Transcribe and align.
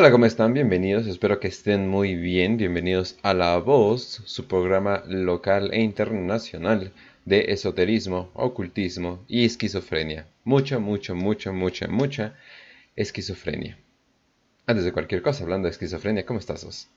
Hola, 0.00 0.12
¿cómo 0.12 0.24
están? 0.24 0.54
Bienvenidos, 0.54 1.06
espero 1.06 1.40
que 1.40 1.48
estén 1.48 1.86
muy 1.86 2.14
bien. 2.14 2.56
Bienvenidos 2.56 3.18
a 3.22 3.34
La 3.34 3.58
Voz, 3.58 4.22
su 4.24 4.46
programa 4.46 5.04
local 5.06 5.74
e 5.74 5.82
internacional 5.82 6.94
de 7.26 7.52
esoterismo, 7.52 8.30
ocultismo 8.32 9.22
y 9.28 9.44
esquizofrenia. 9.44 10.26
Mucha, 10.42 10.78
mucha, 10.78 11.12
mucha, 11.12 11.52
mucha, 11.52 11.86
mucha 11.86 12.34
esquizofrenia. 12.96 13.76
Antes 14.64 14.86
de 14.86 14.92
cualquier 14.92 15.20
cosa, 15.20 15.44
hablando 15.44 15.66
de 15.66 15.72
esquizofrenia, 15.72 16.24
¿cómo 16.24 16.38
estás, 16.38 16.64
vos? 16.64 16.88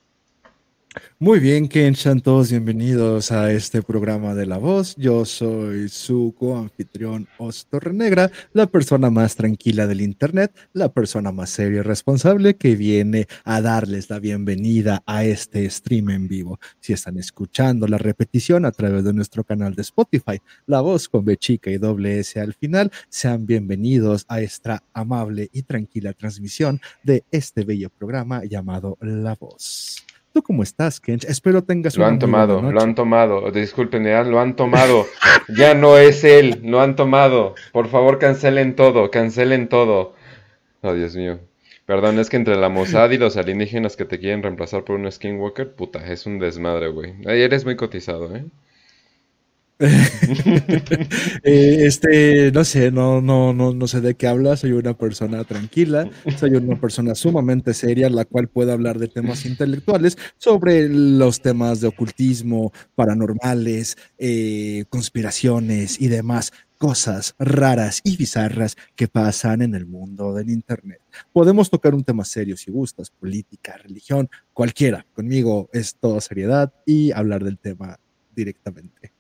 Muy 1.20 1.40
bien, 1.40 1.68
Ken, 1.70 1.96
todos 2.22 2.52
bienvenidos 2.52 3.32
a 3.32 3.52
este 3.52 3.82
programa 3.82 4.36
de 4.36 4.46
La 4.46 4.58
Voz. 4.58 4.96
Yo 4.98 5.26
soy 5.26 5.88
su 5.90 6.36
coanfitrión 6.38 7.28
Os 7.38 7.68
Negra, 7.94 8.30
la 8.52 8.68
persona 8.68 9.10
más 9.10 9.36
tranquila 9.36 9.88
del 9.88 10.02
Internet, 10.02 10.54
la 10.74 10.92
persona 10.92 11.32
más 11.32 11.50
seria 11.50 11.80
y 11.80 11.82
responsable 11.82 12.56
que 12.56 12.76
viene 12.76 13.28
a 13.46 13.62
darles 13.62 14.10
la 14.10 14.20
bienvenida 14.20 15.02
a 15.06 15.24
este 15.24 15.70
stream 15.70 16.10
en 16.10 16.28
vivo. 16.28 16.60
Si 16.80 16.94
están 16.94 17.18
escuchando 17.18 17.88
la 17.88 17.98
repetición 17.98 18.66
a 18.66 18.72
través 18.72 19.04
de 19.04 19.14
nuestro 19.14 19.44
canal 19.44 19.76
de 19.76 19.84
Spotify, 19.84 20.40
La 20.66 20.82
Voz 20.82 21.08
con 21.08 21.24
B 21.24 21.38
chica 21.38 21.72
y 21.72 21.78
doble 21.78 22.20
S 22.20 22.40
al 22.40 22.54
final, 22.54 22.92
sean 23.08 23.46
bienvenidos 23.46 24.26
a 24.28 24.42
esta 24.42 24.84
amable 24.94 25.50
y 25.54 25.64
tranquila 25.64 26.14
transmisión 26.14 26.82
de 27.04 27.24
este 27.32 27.64
bello 27.64 27.90
programa 27.90 28.44
llamado 28.44 28.98
La 29.02 29.36
Voz. 29.36 30.04
¿Tú 30.34 30.42
cómo 30.42 30.64
estás, 30.64 31.00
Kench? 31.00 31.26
Espero 31.26 31.64
tengas 31.64 31.96
Lo 31.96 32.08
han 32.08 32.18
tomado, 32.18 32.60
lo 32.60 32.82
han 32.82 32.96
tomado. 32.96 33.52
Disculpen, 33.52 34.04
lo 34.04 34.40
han 34.40 34.56
tomado. 34.56 35.06
ya 35.56 35.76
no 35.76 36.00
es 36.00 36.24
él, 36.24 36.60
lo 36.64 36.82
han 36.82 36.96
tomado. 36.96 37.54
Por 37.72 37.88
favor, 37.88 38.18
cancelen 38.18 38.76
todo, 38.76 39.12
cancelen 39.12 39.70
todo. 39.70 40.16
Oh, 40.82 40.94
Dios 40.94 41.16
mío. 41.16 41.40
Perdón, 41.86 42.18
es 42.18 42.32
que 42.32 42.38
entre 42.38 42.56
la 42.56 42.70
Mossad 42.70 43.12
y 43.12 43.20
los 43.20 43.38
alienígenas 43.38 43.96
que 43.96 44.06
te 44.06 44.18
quieren 44.18 44.42
reemplazar 44.42 44.84
por 44.84 45.00
un 45.00 45.12
Skinwalker, 45.12 45.76
puta, 45.76 46.04
es 46.12 46.26
un 46.26 46.40
desmadre, 46.40 46.88
güey. 46.88 47.14
Eres 47.26 47.64
muy 47.64 47.76
cotizado, 47.76 48.36
¿eh? 48.36 48.44
Eh, 51.44 51.86
este, 51.86 52.52
no 52.52 52.64
sé, 52.64 52.92
no, 52.92 53.22
no, 53.22 53.54
no, 53.54 53.74
no 53.74 53.88
sé 53.88 54.02
de 54.02 54.16
qué 54.16 54.28
habla. 54.28 54.56
Soy 54.56 54.72
una 54.72 54.98
persona 54.98 55.44
tranquila, 55.44 56.10
soy 56.38 56.52
una 56.52 56.80
persona 56.80 57.16
sumamente 57.16 57.74
seria, 57.74 58.10
la 58.10 58.26
cual 58.26 58.48
puede 58.48 58.72
hablar 58.72 58.98
de 58.98 59.08
temas 59.08 59.46
intelectuales 59.46 60.18
sobre 60.38 60.88
los 60.88 61.42
temas 61.42 61.82
de 61.82 61.88
ocultismo, 61.88 62.72
paranormales, 62.96 63.98
eh, 64.18 64.86
conspiraciones 64.90 66.00
y 66.00 66.08
demás 66.08 66.54
cosas 66.78 67.36
raras 67.40 68.02
y 68.04 68.18
bizarras 68.18 68.76
que 68.96 69.08
pasan 69.08 69.62
en 69.62 69.74
el 69.74 69.86
mundo 69.86 70.34
del 70.34 70.50
Internet. 70.50 71.00
Podemos 71.32 71.70
tocar 71.70 71.94
un 71.96 72.04
tema 72.04 72.26
serio 72.26 72.58
si 72.58 72.72
gustas, 72.72 73.10
política, 73.10 73.78
religión, 73.78 74.30
cualquiera. 74.52 75.06
Conmigo 75.14 75.70
es 75.72 75.96
toda 75.96 76.20
seriedad 76.20 76.74
y 76.86 77.12
hablar 77.12 77.44
del 77.44 77.58
tema 77.58 77.98
directamente. 78.36 79.14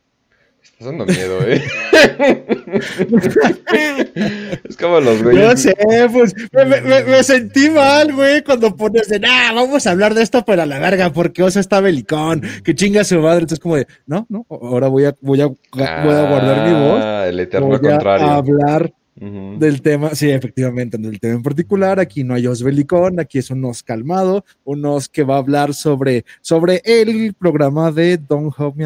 Estás 0.84 0.98
dando 0.98 1.06
miedo, 1.06 1.40
¿eh? 1.48 1.64
es 4.66 4.76
como 4.76 5.00
los 5.00 5.24
güeyes. 5.24 5.42
No 5.42 5.56
sé, 5.56 5.74
pues 6.12 6.36
me, 6.52 7.24
sentí 7.24 7.70
mal, 7.70 8.14
güey, 8.14 8.44
cuando 8.44 8.76
pones 8.76 9.08
de, 9.08 9.18
nah, 9.18 9.54
vamos 9.54 9.88
a 9.88 9.92
hablar 9.92 10.14
de 10.14 10.24
esto, 10.24 10.44
pero 10.46 10.64
a 10.64 10.66
la 10.66 10.80
verga, 10.80 11.14
porque 11.14 11.42
Oso 11.42 11.62
está 11.62 11.80
belicón, 11.80 12.42
que 12.66 12.76
chinga 12.76 13.06
su 13.06 13.18
madre. 13.20 13.44
Entonces, 13.44 13.60
como 13.60 13.78
de, 13.78 13.88
no, 14.06 14.26
no, 14.28 14.46
ahora 14.50 14.90
voy 14.90 15.06
a, 15.06 15.16
voy 15.22 15.40
a, 15.40 15.48
voy 15.48 15.58
a 15.78 16.04
guardar 16.04 16.68
mi 16.68 16.74
voz. 16.74 17.02
Ah, 17.02 17.28
el 17.30 17.40
eterno 17.40 17.68
voy 17.68 17.80
contrario. 17.80 18.28
A 18.28 18.36
hablar 18.36 18.94
del 19.16 19.82
tema, 19.82 20.16
sí, 20.16 20.32
efectivamente, 20.32 20.98
del 20.98 21.22
tema 21.22 21.36
en 21.36 21.44
particular. 21.44 22.02
Aquí 22.02 22.26
no 22.26 22.34
hay 22.34 22.46
Os 22.46 22.62
Belicón, 22.62 23.22
aquí 23.22 23.38
es 23.38 23.50
unos 23.52 23.84
calmado, 23.84 24.44
unos 24.66 25.08
que 25.08 25.24
va 25.24 25.36
a 25.36 25.40
hablar 25.40 25.74
sobre, 25.74 26.26
sobre 26.42 26.82
el 26.84 27.34
programa 27.36 27.94
de 27.94 28.18
Don 28.18 28.48
Help 28.48 28.76
Me 28.76 28.86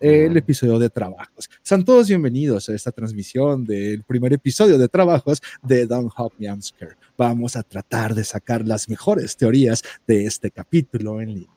el 0.00 0.36
episodio 0.36 0.78
de 0.78 0.90
Trabajos. 0.90 1.48
Sean 1.62 1.84
todos 1.84 2.08
bienvenidos 2.08 2.68
a 2.68 2.74
esta 2.74 2.92
transmisión 2.92 3.64
del 3.64 4.02
primer 4.02 4.32
episodio 4.32 4.78
de 4.78 4.88
Trabajos 4.88 5.40
de 5.62 5.86
Don 5.86 6.10
Hop 6.16 6.32
Scare. 6.60 6.96
Vamos 7.16 7.56
a 7.56 7.62
tratar 7.62 8.14
de 8.14 8.24
sacar 8.24 8.66
las 8.66 8.88
mejores 8.88 9.36
teorías 9.36 9.82
de 10.06 10.26
este 10.26 10.50
capítulo 10.50 11.20
en 11.20 11.28
línea. 11.34 11.50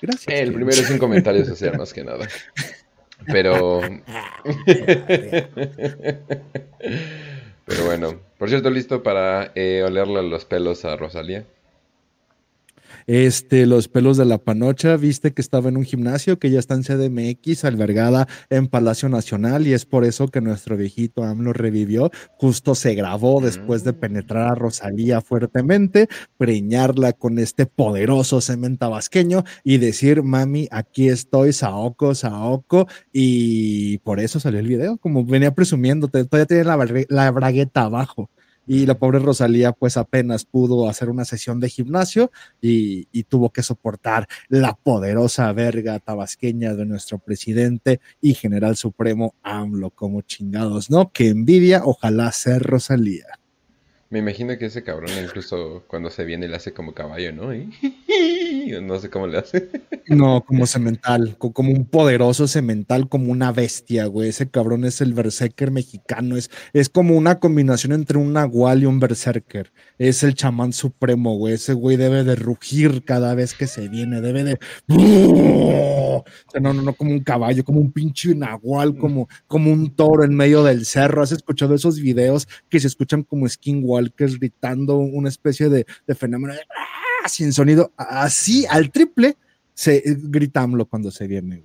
Gracias. 0.00 0.40
El 0.40 0.54
primero 0.54 0.80
es 0.80 0.90
un 0.90 0.98
comentario 0.98 1.44
social, 1.44 1.76
más 1.76 1.92
que 1.92 2.04
nada. 2.04 2.26
Pero. 3.26 3.80
Pero 7.66 7.84
bueno. 7.84 8.20
Por 8.38 8.48
cierto, 8.48 8.70
listo 8.70 9.02
para 9.02 9.52
eh, 9.54 9.82
olerle 9.86 10.22
los 10.22 10.46
pelos 10.46 10.86
a 10.86 10.96
Rosalía. 10.96 11.44
Este, 13.06 13.66
los 13.66 13.88
pelos 13.88 14.16
de 14.16 14.24
la 14.24 14.38
panocha, 14.38 14.96
viste 14.96 15.32
que 15.32 15.42
estaba 15.42 15.68
en 15.68 15.76
un 15.76 15.84
gimnasio 15.84 16.38
que 16.38 16.50
ya 16.50 16.58
está 16.58 16.74
en 16.74 16.82
CDMX, 16.82 17.64
albergada 17.64 18.26
en 18.48 18.68
Palacio 18.68 19.08
Nacional, 19.08 19.66
y 19.66 19.72
es 19.72 19.84
por 19.84 20.04
eso 20.04 20.28
que 20.28 20.40
nuestro 20.40 20.76
viejito 20.76 21.22
AMLO 21.22 21.52
revivió. 21.52 22.10
Justo 22.38 22.74
se 22.74 22.94
grabó 22.94 23.40
después 23.40 23.84
de 23.84 23.92
penetrar 23.92 24.48
a 24.48 24.54
Rosalía 24.54 25.20
fuertemente, 25.20 26.08
preñarla 26.36 27.12
con 27.12 27.38
este 27.38 27.66
poderoso 27.66 28.40
cemento 28.40 28.80
tabasqueño 28.80 29.44
y 29.62 29.78
decir, 29.78 30.22
mami, 30.22 30.68
aquí 30.70 31.08
estoy, 31.08 31.52
Saoko, 31.52 32.14
Saoko, 32.14 32.86
y 33.12 33.98
por 33.98 34.20
eso 34.20 34.40
salió 34.40 34.58
el 34.60 34.66
video, 34.66 34.96
como 34.96 35.24
venía 35.24 35.54
presumiendo, 35.54 36.08
todavía 36.08 36.46
tiene 36.46 36.64
la, 36.64 36.78
la 37.08 37.30
bragueta 37.30 37.82
abajo 37.82 38.30
y 38.66 38.86
la 38.86 38.98
pobre 38.98 39.18
Rosalía 39.18 39.72
pues 39.72 39.96
apenas 39.96 40.44
pudo 40.44 40.88
hacer 40.88 41.08
una 41.08 41.24
sesión 41.24 41.60
de 41.60 41.68
gimnasio 41.68 42.30
y, 42.60 43.06
tuvo 43.28 43.50
que 43.50 43.62
soportar 43.62 44.26
la 44.48 44.74
poderosa 44.74 45.52
verga 45.52 45.98
tabasqueña 46.00 46.74
de 46.74 46.84
nuestro 46.84 47.18
presidente 47.18 48.00
y 48.20 48.34
general 48.34 48.76
supremo 48.76 49.34
AMLO 49.42 49.90
como 49.90 50.22
chingados, 50.22 50.90
¿no? 50.90 51.12
Que 51.12 51.28
envidia, 51.28 51.82
ojalá 51.84 52.32
ser 52.32 52.62
Rosalía. 52.62 53.39
Me 54.10 54.18
imagino 54.18 54.58
que 54.58 54.66
ese 54.66 54.82
cabrón 54.82 55.12
incluso 55.22 55.84
cuando 55.86 56.10
se 56.10 56.24
viene 56.24 56.48
le 56.48 56.56
hace 56.56 56.72
como 56.72 56.92
caballo, 56.94 57.32
¿no? 57.32 57.50
No 58.82 58.98
sé 58.98 59.08
cómo 59.08 59.26
le 59.26 59.38
hace. 59.38 59.70
No, 60.06 60.44
como 60.44 60.66
cemental, 60.66 61.36
como 61.38 61.70
un 61.72 61.84
poderoso 61.84 62.48
cemental, 62.48 63.08
como 63.08 63.30
una 63.30 63.52
bestia, 63.52 64.06
güey. 64.06 64.28
Ese 64.28 64.48
cabrón 64.48 64.84
es 64.84 65.00
el 65.00 65.14
berserker 65.14 65.70
mexicano, 65.70 66.36
es, 66.36 66.50
es 66.72 66.88
como 66.88 67.16
una 67.16 67.38
combinación 67.38 67.92
entre 67.92 68.18
un 68.18 68.32
nahual 68.32 68.82
y 68.82 68.86
un 68.86 69.00
berserker. 69.00 69.72
Es 69.98 70.22
el 70.22 70.34
chamán 70.34 70.72
supremo, 70.72 71.36
güey. 71.36 71.54
Ese 71.54 71.72
güey 71.72 71.96
debe 71.96 72.24
de 72.24 72.36
rugir 72.36 73.04
cada 73.04 73.34
vez 73.34 73.54
que 73.54 73.66
se 73.66 73.88
viene, 73.88 74.20
debe 74.20 74.44
de... 74.44 74.58
No, 74.88 76.24
no, 76.60 76.82
no, 76.82 76.92
como 76.94 77.12
un 77.12 77.20
caballo, 77.20 77.64
como 77.64 77.80
un 77.80 77.92
pinche 77.92 78.34
nahual, 78.34 78.96
como, 78.96 79.28
como 79.46 79.72
un 79.72 79.94
toro 79.94 80.24
en 80.24 80.34
medio 80.34 80.62
del 80.64 80.84
cerro. 80.84 81.22
¿Has 81.22 81.32
escuchado 81.32 81.74
esos 81.74 82.00
videos 82.00 82.48
que 82.68 82.80
se 82.80 82.88
escuchan 82.88 83.22
como 83.22 83.48
skinwalkers? 83.48 83.99
Que 84.12 84.24
es 84.24 84.38
gritando 84.38 84.96
una 84.96 85.28
especie 85.28 85.68
de, 85.68 85.86
fenómeno 86.14 86.54
¡ah! 86.54 87.28
sin 87.28 87.52
sonido, 87.52 87.92
así 87.96 88.66
al 88.68 88.90
triple, 88.90 89.36
se 89.74 90.02
gritamlo 90.06 90.86
cuando 90.86 91.10
se 91.10 91.26
viene, 91.26 91.62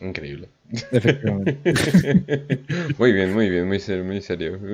Increíble. 0.00 0.48
muy 2.98 3.12
bien, 3.12 3.34
muy 3.34 3.50
bien, 3.50 3.66
muy 3.66 3.80
serio, 3.80 4.04
muy 4.04 4.20
serio. 4.20 4.58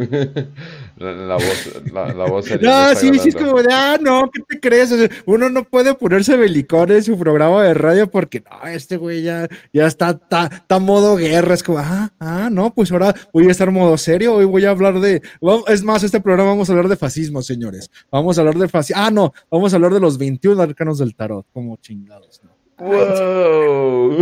La, 0.99 1.34
voz, 1.34 1.83
la, 1.93 2.15
la 2.15 2.25
voz 2.25 2.47
No, 2.61 2.95
sí, 2.95 3.11
sí, 3.19 3.29
es 3.29 3.37
como 3.37 3.59
ah, 3.71 3.99
no, 4.01 4.31
¿qué 4.31 4.43
te 4.49 4.61
crees? 4.61 4.95
uno 5.27 5.51
no 5.51 5.65
puede 5.65 5.95
ponerse 5.95 6.37
belicón 6.37 6.91
en 6.91 7.03
su 7.03 7.19
programa 7.19 7.62
de 7.65 7.75
radio 7.75 8.11
porque, 8.11 8.43
no, 8.43 8.67
este 8.69 8.97
güey 8.97 9.23
ya, 9.23 9.47
ya 9.73 9.87
está, 9.87 10.11
está, 10.11 10.79
modo 10.79 11.17
guerra, 11.17 11.55
es 11.55 11.62
como, 11.62 11.79
ah, 11.79 12.13
ah, 12.19 12.49
no, 12.51 12.75
pues 12.75 12.91
ahora 12.93 13.15
voy 13.33 13.49
a 13.49 13.51
estar 13.51 13.71
modo 13.71 13.99
serio, 13.99 14.34
hoy 14.34 14.47
voy 14.47 14.65
a 14.65 14.71
hablar 14.71 15.01
de, 15.01 15.21
es 15.69 15.84
más, 15.84 16.03
este 16.03 16.21
programa 16.21 16.51
vamos 16.51 16.71
a 16.71 16.72
hablar 16.72 16.89
de 16.89 16.97
fascismo, 16.97 17.42
señores. 17.42 17.91
Vamos 18.10 18.39
a 18.39 18.41
hablar 18.41 18.57
de 18.57 18.69
fascismo, 18.69 19.03
ah, 19.03 19.10
no, 19.10 19.34
vamos 19.51 19.72
a 19.72 19.77
hablar 19.77 19.92
de 19.92 20.01
los 20.01 20.16
21 20.16 20.63
arcanos 20.63 20.99
del 20.99 21.15
tarot, 21.15 21.47
como 21.53 21.77
chingados, 21.77 22.41
¿no? 22.42 22.55
¡Wow! 22.78 24.19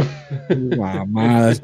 Mamadas, 0.77 1.61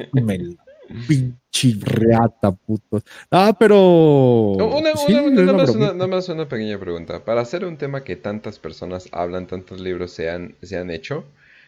pinche 1.07 1.77
reata, 1.81 2.53
puto. 2.53 3.03
Ah, 3.31 3.55
pero. 3.59 4.53
Una, 4.53 4.93
nada, 5.31 5.53
más 5.53 5.71
una, 5.71 5.93
nada, 5.93 6.07
más 6.07 6.29
una, 6.29 6.49
pequeña 6.49 6.79
pregunta. 6.79 7.25
Para 7.25 7.43
hacer 7.43 7.65
un 7.65 7.77
tema 7.77 8.03
que 8.03 8.17
tantas 8.17 8.59
personas 8.59 9.09
hablan, 9.13 9.47
tantos 9.47 9.81
libros 9.81 10.11
se 10.11 10.31
han, 10.31 10.57
se 10.63 10.79
han 10.79 10.91
hecho, 10.91 11.25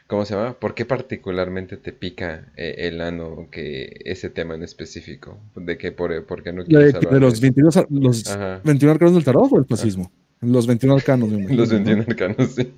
¿cómo 0.09 0.25
se 0.25 0.35
llama? 0.35 0.55
¿Por 0.55 0.75
qué 0.75 0.85
particularmente 0.85 1.77
te 1.77 1.93
pica 1.93 2.53
eh, 2.57 2.75
el 2.79 3.01
ano 3.01 3.47
que 3.51 4.01
ese 4.05 4.29
tema 4.29 4.57
en 4.57 4.65
específico? 4.65 5.39
¿De 5.55 5.79
qué, 5.79 5.93
por, 5.93 6.25
por 6.27 6.43
qué 6.43 6.53
no 6.53 6.65
quieres 6.65 6.95
de, 6.95 7.01
de 7.01 7.21
los 7.21 7.41
22, 7.41 7.87
los 7.91 8.39
21 8.65 8.93
arcanos 8.93 9.15
del 9.15 9.25
tarot 9.25 9.53
o 9.53 9.59
el 9.59 9.67
fascismo? 9.67 10.11
Los 10.41 10.67
21 10.67 10.97
arcanos, 10.97 11.31
Los 11.31 11.71
21 11.71 12.05
arcanos, 12.09 12.51
sí. 12.57 12.73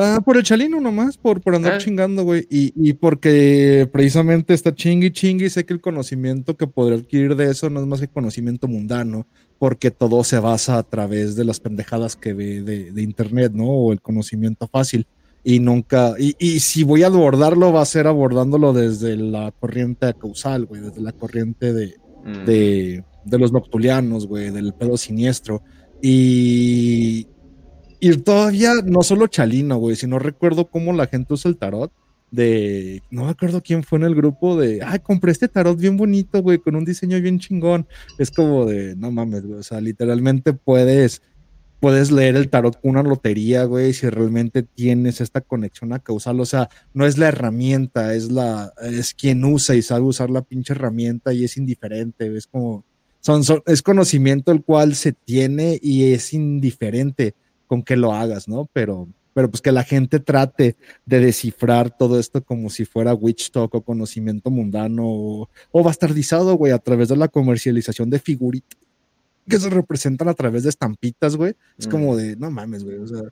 Ah, 0.00 0.20
por 0.24 0.36
el 0.36 0.44
chalino 0.44 0.80
nomás, 0.80 1.16
por, 1.16 1.40
por 1.40 1.56
andar 1.56 1.72
ah. 1.72 1.78
chingando, 1.78 2.22
güey. 2.22 2.46
Y, 2.48 2.72
y, 2.76 2.92
porque 2.92 3.88
precisamente 3.92 4.54
está 4.54 4.72
chingui 4.72 5.10
chingui, 5.10 5.50
sé 5.50 5.66
que 5.66 5.74
el 5.74 5.80
conocimiento 5.80 6.56
que 6.56 6.68
podré 6.68 6.94
adquirir 6.94 7.34
de 7.34 7.50
eso 7.50 7.68
no 7.68 7.80
es 7.80 7.86
más 7.86 7.98
que 7.98 8.06
conocimiento 8.06 8.68
mundano, 8.68 9.26
porque 9.58 9.90
todo 9.90 10.22
se 10.22 10.38
basa 10.38 10.78
a 10.78 10.84
través 10.84 11.34
de 11.34 11.44
las 11.44 11.58
pendejadas 11.58 12.14
que 12.14 12.32
ve 12.32 12.62
de, 12.62 13.02
internet, 13.02 13.50
¿no? 13.52 13.64
O 13.64 13.92
el 13.92 14.00
conocimiento 14.00 14.68
fácil. 14.68 15.04
Y 15.42 15.58
nunca, 15.58 16.14
y, 16.16 16.36
y, 16.38 16.60
si 16.60 16.84
voy 16.84 17.02
a 17.02 17.08
abordarlo, 17.08 17.72
va 17.72 17.82
a 17.82 17.86
ser 17.86 18.06
abordándolo 18.06 18.72
desde 18.72 19.16
la 19.16 19.50
corriente 19.50 20.14
causal, 20.14 20.66
güey, 20.66 20.80
desde 20.80 21.00
la 21.00 21.10
corriente 21.10 21.72
de, 21.72 21.96
mm. 22.24 22.44
de, 22.44 23.04
de, 23.24 23.38
los 23.38 23.50
noctulianos, 23.50 24.28
güey, 24.28 24.50
del 24.50 24.74
pedo 24.74 24.96
siniestro. 24.96 25.60
Y, 26.00 27.26
y 28.00 28.16
todavía 28.18 28.74
no 28.84 29.02
solo 29.02 29.26
Chalino, 29.26 29.76
güey, 29.78 29.96
sino 29.96 30.18
recuerdo 30.18 30.66
cómo 30.66 30.92
la 30.92 31.06
gente 31.06 31.34
usa 31.34 31.50
el 31.50 31.56
tarot 31.56 31.92
de, 32.30 33.02
no 33.10 33.24
me 33.24 33.30
acuerdo 33.30 33.62
quién 33.62 33.82
fue 33.82 33.98
en 33.98 34.04
el 34.04 34.14
grupo 34.14 34.58
de, 34.58 34.82
ay, 34.84 34.98
compré 35.00 35.32
este 35.32 35.48
tarot 35.48 35.78
bien 35.78 35.96
bonito, 35.96 36.42
güey, 36.42 36.58
con 36.58 36.76
un 36.76 36.84
diseño 36.84 37.20
bien 37.20 37.38
chingón. 37.38 37.86
Es 38.18 38.30
como 38.30 38.66
de, 38.66 38.94
no 38.96 39.10
mames, 39.10 39.46
güey, 39.46 39.60
o 39.60 39.62
sea, 39.62 39.80
literalmente 39.80 40.52
puedes, 40.52 41.22
puedes 41.80 42.10
leer 42.10 42.36
el 42.36 42.50
tarot 42.50 42.80
con 42.80 42.92
una 42.92 43.02
lotería, 43.02 43.64
güey, 43.64 43.92
si 43.92 44.08
realmente 44.08 44.62
tienes 44.62 45.20
esta 45.20 45.40
conexión 45.40 45.92
a 45.92 46.00
causal, 46.00 46.40
o 46.40 46.46
sea, 46.46 46.68
no 46.92 47.06
es 47.06 47.16
la 47.18 47.28
herramienta, 47.28 48.14
es 48.14 48.30
la, 48.30 48.72
es 48.82 49.14
quien 49.14 49.44
usa 49.44 49.74
y 49.74 49.82
sabe 49.82 50.04
usar 50.04 50.30
la 50.30 50.42
pinche 50.42 50.74
herramienta 50.74 51.32
y 51.32 51.44
es 51.44 51.56
indiferente, 51.56 52.36
es 52.36 52.46
como, 52.46 52.84
son, 53.20 53.42
son, 53.42 53.62
es 53.66 53.82
conocimiento 53.82 54.52
el 54.52 54.62
cual 54.62 54.94
se 54.94 55.12
tiene 55.12 55.78
y 55.82 56.12
es 56.12 56.34
indiferente 56.34 57.34
con 57.68 57.84
que 57.84 57.96
lo 57.96 58.12
hagas, 58.12 58.48
¿no? 58.48 58.68
Pero 58.72 59.06
pero 59.38 59.48
pues 59.48 59.62
que 59.62 59.70
la 59.70 59.84
gente 59.84 60.18
trate 60.18 60.74
de 61.06 61.20
descifrar 61.20 61.96
todo 61.96 62.18
esto 62.18 62.42
como 62.42 62.70
si 62.70 62.84
fuera 62.84 63.14
witch 63.14 63.52
talk 63.52 63.72
o 63.72 63.82
conocimiento 63.82 64.50
mundano 64.50 65.04
o, 65.06 65.48
bastardizado, 65.84 66.56
güey, 66.56 66.72
a 66.72 66.78
través 66.80 67.08
de 67.08 67.16
la 67.16 67.28
comercialización 67.28 68.10
de 68.10 68.18
figuritas 68.18 68.76
que 69.48 69.60
se 69.60 69.70
representan 69.70 70.26
a 70.26 70.34
través 70.34 70.64
de 70.64 70.70
estampitas, 70.70 71.36
güey. 71.36 71.54
Es 71.78 71.86
como 71.86 72.16
de, 72.16 72.34
no 72.34 72.50
mames, 72.50 72.82
güey, 72.82 72.96
o 72.98 73.06
sea, 73.06 73.22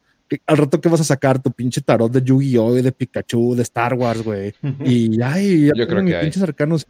al 0.47 0.57
rato 0.57 0.81
que 0.81 0.89
vas 0.89 1.01
a 1.01 1.05
sacar 1.05 1.43
tu 1.43 1.51
pinche 1.51 1.81
tarot 1.81 2.13
de 2.13 2.23
Yu-Gi-Oh, 2.23 2.75
de 2.75 2.93
Pikachu, 2.93 3.57
de 3.57 3.63
Star 3.63 3.95
Wars, 3.95 4.23
güey. 4.23 4.55
Y 4.85 5.21
ay, 5.21 5.67
ya 5.67 5.73
Yo 5.75 5.89
creo 5.89 6.05
que 6.05 6.15
pinches 6.21 6.41
cercanos. 6.41 6.87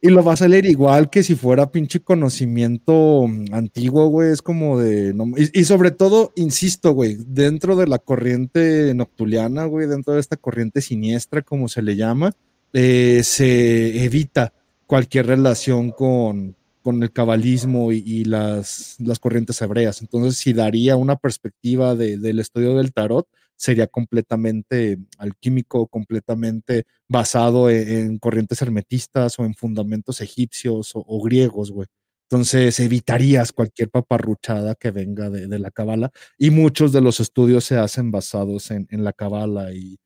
Y 0.00 0.10
lo 0.10 0.22
vas 0.22 0.42
a 0.42 0.48
leer 0.48 0.66
igual 0.66 1.10
que 1.10 1.24
si 1.24 1.34
fuera 1.34 1.72
pinche 1.72 2.00
conocimiento 2.00 3.26
mm, 3.26 3.52
antiguo, 3.52 4.06
güey. 4.08 4.30
Es 4.30 4.42
como 4.42 4.78
de. 4.78 5.14
y, 5.52 5.64
sobre 5.64 5.90
todo, 5.90 6.32
insisto, 6.36 6.92
güey, 6.92 7.16
dentro 7.26 7.74
de 7.74 7.88
la 7.88 7.98
corriente 7.98 8.94
noctuliana, 8.94 9.64
güey, 9.64 9.88
dentro 9.88 10.14
de 10.14 10.20
esta 10.20 10.36
corriente 10.36 10.80
siniestra, 10.82 11.42
como 11.42 11.68
se 11.68 11.82
le 11.82 11.96
llama, 11.96 12.32
eh, 12.72 13.22
se 13.24 14.04
evita 14.04 14.52
cualquier 14.86 15.26
relación 15.26 15.90
con, 15.90 16.54
con 16.82 17.02
el 17.02 17.12
cabalismo 17.12 17.90
y, 17.92 18.24
las, 18.24 18.96
las, 19.00 19.18
corrientes 19.18 19.60
hebreas. 19.60 20.00
Entonces, 20.00 20.38
si 20.38 20.52
daría 20.52 20.96
una 20.96 21.16
perspectiva 21.16 21.96
del 21.96 22.38
estudio 22.38 22.76
del 22.76 22.92
tarot, 22.92 23.26
sería 23.58 23.88
completamente 23.88 24.98
alquímico, 25.18 25.88
completamente 25.88 26.86
basado 27.08 27.68
e-, 27.68 28.00
en, 28.00 28.18
corrientes 28.18 28.62
hermetistas 28.62 29.38
o 29.38 29.44
en 29.44 29.54
fundamentos 29.54 30.20
egipcios 30.20 30.92
o, 30.94 31.22
griegos, 31.22 31.72
güey. 31.72 31.88
Entonces 32.30 32.78
evitarías 32.80 33.52
cualquier 33.52 33.90
paparruchada 33.90 34.74
que 34.74 34.90
venga 34.90 35.30
de, 35.30 35.58
la 35.58 35.70
cabala 35.70 36.10
y 36.38 36.50
muchos 36.50 36.92
de 36.92 37.00
los 37.00 37.20
estudios 37.20 37.64
se 37.64 37.78
hacen 37.78 38.10
basados 38.10 38.70
en, 38.70 38.86
la 38.90 39.12
cabala 39.12 39.72
y, 39.72 39.98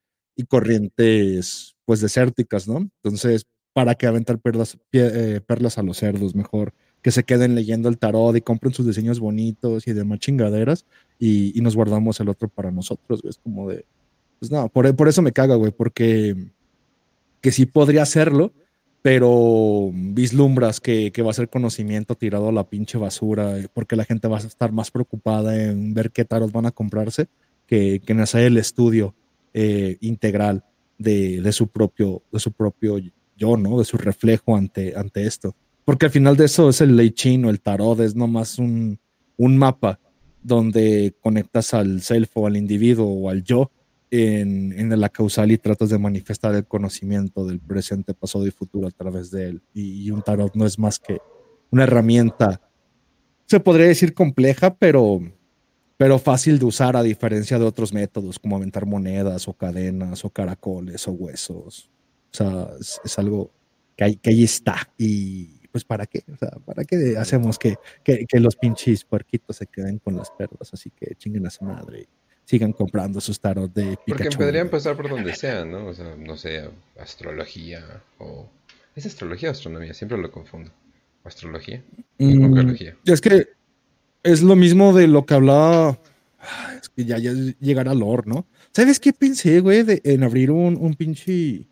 corrientes 0.49 1.77
pues 1.85 2.01
desérticas, 2.01 2.67
¿no? 2.67 2.79
Entonces, 2.79 3.45
¿para 3.73 3.95
qué 3.95 4.09
aventar 4.09 4.41
perlas, 4.41 4.77
eh, 4.93 5.41
perlas 5.47 5.79
a 5.79 5.83
los 5.85 5.99
cerdos? 5.99 6.35
Mejor 6.35 6.75
que 7.03 7.11
se 7.11 7.25
queden 7.25 7.55
leyendo 7.55 7.89
el 7.89 7.99
tarot 7.99 8.37
y 8.37 8.41
compren 8.41 8.73
sus 8.73 8.87
diseños 8.87 9.21
bonitos 9.21 9.87
y 9.87 9.93
demás 9.93 10.21
chingaderas 10.21 10.87
y, 11.19 11.61
nos 11.61 11.77
guardamos 11.77 12.19
el 12.21 12.29
otro 12.29 12.49
para 12.49 12.71
nosotros, 12.71 13.23
güey. 13.23 13.31
Es 13.31 13.39
como 13.39 13.69
de, 13.69 13.85
pues 14.39 14.51
no, 14.51 14.69
por, 14.69 14.95
por 14.97 15.09
eso 15.09 15.23
me 15.23 15.33
caga, 15.33 15.57
güey, 15.57 15.73
porque 15.73 16.37
que 17.41 17.53
sí 17.53 17.67
podría 17.67 18.03
hacerlo, 18.03 18.53
pero 19.03 19.91
vislumbras 19.93 20.81
que, 20.81 21.11
que, 21.13 21.23
va 21.23 21.33
a 21.33 21.35
ser 21.35 21.49
conocimiento 21.49 22.15
tirado 22.15 22.49
a 22.49 22.53
la 22.53 22.69
pinche 22.69 22.99
basura, 22.99 23.59
eh, 23.59 23.67
porque 23.73 23.97
la 23.97 24.05
gente 24.05 24.29
va 24.29 24.39
a 24.39 24.41
estar 24.41 24.73
más 24.73 24.91
preocupada 24.91 25.61
en 25.61 25.93
ver 25.93 26.13
qué 26.13 26.25
tarot 26.25 26.53
van 26.53 26.67
a 26.67 26.71
comprarse 26.71 27.27
que, 27.67 28.01
que 28.05 28.13
en 28.13 28.21
hacer 28.21 28.45
el 28.45 28.59
estudio 28.59 29.15
eh, 29.55 29.97
integral 30.01 30.65
de, 30.99 31.41
de, 31.41 31.53
su 31.53 31.69
propio, 31.69 32.23
de 32.33 32.39
su 32.39 32.53
propio 32.53 32.99
yo, 33.37 33.57
¿no? 33.57 33.79
De 33.79 33.85
su 33.85 33.97
reflejo 33.97 34.57
ante, 34.57 34.95
ante 34.97 35.27
esto. 35.27 35.55
Porque 35.85 36.07
al 36.07 36.13
final 36.13 36.37
de 36.37 36.45
eso 36.45 36.69
es 36.69 36.81
el 36.81 36.97
ley 36.97 37.11
chino, 37.11 37.51
el 37.51 37.61
tarot, 37.61 38.01
es 38.01 38.15
nomás 38.15 38.59
un, 38.59 38.99
un 39.37 39.57
mapa 39.57 39.99
donde 40.43 41.15
conectas 41.21 41.75
al 41.75 42.03
self 42.03 42.37
o 42.37 42.47
al 42.47 42.57
individuo 42.57 43.07
o 43.07 43.31
al 43.31 43.43
yo 43.43 43.71
en, 44.11 44.79
en, 44.79 45.01
la 45.01 45.09
causal 45.09 45.51
y 45.53 45.59
tratas 45.59 45.89
de 45.89 45.99
manifestar 45.99 46.55
el 46.55 46.67
conocimiento 46.67 47.47
del 47.47 47.61
presente, 47.61 48.13
pasado 48.13 48.47
y 48.47 48.51
futuro 48.51 48.87
a 48.87 48.91
través 48.91 49.31
de 49.31 49.49
él. 49.49 49.63
Y, 49.73 50.11
un 50.11 50.23
tarot 50.23 50.55
no 50.55 50.67
es 50.67 50.79
más 50.79 50.99
que 50.99 51.19
una 51.71 51.85
herramienta, 51.85 52.61
se 53.47 53.59
podría 53.59 53.87
decir 53.87 54.13
compleja, 54.13 54.75
pero, 54.75 55.21
pero 55.97 56.19
fácil 56.19 56.59
de 56.59 56.67
usar 56.67 56.97
a 56.97 57.03
diferencia 57.03 57.59
de 57.59 57.65
otros 57.65 57.93
métodos 57.95 58.39
como 58.39 58.57
aventar 58.57 58.85
monedas 58.85 59.49
o 59.49 59.55
cadenas 59.55 60.25
o 60.25 60.31
caracoles 60.31 61.09
o 61.09 61.13
huesos. 61.13 61.89
O 62.33 62.35
sea, 62.35 62.69
es, 62.81 63.19
algo 63.19 63.51
que, 63.97 64.17
que 64.17 64.31
ahí 64.31 64.45
está 64.45 64.91
y 64.99 65.62
pues 65.73 65.85
¿para 65.85 66.07
qué? 66.07 66.23
O 66.33 66.37
sea, 66.37 66.51
¿para 66.65 66.85
qué 66.85 67.17
hacemos 67.19 67.59
que, 67.59 67.77
que, 68.05 68.27
los 68.39 68.57
pinches 68.57 69.05
puerquitos 69.05 69.57
se 69.57 69.67
queden 69.67 69.99
con 69.99 70.15
las 70.15 70.31
perlas? 70.31 70.73
Así 70.73 70.91
que 70.91 71.15
chinguen 71.17 71.47
a 71.47 71.51
su 71.51 71.65
madre 71.65 72.03
y 72.03 72.09
sigan 72.45 72.73
comprando 72.73 73.21
sus 73.21 73.41
tarot 73.41 73.73
de 73.73 73.97
Pikachu. 74.05 74.25
Porque 74.25 74.37
podrían 74.37 74.69
pasar 74.69 74.97
por 74.97 75.09
donde 75.09 75.35
sea, 75.35 75.65
¿no? 75.65 75.87
O 75.87 75.95
sea, 75.95 76.15
no 76.17 76.37
sé, 76.37 76.69
astrología 77.01 78.03
o... 78.19 78.49
¿Es 78.95 79.07
astrología 79.07 79.49
o 79.49 79.53
astronomía? 79.53 79.95
Siempre 79.95 80.19
lo 80.19 80.31
confundo. 80.31 80.71
¿Astrología? 81.25 81.83
Mm, 82.19 82.77
es 83.07 83.21
que 83.21 83.49
es 84.23 84.43
lo 84.43 84.55
mismo 84.55 84.93
de 84.93 85.09
lo 85.09 85.25
que 85.25 85.35
hablaba... 85.35 85.99
Es 86.79 86.89
que 86.89 87.05
ya, 87.05 87.19
ya 87.19 87.33
llegará 87.61 87.93
al 87.93 88.01
¿no? 88.01 88.47
¿Sabes 88.73 88.99
qué 88.99 89.13
pensé, 89.13 89.61
güey? 89.61 89.85
en 89.87 90.25
abrir 90.25 90.51
un, 90.51 90.77
un 90.77 90.95
pinche 90.95 91.69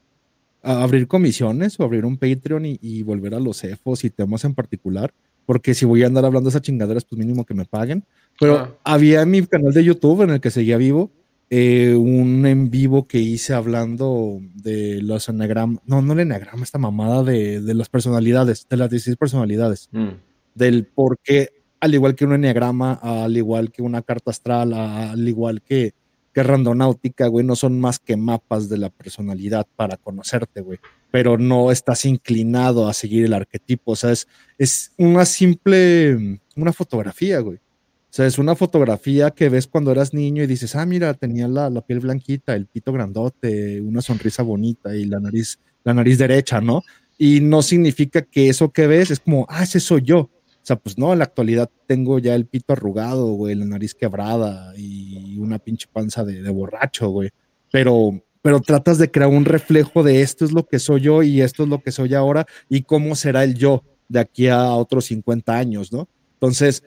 abrir 0.62 1.06
comisiones 1.06 1.78
o 1.78 1.84
abrir 1.84 2.04
un 2.04 2.18
Patreon 2.18 2.64
y, 2.66 3.02
volver 3.02 3.34
a 3.34 3.40
los 3.40 3.62
EFOS 3.64 4.04
y 4.04 4.10
temas 4.10 4.44
en 4.44 4.54
particular, 4.54 5.12
porque 5.46 5.74
si 5.74 5.84
voy 5.84 6.02
a 6.02 6.06
andar 6.06 6.24
hablando 6.24 6.48
de 6.48 6.50
esas 6.50 6.62
chingaderas, 6.62 7.04
pues 7.04 7.18
mínimo 7.18 7.44
que 7.44 7.54
me 7.54 7.64
paguen. 7.64 8.04
Pero 8.38 8.56
ah. 8.56 8.74
había 8.84 9.22
en 9.22 9.30
mi 9.30 9.46
canal 9.46 9.72
de 9.72 9.84
YouTube 9.84 10.22
en 10.22 10.30
el 10.30 10.40
que 10.40 10.50
seguía 10.50 10.76
vivo 10.76 11.10
eh, 11.52 11.96
un 11.96 12.46
en 12.46 12.70
vivo 12.70 13.08
que 13.08 13.18
hice 13.18 13.54
hablando 13.54 14.38
de 14.54 15.02
los 15.02 15.28
enagramas, 15.28 15.80
no, 15.84 16.00
no 16.00 16.12
el 16.12 16.20
enagrama, 16.20 16.62
esta 16.62 16.78
mamada 16.78 17.24
de, 17.24 17.60
las 17.74 17.88
personalidades, 17.88 18.68
de 18.70 18.76
las 18.76 18.88
16 18.88 19.16
personalidades, 19.16 19.88
mm. 19.90 20.10
del 20.54 20.84
por 20.84 21.18
qué, 21.18 21.48
al 21.80 21.92
igual 21.92 22.14
que 22.14 22.24
un 22.24 22.34
enagrama, 22.34 22.92
al 23.02 23.36
igual 23.36 23.72
que 23.72 23.82
una 23.82 24.02
carta 24.02 24.30
astral, 24.30 24.72
al 24.72 25.26
igual 25.26 25.60
que 25.60 25.94
que 26.32 26.42
randonáutica, 26.42 27.26
güey, 27.26 27.44
no 27.44 27.56
son 27.56 27.80
más 27.80 27.98
que 27.98 28.16
mapas 28.16 28.68
de 28.68 28.78
la 28.78 28.90
personalidad 28.90 29.66
para 29.76 29.96
conocerte, 29.96 30.60
güey, 30.60 30.78
pero 31.10 31.38
no 31.38 31.70
estás 31.72 32.04
inclinado 32.04 32.88
a 32.88 32.94
seguir 32.94 33.24
el 33.24 33.32
arquetipo, 33.32 33.92
o 33.92 33.96
sea, 33.96 34.12
es, 34.12 34.28
es 34.58 34.92
una 34.96 35.24
simple, 35.24 36.40
una 36.56 36.72
fotografía, 36.72 37.40
güey. 37.40 37.56
O 37.56 38.12
sea, 38.12 38.26
es 38.26 38.38
una 38.38 38.56
fotografía 38.56 39.30
que 39.30 39.48
ves 39.48 39.68
cuando 39.68 39.92
eras 39.92 40.12
niño 40.12 40.42
y 40.42 40.48
dices, 40.48 40.74
ah, 40.74 40.84
mira, 40.84 41.14
tenía 41.14 41.46
la, 41.46 41.70
la 41.70 41.80
piel 41.80 42.00
blanquita, 42.00 42.56
el 42.56 42.66
pito 42.66 42.92
grandote, 42.92 43.80
una 43.80 44.02
sonrisa 44.02 44.42
bonita 44.42 44.96
y 44.96 45.04
la 45.04 45.20
nariz, 45.20 45.60
la 45.84 45.94
nariz 45.94 46.18
derecha, 46.18 46.60
¿no? 46.60 46.82
Y 47.16 47.38
no 47.40 47.62
significa 47.62 48.22
que 48.22 48.48
eso 48.48 48.72
que 48.72 48.88
ves 48.88 49.12
es 49.12 49.20
como, 49.20 49.46
ah, 49.48 49.62
ese 49.62 49.78
soy 49.78 50.02
yo 50.02 50.28
sea, 50.70 50.76
pues 50.76 50.96
no, 50.96 51.12
en 51.12 51.18
la 51.18 51.24
actualidad 51.24 51.70
tengo 51.86 52.18
ya 52.18 52.34
el 52.34 52.46
pito 52.46 52.72
arrugado, 52.72 53.26
güey, 53.32 53.54
la 53.54 53.64
nariz 53.64 53.94
quebrada 53.94 54.72
y 54.76 55.36
una 55.38 55.58
pinche 55.58 55.86
panza 55.92 56.24
de, 56.24 56.48
borracho, 56.50 57.08
güey. 57.08 57.30
Pero, 57.72 58.22
pero 58.42 58.60
tratas 58.60 58.98
de 58.98 59.10
crear 59.10 59.30
un 59.30 59.44
reflejo 59.44 60.02
de 60.02 60.22
esto 60.22 60.44
es 60.44 60.52
lo 60.52 60.66
que 60.66 60.78
soy 60.78 61.02
yo 61.02 61.22
y 61.22 61.40
esto 61.40 61.64
es 61.64 61.68
lo 61.68 61.82
que 61.82 61.92
soy 61.92 62.14
ahora 62.14 62.46
y 62.68 62.82
cómo 62.82 63.14
será 63.16 63.44
el 63.44 63.54
yo 63.54 63.82
de 64.08 64.20
aquí 64.20 64.48
a 64.48 64.74
otros 64.74 65.06
50 65.06 65.56
años, 65.56 65.92
¿no? 65.92 66.08
Entonces, 66.34 66.82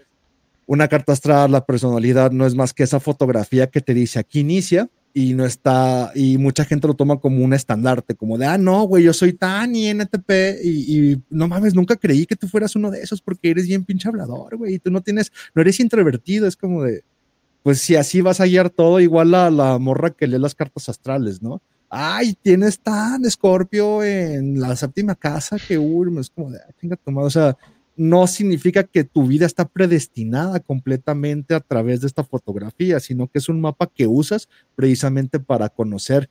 una 0.65 0.87
carta 0.87 1.13
astral, 1.13 1.51
la 1.51 1.65
personalidad 1.65 2.31
no 2.31 2.45
es 2.45 2.55
más 2.55 2.73
que 2.73 2.83
esa 2.83 2.99
fotografía 2.99 3.67
que 3.67 3.81
te 3.81 3.93
dice 3.93 4.19
aquí 4.19 4.39
inicia 4.39 4.89
y 5.13 5.33
no 5.33 5.45
está, 5.45 6.11
y 6.15 6.39
mucha 6.39 6.65
gente 6.65 6.87
lo 6.87 6.95
toma 6.95 7.19
como 7.19 7.43
un 7.43 7.53
estandarte, 7.53 8.15
como 8.15 8.37
de, 8.37 8.47
ah, 8.47 8.57
no, 8.57 8.83
güey, 8.83 9.03
yo 9.03 9.13
soy 9.13 9.33
tan 9.33 9.75
INTP 9.75 10.31
y, 10.63 10.69
y, 11.11 11.21
no 11.29 11.47
mames, 11.47 11.75
nunca 11.75 11.95
creí 11.95 12.25
que 12.25 12.35
tú 12.35 12.47
fueras 12.47 12.75
uno 12.75 12.89
de 12.89 13.01
esos 13.01 13.21
porque 13.21 13.51
eres 13.51 13.67
bien 13.67 13.85
pinche 13.85 14.07
hablador, 14.07 14.57
güey, 14.57 14.75
y 14.75 14.79
tú 14.79 14.89
no 14.89 15.01
tienes, 15.01 15.31
no 15.53 15.61
eres 15.61 15.79
introvertido, 15.79 16.47
es 16.47 16.55
como 16.55 16.83
de, 16.83 17.03
pues 17.61 17.79
si 17.79 17.95
así 17.95 18.21
vas 18.21 18.41
a 18.41 18.45
guiar 18.45 18.71
todo, 18.71 18.99
igual 18.99 19.35
a 19.35 19.51
la 19.51 19.77
morra 19.77 20.09
que 20.09 20.27
lee 20.27 20.39
las 20.39 20.55
cartas 20.55 20.89
astrales, 20.89 21.43
¿no? 21.43 21.61
Ay, 21.89 22.35
tienes 22.41 22.79
tan 22.79 23.23
escorpio 23.23 24.03
en 24.03 24.59
la 24.59 24.75
séptima 24.75 25.13
casa 25.13 25.57
que, 25.59 25.77
uy, 25.77 26.11
es 26.19 26.31
como 26.31 26.49
de, 26.49 26.57
ah, 26.57 26.95
tomado, 27.05 27.27
o 27.27 27.29
sea, 27.29 27.55
no 27.95 28.27
significa 28.27 28.83
que 28.83 29.03
tu 29.03 29.27
vida 29.27 29.45
está 29.45 29.65
predestinada 29.65 30.59
completamente 30.59 31.53
a 31.53 31.59
través 31.59 32.01
de 32.01 32.07
esta 32.07 32.23
fotografía, 32.23 32.99
sino 32.99 33.27
que 33.27 33.39
es 33.39 33.49
un 33.49 33.61
mapa 33.61 33.89
que 33.93 34.07
usas 34.07 34.49
precisamente 34.75 35.39
para 35.39 35.69
conocer 35.69 36.29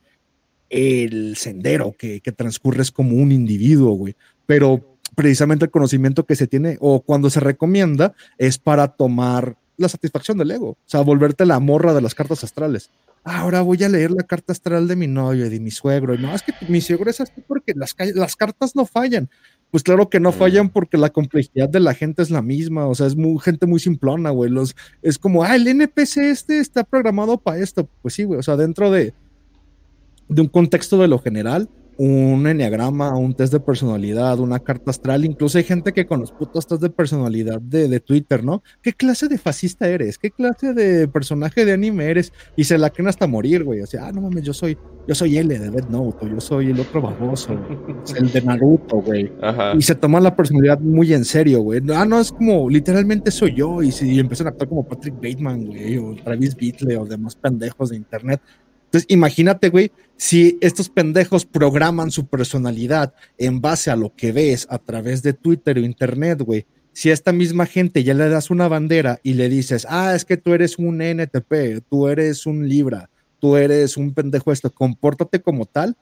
el 0.69 1.35
sendero 1.37 1.93
que, 1.97 2.19
que 2.21 2.31
transcurres 2.31 2.91
como 2.91 3.15
un 3.15 3.31
individuo, 3.31 3.93
güey. 3.93 4.15
Pero 4.45 4.97
precisamente 5.15 5.65
el 5.65 5.71
conocimiento 5.71 6.25
que 6.25 6.35
se 6.35 6.47
tiene 6.47 6.77
o 6.79 7.01
cuando 7.01 7.29
se 7.29 7.39
recomienda 7.39 8.13
es 8.37 8.57
para 8.57 8.87
tomar 8.87 9.55
la 9.77 9.89
satisfacción 9.89 10.37
del 10.37 10.51
ego, 10.51 10.69
o 10.69 10.77
sea, 10.85 11.01
volverte 11.01 11.45
la 11.45 11.59
morra 11.59 11.93
de 11.93 12.01
las 12.01 12.15
cartas 12.15 12.43
astrales. 12.43 12.89
ahora 13.23 13.61
voy 13.61 13.81
a 13.83 13.89
leer 13.89 14.11
la 14.11 14.23
carta 14.23 14.51
astral 14.51 14.87
de 14.87 14.95
mi 14.95 15.07
novio 15.07 15.45
y 15.45 15.49
de 15.49 15.59
mi 15.59 15.71
suegro. 15.71 16.13
Y 16.13 16.17
no, 16.17 16.33
es 16.35 16.41
que 16.43 16.53
mi 16.67 16.81
suegro 16.81 17.09
es 17.09 17.21
así 17.21 17.41
porque 17.47 17.73
las, 17.75 17.93
cartas 18.35 18.75
no 18.75 18.85
fallan. 18.85 19.29
Pues 19.73 19.81
claro 19.81 20.07
que 20.07 20.19
no 20.19 20.29
mm. 20.29 20.33
fallan 20.33 20.69
porque 20.69 20.99
la 20.99 21.09
complejidad 21.09 21.67
de 21.67 21.79
la 21.79 21.95
gente 21.95 22.21
es 22.21 22.29
la 22.29 22.43
misma, 22.43 22.85
o 22.85 22.93
sea, 22.93 23.07
es 23.07 23.15
muy, 23.15 23.39
gente 23.39 23.65
muy 23.65 23.79
simplona, 23.79 24.29
güey. 24.29 24.51
Los, 24.51 24.75
es 25.01 25.17
como, 25.17 25.43
ah, 25.43 25.55
el 25.55 25.67
NPC 25.67 26.17
este 26.17 26.59
está 26.59 26.83
programado 26.83 27.39
para 27.39 27.57
esto. 27.57 27.89
Pues 28.03 28.13
sí, 28.13 28.23
güey, 28.23 28.39
o 28.39 28.43
sea, 28.43 28.55
dentro 28.55 28.91
de, 28.91 29.15
de 30.29 30.41
un 30.43 30.47
contexto 30.47 30.99
de 30.99 31.07
lo 31.07 31.17
general, 31.17 31.67
un 31.97 32.45
enneagrama, 32.45 33.17
un 33.17 33.33
test 33.33 33.51
de 33.51 33.59
personalidad, 33.59 34.37
una 34.37 34.59
carta 34.59 34.91
astral. 34.91 35.25
Incluso 35.25 35.57
hay 35.57 35.63
gente 35.63 35.91
que 35.91 36.05
con 36.05 36.19
los 36.19 36.31
putos 36.31 36.67
test 36.67 36.83
de 36.83 36.91
personalidad 36.91 37.59
de, 37.59 37.87
de, 37.87 37.99
Twitter, 37.99 38.43
¿no? 38.43 38.61
¿Qué 38.83 38.93
clase 38.93 39.27
de 39.27 39.39
fascista 39.39 39.87
eres? 39.87 40.19
¿Qué 40.19 40.29
clase 40.29 40.75
de 40.75 41.07
personaje 41.07 41.65
de 41.65 41.73
anime 41.73 42.11
eres? 42.11 42.31
Y 42.55 42.65
se 42.65 42.77
la 42.77 42.91
creen 42.91 43.07
hasta 43.07 43.25
morir, 43.25 43.63
güey. 43.63 43.81
O 43.81 43.87
sea, 43.87 44.05
ah, 44.05 44.11
no 44.11 44.21
mames, 44.21 44.43
yo 44.43 44.53
soy, 44.53 44.77
yo 45.07 45.15
soy 45.15 45.37
L 45.37 45.59
de 45.59 45.69
Dead 45.69 45.89
Note, 45.89 46.25
o 46.25 46.29
yo 46.29 46.39
soy 46.39 46.71
el 46.71 46.79
otro 46.79 47.01
baboso, 47.01 47.53
el 48.15 48.31
de 48.31 48.41
Naruto, 48.41 48.97
güey. 48.97 49.31
Y 49.77 49.81
se 49.81 49.95
toman 49.95 50.23
la 50.23 50.35
personalidad 50.35 50.79
muy 50.79 51.13
en 51.13 51.25
serio, 51.25 51.61
güey. 51.61 51.81
Ah, 51.93 52.05
no, 52.05 52.19
es 52.19 52.31
como, 52.31 52.69
literalmente 52.69 53.31
soy 53.31 53.53
yo. 53.55 53.81
Y 53.81 53.91
si 53.91 54.19
empiezan 54.19 54.47
a 54.47 54.49
actuar 54.51 54.69
como 54.69 54.87
Patrick 54.87 55.15
Bateman, 55.15 55.65
güey, 55.65 55.97
o 55.97 56.15
Travis 56.23 56.55
Beatle, 56.55 56.97
o 56.97 57.05
demás 57.05 57.35
pendejos 57.35 57.89
de 57.89 57.97
internet. 57.97 58.41
Entonces, 58.85 59.05
imagínate, 59.09 59.69
güey, 59.69 59.91
si 60.17 60.57
estos 60.61 60.87
pendejos 60.87 61.45
programan 61.45 62.11
su 62.11 62.27
personalidad 62.27 63.13
en 63.37 63.59
base 63.59 63.89
a 63.89 63.95
lo 63.95 64.13
que 64.15 64.31
ves 64.31 64.67
a 64.69 64.77
través 64.77 65.23
de 65.23 65.33
Twitter 65.33 65.77
o 65.77 65.81
Internet, 65.81 66.41
güey. 66.43 66.65
Si 66.95 67.09
a 67.09 67.13
esta 67.13 67.33
misma 67.33 67.65
gente 67.65 68.03
ya 68.03 68.13
le 68.13 68.29
das 68.29 68.51
una 68.51 68.67
bandera 68.67 69.19
y 69.23 69.33
le 69.33 69.49
dices, 69.49 69.87
ah, 69.89 70.13
es 70.15 70.25
que 70.25 70.37
tú 70.37 70.53
eres 70.53 70.77
un 70.77 71.01
NTP, 71.01 71.83
tú 71.89 72.07
eres 72.07 72.45
un 72.45 72.69
Libra, 72.69 73.09
tú 73.43 73.57
eres 73.57 73.97
un 73.97 74.13
pendejo 74.13 74.53
esto, 74.53 74.71
compórtate 74.71 75.41
como 75.41 75.65
tal. 75.65 75.97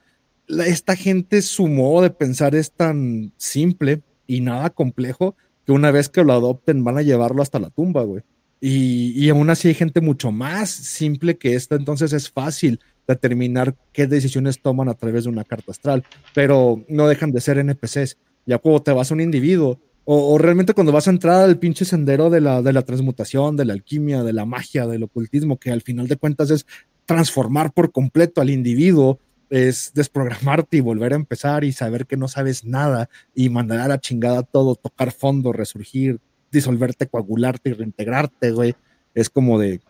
Esta 0.48 0.96
gente, 0.96 1.42
su 1.42 1.68
modo 1.68 2.04
de 2.04 2.12
pensar 2.12 2.54
es 2.54 2.72
tan 2.72 3.34
simple 3.36 4.04
y 4.28 4.42
nada 4.42 4.70
complejo 4.70 5.36
que 5.66 5.72
una 5.72 5.90
vez 5.90 6.08
que 6.08 6.24
lo 6.24 6.34
adopten 6.34 6.84
van 6.84 7.00
a 7.00 7.02
llevarlo 7.02 7.42
hasta 7.42 7.58
la 7.58 7.72
tumba, 7.72 8.04
güey. 8.04 8.22
Y, 8.60 9.28
aún 9.30 9.50
así 9.50 9.70
hay 9.70 9.74
gente 9.74 10.02
mucho 10.02 10.32
más 10.32 10.70
simple 10.70 11.36
que 11.40 11.56
esta, 11.56 11.74
entonces 11.74 12.14
es 12.14 12.30
fácil 12.30 12.80
determinar 13.08 13.76
qué 13.92 14.06
decisiones 14.06 14.62
toman 14.62 14.88
a 14.88 14.94
través 14.94 15.24
de 15.24 15.32
una 15.32 15.44
carta 15.44 15.72
astral, 15.72 16.04
pero 16.36 16.86
no 16.90 17.08
dejan 17.08 17.32
de 17.32 17.42
ser 17.42 17.58
NPCs. 17.58 18.20
Ya 18.46 18.60
cuando 18.60 18.84
te 18.84 18.92
vas 18.92 19.10
a 19.10 19.16
un 19.16 19.22
individuo, 19.22 19.80
o, 20.04 20.38
realmente 20.38 20.74
cuando 20.74 20.92
vas 20.92 21.08
a 21.08 21.12
entrar 21.12 21.42
al 21.42 21.58
pinche 21.58 21.86
sendero 21.86 22.30
de 22.30 22.42
la, 22.42 22.62
de 22.62 22.74
la 22.74 22.82
transmutación, 22.82 23.56
de 23.56 23.66
la 23.66 23.74
alquimia, 23.74 24.22
de 24.22 24.34
la 24.34 24.46
magia, 24.46 24.86
del 24.86 25.04
ocultismo, 25.04 25.58
que 25.58 25.72
al 25.72 25.82
final 25.82 26.08
de 26.08 26.18
cuentas 26.18 26.52
es 26.52 26.66
transformar 27.06 27.74
por 27.74 27.92
completo 27.92 28.42
al 28.42 28.50
individuo, 28.50 29.20
es 29.50 29.92
desprogramarte 29.94 30.78
y 30.78 30.80
volver 30.80 31.12
a 31.12 31.18
empezar 31.18 31.66
y 31.66 31.74
saber 31.74 32.08
que 32.08 32.16
no 32.16 32.30
sabes 32.30 32.64
nada 32.64 33.10
y 33.36 33.50
mandar 33.50 33.82
a 33.82 33.88
la 33.90 34.00
chingada 34.00 34.44
todo, 34.44 34.76
tocar 34.76 35.12
fondo, 35.12 35.52
resurgir, 35.52 36.20
disolverte, 36.52 37.08
coagularte 37.08 37.72
y 37.72 37.74
reintegrarte, 37.74 38.52
güey. 38.52 38.76
Es 39.14 39.30
como 39.30 39.60
de, 39.60 39.82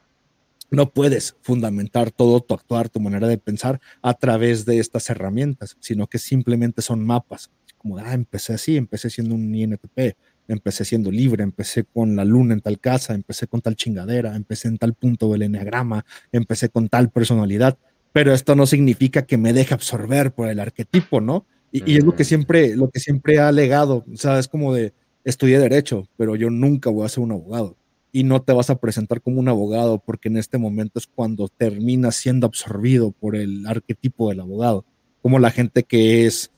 no 0.71 0.89
puedes 0.89 1.35
fundamentar 1.41 2.11
todo 2.11 2.39
tu 2.41 2.55
actuar, 2.55 2.89
tu 2.89 2.99
manera 2.99 3.27
de 3.27 3.37
pensar 3.37 3.79
a 4.01 4.15
través 4.15 4.65
de 4.65 4.79
estas 4.79 5.09
herramientas, 5.09 5.77
sino 5.79 6.07
que 6.07 6.17
simplemente 6.17 6.81
son 6.81 7.05
mapas. 7.05 7.51
Como, 7.77 7.97
ah, 7.97 8.13
empecé 8.13 8.53
así, 8.53 8.77
empecé 8.77 9.09
siendo 9.09 9.35
un 9.35 9.53
INTP, 9.53 10.15
empecé 10.53 10.85
siendo 10.85 11.11
libre, 11.11 11.43
empecé 11.43 11.83
con 11.83 12.15
la 12.15 12.25
luna 12.25 12.53
en 12.53 12.61
tal 12.61 12.79
casa, 12.79 13.13
empecé 13.13 13.47
con 13.47 13.61
tal 13.61 13.75
chingadera, 13.75 14.35
empecé 14.35 14.67
en 14.67 14.77
tal 14.77 14.93
punto 14.93 15.31
del 15.31 15.43
enneagrama, 15.43 16.05
empecé 16.31 16.69
con 16.69 16.89
tal 16.89 17.09
personalidad, 17.09 17.77
pero 18.13 18.33
esto 18.33 18.55
no 18.55 18.65
significa 18.65 19.25
que 19.25 19.37
me 19.37 19.53
deje 19.53 19.73
absorber 19.73 20.31
por 20.31 20.49
el 20.49 20.59
arquetipo, 20.59 21.21
¿no? 21.21 21.45
Y, 21.71 21.89
y 21.89 21.97
es 21.97 22.03
lo 22.03 22.15
que 22.15 22.25
siempre, 22.25 22.75
lo 22.75 22.89
que 22.89 22.99
siempre 22.99 23.39
ha 23.39 23.47
alegado, 23.47 24.05
o 24.11 24.17
sea, 24.17 24.39
es 24.39 24.47
como 24.47 24.73
de, 24.73 24.93
estudié 25.23 25.59
derecho, 25.59 26.07
pero 26.17 26.35
yo 26.35 26.49
nunca 26.49 26.89
voy 26.89 27.05
a 27.05 27.09
ser 27.09 27.23
un 27.23 27.31
abogado. 27.31 27.77
Y 28.13 28.23
no 28.23 28.41
te 28.41 28.51
vas 28.51 28.69
a 28.69 28.79
presentar 28.79 29.21
como 29.21 29.39
un 29.39 29.47
abogado 29.47 29.99
porque 29.99 30.27
en 30.27 30.37
este 30.37 30.57
momento 30.57 30.99
es 30.99 31.07
cuando 31.07 31.47
terminas 31.47 32.15
siendo 32.15 32.45
absorbido 32.45 33.11
por 33.11 33.35
el 33.35 33.65
arquetipo 33.65 34.29
del 34.29 34.41
abogado. 34.41 34.85
Como 35.21 35.39
la 35.39 35.51
gente 35.51 35.83
que 35.83 36.25
es, 36.25 36.51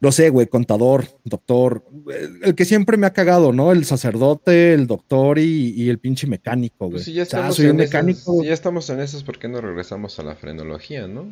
no 0.00 0.12
sé, 0.12 0.30
güey, 0.30 0.46
contador, 0.46 1.04
doctor, 1.24 1.84
el, 2.42 2.54
que 2.54 2.64
siempre 2.64 2.96
me 2.96 3.06
ha 3.06 3.12
cagado, 3.12 3.52
¿no? 3.52 3.70
El 3.72 3.84
sacerdote, 3.84 4.72
el 4.72 4.86
doctor 4.86 5.38
y, 5.38 5.88
el 5.88 5.98
pinche 5.98 6.26
mecánico, 6.26 6.90
pues 6.90 6.90
güey. 6.90 7.04
si 7.04 7.12
ya 7.12 7.22
estamos, 7.22 7.60
en 7.60 7.76
mecánico. 7.76 8.42
ya 8.42 8.54
estamos 8.54 8.88
en 8.90 9.00
esos, 9.00 9.22
¿por 9.24 9.38
qué 9.38 9.48
no 9.48 9.60
regresamos 9.60 10.18
a 10.18 10.22
la 10.22 10.34
frenología, 10.34 11.06
no? 11.06 11.28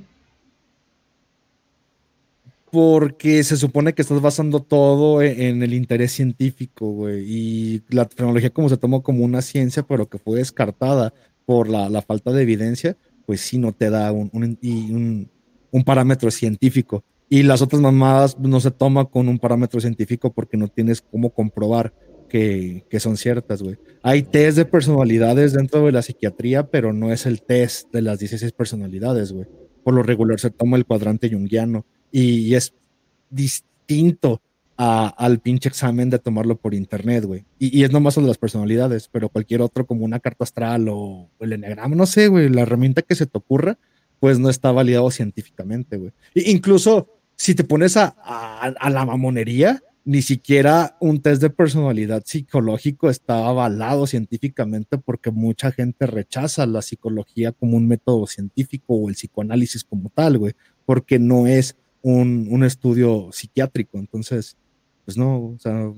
porque 2.70 3.42
se 3.44 3.56
supone 3.56 3.94
que 3.94 4.02
estás 4.02 4.20
basando 4.20 4.60
todo 4.60 5.22
e-, 5.22 5.48
en, 5.48 5.62
el 5.62 5.74
interés 5.74 6.12
científico, 6.12 6.90
güey. 6.90 7.24
Y 7.26 7.82
la 7.88 8.04
tecnología 8.04 8.50
como 8.50 8.68
se 8.68 8.76
tomó 8.76 9.02
como 9.02 9.24
una 9.24 9.42
ciencia, 9.42 9.82
pero 9.82 10.08
que 10.08 10.18
fue 10.18 10.38
descartada 10.38 11.12
por 11.46 11.68
la, 11.68 12.02
falta 12.02 12.30
de 12.32 12.42
evidencia, 12.42 12.96
pues 13.24 13.40
sí 13.40 13.58
no 13.58 13.72
te 13.72 13.88
da 13.88 14.12
un, 14.12 14.30
un, 15.70 15.84
parámetro 15.84 16.30
científico. 16.30 17.02
Y 17.28 17.42
las 17.42 17.62
otras 17.62 17.82
mamadas 17.82 18.38
no 18.38 18.60
se 18.60 18.70
toma 18.70 19.04
con 19.06 19.28
un 19.28 19.38
parámetro 19.38 19.80
científico 19.80 20.32
porque 20.32 20.56
no 20.56 20.68
tienes 20.68 21.02
cómo 21.02 21.30
comprobar 21.30 21.92
que, 22.28 22.84
que 22.88 23.00
son 23.00 23.16
ciertas, 23.16 23.62
güey. 23.62 23.76
Hay 24.02 24.22
test 24.22 24.56
de 24.56 24.64
personalidades 24.64 25.52
dentro 25.52 25.84
de 25.84 25.92
la 25.92 26.02
psiquiatría, 26.02 26.66
pero 26.68 26.92
no 26.92 27.12
es 27.12 27.26
el 27.26 27.42
test 27.42 27.92
de 27.92 28.02
las 28.02 28.18
16 28.18 28.52
personalidades, 28.52 29.32
güey. 29.32 29.46
Por 29.84 29.94
lo 29.94 30.02
regular 30.02 30.40
se 30.40 30.50
toma 30.50 30.76
el 30.76 30.86
cuadrante 30.86 31.30
junguiano 31.30 31.84
y 32.10 32.54
es 32.54 32.74
distinto 33.30 34.40
al 34.78 35.40
pinche 35.40 35.68
examen 35.68 36.08
de 36.08 36.20
tomarlo 36.20 36.56
por 36.56 36.72
internet, 36.72 37.24
güey. 37.24 37.44
Y, 37.58 37.82
es 37.82 37.90
nomás 37.90 38.14
de 38.14 38.22
las 38.22 38.38
personalidades, 38.38 39.08
pero 39.10 39.28
cualquier 39.28 39.60
otro 39.60 39.84
como 39.86 40.04
una 40.04 40.20
carta 40.20 40.44
astral 40.44 40.88
o, 40.88 41.28
el 41.40 41.52
enneagrama, 41.52 41.96
no 41.96 42.06
sé, 42.06 42.28
güey, 42.28 42.48
la 42.48 42.62
herramienta 42.62 43.02
que 43.02 43.16
se 43.16 43.26
te 43.26 43.36
ocurra, 43.36 43.76
pues 44.20 44.38
no 44.38 44.48
está 44.48 44.70
validado 44.70 45.10
científicamente, 45.10 45.96
güey. 45.96 46.12
incluso 46.34 47.17
si 47.38 47.54
te 47.54 47.62
pones 47.62 47.96
a, 47.96 48.08
a, 48.08 48.90
la 48.90 49.06
mamonería, 49.06 49.80
ni 50.04 50.22
siquiera 50.22 50.96
un 51.00 51.22
test 51.22 51.40
de 51.40 51.50
personalidad 51.50 52.24
psicológico 52.26 53.08
está 53.08 53.46
avalado 53.46 54.08
científicamente 54.08 54.98
porque 54.98 55.30
mucha 55.30 55.70
gente 55.70 56.06
rechaza 56.06 56.66
la 56.66 56.82
psicología 56.82 57.52
como 57.52 57.76
un 57.76 57.86
método 57.86 58.26
científico 58.26 58.94
o 58.94 59.08
el 59.08 59.14
psicoanálisis 59.14 59.84
como 59.84 60.10
tal, 60.10 60.38
güey, 60.38 60.54
porque 60.84 61.20
no 61.20 61.46
es 61.46 61.76
un, 62.02 62.64
estudio 62.64 63.30
psiquiátrico. 63.30 63.98
Entonces, 63.98 64.56
pues 65.04 65.16
no, 65.16 65.50
o 65.50 65.58
sea, 65.60 65.92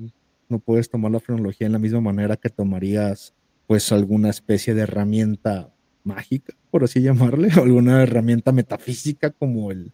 no 0.48 0.58
puedes 0.58 0.90
tomar 0.90 1.10
la 1.10 1.20
frenología 1.20 1.66
en 1.66 1.72
la 1.72 1.78
misma 1.78 2.02
manera 2.02 2.36
que 2.36 2.50
tomarías 2.50 3.34
pues 3.66 3.90
alguna 3.92 4.28
especie 4.28 4.74
de 4.74 4.82
herramienta 4.82 5.72
mágica, 6.04 6.54
por 6.70 6.84
así 6.84 7.00
llamarle, 7.00 7.48
alguna 7.56 8.02
herramienta 8.02 8.52
metafísica 8.52 9.30
como 9.30 9.70
el, 9.70 9.92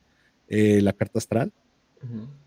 eh, 0.48 0.80
la 0.82 0.92
carta 0.92 1.18
astral 1.18 1.52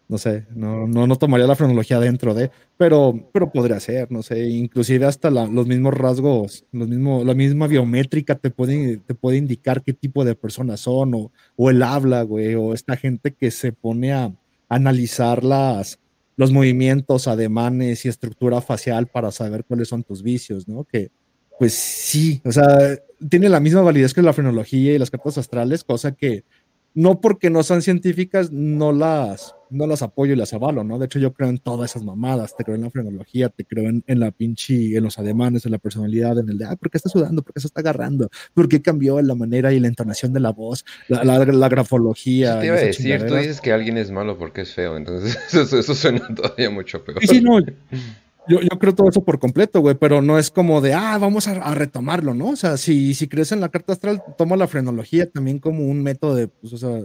no 0.09 0.17
sé, 0.17 0.47
no, 0.55 0.87
no, 0.87 1.05
no 1.05 1.15
tomaría 1.17 1.45
la 1.45 1.55
frenología 1.55 1.99
dentro 1.99 2.33
de, 2.33 2.49
pero, 2.77 3.29
pero 3.31 3.51
podría 3.51 3.79
ser, 3.79 4.11
no 4.11 4.23
sé, 4.23 4.43
inclusive 4.49 5.05
hasta 5.05 5.29
los 5.29 5.67
mismos 5.67 5.93
rasgos, 5.93 6.65
los 6.71 6.87
mismos, 6.87 7.23
la 7.23 7.35
misma 7.35 7.67
biométrica 7.67 8.33
te 8.33 8.49
puede, 8.49 8.97
te 8.97 9.13
puede 9.13 9.37
indicar 9.37 9.83
qué 9.83 9.93
tipo 9.93 10.25
de 10.25 10.33
personas 10.33 10.79
son, 10.79 11.13
o, 11.13 11.31
o 11.55 11.69
el 11.69 11.83
habla, 11.83 12.23
güey, 12.23 12.55
o 12.55 12.73
esta 12.73 12.97
gente 12.97 13.35
que 13.35 13.51
se 13.51 13.71
pone 13.71 14.11
a 14.11 14.33
analizar 14.67 15.43
las, 15.43 15.99
los 16.35 16.51
movimientos, 16.51 17.27
ademanes 17.27 18.03
y 18.03 18.09
estructura 18.09 18.61
facial 18.61 19.05
para 19.05 19.31
saber 19.31 19.63
cuáles 19.63 19.89
son 19.89 20.01
tus 20.01 20.23
vicios, 20.23 20.67
¿no? 20.67 20.85
Que, 20.85 21.11
pues 21.59 21.73
sí, 21.73 22.41
o 22.45 22.51
sea, 22.51 22.97
tiene 23.29 23.47
la 23.47 23.59
misma 23.59 23.81
validez 23.81 24.15
que 24.15 24.23
la 24.23 24.33
frenología 24.33 24.95
y 24.95 24.97
las 24.97 25.11
cartas 25.11 25.37
astrales, 25.37 25.83
cosa 25.83 26.13
que 26.13 26.45
no 26.93 27.21
porque 27.21 27.49
no 27.49 27.63
sean 27.63 27.81
científicas, 27.81 28.51
no 28.51 28.91
las, 28.91 29.55
no 29.69 29.87
las 29.87 30.01
apoyo 30.01 30.33
y 30.33 30.35
las 30.35 30.53
avalo, 30.53 30.83
¿no? 30.83 30.97
De 30.97 31.05
hecho, 31.05 31.19
yo 31.19 31.33
creo 31.33 31.49
en 31.49 31.59
todas 31.59 31.91
esas 31.91 32.03
mamadas, 32.03 32.55
te 32.55 32.63
creo 32.63 32.75
en 32.75 32.83
la 32.83 32.89
frenología, 32.89 33.49
te 33.49 33.65
creo 33.65 33.89
en, 33.89 34.19
la 34.19 34.31
pinche, 34.31 34.95
en 34.95 35.03
los 35.03 35.19
ademanes, 35.19 35.65
en 35.65 35.71
la 35.71 35.77
personalidad, 35.77 36.37
en 36.39 36.49
el 36.49 36.57
de, 36.57 36.65
ah, 36.65 36.75
¿por 36.75 36.89
qué 36.89 36.97
está 36.97 37.09
sudando? 37.09 37.41
¿Por 37.41 37.53
qué 37.53 37.61
se 37.61 37.67
está 37.67 37.81
agarrando? 37.81 38.29
¿Por 38.53 38.67
qué 38.67 38.81
cambió 38.81 39.21
la 39.21 39.35
manera 39.35 39.71
y 39.71 39.79
la 39.79 39.87
entonación 39.87 40.33
de 40.33 40.39
la 40.39 40.51
voz? 40.51 40.85
La, 41.07 41.23
la, 41.23 41.69
grafología. 41.69 42.59
te 42.59 42.67
iba 42.67 42.75
a 42.75 42.79
decir, 42.79 43.25
tú 43.25 43.35
dices 43.35 43.61
que 43.61 43.71
alguien 43.71 43.97
es 43.97 44.11
malo 44.11 44.37
porque 44.37 44.61
es 44.61 44.73
feo, 44.73 44.97
entonces 44.97 45.37
eso, 45.53 45.95
suena 45.95 46.27
todavía 46.35 46.69
mucho 46.69 47.03
peor. 47.03 47.19
Sí, 47.25 47.41
no, 47.41 47.59
yo, 48.49 48.61
yo, 48.61 48.79
creo 48.79 48.95
todo 48.95 49.09
eso 49.09 49.23
por 49.23 49.39
completo, 49.39 49.79
güey, 49.79 49.95
pero 49.95 50.21
no 50.21 50.39
es 50.39 50.49
como 50.49 50.81
de, 50.81 50.93
ah, 50.93 51.17
vamos 51.19 51.47
a, 51.47 51.73
retomarlo, 51.75 52.33
¿no? 52.33 52.49
O 52.49 52.55
sea, 52.55 52.77
si, 52.77 53.13
si 53.13 53.27
crees 53.27 53.51
en 53.51 53.61
la 53.61 53.69
carta 53.69 53.93
astral, 53.93 54.23
toma 54.37 54.57
la 54.57 54.67
frenología 54.67 55.29
también 55.29 55.59
como 55.59 55.85
un 55.85 56.01
método 56.01 56.35
de, 56.35 56.47
pues, 56.47 56.73
o 56.73 56.77
sea, 56.77 57.01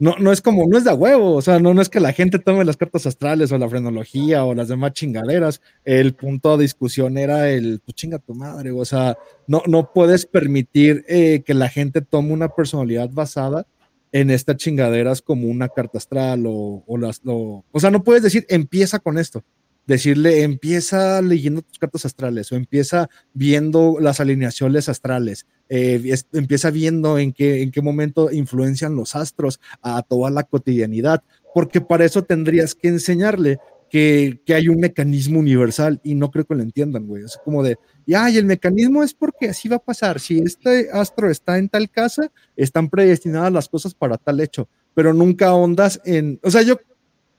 no, 0.00 0.16
no 0.18 0.32
es 0.32 0.42
como, 0.42 0.66
no 0.66 0.76
es 0.76 0.82
de 0.82 0.92
huevo, 0.92 1.34
o 1.34 1.42
sea, 1.42 1.60
no, 1.60 1.72
no 1.74 1.80
es 1.80 1.88
que 1.88 2.00
la 2.00 2.12
gente 2.12 2.40
tome 2.40 2.64
las 2.64 2.76
cartas 2.76 3.06
astrales 3.06 3.52
o 3.52 3.58
la 3.58 3.68
frenología 3.68 4.44
o 4.44 4.54
las 4.54 4.66
demás 4.66 4.92
chingaderas. 4.94 5.60
El 5.84 6.14
punto 6.14 6.56
de 6.56 6.64
discusión 6.64 7.16
era 7.16 7.48
el, 7.50 7.80
pues 7.84 7.94
chinga 7.94 8.18
tu 8.18 8.34
madre, 8.34 8.72
o 8.72 8.84
sea, 8.84 9.16
no, 9.46 9.62
no 9.68 9.92
puedes 9.92 10.26
permitir 10.26 11.04
eh, 11.08 11.44
que 11.46 11.54
la 11.54 11.68
gente 11.68 12.02
tome 12.02 12.32
una 12.32 12.48
personalidad 12.48 13.10
basada 13.10 13.66
en 14.10 14.30
estas 14.30 14.56
chingaderas 14.56 15.22
como 15.22 15.46
una 15.46 15.68
carta 15.68 15.98
astral 15.98 16.44
o, 16.46 16.82
o 16.84 16.98
las, 16.98 17.20
o 17.24 17.64
sea, 17.76 17.90
no 17.92 18.02
puedes 18.02 18.24
decir, 18.24 18.44
empieza 18.48 18.98
con 18.98 19.18
esto 19.18 19.44
decirle, 19.86 20.42
empieza 20.42 21.20
leyendo 21.22 21.62
tus 21.62 21.78
cartas 21.78 22.04
astrales 22.04 22.50
o 22.52 22.56
empieza 22.56 23.08
viendo 23.34 23.98
las 24.00 24.20
alineaciones 24.20 24.88
astrales, 24.88 25.46
eh, 25.68 26.14
empieza 26.32 26.70
viendo 26.70 27.18
en 27.18 27.32
qué, 27.32 27.62
en 27.62 27.70
qué 27.70 27.82
momento 27.82 28.30
influencian 28.30 28.94
los 28.94 29.16
astros 29.16 29.60
a 29.80 30.02
toda 30.02 30.30
la 30.30 30.44
cotidianidad, 30.44 31.22
porque 31.54 31.80
para 31.80 32.04
eso 32.04 32.22
tendrías 32.22 32.74
que 32.74 32.88
enseñarle 32.88 33.58
que, 33.90 34.40
que, 34.46 34.54
hay 34.54 34.68
un 34.68 34.80
mecanismo 34.80 35.38
universal 35.38 36.00
y 36.02 36.14
no 36.14 36.30
creo 36.30 36.46
que 36.46 36.54
lo 36.54 36.62
entiendan, 36.62 37.06
güey. 37.06 37.24
Es 37.24 37.38
como 37.44 37.62
de, 37.62 37.76
ya, 38.06 38.30
y 38.30 38.38
el 38.38 38.46
mecanismo 38.46 39.02
es 39.02 39.12
porque 39.12 39.50
así 39.50 39.68
va 39.68 39.76
a 39.76 39.84
pasar. 39.84 40.18
Si 40.18 40.38
este 40.38 40.88
astro 40.90 41.30
está 41.30 41.58
en 41.58 41.68
tal 41.68 41.90
casa, 41.90 42.32
están 42.56 42.88
predestinadas 42.88 43.52
las 43.52 43.68
cosas 43.68 43.92
para 43.92 44.16
tal 44.16 44.40
hecho, 44.40 44.66
pero 44.94 45.12
nunca 45.12 45.52
ondas 45.52 46.00
en, 46.06 46.40
o 46.42 46.50
sea, 46.50 46.62
yo 46.62 46.78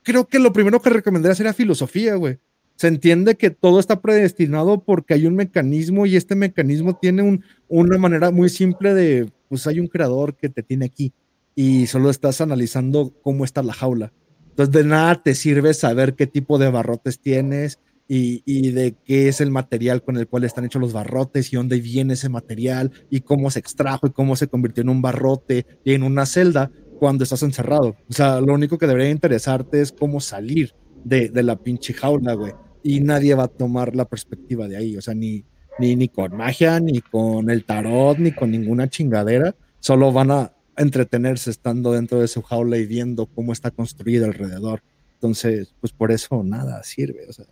creo 0.04 0.28
que 0.28 0.38
lo 0.38 0.52
primero 0.52 0.80
que 0.80 0.90
recomendaría 0.90 1.34
sería 1.34 1.52
filosofía, 1.52 2.14
güey. 2.14 2.38
Se 2.76 2.88
entiende 2.88 3.36
que 3.36 3.50
todo 3.50 3.80
está 3.80 4.00
predestinado 4.00 4.82
porque 4.82 5.14
hay 5.14 5.26
un 5.26 5.34
mecanismo 5.34 6.06
y 6.06 6.16
este 6.16 6.34
mecanismo 6.34 6.96
tiene 6.96 7.40
una 7.68 7.98
manera 7.98 8.30
muy 8.30 8.48
simple 8.48 8.94
de, 8.94 9.30
pues 9.48 9.66
hay 9.66 9.80
un 9.80 9.86
creador 9.88 10.36
que 10.36 10.48
te 10.48 10.62
tiene 10.62 10.86
aquí 10.86 11.12
y 11.54 11.86
solo 11.86 12.10
estás 12.10 12.40
analizando 12.40 13.12
cómo 13.22 13.44
está 13.44 13.62
la 13.62 13.72
jaula. 13.72 14.12
Entonces 14.50 14.72
de 14.74 14.84
nada 14.84 15.22
te 15.22 15.34
sirve 15.34 15.72
saber 15.72 16.14
qué 16.14 16.26
tipo 16.26 16.58
de 16.58 16.68
barrotes 16.68 17.20
tienes 17.20 17.78
y, 18.06 18.42
y, 18.44 18.72
de 18.72 18.94
qué 19.04 19.28
es 19.28 19.40
el 19.40 19.50
material 19.50 20.02
con 20.02 20.16
el 20.16 20.28
cual 20.28 20.44
están 20.44 20.64
hechos 20.64 20.82
los 20.82 20.92
barrotes 20.92 21.52
y 21.52 21.56
dónde 21.56 21.80
viene 21.80 22.14
ese 22.14 22.28
material 22.28 22.92
y 23.08 23.20
cómo 23.20 23.50
se 23.50 23.60
extrajo 23.60 24.06
y 24.06 24.10
cómo 24.10 24.36
se 24.36 24.48
convirtió 24.48 24.82
en 24.82 24.90
un 24.90 25.00
barrote 25.00 25.64
y 25.84 25.94
en 25.94 26.02
una 26.02 26.26
celda, 26.26 26.70
cuando 26.98 27.24
estás 27.24 27.42
encerrado. 27.42 27.96
O 28.08 28.12
sea, 28.12 28.40
lo 28.40 28.54
único 28.54 28.78
que 28.78 28.86
debería 28.86 29.10
interesarte 29.10 29.80
es 29.80 29.92
cómo 29.92 30.20
salir 30.20 30.74
de, 31.04 31.28
de 31.28 31.42
la 31.42 31.56
pinche 31.56 31.92
jaula, 31.92 32.34
güey. 32.34 32.52
Y 32.82 33.00
nadie 33.00 33.34
va 33.34 33.44
a 33.44 33.48
tomar 33.48 33.94
la 33.94 34.04
perspectiva 34.04 34.68
de 34.68 34.76
ahí. 34.76 34.96
O 34.96 35.00
sea, 35.00 35.14
ni, 35.14 35.44
ni, 35.78 35.96
ni 35.96 36.08
con 36.08 36.36
magia, 36.36 36.80
ni 36.80 37.00
con 37.00 37.50
el 37.50 37.64
tarot, 37.64 38.18
ni 38.18 38.32
con 38.32 38.50
ninguna 38.50 38.88
chingadera. 38.88 39.54
Solo 39.80 40.12
van 40.12 40.30
a 40.30 40.52
entretenerse 40.76 41.50
estando 41.50 41.92
dentro 41.92 42.20
de 42.20 42.28
su 42.28 42.42
jaula 42.42 42.76
y 42.78 42.86
viendo 42.86 43.26
cómo 43.26 43.52
está 43.52 43.70
construido 43.70 44.26
alrededor. 44.26 44.82
Entonces, 45.14 45.74
pues 45.80 45.92
por 45.92 46.12
eso 46.12 46.42
nada 46.42 46.82
sirve. 46.82 47.26
O 47.28 47.32
sea, 47.32 47.46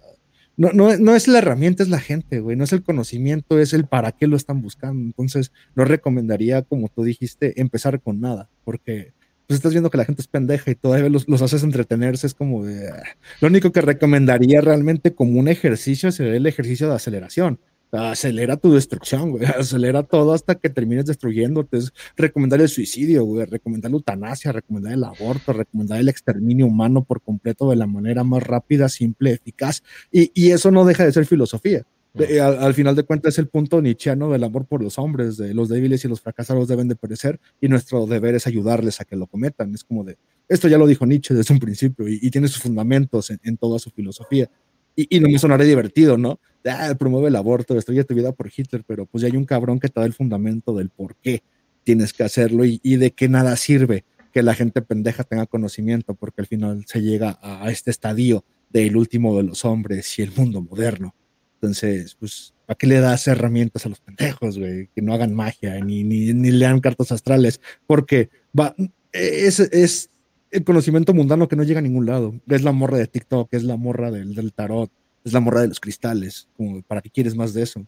no, 0.57 0.71
no, 0.73 0.97
no, 0.99 1.15
es 1.15 1.29
la 1.29 1.39
herramienta, 1.39 1.83
es 1.83 1.89
la 1.89 2.01
gente, 2.01 2.41
güey. 2.41 2.57
No 2.57 2.65
es 2.65 2.73
el 2.73 2.83
conocimiento, 2.83 3.59
es 3.59 3.73
el 3.73 3.87
para 3.87 4.13
qué 4.13 4.27
lo 4.27 4.37
están 4.37 4.61
buscando. 4.61 5.03
Entonces, 5.03 5.53
no 5.75 5.85
recomendaría, 5.85 6.63
como 6.63 6.89
tú 6.89 7.05
dijiste, 7.05 7.61
empezar 7.61 8.01
con 8.01 8.21
nada, 8.21 8.51
porque 8.65 9.13
pues 9.53 9.59
estás 9.59 9.73
viendo 9.73 9.91
que 9.91 9.99
la 9.99 10.07
gente 10.07 10.23
es 10.23 10.29
pendeja 10.29 10.71
y 10.71 10.75
todavía 10.75 11.11
los, 11.11 11.29
los 11.29 11.43
haces 11.43 11.63
entretenerse, 11.63 12.27
es 12.27 12.33
como 12.33 12.65
de... 12.65 12.89
Ah. 12.89 13.03
Lo 13.43 13.49
único 13.49 13.71
que 13.71 13.83
recomendaría 13.83 14.63
realmente 14.63 15.15
como 15.15 15.39
un 15.39 15.47
ejercicio 15.47 16.11
sería 16.11 16.37
el 16.37 16.47
ejercicio 16.47 16.89
de 16.89 16.95
aceleración. 16.95 17.61
Acelera 17.93 18.57
tu 18.57 18.73
destrucción, 18.73 19.33
güey. 19.33 19.45
Acelera 19.59 20.05
todo 20.05 20.33
hasta 20.33 20.55
que 20.55 20.71
termines 20.71 21.05
destruyéndote. 21.05 21.77
Es 21.77 21.93
recomendar 22.17 22.63
el 22.63 22.71
suicidio, 22.71 23.25
güey. 23.25 23.45
Recomendar 23.45 23.91
la 23.91 23.99
eutanasia, 23.99 24.53
recomendar 24.53 24.95
el 24.95 25.05
aborto, 25.05 25.53
recomendar 25.53 26.01
el 26.01 26.09
exterminio 26.09 26.65
humano 26.65 27.05
por 27.05 27.21
completo 27.21 27.69
de 27.69 27.77
la 27.77 27.87
manera 27.87 28.25
más 28.25 28.43
rápida, 28.43 28.89
simple, 28.89 29.33
eficaz. 29.33 29.83
Y, 30.11 30.33
y 30.33 30.53
eso 30.53 30.71
no 30.71 30.87
deja 30.87 31.05
de 31.05 31.13
ser 31.13 31.27
filosofía. 31.27 31.85
Al, 32.15 32.75
final 32.75 32.95
de 32.95 33.05
cuentas 33.05 33.35
es 33.35 33.39
el 33.39 33.49
punto 33.49 33.81
nietzscheano 33.81 34.31
del 34.31 34.45
amor 34.45 34.67
por 34.67 34.83
los 34.83 34.99
hombres, 34.99 35.39
de 35.39 35.55
los 35.55 35.71
débiles 35.71 36.05
y 36.05 36.09
los 36.09 36.21
fracasados 36.21 36.69
deben 36.69 36.87
de 36.87 36.95
perecer 36.95 37.41
y 37.59 37.69
nuestro 37.69 38.07
deber 38.07 38.35
es 38.35 38.47
ayudarles 38.47 39.01
a 39.01 39.07
que 39.07 39.17
lo 39.17 39.27
cometan. 39.27 39.75
Es 39.75 39.83
como 39.83 40.05
de, 40.05 40.19
esto 40.47 40.69
ya 40.69 40.77
lo 40.77 40.87
dijo 40.87 41.07
Nietzsche 41.07 41.33
desde 41.35 41.55
un 41.55 41.61
principio 41.61 42.07
y, 42.07 42.31
tiene 42.31 42.49
sus 42.49 42.63
fundamentos 42.63 43.31
en, 43.31 43.57
toda 43.57 43.79
su 43.79 43.91
filosofía. 43.91 44.51
Y, 44.95 45.21
no 45.21 45.29
me 45.31 45.39
sonaré 45.39 45.65
divertido, 45.65 46.19
¿no? 46.19 46.39
Ah, 46.67 46.95
promueve 46.99 47.29
el 47.29 47.37
aborto, 47.37 47.73
destruye 47.73 48.05
tu 48.05 48.15
vida 48.15 48.33
por 48.33 48.51
Hitler, 48.55 48.85
pero 48.87 49.07
pues 49.07 49.23
ya 49.23 49.29
hay 49.29 49.37
un 49.39 49.47
cabrón 49.47 49.81
que 49.81 49.89
te 49.89 49.99
da 49.99 50.05
el 50.05 50.13
fundamento 50.13 50.77
del 50.77 50.91
por 50.91 51.17
qué 51.17 51.43
tienes 51.83 52.13
que 52.13 52.25
hacerlo 52.25 52.67
y, 52.67 52.79
de 52.97 53.11
qué 53.13 53.31
nada 53.31 53.57
sirve 53.57 54.05
que 54.35 54.43
la 54.43 54.55
gente 54.55 54.83
pendeja 54.83 55.25
tenga 55.25 55.47
conocimiento, 55.47 56.15
porque 56.15 56.43
al 56.43 56.47
final 56.47 56.85
se 56.87 57.01
llega 57.01 57.39
a 57.43 57.71
este 57.71 57.91
estadio 57.91 58.45
del 58.69 58.97
último 58.97 59.35
de 59.37 59.45
los 59.45 59.65
hombres 59.65 60.19
y 60.19 60.23
el 60.23 60.33
mundo 60.33 60.61
moderno 60.61 61.15
entonces, 61.63 62.17
pues, 62.19 62.55
¿para 62.67 62.77
qué 62.77 62.89
le 62.89 62.99
das 62.99 63.29
herramientas 63.29 63.87
a 63.87 63.89
los 63.89 64.01
pendejos, 64.01 64.59
güey? 64.59 64.89
Que 64.97 65.01
no 65.01 65.15
hagan 65.15 65.33
magia, 65.33 65.79
ni, 65.79 66.03
ni, 66.03 66.33
ni 66.33 66.51
lean 66.51 66.81
cartas 66.81 67.13
astrales, 67.13 67.61
porque 67.87 68.31
va, 68.59 68.75
es, 69.13 69.61
es 69.61 70.11
el 70.51 70.65
conocimiento 70.65 71.15
mundano 71.15 71.47
que 71.47 71.55
no 71.55 71.63
llega 71.63 71.79
a 71.79 71.83
ningún 71.83 72.07
lado. 72.07 72.35
Es 72.49 72.63
la 72.63 72.73
morra 72.73 72.99
de 72.99 73.07
TikTok, 73.07 73.49
es 73.55 73.63
la 73.63 73.77
morra 73.77 74.11
del, 74.11 74.35
del 74.35 74.53
tarot, 74.53 74.91
es 75.25 75.33
la 75.33 75.39
morra 75.39 75.61
de 75.61 75.69
los 75.69 75.79
cristales. 75.79 76.49
Como, 76.57 76.83
¿para 76.83 77.01
qué 77.01 77.11
quieres 77.11 77.37
más 77.37 77.55
de 77.55 77.63
eso? 77.63 77.87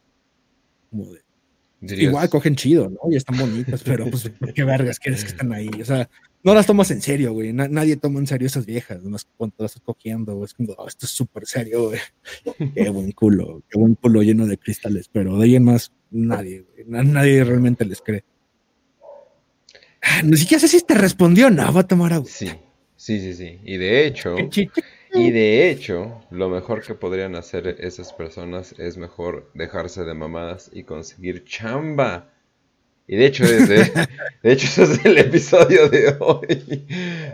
Como 0.90 1.12
de, 1.12 1.24
Igual 2.00 2.30
cogen 2.30 2.54
chido, 2.54 2.90
¿no? 2.90 3.10
Y 3.10 3.16
están 3.16 3.37
bonitas, 3.37 3.82
pero 3.82 4.08
pues, 4.08 4.30
¿qué 4.54 4.62
vergas 4.62 5.00
quieres 5.00 5.24
que 5.24 5.30
estén 5.32 5.52
ahí? 5.52 5.68
O 5.80 5.84
sea, 5.84 6.08
no 6.44 6.54
las 6.54 6.66
tomas 6.66 6.90
en 6.90 7.00
serio, 7.00 7.33
güey. 7.33 7.52
nadie 7.52 7.96
toma 7.96 8.20
en 8.20 8.26
serio 8.26 8.46
esas 8.46 8.66
viejas, 8.66 9.02
más 9.02 9.26
cuando 9.37 9.57
las 9.59 9.72
estás 9.72 9.83
cogiendo, 9.83 10.44
es 10.44 10.52
como, 10.52 10.74
oh, 10.74 10.87
esto 10.87 11.07
es 11.07 11.12
súper 11.12 11.46
serio, 11.46 11.88
güey. 11.88 12.00
qué 12.74 12.90
buen 12.90 13.12
culo, 13.12 13.62
qué 13.68 13.78
buen 13.78 13.94
culo 13.94 14.22
lleno 14.22 14.46
de 14.46 14.59
cristales, 14.59 15.09
pero 15.11 15.38
de 15.38 15.44
ahí 15.44 15.57
en 15.57 15.64
más, 15.64 15.90
nadie, 16.11 16.61
güey. 16.62 16.85
nadie 16.87 17.42
realmente 17.42 17.85
les 17.87 18.00
cree. 18.02 18.24
Ah, 20.02 20.20
ni 20.22 20.37
siquiera 20.37 20.61
sé 20.61 20.68
si 20.68 20.83
te 20.83 20.94
respondió, 20.94 21.48
no, 21.48 21.72
va 21.72 21.80
a 21.80 21.88
tomar 21.88 22.12
agua. 22.12 22.28
Sí, 22.30 22.50
sí, 22.94 23.20
sí, 23.20 23.33
sí. 23.33 23.59
Y 23.64 23.78
de 23.78 24.07
hecho, 24.07 24.37
y 25.14 25.30
de 25.30 25.70
hecho, 25.70 26.20
lo 26.30 26.50
mejor 26.50 26.83
que 26.83 26.94
podrían 26.94 27.37
hacer 27.37 27.76
esas 27.78 28.12
personas 28.12 28.74
es 28.78 28.98
mejor 28.98 29.50
dejarse 29.54 30.04
de 30.04 30.12
mamadas 30.12 30.70
y 30.74 30.83
conseguir 30.83 31.44
chamba. 31.44 32.33
Y 33.06 33.16
de 33.16 33.26
hecho, 33.26 33.44
es 33.44 33.68
de, 33.68 33.82
hecho, 34.42 34.66
eso 34.66 34.84
es 34.84 35.04
el 35.04 35.18
episodio 35.18 35.88
de 35.88 36.16
hoy. 36.20 36.86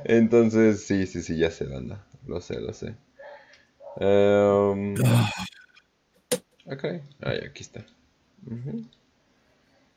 Entonces, 0.04 0.84
sí, 0.84 1.06
sí, 1.06 1.22
sí, 1.22 1.36
ya 1.36 1.50
sé, 1.50 1.66
banda. 1.66 2.04
Lo 2.26 2.40
sé, 2.40 2.60
lo 2.60 2.72
sé. 2.72 2.94
Um, 3.96 4.94
ok, 6.66 6.84
ahí, 7.20 7.38
aquí 7.48 7.62
está. 7.62 7.84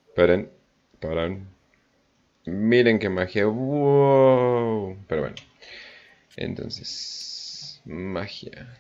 Esperen, 0.07 0.49
paran. 0.99 1.47
Miren 2.45 2.99
qué 2.99 3.09
magia. 3.09 3.45
Wow. 3.45 4.97
Pero 5.07 5.21
bueno. 5.21 5.36
Entonces, 6.36 7.81
magia. 7.86 8.79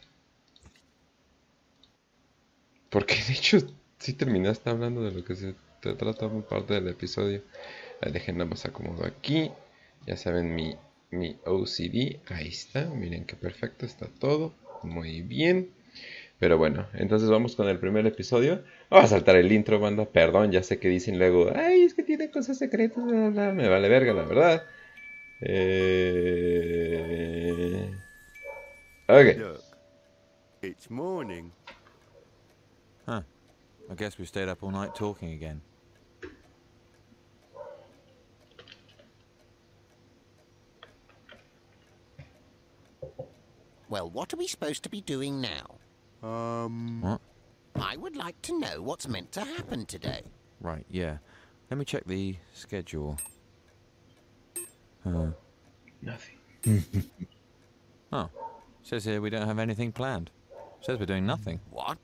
Porque 2.89 3.15
de 3.27 3.33
hecho, 3.33 3.57
sí 3.97 4.13
terminaste 4.13 4.69
hablando 4.69 5.03
de 5.03 5.11
lo 5.11 5.23
que 5.23 5.35
se 5.35 5.55
te 5.83 5.93
trata 5.95 6.29
parte 6.29 6.75
del 6.75 6.87
episodio. 6.87 7.41
Nada 8.01 8.45
más 8.45 8.65
acomodo 8.65 9.05
aquí. 9.05 9.51
Ya 10.07 10.15
saben 10.15 10.55
mi, 10.55 10.77
mi 11.11 11.37
OCD. 11.45 12.21
Ahí 12.29 12.47
está. 12.47 12.85
Miren 12.85 13.25
qué 13.25 13.35
perfecto 13.35 13.85
está 13.85 14.07
todo. 14.07 14.53
Muy 14.83 15.21
bien. 15.21 15.71
Pero 16.39 16.57
bueno, 16.57 16.87
entonces 16.93 17.29
vamos 17.29 17.55
con 17.55 17.67
el 17.67 17.79
primer 17.79 18.07
episodio. 18.07 18.63
Vamos 18.89 19.05
a 19.05 19.15
saltar 19.15 19.35
el 19.35 19.51
intro, 19.51 19.79
banda. 19.79 20.05
Perdón, 20.05 20.51
ya 20.51 20.63
sé 20.63 20.79
que 20.79 20.87
dicen 20.87 21.19
luego, 21.19 21.51
ay, 21.55 21.83
es 21.83 21.93
que 21.93 22.03
tiene 22.03 22.31
cosas 22.31 22.57
secretas. 22.57 23.03
Me 23.03 23.67
vale 23.67 23.89
verga, 23.89 24.13
la 24.13 24.23
verdad. 24.23 24.63
Eh... 25.41 26.23
Ok. 29.07 29.25
it's 30.61 30.89
morning. 30.89 31.51
Huh. 33.05 33.21
I 33.89 33.95
guess 33.95 34.17
we 34.17 34.25
stayed 34.25 34.47
up 34.47 34.63
all 34.63 34.71
night 34.71 34.95
talking 34.95 35.33
again. 35.33 35.61
Well, 43.89 44.09
what 44.09 44.33
are 44.33 44.37
we 44.37 44.47
supposed 44.47 44.83
to 44.83 44.89
be 44.89 45.01
doing 45.01 45.41
now? 45.41 46.27
Um... 46.27 47.01
What? 47.01 47.21
I 47.75 47.97
would 47.97 48.15
like 48.15 48.39
to 48.43 48.59
know 48.59 48.81
what's 48.81 49.07
meant 49.07 49.31
to 49.33 49.41
happen 49.41 49.85
today. 49.85 50.21
Right, 50.61 50.85
yeah. 50.89 51.17
Let 51.69 51.77
me 51.77 51.85
check 51.85 52.05
the 52.05 52.35
schedule. 52.53 53.17
Uh. 55.05 55.31
Nothing. 56.01 56.37
oh. 58.11 58.29
Says 58.83 59.05
here 59.05 59.21
we 59.21 59.29
don't 59.29 59.47
have 59.47 59.59
anything 59.59 59.91
planned. 59.91 60.29
Says 60.81 60.99
we're 60.99 61.05
doing 61.05 61.25
nothing. 61.25 61.59
What? 61.71 61.97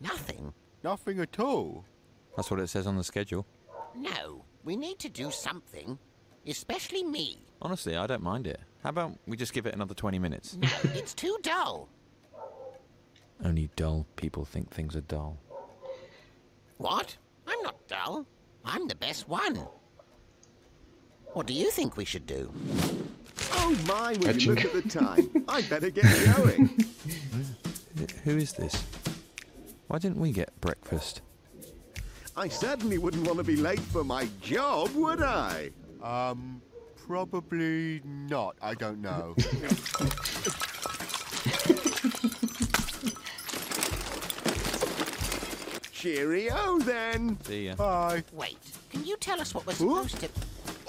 Nothing? 0.00 0.52
Nothing 0.82 1.20
at 1.20 1.38
all. 1.38 1.84
That's 2.36 2.50
what 2.50 2.60
it 2.60 2.68
says 2.68 2.86
on 2.86 2.96
the 2.96 3.04
schedule. 3.04 3.46
No. 3.94 4.44
We 4.64 4.76
need 4.76 4.98
to 5.00 5.08
do 5.08 5.30
something. 5.30 5.98
Especially 6.46 7.04
me. 7.04 7.38
Honestly, 7.60 7.96
I 7.96 8.06
don't 8.06 8.22
mind 8.22 8.46
it. 8.46 8.60
How 8.86 8.90
about 8.90 9.18
we 9.26 9.36
just 9.36 9.52
give 9.52 9.66
it 9.66 9.74
another 9.74 9.94
20 9.94 10.20
minutes? 10.20 10.54
No, 10.54 10.68
it's 10.94 11.12
too 11.12 11.36
dull. 11.42 11.88
Only 13.44 13.68
dull 13.74 14.06
people 14.14 14.44
think 14.44 14.70
things 14.70 14.94
are 14.94 15.00
dull. 15.00 15.38
What? 16.76 17.16
I'm 17.48 17.60
not 17.62 17.74
dull. 17.88 18.28
I'm 18.64 18.86
the 18.86 18.94
best 18.94 19.28
one. 19.28 19.66
What 21.32 21.48
do 21.48 21.52
you 21.52 21.68
think 21.72 21.96
we 21.96 22.04
should 22.04 22.28
do? 22.28 22.52
Oh 23.54 23.76
my, 23.88 24.12
will 24.20 24.36
you 24.36 24.52
Aching. 24.52 24.54
look 24.54 24.64
at 24.64 24.72
the 24.72 24.88
time? 25.00 25.44
I'd 25.48 25.68
better 25.68 25.90
get 25.90 26.04
going. 26.36 26.78
Who 28.22 28.36
is 28.36 28.52
this? 28.52 28.84
Why 29.88 29.98
didn't 29.98 30.20
we 30.20 30.30
get 30.30 30.60
breakfast? 30.60 31.22
I 32.36 32.46
certainly 32.46 32.98
wouldn't 32.98 33.26
want 33.26 33.38
to 33.38 33.44
be 33.44 33.56
late 33.56 33.80
for 33.80 34.04
my 34.04 34.28
job, 34.40 34.94
would 34.94 35.22
I? 35.22 35.70
Um, 36.00 36.62
probably 37.06 38.00
not. 38.04 38.56
I 38.60 38.74
don't 38.74 39.00
know. 39.00 39.34
Cheerio 45.92 46.78
then. 46.80 47.38
See 47.44 47.66
ya. 47.66 47.74
Bye. 47.74 48.22
Wait, 48.32 48.58
can 48.90 49.04
you 49.04 49.16
tell 49.16 49.40
us 49.40 49.54
what 49.54 49.66
we're 49.66 49.72
Huh? 49.72 50.06
supposed 50.08 50.20
to... 50.20 50.28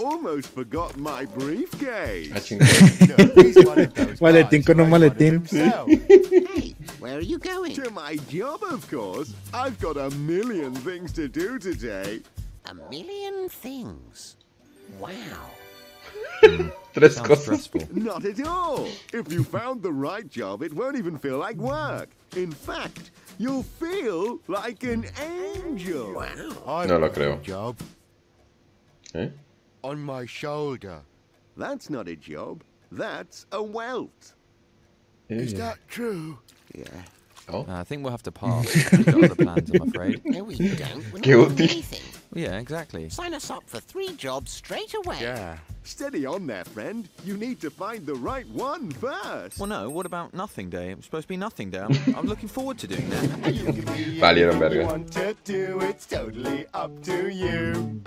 Almost 0.04 0.50
forgot 0.50 0.96
my 0.98 1.26
briefcase. 1.26 2.30
Chingada. 2.32 3.08
No, 3.36 3.42
he's 3.44 3.66
one 3.66 3.80
of 3.80 3.94
those 3.96 4.20
Maletín 4.22 4.64
con 4.66 4.80
un 4.80 4.86
ain't 4.86 4.92
one 4.92 5.04
of 5.04 5.18
maletín. 5.18 6.48
Hey, 6.56 6.76
where 7.00 7.18
are 7.18 7.22
you 7.22 7.40
going? 7.40 7.74
To 7.74 7.90
my 7.90 8.16
job, 8.30 8.62
of 8.64 8.88
course. 8.92 9.34
I've 9.54 9.80
got 9.80 9.98
a 9.98 10.12
million 10.18 10.74
things 10.76 11.12
to 11.14 11.28
do 11.28 11.58
today. 11.58 12.22
A 12.66 12.76
million 12.76 13.50
things. 13.50 14.36
Wow. 15.00 15.50
Tres 16.94 17.16
Sounds 17.16 17.28
cosas. 17.28 17.44
stressful. 17.44 17.82
Not 17.94 18.26
at 18.26 18.46
all. 18.48 18.88
If 19.14 19.32
you 19.32 19.44
found 19.44 19.84
the 19.84 19.92
right 19.92 20.28
job, 20.30 20.64
it 20.64 20.74
won't 20.74 20.96
even 20.98 21.18
feel 21.18 21.38
like 21.38 21.56
work. 21.58 22.10
In 22.36 22.52
fact, 22.52 23.12
you'll 23.38 23.64
feel 23.64 24.40
like 24.48 24.84
an 24.84 25.06
angel. 25.22 26.14
Wow. 26.14 26.26
I've 26.66 26.90
No 26.90 26.98
lo 26.98 27.10
creo. 27.10 27.42
Job 27.44 27.78
¿Eh? 29.14 29.30
on 29.84 30.02
my 30.02 30.26
shoulder. 30.26 31.02
That's 31.56 31.90
not 31.90 32.08
a 32.08 32.16
job. 32.16 32.64
That's 32.92 33.46
a 33.52 33.62
welt. 33.62 34.34
Is 35.30 35.54
Eh. 35.54 35.58
that 35.58 35.78
true? 35.88 36.40
Yeah. 36.74 36.86
Uh, 37.50 37.64
I 37.68 37.84
think 37.84 38.04
we'll 38.04 38.12
have 38.12 38.24
to 38.24 38.32
pass. 38.32 38.66
We've 38.92 39.06
got 39.06 39.24
other 39.24 39.36
plans, 39.36 39.70
I'm 39.72 39.88
afraid. 39.88 40.22
No, 40.26 40.44
we 40.44 40.56
don't. 40.56 41.14
We're 41.14 41.20
Qué 41.22 41.38
not 41.48 41.56
doing 41.56 41.70
anything. 41.70 42.02
Yeah, 42.34 42.58
exactly. 42.58 43.10
Sign 43.10 43.34
us 43.34 43.50
up 43.50 43.64
for 43.68 43.80
three 43.80 44.14
jobs 44.16 44.52
straight 44.52 44.94
away. 44.94 45.18
Yeah. 45.22 45.58
Steady 45.84 46.26
on 46.26 46.46
there, 46.48 46.66
friend. 46.66 47.08
You 47.24 47.38
need 47.38 47.62
to 47.62 47.70
find 47.70 48.06
the 48.06 48.16
right 48.16 48.48
one 48.50 48.92
first. 48.92 49.58
Well, 49.58 49.68
no, 49.68 49.90
what 49.90 50.06
about 50.06 50.34
Nothing 50.34 50.70
Day? 50.70 50.92
It's 50.92 51.06
supposed 51.06 51.24
to 51.24 51.30
be 51.30 51.38
Nothing 51.38 51.70
Day. 51.70 51.80
I'm, 51.80 52.16
I'm 52.16 52.26
looking 52.26 52.50
forward 52.50 52.78
to 52.80 52.88
doing 52.88 53.10
that. 53.10 53.24
Valieron 53.24 54.60
verga. 54.60 54.86
want 54.86 55.12
to 55.14 55.36
do, 55.46 55.80
it's 55.82 56.06
totally 56.06 56.66
up 56.74 57.02
to 57.04 57.30
you. 57.30 58.04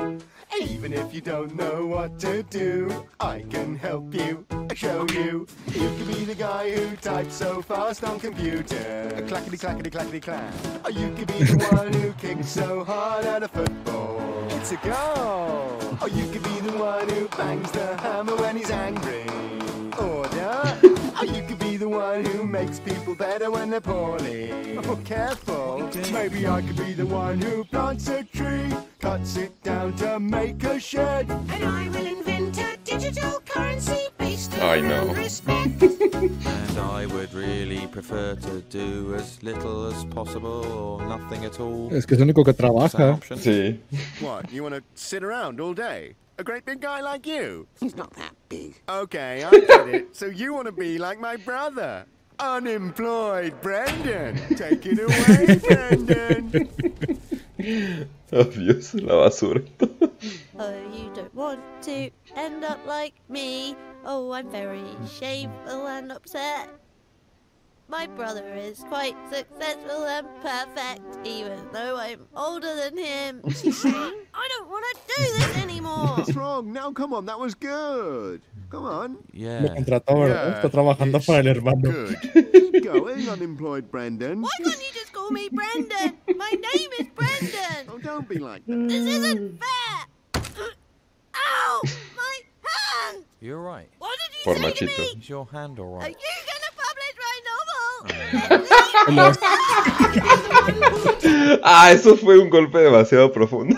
Even 0.59 0.93
if 0.93 1.15
you 1.15 1.21
don't 1.21 1.55
know 1.55 1.87
what 1.87 2.19
to 2.21 2.43
do, 2.43 3.07
I 3.21 3.45
can 3.49 3.77
help 3.77 4.13
you, 4.15 4.45
I 4.51 4.75
show 4.75 5.07
you. 5.13 5.47
You 5.69 5.89
can 5.97 6.07
be 6.07 6.25
the 6.25 6.35
guy 6.35 6.71
who 6.71 6.97
types 6.97 7.35
so 7.35 7.63
fast 7.63 8.03
on 8.03 8.19
computer. 8.19 9.25
Clackety 9.29 9.57
clackety 9.57 9.91
clackety 9.91 10.21
clack. 10.21 10.53
Or 10.85 10.91
you 10.91 11.13
could 11.15 11.29
be 11.29 11.45
the 11.45 11.65
one 11.73 11.93
who 11.93 12.13
kicks 12.15 12.49
so 12.49 12.85
hard 12.85 13.25
at 13.25 13.43
a 13.43 13.49
football. 13.49 14.21
It's 14.51 14.73
a 14.73 14.77
goal. 14.77 15.99
Or 16.03 16.09
you 16.09 16.29
could 16.31 16.43
be 16.43 16.61
the 16.61 16.77
one 16.77 17.09
who 17.09 17.29
bangs 17.29 17.71
the 17.71 17.97
hammer 17.99 18.37
when 18.37 18.57
he's 18.57 18.71
angry. 18.71 19.27
Order. 19.99 20.30
Or 21.21 21.27
you 21.27 21.43
could 21.43 21.59
be 21.59 21.77
the 21.77 21.87
one 21.89 22.25
who 22.25 22.47
makes 22.47 22.81
people 22.81 23.15
better 23.15 23.51
when 23.51 23.69
they're 23.69 23.81
poorly. 23.83 24.51
Oh, 24.79 24.99
careful. 25.05 25.91
Maybe 26.11 26.47
I 26.47 26.63
could 26.63 26.79
be 26.79 26.95
the 26.95 27.05
one 27.05 27.39
who 27.39 27.63
plants 27.65 28.09
a 28.09 28.25
tree, 28.25 28.73
cuts 29.01 29.37
it 29.37 29.63
down 29.63 29.95
to 29.97 30.19
make 30.19 30.65
a 30.65 30.81
shed. 30.81 31.31
And 31.31 31.65
I 31.65 31.89
will 31.91 32.07
invent 32.07 32.57
a 32.59 32.79
digital 32.85 33.43
currency 33.45 34.09
based 34.17 34.59
I 34.61 34.81
know. 34.81 35.13
respect. 35.15 35.83
And 35.83 36.79
I 36.79 37.05
would 37.05 37.35
really 37.35 37.87
prefer 37.89 38.37
to 38.37 38.63
do 38.71 39.15
as 39.15 39.43
little 39.43 39.89
as 39.93 40.07
possible 40.07 40.65
or 40.73 41.07
nothing 41.07 41.45
at 41.45 41.61
all. 41.61 41.91
Es 41.93 42.07
que 42.07 42.17
es 42.17 42.23
el 42.23 42.29
único 42.29 42.45
que 42.45 42.53
Is 42.53 42.57
that 42.57 42.65
an 42.65 43.21
trabaja. 43.21 43.37
Sí. 43.37 43.79
What, 44.23 44.51
you 44.51 44.63
want 44.63 44.75
to 44.75 44.83
sit 44.95 45.23
around 45.23 45.61
all 45.61 45.75
day? 45.75 46.15
A 46.41 46.43
great 46.43 46.65
big 46.65 46.81
guy 46.81 47.03
like 47.03 47.27
you? 47.27 47.67
He's 47.81 47.95
not 47.95 48.15
that 48.15 48.35
big. 48.49 48.81
Okay, 48.89 49.45
I 49.45 49.51
get 49.51 49.89
it. 49.89 50.17
So 50.17 50.25
you 50.25 50.55
want 50.55 50.65
to 50.69 50.73
be 50.73 50.97
like 50.97 51.21
my 51.21 51.37
brother? 51.37 52.07
Unemployed 52.39 53.61
Brendan. 53.61 54.37
Take 54.57 54.87
it 54.87 54.99
away, 54.99 55.59
Brendan. 55.59 56.71
Dios, 57.59 58.95
la 58.95 59.29
basura. 59.29 59.63
Oh, 60.59 60.81
you 60.97 61.13
don't 61.15 61.35
want 61.35 61.61
to 61.83 62.09
end 62.35 62.65
up 62.65 62.79
like 62.87 63.13
me. 63.29 63.77
Oh, 64.07 64.33
I'm 64.33 64.51
very 64.51 64.97
shameful 65.19 65.89
and 65.89 66.11
upset. 66.11 66.71
My 67.91 68.07
brother 68.07 68.47
is 68.55 68.85
quite 68.89 69.17
successful 69.33 70.05
and 70.05 70.27
perfect, 70.43 71.03
even 71.27 71.59
though 71.73 71.97
I'm 71.97 72.21
older 72.37 72.73
than 72.77 72.97
him. 72.97 73.41
I 73.45 74.49
don't 74.49 74.69
want 74.71 74.85
to 74.95 75.01
do 75.09 75.23
this 75.39 75.57
anymore. 75.63 76.17
What's 76.19 76.37
wrong? 76.37 76.73
Now, 76.73 76.93
come 76.93 77.13
on, 77.13 77.27
that 77.27 77.39
was 77.39 77.55
good. 77.57 78.43
Come 78.71 78.85
on. 78.85 79.13
Lo 79.15 79.19
Yeah. 79.33 79.75
contrató, 79.75 80.21
¿verdad? 80.21 80.63
Está 80.63 80.71
trabajando 80.71 81.17
it's 81.19 81.27
para 81.27 81.41
el 81.41 81.49
hermano. 81.49 81.91
Good. 81.91 82.17
Keep 82.53 82.85
going, 82.85 83.29
unemployed 83.29 83.91
Brendan. 83.91 84.43
Why 84.43 84.51
can't 84.63 84.79
you 84.81 84.93
just 84.95 85.13
call 85.13 85.31
me 85.33 85.49
Brendan? 85.51 86.17
My 86.37 86.51
name 86.51 86.91
is 87.01 87.07
Brendan. 87.15 87.89
Oh, 87.89 87.99
don't 87.99 88.29
be 88.29 88.39
like 88.39 88.65
that. 88.67 88.89
This 88.89 89.07
isn't 89.17 89.59
fair. 89.59 90.07
Ow! 91.35 91.83
My 92.17 92.39
hand! 92.63 93.25
You're 93.41 93.61
right. 93.61 93.89
What 93.99 94.17
did 94.29 94.39
you 94.39 94.45
Por 94.45 94.57
say 94.57 94.63
machito. 94.63 94.79
to 94.79 94.87
me? 95.17 95.21
Is 95.21 95.29
your 95.29 95.47
hand 95.47 95.79
all 95.81 95.97
right? 95.97 96.05
Are 96.05 96.09
you 96.09 96.15
gonna 96.15 96.73
publish 96.77 96.79
my 96.79 96.80
Ah, 101.63 101.93
eso 101.93 102.17
fue 102.17 102.39
un 102.39 102.51
golpe 102.51 102.79
demasiado 102.79 103.33
profundo. 103.33 103.77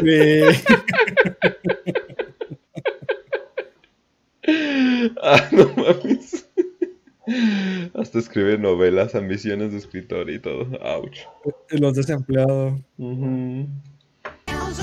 Sí. 0.00 0.40
Ah, 5.22 5.48
no 5.52 5.72
mames. 5.76 6.48
Hasta 7.94 8.18
escribe 8.18 8.58
novelas, 8.58 9.14
ambiciones 9.14 9.70
de 9.70 9.78
escritor 9.78 10.28
y 10.30 10.40
todo. 10.40 10.66
Ouch. 10.82 11.20
Los 11.70 11.94
desempleados. 11.94 12.80
How's 14.48 14.80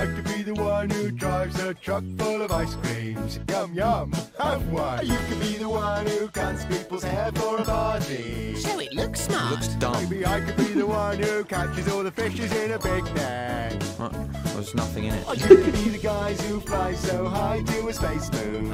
I 0.00 0.06
could 0.06 0.24
be 0.24 0.42
the 0.42 0.54
one 0.54 0.88
who 0.88 1.10
drives 1.10 1.60
a 1.60 1.74
truck 1.74 2.02
full 2.16 2.40
of 2.40 2.50
ice 2.50 2.74
creams. 2.76 3.38
Yum 3.50 3.74
yum, 3.74 4.12
have 4.38 4.66
one. 4.68 5.06
You 5.06 5.18
could 5.28 5.40
be 5.40 5.58
the 5.58 5.68
one 5.68 6.06
who 6.06 6.26
cuts 6.28 6.64
people's 6.64 7.02
hair 7.02 7.30
for 7.34 7.58
a 7.58 7.64
party. 7.66 8.54
So 8.54 8.80
it 8.80 8.94
looks 8.94 9.20
smart. 9.20 9.50
Looks 9.50 9.68
dumb. 9.74 9.92
Maybe 10.08 10.24
I 10.24 10.40
could 10.40 10.56
be 10.56 10.72
the 10.72 10.86
one 10.86 11.18
who 11.18 11.44
catches 11.44 11.86
all 11.92 12.02
the 12.02 12.10
fishes 12.10 12.50
in 12.50 12.70
a 12.70 12.78
big 12.78 13.04
net. 13.14 13.82
What? 13.98 14.14
There's 14.54 14.74
nothing 14.74 15.04
in 15.04 15.16
it. 15.16 15.28
Or 15.28 15.34
it. 15.34 15.40
you 15.40 15.56
could 15.58 15.74
be 15.74 15.90
the 15.90 15.98
guys 15.98 16.40
who 16.48 16.60
fly 16.60 16.94
so 16.94 17.26
high 17.26 17.62
to 17.62 17.88
a 17.88 17.92
space 17.92 18.32
moon. 18.32 18.72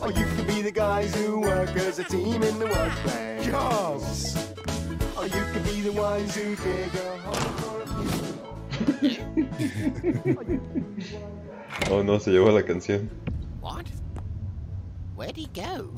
Or 0.00 0.12
you 0.12 0.24
could 0.36 0.46
be 0.46 0.62
the 0.62 0.70
guys 0.72 1.12
who 1.16 1.40
work 1.40 1.70
as 1.70 1.98
a 1.98 2.04
team 2.04 2.44
in 2.44 2.60
the 2.60 2.66
workplace. 2.66 3.44
Jobs! 3.44 4.36
Or 5.18 5.26
you 5.26 5.44
could 5.52 5.64
be 5.64 5.80
the 5.80 5.90
ones 5.90 6.36
who 6.36 6.54
dig 6.54 6.94
a 6.94 7.18
hole 7.18 7.34
for 7.34 7.48
a 7.48 7.57
Oh 11.90 12.02
no, 12.02 12.18
se 12.20 12.30
llevó 12.30 12.50
la 12.50 12.62
canción. 12.62 13.10
What? 13.60 13.86
Where'd 15.16 15.36
he 15.36 15.46
go? 15.46 15.90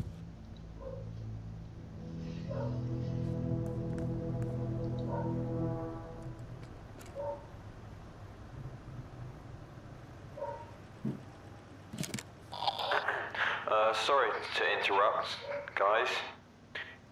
Uh, 13.71 13.93
sorry 13.93 14.31
to 14.57 14.65
interrupt, 14.79 15.37
guys. 15.75 16.09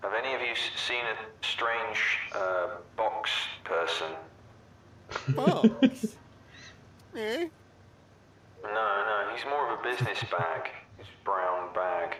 Have 0.03 0.13
any 0.15 0.35
of 0.35 0.41
you 0.41 0.55
seen 0.77 1.05
a 1.05 1.45
strange 1.45 2.21
uh, 2.35 2.69
box 2.97 3.31
person? 3.65 4.07
Box? 5.35 6.17
eh? 7.17 7.49
No, 8.63 8.71
no, 8.71 9.29
he's 9.35 9.45
more 9.45 9.73
of 9.73 9.79
a 9.79 9.83
business 9.83 10.19
bag. 10.31 10.71
His 10.99 11.07
brown 11.25 11.73
bag. 11.75 12.17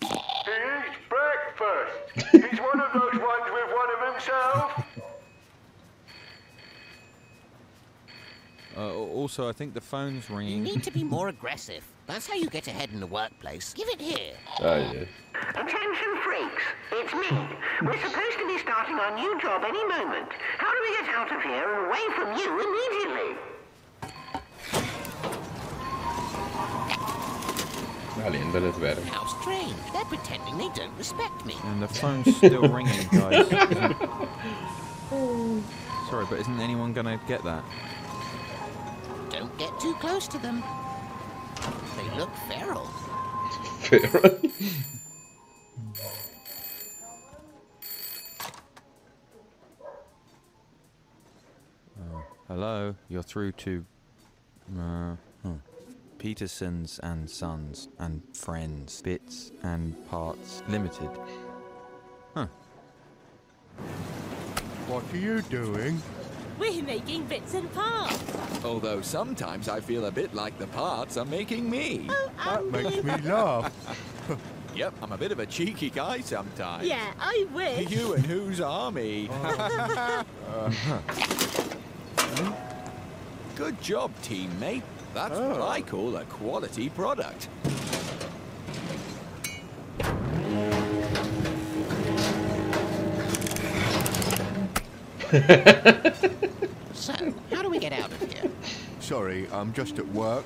He 0.00 0.08
eats 0.08 0.98
breakfast. 1.08 2.30
He's 2.32 2.60
one 2.60 2.80
of 2.80 2.92
those 2.92 3.20
ones 3.20 3.50
with 3.52 3.68
one 3.72 3.90
of 3.96 4.12
himself. 4.12 4.84
Uh, 8.76 8.94
also, 8.94 9.48
I 9.48 9.52
think 9.52 9.74
the 9.74 9.80
phone's 9.80 10.30
ringing. 10.30 10.58
You 10.58 10.74
need 10.74 10.82
to 10.84 10.90
be 10.90 11.04
more 11.04 11.28
aggressive. 11.28 11.84
That's 12.06 12.26
how 12.26 12.34
you 12.34 12.48
get 12.50 12.66
ahead 12.66 12.90
in 12.92 12.98
the 13.00 13.06
workplace. 13.06 13.72
Give 13.74 13.88
it 13.88 14.00
here. 14.00 14.34
Ay, 14.60 14.64
ay. 14.64 15.06
Attention 15.50 16.16
freaks, 16.24 16.62
it's 16.92 17.12
me. 17.14 17.28
We're 17.82 17.98
supposed 17.98 18.38
to 18.38 18.46
be 18.46 18.58
starting 18.58 18.94
our 18.96 19.14
new 19.18 19.40
job 19.40 19.64
any 19.66 19.84
moment. 19.86 20.28
How 20.58 20.70
do 20.70 20.78
we 20.82 20.90
get 20.96 21.08
out 21.14 21.32
of 21.32 21.42
here 21.42 21.74
and 21.74 21.86
away 21.86 22.04
from 22.14 22.36
you 22.36 22.60
immediately? 22.60 23.36
Valiéndoles 28.22 28.76
ver. 28.78 29.00
How 29.10 29.26
strange. 29.40 29.74
They're 29.92 30.04
pretending 30.04 30.58
they 30.58 30.68
don't 30.74 30.96
respect 30.98 31.44
me. 31.46 31.56
And 31.64 31.82
the 31.82 31.88
phone's 31.88 32.36
still 32.36 32.68
ringing, 32.68 33.08
guys. 33.10 33.48
Sorry, 36.10 36.26
but 36.28 36.38
isn't 36.40 36.60
anyone 36.60 36.92
gonna 36.92 37.18
get 37.26 37.42
that? 37.44 37.64
Don't 39.30 39.56
get 39.58 39.70
too 39.80 39.94
close 39.94 40.28
to 40.28 40.38
them. 40.38 40.62
They 41.96 42.18
look 42.18 42.30
feral. 42.48 42.88
Pero- 43.84 44.40
Hello, 52.48 52.94
you're 53.08 53.22
through 53.22 53.52
to 53.52 53.84
uh, 54.78 55.16
huh. 55.42 55.52
Petersons 56.18 57.00
and 57.02 57.28
Sons 57.30 57.88
and 57.98 58.22
Friends, 58.34 59.00
Bits 59.00 59.52
and 59.62 59.94
Parts 60.08 60.62
Limited. 60.68 61.08
Huh. 62.34 62.46
What 64.86 65.04
are 65.12 65.16
you 65.16 65.40
doing? 65.42 66.00
We're 66.62 66.84
making 66.84 67.24
bits 67.24 67.54
and 67.54 67.72
parts. 67.74 68.64
Although 68.64 69.00
sometimes 69.00 69.68
I 69.68 69.80
feel 69.80 70.06
a 70.06 70.12
bit 70.12 70.32
like 70.32 70.56
the 70.60 70.68
parts 70.68 71.16
are 71.16 71.24
making 71.24 71.68
me. 71.68 72.06
Oh, 72.08 72.30
that 72.44 72.64
makes 72.70 73.02
me 73.02 73.16
laugh. 73.28 73.72
Yep, 74.74 74.94
I'm 75.02 75.12
a 75.12 75.18
bit 75.18 75.32
of 75.32 75.38
a 75.38 75.44
cheeky 75.44 75.90
guy 75.90 76.20
sometimes. 76.20 76.86
Yeah, 76.86 77.12
I 77.20 77.46
wish. 77.52 77.90
You 77.90 78.14
and 78.14 78.24
whose 78.24 78.60
army? 78.60 79.28
Uh. 80.52 80.70
Good 83.56 83.82
job, 83.82 84.12
teammate. 84.22 84.82
That's 85.14 85.38
what 85.38 85.60
oh. 85.60 85.68
I 85.68 85.82
call 85.82 86.16
a 86.16 86.24
quality 86.24 86.88
product. 86.90 87.48
So, 96.94 97.12
how 97.50 97.62
do 97.62 97.70
we 97.70 97.78
get 97.80 97.92
out 97.92 98.12
of 98.12 98.20
here? 98.32 98.48
Sorry, 99.00 99.48
I'm 99.50 99.72
just 99.72 99.98
at 99.98 100.06
work. 100.12 100.44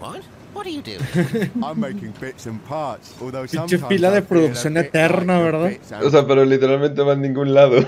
What? 0.00 0.24
What 0.52 0.66
are 0.66 0.70
you 0.70 0.82
doing? 0.82 1.52
I'm 1.62 1.78
making 1.78 2.12
bits 2.18 2.46
and 2.46 2.58
parts, 2.64 3.14
although 3.20 3.44
Pinche 3.44 3.68
sometimes 3.68 3.88
fila 3.88 4.10
de 4.10 4.22
producción 4.22 4.76
eterna, 4.76 5.38
¿verdad? 5.38 5.78
O 6.02 6.10
sea, 6.10 6.26
pero 6.26 6.44
literalmente 6.44 7.00
va 7.02 7.12
a 7.12 7.16
ningún 7.16 7.54
lado. 7.54 7.84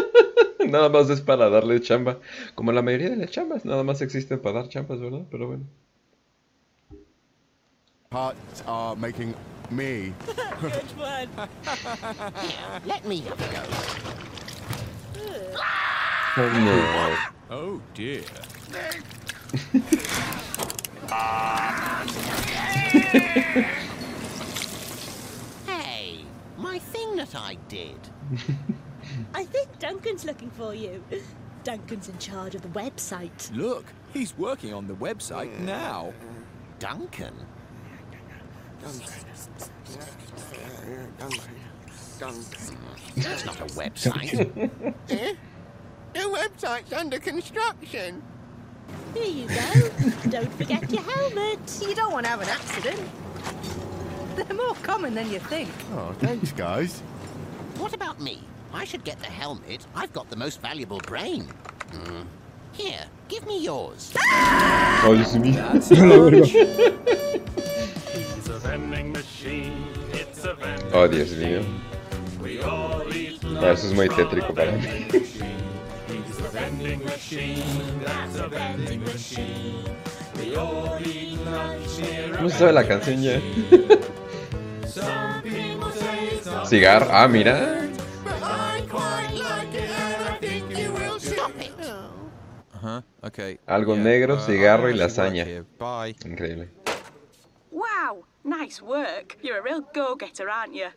nada 0.68 0.90
más 0.90 1.08
es 1.08 1.22
para 1.22 1.48
darle 1.48 1.80
chamba. 1.80 2.18
Como 2.54 2.72
la 2.72 2.82
mayoría 2.82 3.08
de 3.08 3.16
las 3.16 3.30
chambas, 3.30 3.64
nada 3.64 3.82
más 3.82 4.02
existen 4.02 4.40
para 4.40 4.60
dar 4.60 4.68
chambas, 4.68 5.00
¿verdad? 5.00 5.22
Pero 5.30 5.46
bueno. 5.46 5.64
parts 8.10 8.62
are 8.66 8.96
making 8.96 9.34
me. 9.70 10.14
Good 10.60 10.72
one. 10.96 11.28
Let 12.86 13.04
me 13.06 13.20
have 13.20 13.40
a 13.40 13.52
go. 13.52 14.37
No. 15.52 15.60
Ah! 15.60 17.32
Oh 17.50 17.80
dear. 17.94 18.22
Hey, 25.66 26.24
my 26.58 26.78
thing 26.78 27.16
that 27.16 27.34
I 27.34 27.56
did. 27.68 27.98
I 29.34 29.44
think 29.44 29.78
Duncan's 29.78 30.24
looking 30.24 30.50
for 30.50 30.74
you. 30.74 31.02
Duncan's 31.64 32.08
in 32.08 32.18
charge 32.18 32.54
of 32.54 32.62
the 32.62 32.68
website. 32.68 33.54
Look, 33.56 33.86
he's 34.12 34.36
working 34.36 34.74
on 34.74 34.86
the 34.86 34.94
website 34.94 35.54
hmm. 35.56 35.66
now. 35.66 36.12
Duncan? 36.78 37.34
That's 43.22 43.44
not 43.44 43.60
a 43.60 43.64
website. 43.74 44.70
Eh? 45.10 45.34
The 46.14 46.20
website's 46.20 46.92
under 46.92 47.18
construction. 47.18 48.22
Here 49.14 49.24
you 49.24 49.46
go. 49.48 50.30
Don't 50.30 50.52
forget 50.54 50.90
your 50.90 51.02
helmet. 51.02 51.58
You 51.82 51.94
don't 51.94 52.12
want 52.12 52.24
to 52.24 52.30
have 52.30 52.40
an 52.42 52.48
accident. 52.48 53.00
They're 54.36 54.56
more 54.56 54.74
common 54.82 55.14
than 55.14 55.30
you 55.30 55.38
think. 55.38 55.68
Oh, 55.92 56.12
thanks, 56.18 56.52
guys. 56.52 57.00
what 57.78 57.92
about 57.94 58.20
me? 58.20 58.42
I 58.72 58.84
should 58.84 59.04
get 59.04 59.18
the 59.18 59.26
helmet. 59.26 59.86
I've 59.94 60.12
got 60.12 60.28
the 60.30 60.36
most 60.36 60.60
valuable 60.60 60.98
brain. 60.98 61.44
Hmm. 61.92 62.22
Here, 62.72 63.04
give 63.28 63.46
me 63.46 63.62
yours. 63.62 64.14
Oh, 65.02 65.14
this 65.16 65.34
mío. 65.34 65.72
That's 65.72 65.90
La 65.90 66.18
verga. 66.18 66.42
It's 68.14 68.48
a 68.48 68.58
vending 68.58 69.12
machine. 69.12 69.86
It's 70.12 70.44
a 70.44 70.54
vending 70.54 70.90
Oh, 70.92 71.06
Dios 71.08 71.30
mío. 71.34 71.64
We 71.64 71.64
all 71.64 71.76
eat 71.76 71.87
No, 73.60 73.72
eso 73.72 73.88
es 73.88 73.94
muy 73.94 74.08
tétrico 74.08 74.54
para 74.54 74.72
mí. 74.72 74.86
¿Cómo 82.36 82.50
se 82.50 82.58
sabe 82.58 82.72
la 82.72 82.86
canción 82.86 83.22
ya? 83.22 83.40
Cigar. 86.64 87.08
Ah, 87.10 87.28
mira. 87.28 87.84
Huh? 92.80 93.02
Okay. 93.22 93.58
Algo 93.66 93.94
yeah, 93.94 94.04
negro, 94.04 94.36
uh, 94.36 94.40
cigarro 94.40 94.88
y 94.88 94.94
lasaña. 94.94 95.44
Bye. 95.78 96.14
Increíble. 96.24 96.70
Wow, 97.72 98.24
nice 98.44 98.80
work. 98.80 99.36
You're 99.42 99.58
a 99.58 99.62
real 99.62 99.80
go-getter, 99.92 100.48
aren't 100.48 100.74
you? 100.74 100.90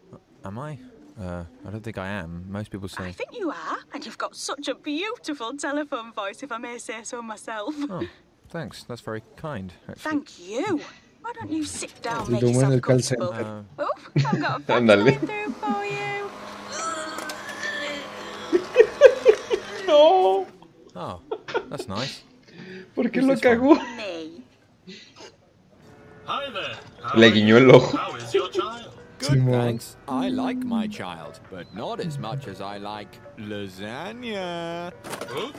Am 0.44 0.60
I? 0.60 0.78
Uh, 1.22 1.44
I 1.68 1.70
don't 1.70 1.84
think 1.84 1.98
I 2.00 2.08
am. 2.08 2.46
Most 2.50 2.72
people 2.72 2.88
say. 2.90 3.04
I 3.06 3.12
think 3.12 3.38
you 3.38 3.52
are, 3.52 3.78
and 3.94 4.04
you've 4.06 4.18
got 4.18 4.36
such 4.36 4.68
a 4.68 4.74
beautiful 4.76 5.54
telephone 5.56 6.12
voice, 6.14 6.42
if 6.42 6.52
I 6.52 6.58
may 6.58 6.80
say 6.80 7.04
so 7.04 7.22
myself. 7.22 7.76
Oh, 7.90 8.04
thanks. 8.50 8.84
That's 8.84 9.02
very 9.02 9.22
kind. 9.36 9.72
Actually. 9.88 10.02
Thank 10.02 10.40
you. 10.40 10.82
Why 11.22 11.34
don't 11.34 11.52
you 11.52 11.64
sit 11.64 12.02
down, 12.02 12.32
make 12.32 12.42
yourself 12.42 12.82
comfortable? 12.82 13.32
Uh, 13.34 13.62
Oh, 13.78 13.90
I've 14.16 14.42
got 14.42 14.62
a 14.62 14.64
fax 14.66 14.82
Ándale. 14.82 15.14
coming 15.14 15.20
through 15.20 15.52
for 15.54 15.86
you. 15.86 16.30
No. 19.88 20.48
oh, 20.96 21.20
that's 21.70 21.88
nice. 21.88 22.24
¿Por 22.96 23.06
qué 23.10 23.22
lo 23.22 23.36
cagó? 23.36 23.76
Me. 23.98 24.42
Hi 26.26 26.50
there. 26.50 26.78
How 27.04 27.20
Le 27.20 27.28
are 27.28 27.32
guiñó 27.32 27.48
you? 27.48 27.58
el 27.58 27.72
ojo. 27.76 27.98
How 29.22 29.28
is 29.28 29.34
your 29.34 29.44
child? 29.44 29.46
Good, 29.46 29.54
Simón. 29.54 29.62
thanks. 29.62 29.98
I 30.08 30.30
like 30.30 30.58
my 30.58 30.88
child, 30.88 31.40
but 31.52 31.74
not 31.76 32.00
as 32.00 32.18
much 32.18 32.48
as 32.48 32.62
I 32.62 32.78
like 32.78 33.20
lasagna. 33.38 34.92
Oh, 35.30 35.52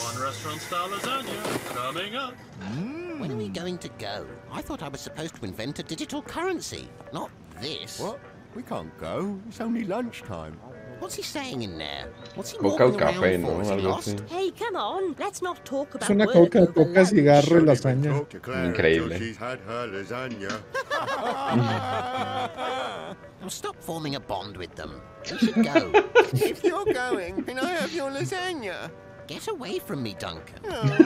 one 0.00 0.22
restaurant 0.22 0.60
style 0.60 0.88
lasagna 0.88 1.74
coming 1.74 2.16
up. 2.16 2.34
Hmm. 2.60 3.20
When 3.20 3.30
are 3.30 3.36
we 3.36 3.48
going 3.48 3.78
to 3.78 3.88
go? 3.98 4.26
I 4.50 4.62
thought 4.62 4.82
I 4.82 4.88
was 4.88 5.00
supposed 5.00 5.36
to 5.36 5.44
invent 5.44 5.78
a 5.78 5.82
digital 5.82 6.22
currency, 6.22 6.88
not 7.12 7.30
this. 7.60 8.00
What? 8.00 8.18
We 8.54 8.62
can't 8.62 8.96
go. 8.98 9.38
It's 9.48 9.60
only 9.60 9.84
lunchtime. 9.84 10.58
What's 11.02 11.16
he 11.16 11.22
saying 11.22 11.62
in 11.62 11.78
there? 11.78 12.06
What's 12.36 12.52
he 12.52 12.58
Coca 12.58 12.84
o 12.84 12.88
walking 12.90 13.02
around 13.02 13.14
café, 13.14 13.42
for? 13.42 13.52
¿no? 13.52 13.60
Is 13.60 13.68
he 13.68 13.74
Algo 13.74 13.82
lost? 13.90 14.08
así. 14.08 14.28
Hey, 14.30 14.50
come 14.52 14.76
on. 14.76 15.16
Let's 15.18 15.42
not 15.42 15.64
talk 15.64 15.94
about 15.96 16.04
Es 16.08 16.10
una 16.10 16.26
work 16.26 16.34
coca, 16.52 16.66
coca, 16.72 17.04
cigarro 17.04 17.60
y 17.60 17.64
Don't 17.64 17.66
lasaña. 17.66 18.12
talk 18.12 18.30
Increíble. 18.70 19.18
she's 19.18 19.36
had 19.36 19.58
her 19.66 19.88
lasagna. 19.88 20.60
Now 23.42 23.48
stop 23.48 23.74
forming 23.82 24.14
a 24.14 24.20
bond 24.20 24.56
with 24.56 24.72
them. 24.76 25.00
We 25.30 25.38
should 25.38 25.64
go. 25.64 25.90
If 26.34 26.62
you're 26.62 26.84
going, 26.94 27.42
can 27.42 27.58
I 27.58 27.70
have 27.80 27.92
your 27.92 28.10
lasagna? 28.10 28.88
Get 29.26 29.48
away 29.48 29.80
from 29.80 30.02
me, 30.02 30.14
Duncan. 30.18 30.60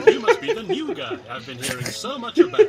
You 0.05 0.19
must 0.19 0.41
be 0.41 0.53
the 0.53 0.63
new 0.63 0.93
guy 0.93 1.17
I've 1.29 1.45
been 1.47 1.57
hearing 1.57 1.85
so 1.85 2.17
much 2.19 2.37
about. 2.37 2.67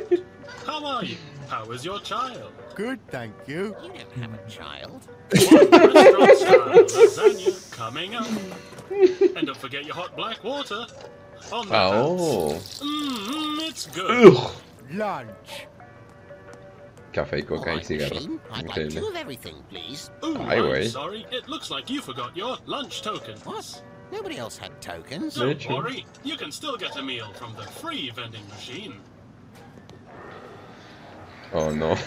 How 0.65 0.83
are 0.85 1.05
you? 1.05 1.17
How 1.49 1.65
is 1.71 1.83
your 1.83 1.99
child? 1.99 2.51
Good, 2.75 2.99
thank 3.07 3.33
you. 3.47 3.75
You 3.83 3.89
don't 3.89 4.11
have 4.13 4.33
a 4.35 4.49
child. 4.49 5.07
One 5.31 5.71
restaurant 5.71 6.89
style 6.89 7.29
lasagna 7.31 7.71
coming 7.71 8.15
up. 8.15 8.27
And 9.35 9.47
don't 9.47 9.57
forget 9.57 9.83
your 9.83 9.95
hot 9.95 10.15
black 10.15 10.43
water. 10.43 10.85
On 11.51 11.67
the 11.67 11.75
oh. 11.75 12.53
Mmm, 12.53 13.67
it's 13.67 13.87
good. 13.87 14.35
Ugh. 14.35 14.51
Lunch. 14.93 15.67
Café, 17.13 17.41
All 17.41 17.57
coca 17.57 17.69
y 17.71 17.75
right, 17.77 17.85
cigarro. 17.85 18.39
I'd 18.51 18.67
like 18.67 18.75
Increíble. 18.77 18.99
two 18.99 19.07
of 19.07 19.15
everything, 19.15 19.55
please. 19.69 20.11
Ooh, 20.23 20.37
Ay, 20.37 20.57
I'm 20.57 20.63
güey. 20.65 20.87
sorry. 20.87 21.25
It 21.31 21.49
looks 21.49 21.71
like 21.71 21.89
you 21.89 22.01
forgot 22.01 22.37
your 22.37 22.57
lunch 22.67 23.01
token. 23.01 23.35
What? 23.39 23.81
Nobody 24.11 24.37
else 24.37 24.57
had 24.57 24.79
tokens. 24.81 25.35
Don't 25.35 25.67
worry, 25.69 26.05
you 26.23 26.35
can 26.37 26.51
still 26.51 26.77
get 26.77 26.95
a 26.97 27.01
meal 27.01 27.31
from 27.33 27.55
the 27.55 27.63
free 27.63 28.11
vending 28.11 28.47
machine. 28.49 28.99
Oh 31.53 31.71
no. 31.71 31.95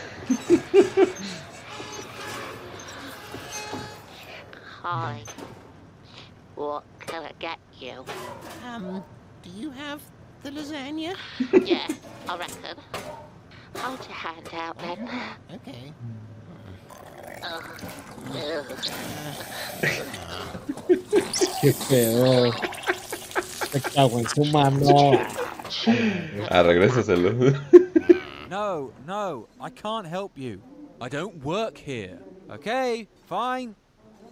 Hi. 4.83 5.25
What 6.55 6.85
can 7.01 7.25
I 7.25 7.33
get 7.39 7.59
you? 7.79 8.05
Um, 8.67 9.03
do 9.43 9.51
you 9.51 9.71
have 9.71 10.01
the 10.43 10.51
lasagna? 10.51 11.15
yeah, 11.65 11.89
I 12.29 12.37
reckon. 12.39 12.77
Hold 13.79 14.01
your 14.07 14.17
hand 14.17 14.49
out 14.55 14.79
then. 14.79 15.11
Okay. 15.55 15.93
Ugh. 17.43 17.65
Qué 21.61 21.73
pedo. 21.89 22.53
Se 23.71 23.81
cagó 23.81 24.19
en 24.21 24.29
su 24.29 24.45
mano. 24.47 25.13
Ah, 26.51 26.63
regrésaselo. 26.63 27.31
No, 28.53 28.93
no, 29.07 29.49
I 29.59 29.71
can't 29.71 30.07
help 30.07 30.37
you. 30.37 30.61
I 31.01 31.09
don't 31.09 31.43
work 31.43 31.79
here. 31.79 32.19
Okay, 32.51 33.09
fine. 33.27 33.75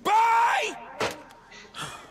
Bye! 0.04 0.76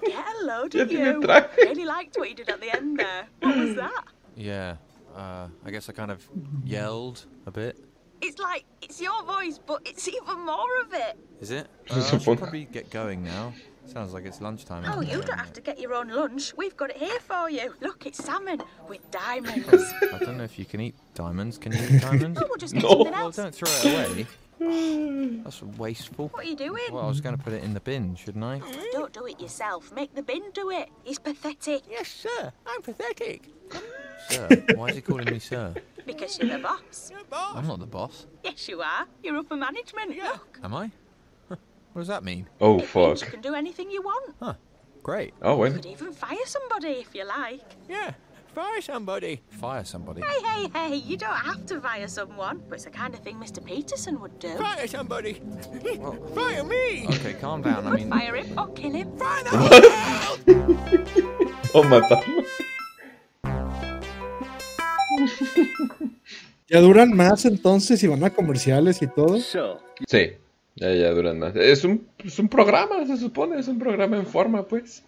Hello 0.02 0.42
a 0.42 0.62
load 0.64 0.74
Ya 0.74 0.82
of 0.82 0.90
tiene 0.90 1.06
you. 1.06 1.22
traje. 1.22 1.56
Really 1.58 1.86
liked 1.86 2.18
what 2.18 2.28
you 2.28 2.34
did 2.34 2.50
at 2.50 2.60
the 2.60 2.76
end 2.76 2.98
there. 2.98 3.28
What 3.42 3.56
was 3.58 3.76
that? 3.84 4.06
Yeah, 4.36 4.78
uh, 5.16 5.50
I 5.64 5.70
guess 5.70 5.88
I 5.88 5.94
kind 5.94 6.10
of 6.10 6.28
yelled 6.66 7.28
a 7.46 7.52
bit. 7.52 7.78
It's 8.22 8.40
like, 8.40 8.66
it's 8.82 9.00
your 9.00 9.22
voice, 9.24 9.60
but 9.64 9.84
it's 9.86 10.08
even 10.08 10.48
more 10.48 10.82
of 10.82 10.92
it. 10.92 11.16
Is 11.40 11.52
it? 11.52 11.68
Uh, 11.92 11.98
I 11.98 12.02
should 12.02 12.24
probably 12.24 12.66
get 12.66 12.90
going 12.90 13.24
now. 13.24 13.54
Sounds 13.92 14.14
like 14.14 14.26
it's 14.26 14.40
lunchtime. 14.42 14.84
Oh, 14.86 15.02
you 15.02 15.22
don't 15.22 15.38
have 15.38 15.52
to 15.54 15.62
get 15.62 15.80
your 15.80 15.94
own 15.96 16.10
lunch. 16.10 16.54
We've 16.56 16.78
got 16.78 16.92
it 16.92 16.98
here 16.98 17.20
for 17.20 17.50
you. 17.50 17.74
Look, 17.82 18.06
it's 18.06 18.24
salmon 18.24 18.62
with 18.88 19.10
diamonds. 19.12 19.68
I 20.14 20.20
don't 20.20 20.38
know 20.38 20.44
if 20.44 20.60
you 20.60 20.66
can 20.66 20.80
eat 20.80 20.96
diamonds. 21.16 21.58
Can 21.58 21.72
you 21.72 21.80
eat 21.90 22.02
diamonds? 22.02 22.40
Oh, 22.42 22.46
we'll 22.48 22.58
just 22.58 22.74
get 22.76 22.84
No. 22.84 22.90
something 22.90 23.12
Well, 23.12 23.22
else. 23.26 23.36
don't 23.36 23.56
throw 23.56 23.70
it 23.70 23.86
away. 23.86 24.28
That's 25.44 25.64
wasteful. 25.64 26.28
What 26.30 26.46
are 26.46 26.48
you 26.48 26.56
doing? 26.56 26.84
Well, 26.92 27.04
I 27.04 27.08
was 27.08 27.22
going 27.22 27.36
to 27.38 27.42
put 27.44 27.54
it 27.54 27.64
in 27.64 27.74
the 27.74 27.80
bin, 27.80 28.16
shouldn't 28.16 28.44
I? 28.44 28.62
Oh, 28.64 28.90
don't 28.92 29.14
do 29.14 29.26
it 29.26 29.40
yourself. 29.40 29.92
Make 29.94 30.14
the 30.14 30.22
bin 30.22 30.44
do 30.54 30.70
it. 30.70 30.90
He's 31.04 31.18
pathetic. 31.18 31.84
Yes, 31.90 32.10
sir. 32.10 32.52
I'm 32.68 32.82
pathetic. 32.82 33.50
Sir, 34.30 34.48
why 34.76 34.90
is 34.90 34.96
he 34.96 35.02
calling 35.02 35.26
me 35.26 35.40
sir? 35.40 35.74
Because 36.06 36.38
you're 36.38 36.50
the 36.50 36.60
boss. 36.60 37.10
You're 37.10 37.24
boss. 37.24 37.56
I'm 37.56 37.66
not 37.66 37.80
the 37.80 37.88
boss. 37.88 38.28
Yes, 38.44 38.68
you 38.68 38.82
are. 38.82 39.08
You're 39.24 39.38
upper 39.38 39.56
management. 39.56 40.18
Look. 40.18 40.60
Am 40.64 40.76
I? 40.76 40.92
Huh, 42.00 42.00
What 42.00 42.00
does 42.00 42.08
that 42.08 42.24
mean? 42.24 42.48
Oh 42.62 42.80
You 42.80 42.86
fuck. 42.86 43.18
can 43.32 43.42
do 43.42 43.54
anything 43.56 43.92
you 43.92 44.02
want. 44.02 44.58
Great. 45.04 45.34
Oh 45.42 45.52
You 45.52 45.58
bueno. 45.58 45.76
could 45.76 45.86
even 45.86 46.14
fire 46.14 46.46
somebody 46.46 47.00
if 47.02 47.14
you 47.14 47.26
like. 47.26 47.62
Yeah, 47.90 48.14
fire 48.56 48.80
somebody. 48.82 49.42
Fire 49.50 49.84
somebody. 49.84 50.22
Hey, 50.22 50.42
hey, 50.44 50.70
hey, 50.74 50.96
you 50.96 51.18
don't 51.18 51.36
have 51.36 51.66
to 51.68 51.82
fire 51.82 52.08
someone, 52.08 52.62
but 52.70 52.76
it's 52.76 52.86
the 52.86 52.92
kind 52.92 53.14
of 53.14 53.20
thing 53.22 53.36
Mr. 53.38 53.62
Peterson 53.64 54.20
would 54.22 54.40
do. 54.40 54.56
Fire 54.58 54.88
somebody. 54.88 55.34
fire 56.36 56.64
me. 56.64 57.06
Okay, 57.08 57.34
calm 57.42 57.62
down. 57.64 57.86
I 57.88 57.92
mean, 57.96 58.10
fire 58.10 58.36
him 58.36 58.58
or 58.58 58.70
kill 58.74 58.94
him. 58.94 59.18
Fire 59.18 59.44
O 61.74 61.84
matarlo. 61.84 62.44
Ya 66.72 66.82
duran 66.82 67.16
más 67.18 67.46
entonces 67.46 68.04
y 68.04 68.08
van 68.08 68.24
a 68.24 68.30
comerciales 68.30 69.02
y 69.02 69.08
todo. 69.08 69.40
Sí, 69.40 70.34
ya, 70.80 70.94
ya 70.94 71.12
duran 71.12 71.40
más. 71.40 71.56
Es 71.56 71.84
un, 71.84 72.08
es 72.18 72.40
un 72.40 72.48
programa, 72.50 73.06
se 73.06 73.18
supone, 73.18 73.60
es 73.60 73.68
un 73.68 73.80
programa 73.80 74.18
en 74.18 74.26
forma, 74.26 74.68
pues. 74.68 75.04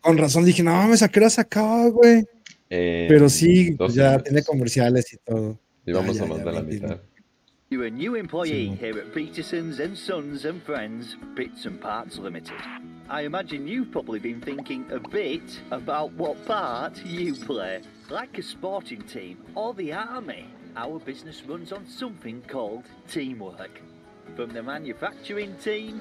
Con 0.00 0.16
razón 0.18 0.44
dije, 0.44 0.62
no 0.62 0.72
mames, 0.72 1.02
¿a 1.02 1.08
qué 1.08 1.20
hora 1.20 1.30
se 1.30 1.40
acaba, 1.40 1.88
güey? 1.88 2.24
Eh, 2.70 3.06
Pero 3.08 3.28
sí, 3.28 3.70
dos 3.72 3.94
ya 3.94 4.04
minutos. 4.10 4.24
tiene 4.24 4.42
comerciales 4.42 5.12
y 5.12 5.16
todo. 5.24 5.58
Y 5.86 5.92
vamos 5.92 6.16
Ya, 6.16 6.24
a 6.24 6.26
mandar 6.26 6.54
la 6.54 6.62
mitad. 6.62 7.00
You're 7.70 7.86
a 7.86 7.90
new 7.90 8.14
employee 8.16 8.74
here 8.80 8.98
at 8.98 9.12
Peterson's 9.12 9.78
and 9.80 9.94
Sons 9.96 10.46
and 10.46 10.62
Friends 10.62 11.16
Bits 11.34 11.66
and 11.66 11.78
Parts 11.80 12.18
Limited. 12.18 12.56
I 13.10 13.24
imagine 13.26 13.66
you've 13.68 13.90
probably 13.90 14.18
been 14.18 14.40
thinking 14.40 14.86
a 14.90 14.98
bit 15.10 15.42
about 15.70 16.12
what 16.14 16.36
part 16.46 16.96
you 17.04 17.34
play. 17.34 17.80
Like 18.08 18.38
a 18.38 18.42
sporting 18.42 19.02
team 19.02 19.36
or 19.54 19.74
the 19.74 19.92
army, 19.92 20.46
our 20.76 20.98
business 21.00 21.42
runs 21.46 21.72
on 21.72 21.86
something 21.86 22.42
called 22.48 22.84
teamwork. 23.10 23.82
From 24.38 24.50
the 24.50 24.62
manufacturing 24.62 25.52
team 25.56 26.00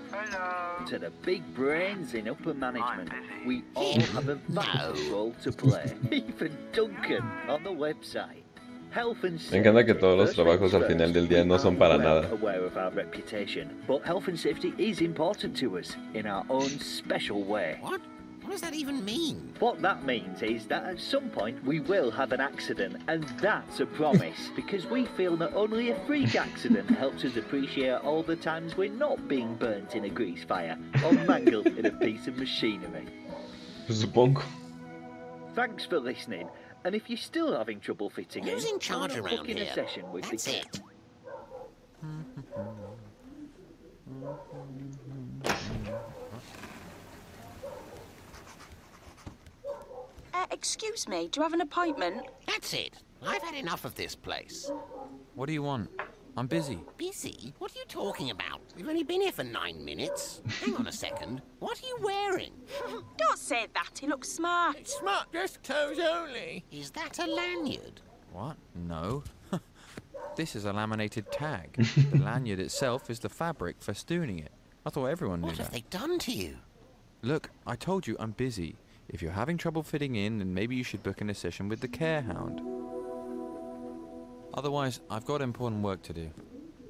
to 0.85 0.99
the 0.99 1.09
big 1.25 1.41
brains 1.55 2.13
in 2.13 2.29
upper 2.29 2.53
management, 2.53 3.09
we 3.47 3.63
all 3.73 3.99
have 4.13 4.29
a 4.29 4.35
vital 4.49 4.93
role 5.11 5.35
to 5.41 5.51
play. 5.51 5.91
Even 6.11 6.55
Duncan 6.71 7.23
on 7.49 7.63
the 7.63 7.71
website. 7.71 8.43
Health 8.91 9.23
and 9.23 9.41
Me 9.51 9.57
encanta 9.57 9.83
que 9.83 9.95
safety 9.95 9.95
todos 9.95 10.19
los 10.19 10.35
trabajos 10.35 10.71
al 10.75 10.83
final 10.85 11.11
del 11.13 11.27
día 11.27 11.43
no 11.47 11.57
son 11.57 11.77
para 11.77 11.97
nada. 11.97 12.29
aware 12.31 12.63
of 12.63 12.77
our 12.77 12.91
reputation, 12.91 13.75
but 13.87 14.05
health 14.05 14.27
and 14.27 14.39
safety 14.39 14.71
is 14.77 15.01
important 15.01 15.57
to 15.57 15.79
us 15.79 15.95
in 16.13 16.27
our 16.27 16.45
own 16.51 16.69
special 16.79 17.43
way. 17.43 17.79
What? 17.81 18.01
What 18.47 18.53
does 18.53 18.61
that 18.61 18.75
even 18.75 19.03
mean? 19.03 19.53
What 19.59 19.81
that 19.81 20.05
means 20.05 20.41
is 20.41 20.67
that 20.67 20.85
at 20.85 21.01
some 21.01 21.29
point 21.31 21.61
we 21.65 21.81
will 21.81 22.09
have 22.11 22.31
an 22.31 22.39
accident, 22.39 22.95
and 23.09 23.25
that's 23.41 23.81
a 23.81 23.85
promise, 23.85 24.51
because 24.55 24.85
we 24.85 25.03
feel 25.03 25.35
that 25.35 25.53
only 25.53 25.89
a 25.89 25.99
freak 26.05 26.33
accident 26.37 26.89
helps 26.91 27.25
us 27.25 27.35
appreciate 27.35 27.99
all 28.05 28.23
the 28.23 28.37
times 28.37 28.77
we're 28.77 28.89
not 28.89 29.27
being 29.27 29.55
burnt 29.55 29.95
in 29.95 30.05
a 30.05 30.09
grease 30.09 30.45
fire 30.45 30.79
or 31.03 31.11
mangled 31.11 31.67
in 31.67 31.87
a 31.87 31.91
piece 31.91 32.27
of 32.27 32.37
machinery. 32.37 33.07
Supongo. 33.89 34.43
Thanks 35.53 35.85
for 35.85 35.99
listening, 35.99 36.47
and 36.85 36.95
if 36.95 37.09
you're 37.09 37.17
still 37.17 37.53
having 37.53 37.81
trouble 37.81 38.09
fitting 38.09 38.45
Who's 38.45 38.63
in, 38.63 38.75
in 38.75 38.79
charge 38.79 39.11
why 39.11 39.17
not 39.17 39.25
around 39.25 39.37
book 39.39 39.49
in 39.49 39.57
here? 39.57 39.67
a 39.69 39.73
session 39.73 40.09
with 40.09 40.23
That's 40.23 40.45
the 40.45 40.59
it. 40.59 40.79
excuse 50.51 51.07
me, 51.07 51.27
do 51.31 51.39
you 51.39 51.43
have 51.43 51.53
an 51.53 51.61
appointment? 51.61 52.25
That's 52.45 52.73
it. 52.73 52.93
I've 53.25 53.41
had 53.41 53.55
enough 53.55 53.85
of 53.85 53.95
this 53.95 54.15
place. 54.15 54.71
what 55.35 55.47
do 55.47 55.53
you 55.53 55.63
want? 55.63 55.89
I'm 56.35 56.45
busy. 56.47 56.79
Busy? 56.97 57.53
What 57.57 57.75
are 57.75 57.79
you 57.79 57.85
talking 57.87 58.29
about? 58.29 58.61
We've 58.75 58.87
only 58.87 59.01
been 59.03 59.21
here 59.21 59.31
for 59.31 59.43
nine 59.43 59.83
minutes. 59.83 60.41
Hang 60.63 60.75
on 60.75 60.85
a 60.85 60.91
second. 60.91 61.41
What 61.59 61.81
are 61.81 61.87
you 61.87 61.97
wearing? 62.03 62.51
Don't 63.17 63.39
say 63.39 63.65
that. 63.73 63.97
He 63.99 64.05
looks 64.05 64.29
smart. 64.29 64.87
Smart 64.87 65.31
dress 65.31 65.57
clothes 65.63 65.97
only. 65.99 66.63
Is 66.71 66.91
that 66.91 67.17
a 67.17 67.25
lanyard? 67.25 68.01
What? 68.31 68.55
No. 68.75 69.23
this 70.35 70.55
is 70.55 70.65
a 70.65 70.73
laminated 70.73 71.31
tag. 71.31 71.73
the 72.11 72.19
lanyard 72.19 72.59
itself 72.59 73.09
is 73.09 73.19
the 73.19 73.29
fabric 73.29 73.79
festooning 73.79 74.39
it. 74.45 74.51
I 74.85 74.91
thought 74.91 75.05
everyone 75.07 75.41
knew 75.41 75.47
What 75.47 75.57
that. 75.57 75.63
have 75.63 75.73
they 75.73 75.85
done 75.89 76.19
to 76.19 76.31
you? 76.31 76.57
Look, 77.23 77.49
I 77.65 77.75
told 77.75 78.05
you 78.05 78.15
I'm 78.19 78.31
busy. 78.31 78.75
If 79.09 79.21
you're 79.21 79.31
having 79.31 79.57
trouble 79.57 79.83
fitting 79.83 80.15
in, 80.15 80.39
then 80.39 80.53
maybe 80.53 80.75
you 80.75 80.83
should 80.83 81.01
book 81.03 81.21
in 81.21 81.29
a 81.29 81.33
session 81.33 81.69
with 81.69 81.79
the 81.79 81.87
care 81.87 82.21
hound. 82.21 82.61
Otherwise, 84.53 84.99
I've 85.09 85.25
got 85.25 85.41
important 85.41 85.83
work 85.83 86.01
to 86.03 86.13
do. 86.13 86.29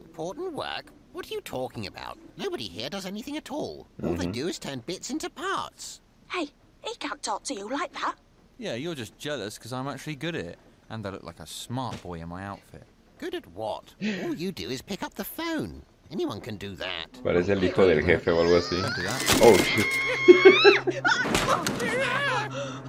Important 0.02 0.54
work? 0.54 0.92
What 1.14 1.30
are 1.30 1.34
you 1.34 1.42
talking 1.42 1.88
about? 1.88 2.18
Nobody 2.38 2.68
here 2.68 2.90
does 2.90 3.06
anything 3.06 3.38
at 3.38 3.52
all. 3.52 3.88
All 4.04 4.14
they 4.16 4.28
Mhm. 4.28 4.34
do 4.34 4.48
is 4.48 4.58
turn 4.60 4.80
bits 4.86 5.10
into 5.10 5.30
parts. 5.30 6.02
Hey, 6.32 6.50
he 6.82 6.96
can't 6.96 7.22
talk 7.22 7.44
to 7.46 7.54
you 7.54 7.68
like 7.70 7.94
that. 7.94 8.16
Yeah, 8.58 8.74
you're 8.76 8.96
just 8.96 9.18
jealous 9.18 9.58
because 9.58 9.74
I'm 9.74 9.88
actually 9.88 10.16
good 10.16 10.36
at 10.36 10.46
it. 10.46 10.60
And 10.90 11.06
I 11.06 11.10
look 11.10 11.24
like 11.24 11.40
a 11.40 11.48
smart 11.48 12.02
boy 12.02 12.22
in 12.22 12.30
my 12.30 12.44
outfit. 12.44 12.86
Good 13.20 13.36
at 13.36 13.48
what? 13.48 13.94
All 14.24 14.34
you 14.34 14.52
do 14.52 14.70
is 14.70 14.82
pick 14.82 15.04
up 15.04 15.16
the 15.16 15.24
phone. 15.24 15.84
Anyone 16.12 16.40
can 16.40 16.56
do 16.58 16.76
that. 16.76 17.12
Parece 17.24 17.50
el 17.52 17.64
hijo 17.64 17.86
del 17.86 18.02
jefe 18.04 18.32
o 18.32 18.42
algo 18.42 18.58
así. 18.58 18.78
Oh 19.42 19.58
shit. 19.58 19.86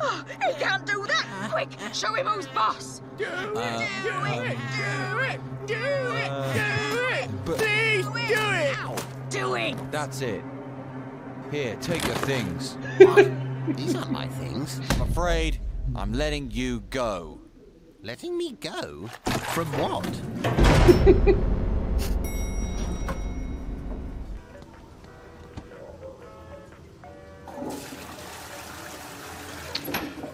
Oh, 0.01 0.25
he 0.47 0.53
can't 0.55 0.87
do 0.87 1.05
that. 1.07 1.27
Quick, 1.51 1.71
show 1.93 2.15
him 2.15 2.27
who's 2.27 2.47
boss. 2.49 3.03
Do 3.17 3.25
Uh, 3.25 3.81
it, 3.81 3.89
do 4.05 4.25
it, 4.27 4.59
do 4.77 5.19
it, 5.19 5.41
do 5.67 5.75
it, 6.15 6.31
do 6.55 6.99
it. 7.09 7.29
Please 7.45 8.07
do 8.07 8.39
it. 8.39 8.77
Do 9.31 9.55
it. 9.57 9.77
That's 9.91 10.21
it. 10.23 10.43
Here, 11.51 11.77
take 11.81 12.05
your 12.07 12.15
things. 12.17 12.77
These 13.77 13.97
aren't 13.97 14.13
my 14.13 14.29
things. 14.29 14.81
I'm 14.93 15.03
afraid 15.03 15.59
I'm 15.97 16.13
letting 16.13 16.51
you 16.53 16.81
go. 16.91 17.41
Letting 18.03 18.37
me 18.39 18.53
go? 18.61 19.09
From 19.55 19.67
what? 19.73 20.07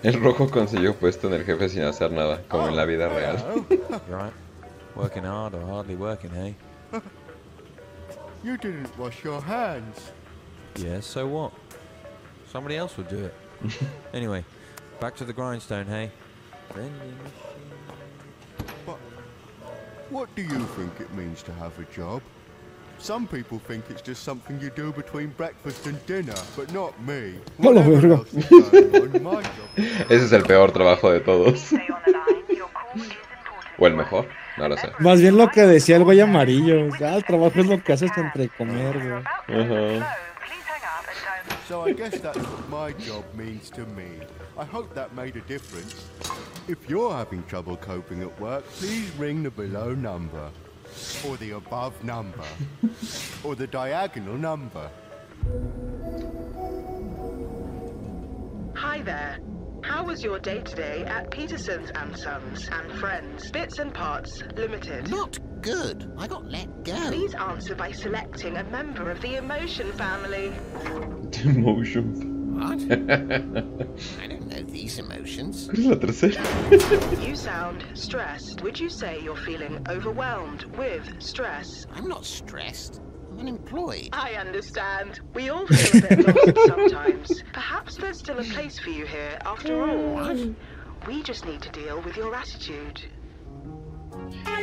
El 0.03 0.21
rojo 0.21 0.51
consiguió 0.51 0.95
puesto 0.95 1.29
en 1.29 1.35
el 1.35 1.45
jefe 1.45 1.69
sin 1.71 1.83
hacer 1.85 2.13
nada, 2.13 2.43
como 2.49 2.69
en 2.69 2.77
la 2.77 2.85
vida 2.85 3.09
real. 3.09 3.65
You 3.71 4.17
right? 4.17 4.33
Working 4.95 5.25
hard 5.25 5.55
or 5.55 5.65
hardly 5.65 5.97
working, 5.97 6.31
hey? 6.31 6.55
You 8.45 8.59
didn't 8.59 8.97
wash 8.99 9.25
your 9.25 9.41
hands. 9.41 10.13
Yeah, 10.77 11.01
so 11.01 11.27
what? 11.27 11.53
Somebody 12.53 12.77
else 12.77 12.95
will 12.99 13.05
do 13.05 13.25
it. 13.25 13.35
anyway, 14.13 14.45
back 15.01 15.17
to 15.17 15.25
the 15.25 15.33
grindstone, 15.33 15.87
hey? 15.87 16.11
But 18.85 18.99
what 20.11 20.29
do 20.35 20.43
you 20.43 20.67
think 20.77 21.01
it 21.01 21.11
means 21.15 21.43
to 21.45 21.53
have 21.55 21.79
a 21.79 21.85
job? 21.85 22.21
Some 23.05 23.27
people 23.27 23.59
think 23.59 23.85
it's 23.91 24.01
just 24.01 24.23
something 24.23 24.59
you 24.63 24.71
do 24.71 24.91
between 24.91 25.29
breakfast 25.37 25.87
and 25.87 25.99
dinner, 26.07 26.33
but 26.57 26.73
not 26.73 26.99
me. 27.05 27.35
A 27.59 27.63
la 27.63 27.83
Whatever 27.83 28.01
verga. 28.01 28.25
Ese 30.09 30.25
es 30.25 30.33
el 30.33 30.43
peor 30.45 30.73
trabajo 30.73 31.13
de 31.13 31.21
todos. 31.21 31.71
o 33.79 33.87
el 33.87 33.95
mejor, 33.95 34.27
no 34.57 34.69
lo 34.69 34.77
sé. 34.79 34.91
Más 35.01 35.21
bien 35.21 35.37
lo 35.37 35.51
que 35.51 35.67
decía 35.67 35.97
el 35.97 36.05
güey 36.05 36.19
amarillo. 36.23 36.89
Ah, 37.03 37.17
el 37.17 37.25
trabajo 37.27 37.61
es 37.61 37.67
lo 37.67 37.85
que 37.85 37.93
haces 37.93 38.11
entre 38.17 38.49
comer, 38.49 38.99
güey. 38.99 40.01
Ajá. 40.01 40.17
So 41.69 41.87
I 41.87 41.93
guess 41.93 42.19
that's 42.23 42.39
what 42.39 42.71
my 42.71 42.95
job 43.05 43.25
means 43.35 43.69
to 43.73 43.85
me. 43.95 44.23
I 44.57 44.65
hope 44.65 44.95
that 44.95 45.15
made 45.15 45.37
a 45.37 45.43
difference. 45.47 45.95
If 46.69 46.89
you're 46.89 47.13
having 47.13 47.43
trouble 47.49 47.77
coping 47.77 48.23
at 48.23 48.41
work, 48.41 48.65
please 48.79 49.11
ring 49.19 49.43
the 49.43 49.51
below 49.51 49.95
number. 49.95 50.49
Or 51.27 51.37
the 51.37 51.53
above 51.53 52.03
number. 52.05 52.45
or 53.45 53.55
the 53.55 53.67
diagonal 53.67 54.37
number. 54.37 54.91
Hi 58.77 59.03
there. 59.03 59.39
How 59.83 60.03
was 60.03 60.25
your 60.25 60.39
day 60.39 60.61
today 60.61 61.05
at 61.05 61.31
Peterson's 61.31 61.91
and 61.91 62.17
Sons 62.17 62.69
and 62.73 62.93
Friends 62.99 63.51
Bits 63.51 63.79
and 63.79 63.93
Parts 63.93 64.43
Limited? 64.57 65.11
Not 65.11 65.39
good. 65.61 66.11
I 66.17 66.27
got 66.27 66.51
let 66.51 66.85
go. 66.85 67.09
Please 67.09 67.35
answer 67.35 67.75
by 67.75 67.93
selecting 67.93 68.57
a 68.57 68.65
member 68.65 69.11
of 69.11 69.21
the 69.21 69.37
emotion 69.37 69.93
family. 69.93 70.53
Emotions. 71.45 72.34
What? 72.55 72.81
I 74.23 74.27
don't 74.29 74.47
know 74.47 74.63
these 74.63 74.99
emotions. 74.99 75.69
¿Cuál 75.69 75.79
es 75.79 75.87
la 75.87 75.97
tercera? 75.97 76.41
You 77.27 77.35
sound 77.35 77.85
stressed. 77.95 78.63
Would 78.63 78.79
you 78.79 78.89
say 78.89 79.21
you're 79.21 79.37
feeling 79.37 79.85
overwhelmed 79.89 80.65
with 80.77 81.03
stress? 81.21 81.87
I'm 81.95 82.09
not 82.09 82.25
stressed. 82.25 83.01
I'm 83.33 83.41
unemployed. 83.41 84.11
I 84.13 84.35
understand. 84.35 85.21
We 85.35 85.49
all 85.51 85.67
feel 85.67 86.05
a 86.05 86.09
bit 86.09 86.27
lost 86.27 86.67
sometimes. 86.69 87.43
Perhaps 87.53 87.97
there's 87.97 88.19
still 88.19 88.39
a 88.39 88.45
place 88.45 88.79
for 88.79 88.91
you 88.91 89.05
here 89.05 89.37
after 89.45 89.83
all. 89.83 90.55
We 91.09 91.23
just 91.23 91.45
need 91.45 91.61
to 91.63 91.71
deal 91.71 92.01
with 92.03 92.17
your 92.17 92.35
attitude. 92.35 93.03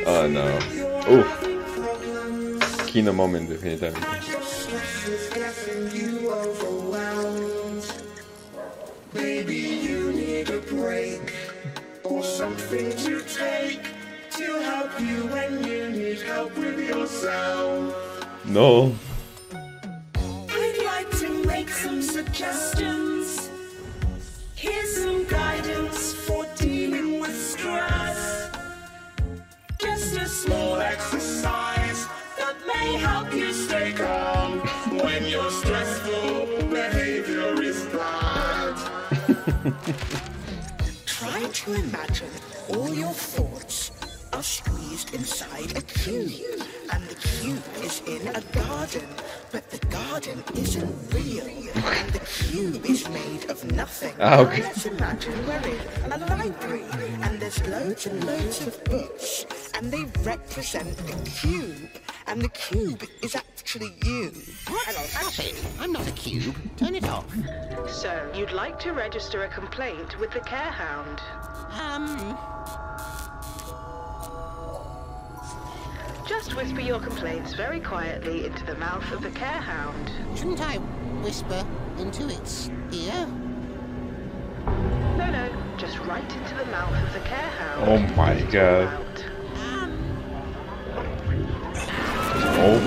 Oh 0.06 0.26
no. 0.26 0.58
Uf. 1.08 2.86
Kino 2.86 3.12
moment, 3.12 3.48
definitivamente. 3.48 4.08
Maybe 9.14 9.56
you 9.56 10.12
need 10.12 10.48
a 10.48 10.60
break 10.60 11.34
or 12.02 12.22
something 12.22 12.90
to 12.96 13.20
take 13.22 13.82
to 14.30 14.62
help 14.62 14.98
you 15.00 15.26
when 15.26 15.62
you 15.64 15.90
need 15.90 16.20
help 16.22 16.56
with 16.56 16.78
yourself. 16.78 17.94
No. 18.46 18.94
I'd 20.14 20.82
like 20.84 21.10
to 21.18 21.44
make 21.44 21.68
some 21.68 22.00
suggestions. 22.00 23.50
Here's 24.54 24.96
some 24.96 25.24
guidance 25.24 26.14
for 26.14 26.46
dealing 26.56 27.20
with 27.20 27.36
stress. 27.36 28.50
Just 29.78 30.16
a 30.16 30.26
small 30.26 30.80
exercise 30.80 32.06
that 32.38 32.56
may 32.66 32.94
help 32.94 33.32
you 33.34 33.52
stay 33.52 33.92
calm 33.92 34.60
when 35.04 35.26
your 35.26 35.50
stressful 35.50 36.01
Try 41.06 41.40
to 41.40 41.74
imagine 41.74 42.30
all 42.68 42.88
your 42.88 43.12
thoughts 43.12 43.61
are 44.42 44.44
squeezed 44.44 45.14
inside 45.14 45.70
a 45.76 45.82
cube, 45.82 46.66
and 46.92 47.04
the 47.04 47.14
cube 47.14 47.62
is 47.76 48.02
in 48.08 48.26
a 48.34 48.40
garden, 48.52 49.06
but 49.52 49.70
the 49.70 49.78
garden 49.86 50.42
isn't 50.56 51.14
real, 51.14 51.46
and 51.46 52.10
the 52.10 52.18
cube 52.18 52.84
is 52.84 53.08
made 53.10 53.48
of 53.48 53.62
nothing. 53.72 54.12
Ah, 54.18 54.40
okay. 54.40 54.62
Let's 54.62 54.86
imagine 54.86 55.46
we're 55.46 55.58
in 55.58 56.12
a 56.12 56.18
library, 56.18 56.82
and 57.22 57.38
there's 57.38 57.64
loads 57.68 58.06
and 58.06 58.24
loads 58.24 58.66
of 58.66 58.82
books, 58.82 59.46
and 59.74 59.92
they 59.92 60.06
represent 60.24 60.96
the 60.96 61.30
cube, 61.30 61.90
and 62.26 62.42
the 62.42 62.48
cube 62.48 63.04
is 63.22 63.36
actually 63.36 63.94
you. 64.04 64.32
Stop 64.32 65.38
it. 65.38 65.54
I'm 65.78 65.92
not 65.92 66.08
a 66.08 66.12
cube. 66.12 66.56
Turn 66.76 66.96
it 66.96 67.08
off. 67.08 67.32
So, 67.88 68.28
you'd 68.34 68.50
like 68.50 68.80
to 68.80 68.90
register 68.90 69.44
a 69.44 69.48
complaint 69.48 70.18
with 70.18 70.32
the 70.32 70.40
care 70.40 70.72
hound? 70.82 71.20
Um. 71.80 73.31
Just 76.26 76.54
whisper 76.54 76.80
your 76.80 77.00
complaints 77.00 77.52
very 77.54 77.80
quietly 77.80 78.46
into 78.46 78.64
the 78.64 78.76
mouth 78.76 79.10
of 79.10 79.22
the 79.22 79.30
care 79.30 79.48
hound. 79.48 80.10
Shouldn't 80.36 80.60
I 80.60 80.76
whisper 81.24 81.66
into 81.98 82.28
its 82.28 82.70
ear? 82.92 83.26
No, 85.16 85.30
no, 85.30 85.52
just 85.76 85.98
right 86.00 86.22
into 86.22 86.54
the 86.54 86.64
mouth 86.66 86.94
of 86.94 87.12
the 87.12 87.20
care 87.20 87.38
hound. 87.38 87.88
Oh 87.88 87.98
my 88.14 88.40
god. 88.52 89.24
Oh. 92.64 92.78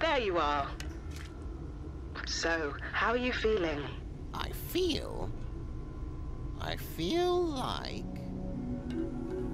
There 0.00 0.18
you 0.18 0.38
are. 0.38 0.68
So, 2.26 2.74
how 2.92 3.10
are 3.12 3.16
you 3.16 3.32
feeling? 3.32 3.84
I 4.38 4.50
feel. 4.50 5.30
I 6.60 6.76
feel 6.76 7.42
like. 7.42 8.04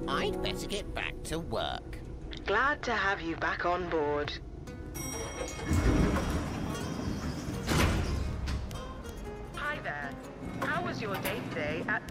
I'd 0.08 0.42
better 0.42 0.66
get 0.66 0.92
back 0.94 1.14
to 1.24 1.38
work. 1.38 1.98
Glad 2.46 2.82
to 2.82 2.92
have 2.92 3.20
you 3.20 3.36
back 3.36 3.64
on 3.64 3.88
board. 3.88 4.32
Hi 9.54 9.78
there. 9.82 10.10
How 10.60 10.82
was 10.84 11.00
your 11.00 11.14
day 11.16 11.40
today 11.50 11.84
at 11.88 12.02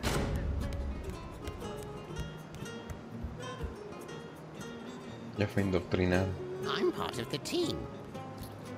Ya 5.38 5.47
fue 5.47 5.63
indoctrinado. 5.63 6.32
I'm 6.67 6.91
part 6.91 7.17
of 7.19 7.30
the 7.32 7.39
team. 7.39 7.78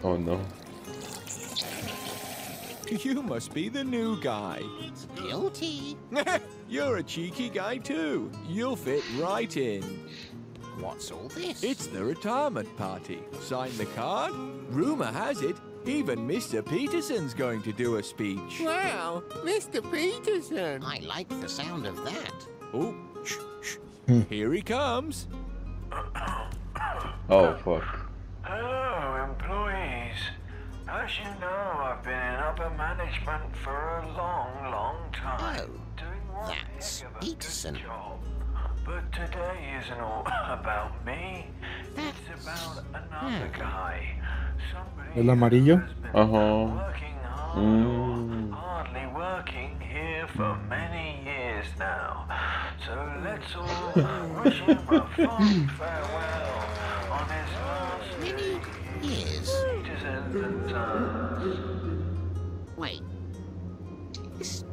Oh 0.03 0.15
no. 0.17 0.39
You 2.89 3.23
must 3.23 3.53
be 3.53 3.69
the 3.69 3.83
new 3.83 4.19
guy. 4.21 4.61
Guilty. 5.15 5.97
You're 6.69 6.97
a 6.97 7.03
cheeky 7.03 7.49
guy 7.49 7.77
too. 7.77 8.31
You'll 8.47 8.75
fit 8.75 9.03
right 9.17 9.55
in. 9.55 9.83
What's 10.79 11.11
all 11.11 11.27
this? 11.29 11.63
It's 11.63 11.87
the 11.87 12.03
retirement 12.03 12.75
party. 12.77 13.19
Sign 13.41 13.75
the 13.77 13.85
card? 13.87 14.33
Rumor 14.69 15.11
has 15.11 15.41
it, 15.41 15.55
even 15.85 16.27
Mr. 16.27 16.65
Peterson's 16.65 17.33
going 17.33 17.61
to 17.63 17.71
do 17.73 17.97
a 17.97 18.03
speech. 18.03 18.61
Wow, 18.61 19.23
Mr. 19.43 19.81
Peterson. 19.91 20.83
I 20.83 20.99
like 20.99 21.29
the 21.41 21.49
sound 21.49 21.85
of 21.85 22.03
that. 22.05 22.33
Oh, 22.73 22.95
shh, 23.23 23.37
shh. 23.61 23.75
Hmm. 24.07 24.21
Here 24.29 24.51
he 24.51 24.61
comes. 24.61 25.27
Oh 27.29 27.55
fuck. 27.63 28.09
Hello, 28.41 29.29
employees. 29.29 30.17
As 30.93 31.09
you 31.17 31.25
know, 31.41 31.47
I've 31.89 32.03
been 32.03 32.13
in 32.13 32.39
upper 32.49 32.69
management 32.77 33.55
for 33.63 33.71
a 34.03 34.07
long, 34.15 34.49
long 34.71 34.97
time. 35.11 35.59
Oh, 35.61 35.79
doing 35.97 36.25
one 36.31 36.55
that's 36.75 37.01
heck 37.01 37.19
Peterson. 37.19 37.75
job. 37.75 38.19
But 38.85 39.11
today 39.11 39.79
isn't 39.81 39.99
all 39.99 40.21
about 40.59 41.03
me. 41.05 41.47
It's 41.97 42.43
about 42.43 42.83
another 42.93 43.49
guy. 43.57 44.15
Somebody 44.71 45.19
El 45.19 45.29
amarillo. 45.31 45.81
Ajá. 46.13 46.65
working 46.75 47.17
hard, 47.23 47.57
Mm. 47.57 48.51
hardly 48.51 49.05
working 49.13 49.79
here 49.79 50.27
for 50.35 50.55
many 50.69 51.21
years 51.25 51.65
now. 51.79 52.25
So 52.85 52.93
let's 53.23 53.55
all 53.55 53.93
wish 54.43 54.59
him 54.61 54.77
a 54.89 55.01
fond 55.17 55.71
farewell 55.77 56.53
on 57.17 57.25
his 57.37 57.51
last 57.65 58.19
Many 58.19 58.59
years. 59.01 59.32
Petersons 60.33 60.43
and 60.43 60.69
Sons. 60.69 61.57
Wait. 62.77 63.01
This, 64.37 64.65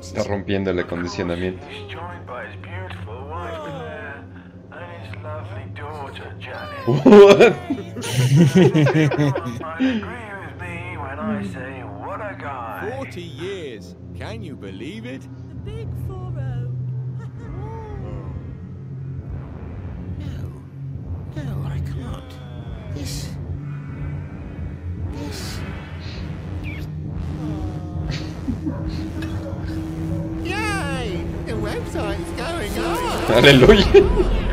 Está 0.00 0.24
rompiendo 0.24 0.70
el 0.70 0.78
acondicionamiento. 0.80 1.64
He's 1.68 1.86
joined 1.88 2.26
by 2.26 2.46
his 2.46 2.56
beautiful 2.60 3.28
wife 3.28 3.54
Claire 3.54 4.24
and 4.72 5.06
his 5.06 5.14
lovely 5.22 5.66
daughter 5.74 6.34
Janet. 6.40 6.86
What? 7.04 7.40
Everyone 8.46 9.58
might 9.60 9.80
agree 9.80 10.32
with 10.40 10.56
me 10.60 10.96
when 10.96 11.18
I 11.18 11.42
say 11.46 11.82
what 11.82 12.20
a 12.20 12.36
guy. 12.40 12.90
40 12.96 13.20
years. 13.22 13.94
Can 14.16 14.42
you 14.42 14.56
believe 14.56 15.06
it? 15.06 15.28
Big 15.64 15.88
4 16.08 16.16
no, 21.36 21.62
This. 22.94 23.28
This. 23.28 23.37
Hallelujah. 33.28 34.47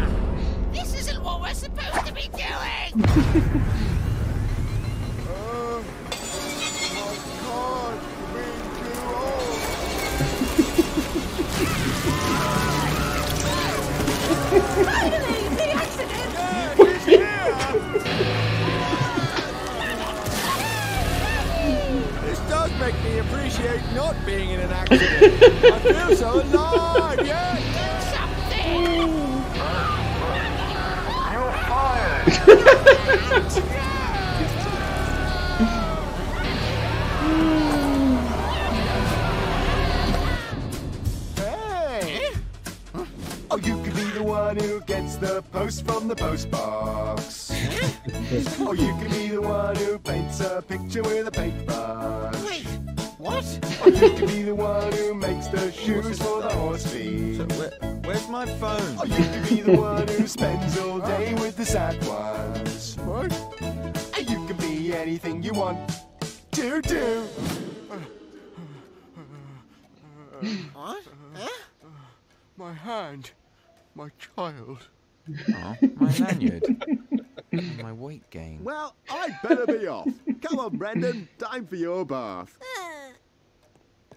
Come 80.96 81.04
on, 81.04 81.28
Time 81.38 81.68
for 81.68 81.76
your 81.76 82.06
bath. 82.06 82.58
Uh. 82.80 83.12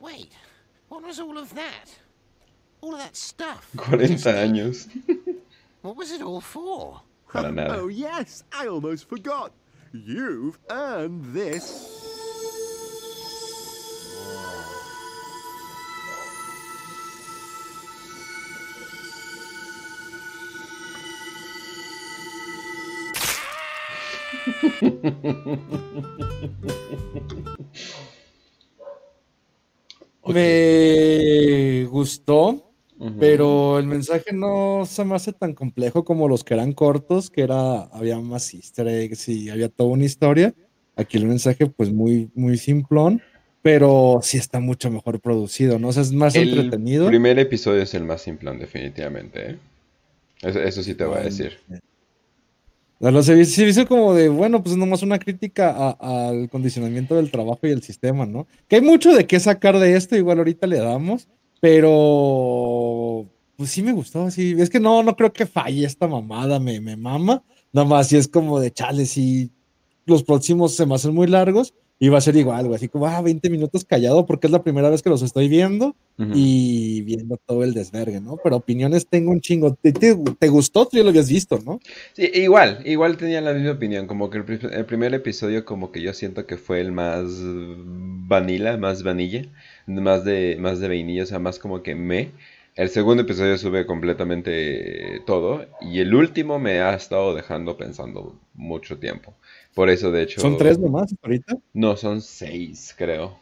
Wait, 0.00 0.32
what 0.88 1.02
was 1.02 1.18
all 1.18 1.36
of 1.36 1.52
that? 1.54 1.86
All 2.80 2.92
of 2.94 3.00
that 3.00 3.16
stuff? 3.16 3.68
40 3.76 4.06
años. 4.14 4.88
What 5.82 5.96
was 5.96 6.10
it 6.10 6.20
all 6.22 6.40
for? 6.40 7.02
Para 7.32 7.52
nada. 7.52 7.76
Oh, 7.78 7.86
yes. 7.88 8.42
I 8.52 8.66
almost 8.66 9.08
forgot. 9.08 9.52
You've 9.92 10.58
earned 10.70 11.32
this. 11.32 11.97
Me 30.26 31.84
gustó, 31.90 32.72
pero 33.18 33.78
el 33.78 33.86
mensaje 33.86 34.32
no 34.32 34.84
se 34.86 35.04
me 35.04 35.14
hace 35.14 35.32
tan 35.32 35.54
complejo 35.54 36.04
como 36.04 36.28
los 36.28 36.44
que 36.44 36.54
eran 36.54 36.72
cortos, 36.72 37.30
que 37.30 37.42
era, 37.42 37.82
había 37.84 38.18
más 38.18 38.52
easter 38.52 38.88
eggs 38.88 39.28
y 39.28 39.48
había 39.50 39.68
toda 39.68 39.90
una 39.90 40.04
historia. 40.04 40.52
Aquí 40.96 41.16
el 41.16 41.26
mensaje, 41.26 41.66
pues 41.66 41.92
muy, 41.92 42.30
muy 42.34 42.58
simplón, 42.58 43.22
pero 43.62 44.20
sí 44.22 44.36
está 44.36 44.60
mucho 44.60 44.90
mejor 44.90 45.20
producido, 45.20 45.78
¿no? 45.78 45.88
O 45.88 45.92
sea, 45.92 46.02
es 46.02 46.12
más 46.12 46.34
El 46.34 46.50
entretenido. 46.50 47.06
primer 47.06 47.38
episodio 47.38 47.82
es 47.82 47.94
el 47.94 48.04
más 48.04 48.22
simplón, 48.22 48.58
definitivamente. 48.58 49.50
¿eh? 49.52 49.58
Eso, 50.42 50.60
eso 50.60 50.82
sí 50.82 50.94
te 50.94 51.04
voy 51.04 51.18
a 51.18 51.22
decir. 51.22 51.58
No, 53.00 53.12
no, 53.12 53.22
se 53.22 53.40
hizo 53.40 53.86
como 53.86 54.12
de, 54.12 54.28
bueno, 54.28 54.62
pues 54.62 54.76
nomás 54.76 55.02
una 55.02 55.20
crítica 55.20 55.90
al 56.00 56.48
condicionamiento 56.50 57.14
del 57.14 57.30
trabajo 57.30 57.60
y 57.62 57.70
el 57.70 57.82
sistema, 57.82 58.26
¿no? 58.26 58.48
Que 58.66 58.76
hay 58.76 58.82
mucho 58.82 59.14
de 59.14 59.26
qué 59.26 59.38
sacar 59.38 59.78
de 59.78 59.94
esto, 59.96 60.16
igual 60.16 60.38
ahorita 60.38 60.66
le 60.66 60.78
damos, 60.78 61.28
pero 61.60 63.26
pues 63.56 63.70
sí 63.70 63.82
me 63.82 63.92
gustó, 63.92 64.30
sí. 64.32 64.56
Es 64.58 64.68
que 64.68 64.80
no, 64.80 65.02
no 65.04 65.14
creo 65.14 65.32
que 65.32 65.46
falle 65.46 65.86
esta 65.86 66.08
mamada, 66.08 66.58
me, 66.58 66.80
me 66.80 66.96
mama. 66.96 67.44
Nada 67.72 67.86
más, 67.86 68.08
sí 68.08 68.16
es 68.16 68.26
como 68.26 68.58
de 68.58 68.72
chale, 68.72 69.06
sí, 69.06 69.52
los 70.04 70.24
próximos 70.24 70.74
se 70.74 70.86
me 70.86 70.96
hacen 70.96 71.14
muy 71.14 71.28
largos 71.28 71.74
va 72.06 72.18
a 72.18 72.20
ser 72.20 72.36
igual, 72.36 72.66
güey, 72.66 72.76
así 72.76 72.88
como, 72.88 73.08
ah, 73.08 73.20
20 73.20 73.50
minutos 73.50 73.84
callado 73.84 74.24
porque 74.24 74.46
es 74.46 74.52
la 74.52 74.62
primera 74.62 74.88
vez 74.88 75.02
que 75.02 75.10
los 75.10 75.22
estoy 75.22 75.48
viendo 75.48 75.96
y 76.34 77.02
viendo 77.02 77.36
todo 77.36 77.62
el 77.62 77.74
desvergue, 77.74 78.20
¿no? 78.20 78.38
Pero 78.42 78.56
opiniones 78.56 79.06
tengo 79.06 79.30
un 79.30 79.40
chingo. 79.40 79.74
¿Te, 79.74 79.92
te, 79.92 80.16
te 80.16 80.48
gustó? 80.48 80.86
Tú 80.86 80.96
ya 80.96 81.04
lo 81.04 81.10
habías 81.10 81.28
visto, 81.28 81.60
¿no? 81.64 81.80
Sí, 82.12 82.28
igual, 82.34 82.82
igual 82.84 83.16
tenía 83.16 83.40
la 83.40 83.52
misma 83.52 83.72
opinión, 83.72 84.06
como 84.06 84.28
que 84.30 84.38
el 84.38 84.84
primer 84.86 85.14
episodio 85.14 85.64
como 85.64 85.92
que 85.92 86.02
yo 86.02 86.12
siento 86.12 86.46
que 86.46 86.56
fue 86.56 86.80
el 86.80 86.92
más 86.92 87.24
vanilla, 88.28 88.76
más 88.76 89.02
vanilla, 89.02 89.42
más 89.86 90.24
de, 90.24 90.56
más 90.58 90.80
de 90.80 90.88
vainilla, 90.88 91.22
o 91.24 91.26
sea, 91.26 91.38
más 91.38 91.58
como 91.58 91.82
que 91.82 91.94
me. 91.94 92.30
El 92.74 92.90
segundo 92.90 93.22
episodio 93.24 93.58
sube 93.58 93.86
completamente 93.86 95.20
todo 95.26 95.66
y 95.80 95.98
el 95.98 96.14
último 96.14 96.60
me 96.60 96.80
ha 96.80 96.94
estado 96.94 97.34
dejando 97.34 97.76
pensando 97.76 98.38
mucho 98.54 98.98
tiempo. 98.98 99.34
Por 99.78 99.90
eso, 99.90 100.10
de 100.10 100.22
hecho... 100.24 100.40
Son 100.42 100.56
tres 100.56 100.76
nomás 100.76 101.14
ahorita. 101.22 101.56
No, 101.72 101.96
son 101.96 102.20
seis, 102.20 102.92
creo. 102.98 103.38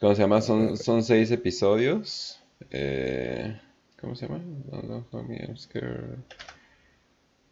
¿Cómo 0.00 0.14
se 0.14 0.22
llama? 0.22 0.40
Son, 0.40 0.78
son 0.78 1.04
seis 1.04 1.30
episodios. 1.30 2.40
Eh, 2.70 3.54
¿cómo 4.00 4.16
se 4.16 4.26
llama? 4.26 4.40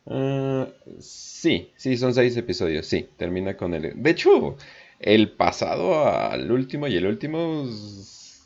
Ah, 0.06 0.68
sí, 1.00 1.70
sí, 1.76 1.98
son 1.98 2.14
seis 2.14 2.34
episodios. 2.38 2.86
Sí, 2.86 3.10
termina 3.18 3.58
con 3.58 3.74
el. 3.74 4.02
De 4.02 4.10
hecho, 4.10 4.56
el 4.98 5.32
pasado 5.32 6.08
al 6.08 6.50
último 6.50 6.86
y 6.88 6.96
el 6.96 7.06
último 7.06 7.66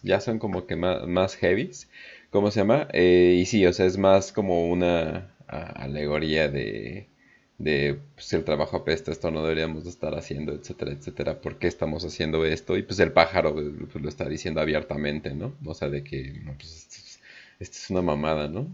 ya 0.03 0.21
son 0.21 0.41
como 0.41 0.67
que 0.67 0.75
más, 0.75 1.07
más 1.07 1.37
heavies. 1.37 1.89
¿Cómo 2.31 2.51
se 2.51 2.61
llama? 2.61 2.89
Eh, 2.93 3.39
y 3.41 3.47
sí, 3.47 3.65
o 3.65 3.73
sea, 3.73 3.87
es 3.87 3.97
más 3.97 4.33
como 4.33 4.69
una 4.69 5.35
a- 5.47 5.85
alegoría 5.85 6.49
de, 6.49 7.09
de 7.59 7.99
pues, 8.15 8.33
el 8.35 8.45
trabajo 8.45 8.77
apesta, 8.77 9.11
esto 9.11 9.31
no 9.31 9.43
deberíamos 9.43 9.85
de 9.85 9.91
estar 9.91 10.15
haciendo, 10.15 10.53
etcétera, 10.53 10.93
etcétera. 10.93 11.41
¿Por 11.41 11.59
qué 11.59 11.67
estamos 11.69 12.05
haciendo 12.05 12.45
esto? 12.45 12.77
Y 12.77 12.83
pues 12.83 12.99
el 13.01 13.13
pájaro 13.13 13.55
pues, 13.55 14.03
lo 14.03 14.09
está 14.09 14.29
diciendo 14.29 14.61
abiertamente, 14.61 15.35
¿no? 15.35 15.55
O 15.65 15.75
sea, 15.75 15.89
de 15.89 16.05
que 16.05 16.35
pues, 16.59 16.87
esto, 17.61 17.77
es, 17.85 17.91
una 17.91 18.03
mamada, 18.03 18.49
¿no? 18.49 18.69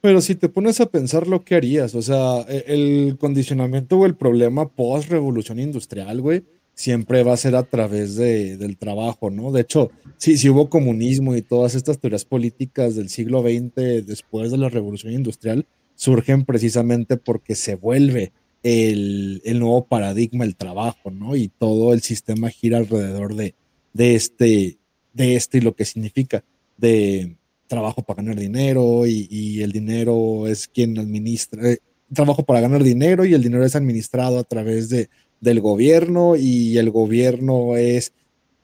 Pero 0.00 0.20
si 0.20 0.34
te 0.34 0.48
pones 0.48 0.80
a 0.80 0.86
pensar 0.86 1.26
lo 1.26 1.44
que 1.44 1.54
harías, 1.54 1.94
o 1.94 2.02
sea, 2.02 2.42
e- 2.48 2.64
el 2.68 3.16
condicionamiento 3.18 3.98
o 3.98 4.06
el 4.06 4.14
problema 4.14 4.68
post 4.68 5.10
revolución 5.10 5.58
industrial, 5.58 6.20
güey, 6.20 6.44
siempre 6.74 7.22
va 7.22 7.32
a 7.32 7.38
ser 7.38 7.56
a 7.56 7.62
través 7.62 8.16
de, 8.16 8.56
del 8.56 8.76
trabajo, 8.76 9.30
¿no? 9.30 9.50
De 9.50 9.62
hecho, 9.62 9.90
si, 10.18 10.36
si 10.36 10.48
hubo 10.48 10.68
comunismo 10.68 11.34
y 11.34 11.42
todas 11.42 11.74
estas 11.74 11.98
teorías 11.98 12.24
políticas 12.24 12.94
del 12.96 13.08
siglo 13.08 13.42
XX 13.42 14.06
después 14.06 14.50
de 14.50 14.58
la 14.58 14.68
revolución 14.68 15.12
industrial, 15.12 15.66
surgen 15.94 16.44
precisamente 16.44 17.16
porque 17.16 17.54
se 17.54 17.76
vuelve 17.76 18.32
el, 18.62 19.42
el 19.44 19.58
nuevo 19.60 19.84
paradigma, 19.86 20.44
el 20.44 20.56
trabajo, 20.56 21.10
¿no? 21.10 21.36
Y 21.36 21.48
todo 21.48 21.92
el 21.92 22.00
sistema 22.00 22.48
gira 22.50 22.78
alrededor 22.78 23.34
de, 23.34 23.54
de 23.92 24.14
este, 24.14 24.78
de 25.12 25.36
este 25.36 25.58
y 25.58 25.60
lo 25.60 25.74
que 25.74 25.84
significa, 25.84 26.44
de 26.76 27.36
trabajo 27.66 28.02
para 28.02 28.22
ganar 28.22 28.38
dinero 28.38 29.06
y, 29.06 29.62
el 29.62 29.72
dinero 29.72 30.46
es 30.46 30.68
quien 30.68 30.98
administra, 30.98 31.70
eh, 31.70 31.78
trabajo 32.12 32.42
para 32.44 32.60
ganar 32.60 32.82
dinero 32.82 33.24
y 33.24 33.34
el 33.34 33.42
dinero 33.42 33.64
es 33.64 33.76
administrado 33.76 34.38
a 34.38 34.44
través 34.44 34.88
de, 34.88 35.08
del 35.40 35.60
gobierno 35.60 36.36
y 36.36 36.78
el 36.78 36.90
gobierno 36.90 37.76
es 37.76 38.12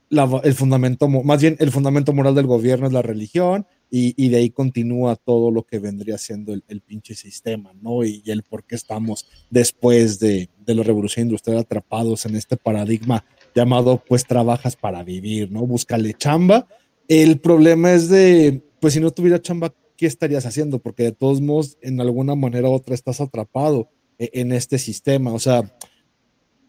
la- 0.09 0.41
el 0.45 0.55
fundamento, 0.55 1.09
más 1.09 1.41
bien 1.41 1.57
el 1.61 1.71
fundamento 1.71 2.13
moral 2.13 2.35
del 2.35 2.47
gobierno 2.47 2.87
es 2.87 2.93
la 2.93 3.03
religión 3.03 3.67
y, 3.91 4.15
y 4.17 4.29
de 4.29 4.37
ahí 4.39 4.51
continúa 4.51 5.17
todo 5.17 5.51
lo 5.51 5.65
que 5.65 5.79
vendría 5.79 6.17
siendo 6.17 6.53
el, 6.53 6.63
el 6.69 6.81
pinche 6.81 7.15
sistema, 7.15 7.73
¿no? 7.81 8.05
Y, 8.05 8.23
y 8.25 8.31
el 8.31 8.43
por 8.43 8.65
qué 8.65 8.77
estamos 8.77 9.27
después 9.51 10.21
de, 10.21 10.49
de 10.65 10.75
la 10.75 10.83
revolución 10.83 11.27
industrial 11.27 11.59
atrapados 11.59 12.25
en 12.27 12.37
este 12.37 12.57
paradigma 12.57 13.25
llamado 13.55 14.03
pues 14.07 14.25
trabajas 14.25 14.77
para 14.77 15.03
vivir, 15.03 15.51
¿no? 15.51 15.67
Búscale 15.67 16.15
chamba. 16.15 16.69
El 17.09 17.41
problema 17.41 17.93
es 17.93 18.09
de, 18.09 18.63
pues 18.81 18.95
si 18.95 19.01
no 19.01 19.11
tuviera 19.11 19.43
chamba, 19.43 19.75
¿qué 19.97 20.07
estarías 20.07 20.47
haciendo? 20.47 20.79
Porque 20.79 21.03
de 21.03 21.13
todos 21.13 21.41
modos, 21.41 21.77
en 21.83 22.01
alguna 22.01 22.35
manera 22.37 22.69
u 22.69 22.73
otra 22.73 22.95
estás 22.95 23.21
atrapado 23.21 23.89
e- 24.19 24.31
en 24.35 24.53
este 24.53 24.79
sistema. 24.79 25.33
O 25.33 25.41
sea, 25.41 25.77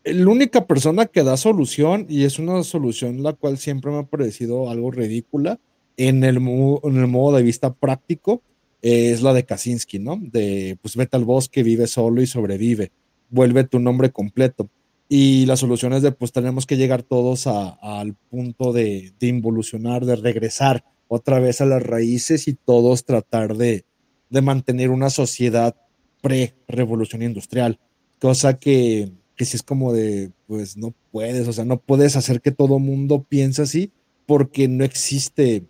la 0.04 0.30
única 0.30 0.66
persona 0.66 1.06
que 1.06 1.24
da 1.24 1.38
solución, 1.38 2.08
y 2.10 2.24
es 2.24 2.40
una 2.40 2.64
solución 2.64 3.22
la 3.22 3.34
cual 3.34 3.60
siempre 3.60 3.92
me 3.92 4.00
ha 4.00 4.04
parecido 4.04 4.70
algo 4.72 4.90
ridícula 4.90 5.60
en 5.98 6.24
el, 6.24 6.38
en 6.38 6.98
el 6.98 7.08
modo 7.08 7.38
de 7.38 7.44
vista 7.44 7.74
práctico, 7.74 8.42
eh, 8.82 9.12
es 9.12 9.22
la 9.22 9.34
de 9.34 9.46
Kaczynski, 9.46 10.00
¿no? 10.00 10.20
De 10.22 10.78
pues 10.82 10.96
vete 10.96 11.18
al 11.18 11.26
bosque, 11.26 11.64
vive 11.64 11.88
solo 11.88 12.22
y 12.22 12.28
sobrevive, 12.28 12.92
vuelve 13.30 13.64
tu 13.64 13.80
nombre 13.80 14.12
completo. 14.12 14.70
Y 15.08 15.46
la 15.46 15.58
solución 15.58 15.94
es 15.94 16.02
de 16.02 16.12
pues 16.12 16.32
tenemos 16.32 16.66
que 16.66 16.78
llegar 16.78 17.04
todos 17.04 17.46
al 17.48 18.16
punto 18.30 18.72
de, 18.72 19.14
de 19.20 19.28
involucionar, 19.28 20.06
de 20.06 20.16
regresar 20.16 20.86
otra 21.08 21.40
vez 21.40 21.60
a 21.60 21.66
las 21.66 21.84
raíces 21.84 22.48
y 22.48 22.54
todos 22.54 23.04
tratar 23.04 23.58
de, 23.58 23.86
de 24.30 24.42
mantener 24.42 24.90
una 24.90 25.10
sociedad 25.10 25.76
pre-revolución 26.22 27.22
industrial, 27.22 27.80
cosa 28.20 28.58
que, 28.58 29.12
que 29.36 29.46
sí 29.46 29.58
es 29.58 29.64
como 29.64 29.92
de, 29.92 30.32
pues 30.48 30.78
no 30.78 30.94
puedes, 31.12 31.48
o 31.48 31.54
sea, 31.54 31.66
no 31.66 31.82
puedes 31.82 32.16
hacer 32.16 32.42
que 32.42 32.52
todo 32.52 32.80
mundo 32.80 33.26
piense 33.28 33.64
así 33.64 33.92
porque 34.26 34.70
no 34.70 34.86
existe 34.86 35.66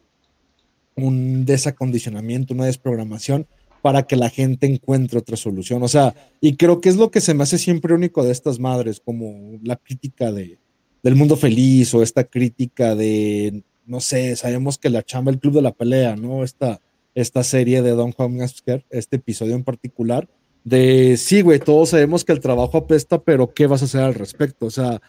un 0.96 1.46
desacondicionamiento, 1.46 2.54
una 2.54 2.66
desprogramación 2.66 3.48
para 3.82 4.04
que 4.04 4.16
la 4.16 4.30
gente 4.30 4.68
encuentre 4.68 5.20
otra 5.20 5.38
solución. 5.38 5.82
O 5.84 5.88
sea, 5.88 6.14
y 6.40 6.56
creo 6.56 6.82
que 6.82 6.90
es 6.90 6.98
lo 6.98 7.12
que 7.12 7.22
se 7.22 7.34
me 7.34 7.44
hace 7.44 7.58
siempre 7.58 7.94
único 7.94 8.24
de 8.24 8.32
estas 8.32 8.60
madres, 8.60 9.02
como 9.04 9.60
la 9.64 9.76
crítica 9.76 10.32
de, 10.32 10.60
del 11.04 11.16
mundo 11.16 11.36
feliz 11.36 11.94
o 11.94 12.04
esta 12.04 12.24
crítica 12.24 12.96
de, 12.96 13.64
no 13.86 14.00
sé, 14.00 14.36
sabemos 14.36 14.78
que 14.78 14.90
la 14.90 15.04
chamba, 15.04 15.32
el 15.32 15.40
club 15.40 15.56
de 15.56 15.62
la 15.62 15.74
pelea, 15.74 16.16
¿no? 16.16 16.44
Esta, 16.44 16.80
esta 17.16 17.44
serie 17.44 17.82
de 17.82 17.92
Don 17.92 18.12
Juan 18.12 18.38
Gasker, 18.38 18.86
este 18.90 19.18
episodio 19.18 19.56
en 19.56 19.64
particular, 19.64 20.30
de, 20.64 21.18
sí, 21.18 21.42
güey, 21.42 21.60
todos 21.60 21.90
sabemos 21.90 22.24
que 22.24 22.34
el 22.34 22.40
trabajo 22.40 22.78
apesta, 22.78 23.22
pero 23.24 23.52
¿qué 23.52 23.66
vas 23.66 23.82
a 23.82 23.86
hacer 23.86 24.02
al 24.02 24.14
respecto? 24.14 24.68
O 24.68 24.72
sea, 24.72 25.02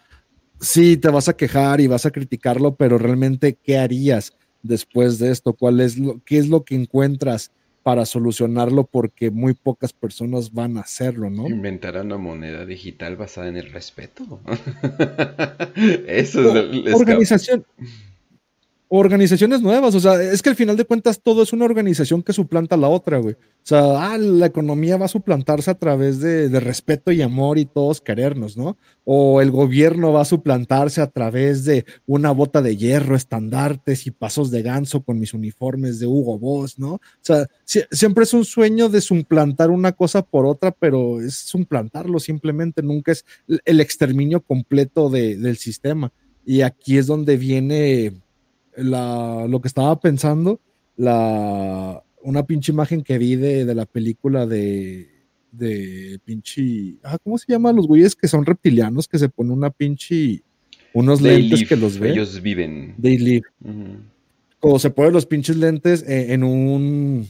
sí, 0.60 0.96
te 0.96 1.10
vas 1.10 1.28
a 1.28 1.36
quejar 1.36 1.82
y 1.82 1.88
vas 1.88 2.06
a 2.06 2.10
criticarlo, 2.10 2.74
pero 2.74 2.96
realmente, 2.96 3.58
¿qué 3.62 3.76
harías 3.76 4.32
después 4.62 5.18
de 5.18 5.30
esto? 5.30 5.52
¿Cuál 5.52 5.80
es 5.80 5.98
lo, 5.98 6.20
qué 6.24 6.38
es 6.38 6.48
lo 6.48 6.64
que 6.64 6.74
encuentras 6.74 7.50
para 7.82 8.06
solucionarlo? 8.06 8.84
Porque 8.84 9.30
muy 9.30 9.54
pocas 9.54 9.92
personas 9.92 10.52
van 10.52 10.76
a 10.76 10.80
hacerlo, 10.80 11.30
¿no? 11.30 11.48
Inventar 11.48 12.00
una 12.00 12.18
moneda 12.18 12.64
digital 12.64 13.16
basada 13.16 13.48
en 13.48 13.56
el 13.56 13.70
respeto. 13.70 14.40
Eso 16.06 16.56
es. 16.56 16.94
Organización. 16.94 17.66
Organizaciones 18.94 19.62
nuevas, 19.62 19.94
o 19.94 20.00
sea, 20.00 20.22
es 20.22 20.42
que 20.42 20.50
al 20.50 20.54
final 20.54 20.76
de 20.76 20.84
cuentas 20.84 21.22
todo 21.22 21.42
es 21.42 21.54
una 21.54 21.64
organización 21.64 22.22
que 22.22 22.34
suplanta 22.34 22.74
a 22.74 22.78
la 22.78 22.88
otra, 22.90 23.16
güey. 23.16 23.32
O 23.36 23.38
sea, 23.62 24.12
ah, 24.12 24.18
la 24.18 24.44
economía 24.44 24.98
va 24.98 25.06
a 25.06 25.08
suplantarse 25.08 25.70
a 25.70 25.78
través 25.78 26.20
de, 26.20 26.60
respeto 26.60 27.10
y 27.10 27.22
amor 27.22 27.56
y 27.56 27.64
todos 27.64 28.02
querernos, 28.02 28.58
¿no? 28.58 28.76
O 29.04 29.40
el 29.40 29.50
gobierno 29.50 30.12
va 30.12 30.20
a 30.20 30.24
suplantarse 30.26 31.00
a 31.00 31.06
través 31.06 31.64
de 31.64 31.86
una 32.04 32.32
bota 32.32 32.60
de 32.60 32.76
hierro, 32.76 33.16
estandartes 33.16 34.06
y 34.06 34.10
pasos 34.10 34.50
de 34.50 34.60
ganso 34.60 35.02
con 35.02 35.18
mis 35.18 35.32
uniformes 35.32 35.98
de 35.98 36.06
Hugo 36.06 36.38
Boss, 36.38 36.78
¿no? 36.78 36.96
O 36.96 37.00
sea, 37.22 37.46
sie- 37.66 37.86
siempre 37.90 38.24
es 38.24 38.34
un 38.34 38.44
sueño 38.44 38.90
de 38.90 39.00
suplantar 39.00 39.70
una 39.70 39.92
cosa 39.92 40.20
por 40.20 40.44
otra, 40.44 40.70
pero 40.70 41.22
es 41.22 41.32
suplantarlo 41.34 42.20
simplemente, 42.20 42.82
nunca 42.82 43.12
es 43.12 43.24
el 43.64 43.80
exterminio 43.80 44.42
completo 44.42 45.08
de- 45.08 45.38
del 45.38 45.56
sistema. 45.56 46.12
Y 46.44 46.60
aquí 46.62 46.98
es 46.98 47.06
donde 47.06 47.36
viene 47.36 48.20
la, 48.76 49.46
lo 49.48 49.60
que 49.60 49.68
estaba 49.68 49.98
pensando, 50.00 50.60
la, 50.96 52.02
una 52.22 52.44
pinche 52.44 52.72
imagen 52.72 53.02
que 53.02 53.18
vi 53.18 53.36
de, 53.36 53.64
de 53.64 53.74
la 53.74 53.86
película 53.86 54.46
de, 54.46 55.08
de 55.50 56.20
pinche, 56.24 56.96
ah, 57.02 57.18
¿cómo 57.22 57.38
se 57.38 57.52
llama? 57.52 57.72
Los 57.72 57.86
güeyes 57.86 58.14
que 58.14 58.28
son 58.28 58.46
reptilianos, 58.46 59.08
que 59.08 59.18
se 59.18 59.28
ponen 59.28 59.52
una 59.52 59.70
pinche, 59.70 60.42
unos 60.94 61.20
They 61.20 61.42
lentes 61.42 61.60
live, 61.60 61.68
que 61.68 61.76
los 61.76 61.98
ven. 61.98 62.12
Ellos 62.12 62.40
viven. 62.40 62.94
They 63.00 63.18
live. 63.18 63.44
Ujú. 63.60 63.96
Como 64.58 64.78
se 64.78 64.90
ponen 64.90 65.12
los 65.12 65.26
pinches 65.26 65.56
lentes 65.56 66.02
eh, 66.06 66.32
en 66.32 66.44
un, 66.44 67.28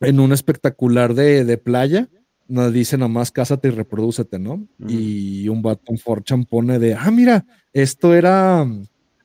en 0.00 0.20
un 0.20 0.32
espectacular 0.32 1.14
de, 1.14 1.44
de 1.44 1.56
playa, 1.56 2.08
nos 2.48 2.72
dice 2.72 2.96
nomás 2.96 3.32
cásate 3.32 3.68
y 3.68 3.70
reprodúcete, 3.72 4.38
¿no? 4.38 4.66
Y 4.88 5.48
un 5.48 5.62
vato, 5.62 5.82
un 5.88 5.98
forchan 5.98 6.44
pone 6.44 6.78
de, 6.78 6.94
ah, 6.94 7.10
mira, 7.10 7.44
esto 7.72 8.14
era 8.14 8.66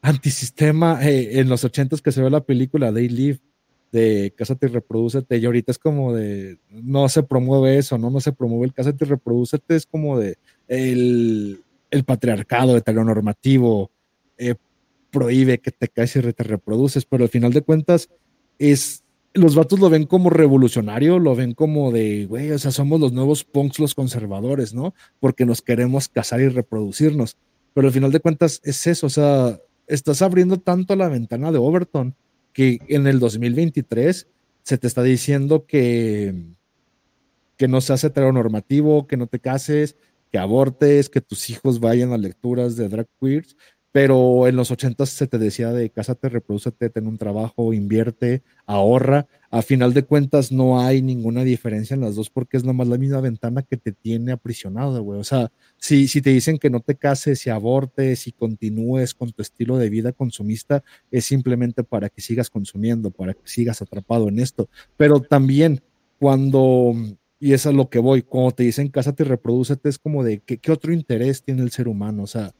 antisistema 0.01 1.07
eh, 1.07 1.39
en 1.39 1.49
los 1.49 1.63
ochentas 1.63 2.01
que 2.01 2.11
se 2.11 2.21
ve 2.21 2.29
la 2.29 2.43
película 2.43 2.93
They 2.93 3.09
Live 3.09 3.39
de 3.91 4.33
cásate 4.35 4.67
y 4.67 4.69
reprodúcete 4.69 5.37
y 5.37 5.45
ahorita 5.45 5.71
es 5.71 5.77
como 5.77 6.13
de 6.13 6.57
no 6.69 7.09
se 7.09 7.23
promueve 7.23 7.77
eso, 7.77 7.97
no, 7.97 8.09
no 8.09 8.21
se 8.21 8.31
promueve 8.31 8.65
el 8.65 8.73
cásate 8.73 9.03
y 9.05 9.07
reprodúcete, 9.07 9.75
es 9.75 9.85
como 9.85 10.17
de 10.17 10.37
el, 10.67 11.61
el 11.89 12.03
patriarcado 12.05 12.77
heteronormativo 12.77 13.91
eh, 14.37 14.55
prohíbe 15.11 15.59
que 15.59 15.71
te 15.71 15.89
caes 15.89 16.15
y 16.15 16.21
te 16.33 16.43
reproduces, 16.43 17.05
pero 17.05 17.23
al 17.23 17.29
final 17.29 17.51
de 17.51 17.61
cuentas 17.61 18.09
es 18.57 19.03
los 19.33 19.55
vatos 19.55 19.79
lo 19.79 19.89
ven 19.89 20.05
como 20.05 20.29
revolucionario, 20.29 21.19
lo 21.19 21.35
ven 21.35 21.53
como 21.53 21.91
de, 21.91 22.25
güey, 22.25 22.51
o 22.51 22.59
sea, 22.59 22.71
somos 22.71 22.99
los 22.99 23.13
nuevos 23.13 23.43
punks, 23.43 23.79
los 23.79 23.95
conservadores, 23.95 24.73
¿no? 24.73 24.93
Porque 25.19 25.45
nos 25.45 25.61
queremos 25.61 26.09
casar 26.09 26.41
y 26.41 26.49
reproducirnos. 26.49 27.37
Pero 27.73 27.87
al 27.87 27.93
final 27.93 28.11
de 28.11 28.19
cuentas 28.19 28.59
es 28.63 28.85
eso, 28.87 29.07
o 29.07 29.09
sea, 29.09 29.57
estás 29.87 30.21
abriendo 30.21 30.57
tanto 30.59 30.95
la 30.95 31.09
ventana 31.09 31.51
de 31.51 31.57
Overton 31.57 32.15
que 32.53 32.79
en 32.87 33.07
el 33.07 33.19
2023 33.19 34.27
se 34.63 34.77
te 34.77 34.87
está 34.87 35.03
diciendo 35.03 35.65
que, 35.65 36.35
que 37.57 37.67
no 37.67 37.81
seas 37.81 38.03
heteronormativo, 38.03 39.07
que 39.07 39.17
no 39.17 39.27
te 39.27 39.39
cases, 39.39 39.95
que 40.31 40.37
abortes, 40.37 41.09
que 41.09 41.21
tus 41.21 41.49
hijos 41.49 41.79
vayan 41.79 42.13
a 42.13 42.17
lecturas 42.17 42.75
de 42.75 42.89
drag 42.89 43.07
queers, 43.19 43.57
pero 43.91 44.47
en 44.47 44.55
los 44.55 44.71
80 44.71 45.05
se 45.05 45.27
te 45.27 45.37
decía 45.37 45.71
de 45.73 45.89
cásate, 45.89 46.29
reproducete, 46.29 46.89
ten 46.89 47.07
un 47.07 47.17
trabajo, 47.17 47.73
invierte, 47.73 48.41
ahorra. 48.65 49.27
A 49.49 49.61
final 49.61 49.93
de 49.93 50.03
cuentas 50.03 50.49
no 50.51 50.79
hay 50.79 51.01
ninguna 51.01 51.43
diferencia 51.43 51.93
en 51.93 51.99
las 52.01 52.15
dos 52.15 52.29
porque 52.29 52.55
es 52.55 52.63
nomás 52.63 52.87
la 52.87 52.97
misma 52.97 53.19
ventana 53.19 53.63
que 53.63 53.75
te 53.75 53.91
tiene 53.91 54.31
aprisionado, 54.31 55.03
güey. 55.03 55.19
O 55.19 55.25
sea, 55.25 55.51
si, 55.75 56.07
si 56.07 56.21
te 56.21 56.29
dicen 56.29 56.57
que 56.57 56.69
no 56.69 56.79
te 56.79 56.95
cases, 56.95 57.45
y 57.45 57.49
abortes, 57.49 58.27
y 58.27 58.31
continúes 58.31 59.13
con 59.13 59.31
tu 59.33 59.41
estilo 59.41 59.77
de 59.77 59.89
vida 59.89 60.13
consumista, 60.13 60.83
es 61.11 61.25
simplemente 61.25 61.83
para 61.83 62.09
que 62.09 62.21
sigas 62.21 62.49
consumiendo, 62.49 63.11
para 63.11 63.33
que 63.33 63.41
sigas 63.43 63.81
atrapado 63.81 64.29
en 64.29 64.39
esto. 64.39 64.69
Pero 64.95 65.19
también 65.19 65.81
cuando, 66.17 66.93
y 67.41 67.51
eso 67.51 67.71
es 67.71 67.75
lo 67.75 67.89
que 67.89 67.99
voy, 67.99 68.21
cuando 68.21 68.51
te 68.51 68.63
dicen 68.63 68.87
cásate 68.87 69.23
y 69.23 69.25
reprodúcete, 69.25 69.89
es 69.89 69.99
como 69.99 70.23
de 70.23 70.39
¿qué, 70.39 70.59
qué 70.59 70.71
otro 70.71 70.93
interés 70.93 71.43
tiene 71.43 71.61
el 71.61 71.71
ser 71.71 71.89
humano? 71.89 72.23
O 72.23 72.27
sea, 72.27 72.53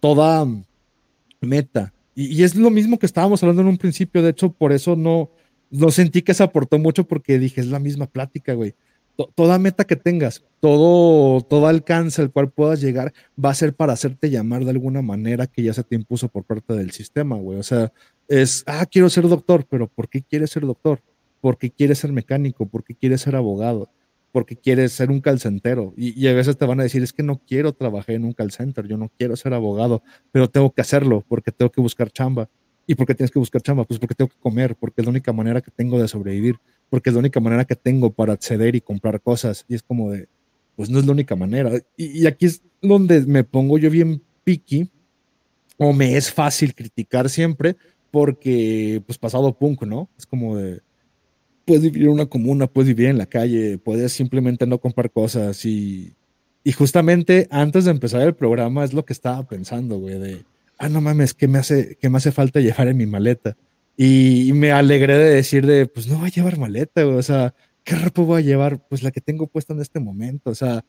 toda 0.00 0.46
meta. 1.40 1.92
Y, 2.14 2.42
es 2.42 2.54
lo 2.56 2.70
mismo 2.70 2.98
que 2.98 3.06
estábamos 3.06 3.42
hablando 3.42 3.62
en 3.62 3.68
un 3.68 3.78
principio, 3.78 4.22
de 4.22 4.30
hecho, 4.30 4.50
por 4.52 4.72
eso 4.72 4.96
no, 4.96 5.30
no 5.70 5.90
sentí 5.90 6.22
que 6.22 6.34
se 6.34 6.42
aportó 6.42 6.78
mucho 6.78 7.04
porque 7.04 7.38
dije, 7.38 7.60
es 7.60 7.68
la 7.68 7.78
misma 7.78 8.06
plática, 8.06 8.54
güey. 8.54 8.74
To- 9.16 9.30
Toda 9.34 9.58
meta 9.58 9.84
que 9.84 9.96
tengas, 9.96 10.44
todo, 10.60 11.40
todo 11.42 11.66
alcance 11.68 12.20
al 12.22 12.32
cual 12.32 12.50
puedas 12.50 12.80
llegar, 12.80 13.12
va 13.42 13.50
a 13.50 13.54
ser 13.54 13.74
para 13.74 13.92
hacerte 13.92 14.30
llamar 14.30 14.64
de 14.64 14.70
alguna 14.70 15.00
manera 15.02 15.46
que 15.46 15.62
ya 15.62 15.72
se 15.72 15.84
te 15.84 15.94
impuso 15.94 16.28
por 16.28 16.44
parte 16.44 16.74
del 16.74 16.90
sistema, 16.90 17.36
güey. 17.36 17.58
O 17.58 17.62
sea, 17.62 17.92
es, 18.26 18.64
ah, 18.66 18.84
quiero 18.90 19.08
ser 19.10 19.28
doctor, 19.28 19.64
pero 19.68 19.86
¿por 19.88 20.08
qué 20.08 20.22
quieres 20.22 20.50
ser 20.50 20.64
doctor? 20.66 21.00
¿Por 21.40 21.56
qué 21.56 21.70
quieres 21.70 21.98
ser 21.98 22.12
mecánico? 22.12 22.66
¿Por 22.66 22.82
qué 22.82 22.94
quieres 22.96 23.20
ser 23.20 23.36
abogado? 23.36 23.88
Porque 24.32 24.56
quieres 24.56 24.92
ser 24.92 25.10
un 25.10 25.20
calcentero. 25.20 25.94
Y, 25.96 26.18
y 26.20 26.28
a 26.28 26.34
veces 26.34 26.56
te 26.56 26.66
van 26.66 26.80
a 26.80 26.82
decir, 26.82 27.02
es 27.02 27.12
que 27.12 27.22
no 27.22 27.40
quiero 27.46 27.72
trabajar 27.72 28.14
en 28.14 28.24
un 28.24 28.32
call 28.32 28.50
center, 28.52 28.86
yo 28.86 28.96
no 28.96 29.10
quiero 29.16 29.36
ser 29.36 29.54
abogado, 29.54 30.02
pero 30.32 30.48
tengo 30.48 30.72
que 30.72 30.80
hacerlo 30.80 31.24
porque 31.28 31.52
tengo 31.52 31.70
que 31.70 31.80
buscar 31.80 32.10
chamba. 32.10 32.48
¿Y 32.86 32.94
por 32.94 33.06
qué 33.06 33.14
tienes 33.14 33.30
que 33.30 33.38
buscar 33.38 33.60
chamba? 33.60 33.84
Pues 33.84 34.00
porque 34.00 34.14
tengo 34.14 34.30
que 34.30 34.38
comer, 34.40 34.74
porque 34.76 35.00
es 35.02 35.06
la 35.06 35.10
única 35.10 35.32
manera 35.32 35.60
que 35.60 35.70
tengo 35.70 36.00
de 36.00 36.08
sobrevivir, 36.08 36.56
porque 36.88 37.10
es 37.10 37.14
la 37.14 37.20
única 37.20 37.40
manera 37.40 37.64
que 37.64 37.76
tengo 37.76 38.12
para 38.12 38.32
acceder 38.32 38.74
y 38.74 38.80
comprar 38.80 39.20
cosas. 39.20 39.64
Y 39.68 39.74
es 39.74 39.82
como 39.82 40.10
de, 40.10 40.28
pues 40.74 40.88
no 40.88 40.98
es 40.98 41.06
la 41.06 41.12
única 41.12 41.36
manera. 41.36 41.70
Y, 41.96 42.22
y 42.22 42.26
aquí 42.26 42.46
es 42.46 42.62
donde 42.80 43.20
me 43.26 43.44
pongo 43.44 43.78
yo 43.78 43.90
bien 43.90 44.22
picky, 44.44 44.90
o 45.78 45.92
me 45.92 46.16
es 46.16 46.32
fácil 46.32 46.74
criticar 46.74 47.28
siempre, 47.28 47.76
porque 48.10 49.02
pues 49.06 49.18
pasado 49.18 49.56
punk, 49.56 49.82
¿no? 49.84 50.08
Es 50.18 50.26
como 50.26 50.56
de, 50.56 50.80
puedes 51.68 51.82
vivir 51.82 52.04
en 52.04 52.12
una 52.12 52.26
comuna, 52.26 52.66
puedes 52.66 52.88
vivir 52.88 53.10
en 53.10 53.18
la 53.18 53.26
calle, 53.26 53.76
puedes 53.76 54.12
simplemente 54.12 54.66
no 54.66 54.78
comprar 54.78 55.10
cosas 55.10 55.66
y, 55.66 56.14
y 56.64 56.72
justamente 56.72 57.46
antes 57.50 57.84
de 57.84 57.90
empezar 57.90 58.22
el 58.22 58.34
programa 58.34 58.84
es 58.84 58.94
lo 58.94 59.04
que 59.04 59.12
estaba 59.12 59.46
pensando, 59.46 59.98
güey, 59.98 60.18
de, 60.18 60.44
ah, 60.78 60.88
no 60.88 61.02
mames, 61.02 61.34
¿qué 61.34 61.46
me 61.46 61.58
hace, 61.58 61.98
qué 62.00 62.08
me 62.08 62.16
hace 62.16 62.32
falta 62.32 62.60
llevar 62.60 62.88
en 62.88 62.96
mi 62.96 63.04
maleta? 63.04 63.54
Y, 63.98 64.48
y 64.48 64.52
me 64.54 64.72
alegré 64.72 65.18
de 65.18 65.34
decir 65.34 65.66
de, 65.66 65.86
pues 65.86 66.06
no 66.06 66.18
voy 66.18 66.28
a 66.28 66.32
llevar 66.32 66.56
maleta, 66.56 67.02
güey, 67.02 67.18
o 67.18 67.22
sea, 67.22 67.54
¿qué 67.84 67.96
ropa 67.96 68.22
voy 68.22 68.42
a 68.42 68.44
llevar? 68.46 68.82
Pues 68.88 69.02
la 69.02 69.10
que 69.10 69.20
tengo 69.20 69.46
puesta 69.46 69.74
en 69.74 69.82
este 69.82 70.00
momento, 70.00 70.48
o 70.48 70.54
sea, 70.54 70.82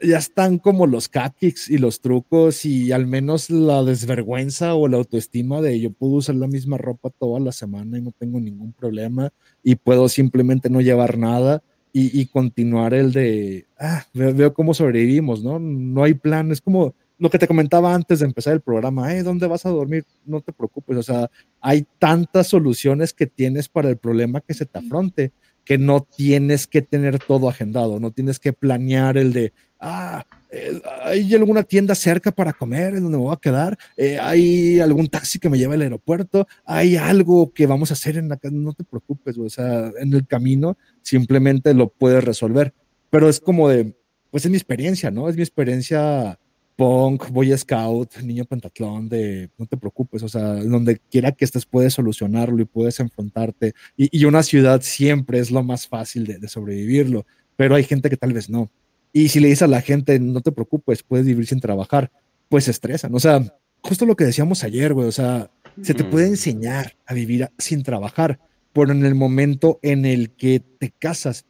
ya 0.00 0.18
están 0.18 0.58
como 0.58 0.86
los 0.86 1.08
cupcakes 1.08 1.68
y 1.68 1.78
los 1.78 2.00
trucos 2.00 2.64
y 2.64 2.92
al 2.92 3.06
menos 3.06 3.48
la 3.50 3.82
desvergüenza 3.82 4.74
o 4.74 4.88
la 4.88 4.98
autoestima 4.98 5.60
de 5.60 5.80
yo 5.80 5.90
puedo 5.90 6.14
usar 6.14 6.34
la 6.34 6.46
misma 6.46 6.76
ropa 6.76 7.10
toda 7.10 7.40
la 7.40 7.52
semana 7.52 7.98
y 7.98 8.02
no 8.02 8.12
tengo 8.12 8.38
ningún 8.40 8.72
problema 8.72 9.30
y 9.62 9.76
puedo 9.76 10.08
simplemente 10.08 10.68
no 10.68 10.80
llevar 10.80 11.16
nada 11.16 11.62
y, 11.92 12.20
y 12.20 12.26
continuar 12.26 12.92
el 12.92 13.12
de, 13.12 13.66
ah, 13.78 14.04
veo, 14.12 14.34
veo 14.34 14.52
cómo 14.52 14.74
sobrevivimos, 14.74 15.42
¿no? 15.42 15.58
No 15.58 16.04
hay 16.04 16.12
plan, 16.12 16.52
es 16.52 16.60
como 16.60 16.94
lo 17.18 17.30
que 17.30 17.38
te 17.38 17.46
comentaba 17.46 17.94
antes 17.94 18.18
de 18.18 18.26
empezar 18.26 18.52
el 18.52 18.60
programa, 18.60 19.14
eh, 19.14 19.22
¿dónde 19.22 19.46
vas 19.46 19.64
a 19.64 19.70
dormir? 19.70 20.04
No 20.26 20.42
te 20.42 20.52
preocupes, 20.52 20.98
o 20.98 21.02
sea, 21.02 21.30
hay 21.60 21.86
tantas 21.98 22.48
soluciones 22.48 23.14
que 23.14 23.26
tienes 23.26 23.68
para 23.68 23.88
el 23.88 23.96
problema 23.96 24.42
que 24.42 24.52
se 24.52 24.66
te 24.66 24.78
afronte, 24.78 25.32
que 25.66 25.76
no 25.76 26.00
tienes 26.00 26.66
que 26.66 26.80
tener 26.80 27.18
todo 27.18 27.48
agendado, 27.48 28.00
no 28.00 28.12
tienes 28.12 28.38
que 28.38 28.52
planear 28.52 29.18
el 29.18 29.32
de, 29.32 29.52
ah, 29.80 30.24
eh, 30.50 30.80
hay 31.02 31.34
alguna 31.34 31.64
tienda 31.64 31.94
cerca 31.96 32.30
para 32.30 32.52
comer 32.52 32.94
en 32.94 33.02
donde 33.02 33.18
me 33.18 33.24
voy 33.24 33.34
a 33.34 33.40
quedar, 33.40 33.76
Eh, 33.96 34.16
hay 34.18 34.80
algún 34.80 35.08
taxi 35.08 35.38
que 35.38 35.50
me 35.50 35.58
lleva 35.58 35.74
al 35.74 35.82
aeropuerto, 35.82 36.46
hay 36.64 36.96
algo 36.96 37.52
que 37.52 37.66
vamos 37.66 37.90
a 37.90 37.94
hacer 37.94 38.16
en 38.16 38.28
la 38.28 38.36
casa, 38.36 38.54
no 38.54 38.72
te 38.72 38.84
preocupes, 38.84 39.36
o 39.36 39.50
sea, 39.50 39.90
en 40.00 40.14
el 40.14 40.24
camino 40.26 40.78
simplemente 41.02 41.74
lo 41.74 41.88
puedes 41.88 42.22
resolver, 42.22 42.72
pero 43.10 43.28
es 43.28 43.40
como 43.40 43.68
de, 43.68 43.92
pues 44.30 44.44
es 44.44 44.50
mi 44.50 44.56
experiencia, 44.56 45.10
¿no? 45.10 45.28
Es 45.28 45.36
mi 45.36 45.42
experiencia 45.42 46.38
punk, 46.76 47.30
boy 47.30 47.56
scout, 47.56 48.18
niño 48.18 48.44
pentatlón, 48.44 49.08
de 49.08 49.50
no 49.58 49.66
te 49.66 49.76
preocupes, 49.76 50.22
o 50.22 50.28
sea, 50.28 50.54
donde 50.54 50.98
quiera 51.10 51.32
que 51.32 51.44
estés 51.44 51.64
puedes 51.66 51.94
solucionarlo 51.94 52.60
y 52.60 52.66
puedes 52.66 53.00
enfrentarte. 53.00 53.74
Y, 53.96 54.16
y 54.16 54.24
una 54.26 54.42
ciudad 54.42 54.82
siempre 54.82 55.38
es 55.38 55.50
lo 55.50 55.62
más 55.64 55.88
fácil 55.88 56.26
de, 56.26 56.38
de, 56.38 56.48
sobrevivirlo, 56.48 57.26
pero 57.56 57.74
hay 57.74 57.84
gente 57.84 58.10
que 58.10 58.16
tal 58.16 58.34
vez 58.34 58.50
no. 58.50 58.70
Y 59.12 59.30
si 59.30 59.40
le 59.40 59.48
dices 59.48 59.62
a 59.62 59.66
la 59.66 59.80
gente, 59.80 60.20
no 60.20 60.42
te 60.42 60.52
preocupes, 60.52 61.02
puedes 61.02 61.26
vivir 61.26 61.46
sin 61.46 61.60
trabajar, 61.60 62.12
pues 62.48 62.64
se 62.64 62.70
estresan. 62.70 63.14
O 63.14 63.20
sea, 63.20 63.42
justo 63.82 64.04
lo 64.04 64.14
que 64.14 64.24
decíamos 64.24 64.62
ayer, 64.62 64.92
güey, 64.92 65.08
o 65.08 65.12
sea, 65.12 65.50
se 65.82 65.94
te 65.94 66.04
puede 66.04 66.26
enseñar 66.26 66.96
a 67.06 67.14
vivir 67.14 67.48
sin 67.58 67.82
trabajar, 67.82 68.38
pero 68.72 68.92
en 68.92 69.04
el 69.04 69.14
momento 69.14 69.78
en 69.82 70.04
el 70.04 70.30
que 70.30 70.60
te 70.60 70.90
casas 70.90 71.46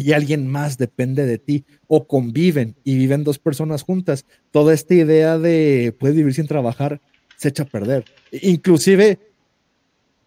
y 0.00 0.12
alguien 0.12 0.46
más 0.46 0.78
depende 0.78 1.26
de 1.26 1.38
ti 1.38 1.64
o 1.86 2.06
conviven 2.06 2.74
y 2.84 2.96
viven 2.96 3.22
dos 3.22 3.38
personas 3.38 3.82
juntas, 3.82 4.24
toda 4.50 4.72
esta 4.72 4.94
idea 4.94 5.38
de 5.38 5.94
puedes 5.98 6.16
vivir 6.16 6.34
sin 6.34 6.46
trabajar 6.46 7.00
se 7.36 7.48
echa 7.48 7.64
a 7.64 7.66
perder. 7.66 8.04
Inclusive 8.32 9.18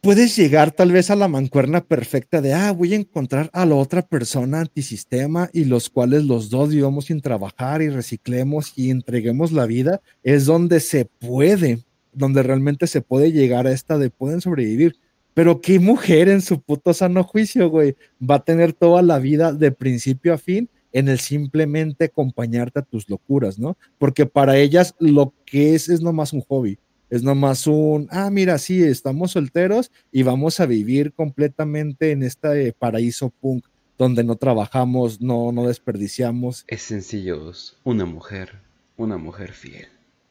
puedes 0.02 0.36
llegar 0.36 0.72
tal 0.72 0.92
vez 0.92 1.10
a 1.10 1.16
la 1.16 1.28
mancuerna 1.28 1.82
perfecta 1.82 2.42
de, 2.42 2.54
ah, 2.54 2.72
voy 2.72 2.94
a 2.94 2.98
encontrar 2.98 3.50
a 3.54 3.66
la 3.66 3.76
otra 3.76 4.02
persona 4.02 4.60
antisistema 4.60 5.50
y 5.54 5.66
los 5.66 5.90
cuales 5.90 6.26
los 6.26 6.50
dos 6.50 6.70
vivamos 6.70 7.06
sin 7.06 7.22
trabajar 7.22 7.82
y 7.82 7.90
reciclemos 7.90 8.74
y 8.76 8.90
entreguemos 8.90 9.52
la 9.52 9.66
vida, 9.66 10.02
es 10.22 10.46
donde 10.46 10.80
se 10.82 11.06
puede, 11.06 11.84
donde 12.12 12.44
realmente 12.44 12.86
se 12.88 13.02
puede 13.02 13.32
llegar 13.32 13.66
a 13.66 13.72
esta 13.72 13.98
de 13.98 14.10
pueden 14.10 14.42
sobrevivir 14.42 14.98
pero 15.34 15.62
qué 15.62 15.80
mujer 15.80 16.30
en 16.30 16.42
su 16.42 16.62
puto 16.62 16.94
sano 16.94 17.24
juicio, 17.24 17.70
güey, 17.70 17.96
va 18.22 18.36
a 18.36 18.44
tener 18.44 18.74
toda 18.74 19.02
la 19.02 19.20
vida 19.20 19.54
de 19.54 19.72
principio 19.72 20.34
a 20.34 20.38
fin 20.38 20.70
en 20.92 21.10
el 21.10 21.20
simplemente 21.20 22.06
acompañarte 22.06 22.80
a 22.80 22.84
tus 22.84 23.10
locuras, 23.10 23.58
¿no? 23.58 23.78
Porque 23.98 24.26
para 24.26 24.58
ellas 24.58 24.96
lo 25.00 25.34
que 25.46 25.74
es 25.74 25.90
es 25.90 26.02
nomás 26.02 26.34
un 26.34 26.42
hobby, 26.42 26.78
es 27.10 27.24
nomás 27.24 27.68
un, 27.68 28.08
ah, 28.12 28.30
mira, 28.30 28.58
sí, 28.58 28.82
estamos 28.84 29.32
solteros 29.32 29.92
y 30.12 30.24
vamos 30.24 30.60
a 30.60 30.66
vivir 30.66 31.14
completamente 31.14 32.12
en 32.12 32.24
este 32.24 32.74
paraíso 32.74 33.30
punk 33.30 33.66
donde 33.98 34.24
no 34.24 34.36
trabajamos, 34.36 35.22
no, 35.22 35.52
no 35.52 35.68
desperdiciamos. 35.68 36.66
Es 36.68 36.82
sencillo, 36.84 37.52
una 37.84 38.06
mujer, 38.06 38.60
una 38.98 39.18
mujer 39.18 39.54
fiel. 39.54 39.88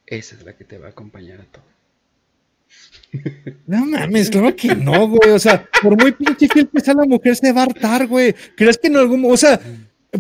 Esa 0.06 0.36
es 0.36 0.44
la 0.44 0.56
que 0.56 0.64
te 0.64 0.78
va 0.78 0.88
a 0.88 0.90
acompañar 0.90 1.40
a 1.40 1.44
todo. 1.44 1.71
No 3.66 3.84
mames, 3.84 4.30
claro 4.30 4.54
que 4.56 4.74
no, 4.74 5.08
güey. 5.08 5.30
O 5.30 5.38
sea, 5.38 5.68
por 5.82 6.00
muy 6.00 6.12
pinche 6.12 6.48
fiel 6.48 6.68
que 6.68 6.80
sea 6.80 6.94
la 6.94 7.04
mujer, 7.04 7.36
se 7.36 7.52
va 7.52 7.62
a 7.62 7.64
hartar, 7.64 8.06
güey. 8.06 8.34
¿Crees 8.56 8.78
que 8.78 8.88
en 8.88 8.96
algún 8.96 9.24
o 9.30 9.36
sea, 9.36 9.60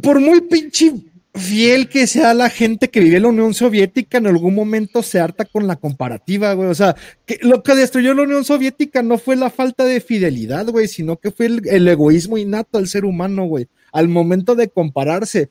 por 0.02 0.20
muy 0.20 0.42
pinche 0.42 0.92
fiel 1.34 1.88
que 1.88 2.06
sea 2.06 2.34
la 2.34 2.50
gente 2.50 2.88
que 2.88 3.00
vive 3.00 3.16
en 3.16 3.22
la 3.22 3.28
Unión 3.28 3.54
Soviética, 3.54 4.18
en 4.18 4.26
algún 4.26 4.54
momento 4.54 5.02
se 5.02 5.18
harta 5.18 5.46
con 5.46 5.66
la 5.66 5.76
comparativa, 5.76 6.52
güey. 6.52 6.68
O 6.68 6.74
sea, 6.74 6.94
lo 7.40 7.62
que 7.62 7.74
destruyó 7.74 8.14
la 8.14 8.22
Unión 8.22 8.44
Soviética 8.44 9.02
no 9.02 9.16
fue 9.18 9.36
la 9.36 9.50
falta 9.50 9.84
de 9.84 10.00
fidelidad, 10.00 10.66
güey, 10.68 10.88
sino 10.88 11.16
que 11.16 11.30
fue 11.30 11.46
el, 11.46 11.62
el 11.68 11.88
egoísmo 11.88 12.36
innato 12.36 12.78
al 12.78 12.88
ser 12.88 13.04
humano, 13.04 13.46
güey. 13.46 13.68
Al 13.92 14.08
momento 14.08 14.54
de 14.54 14.68
compararse, 14.68 15.50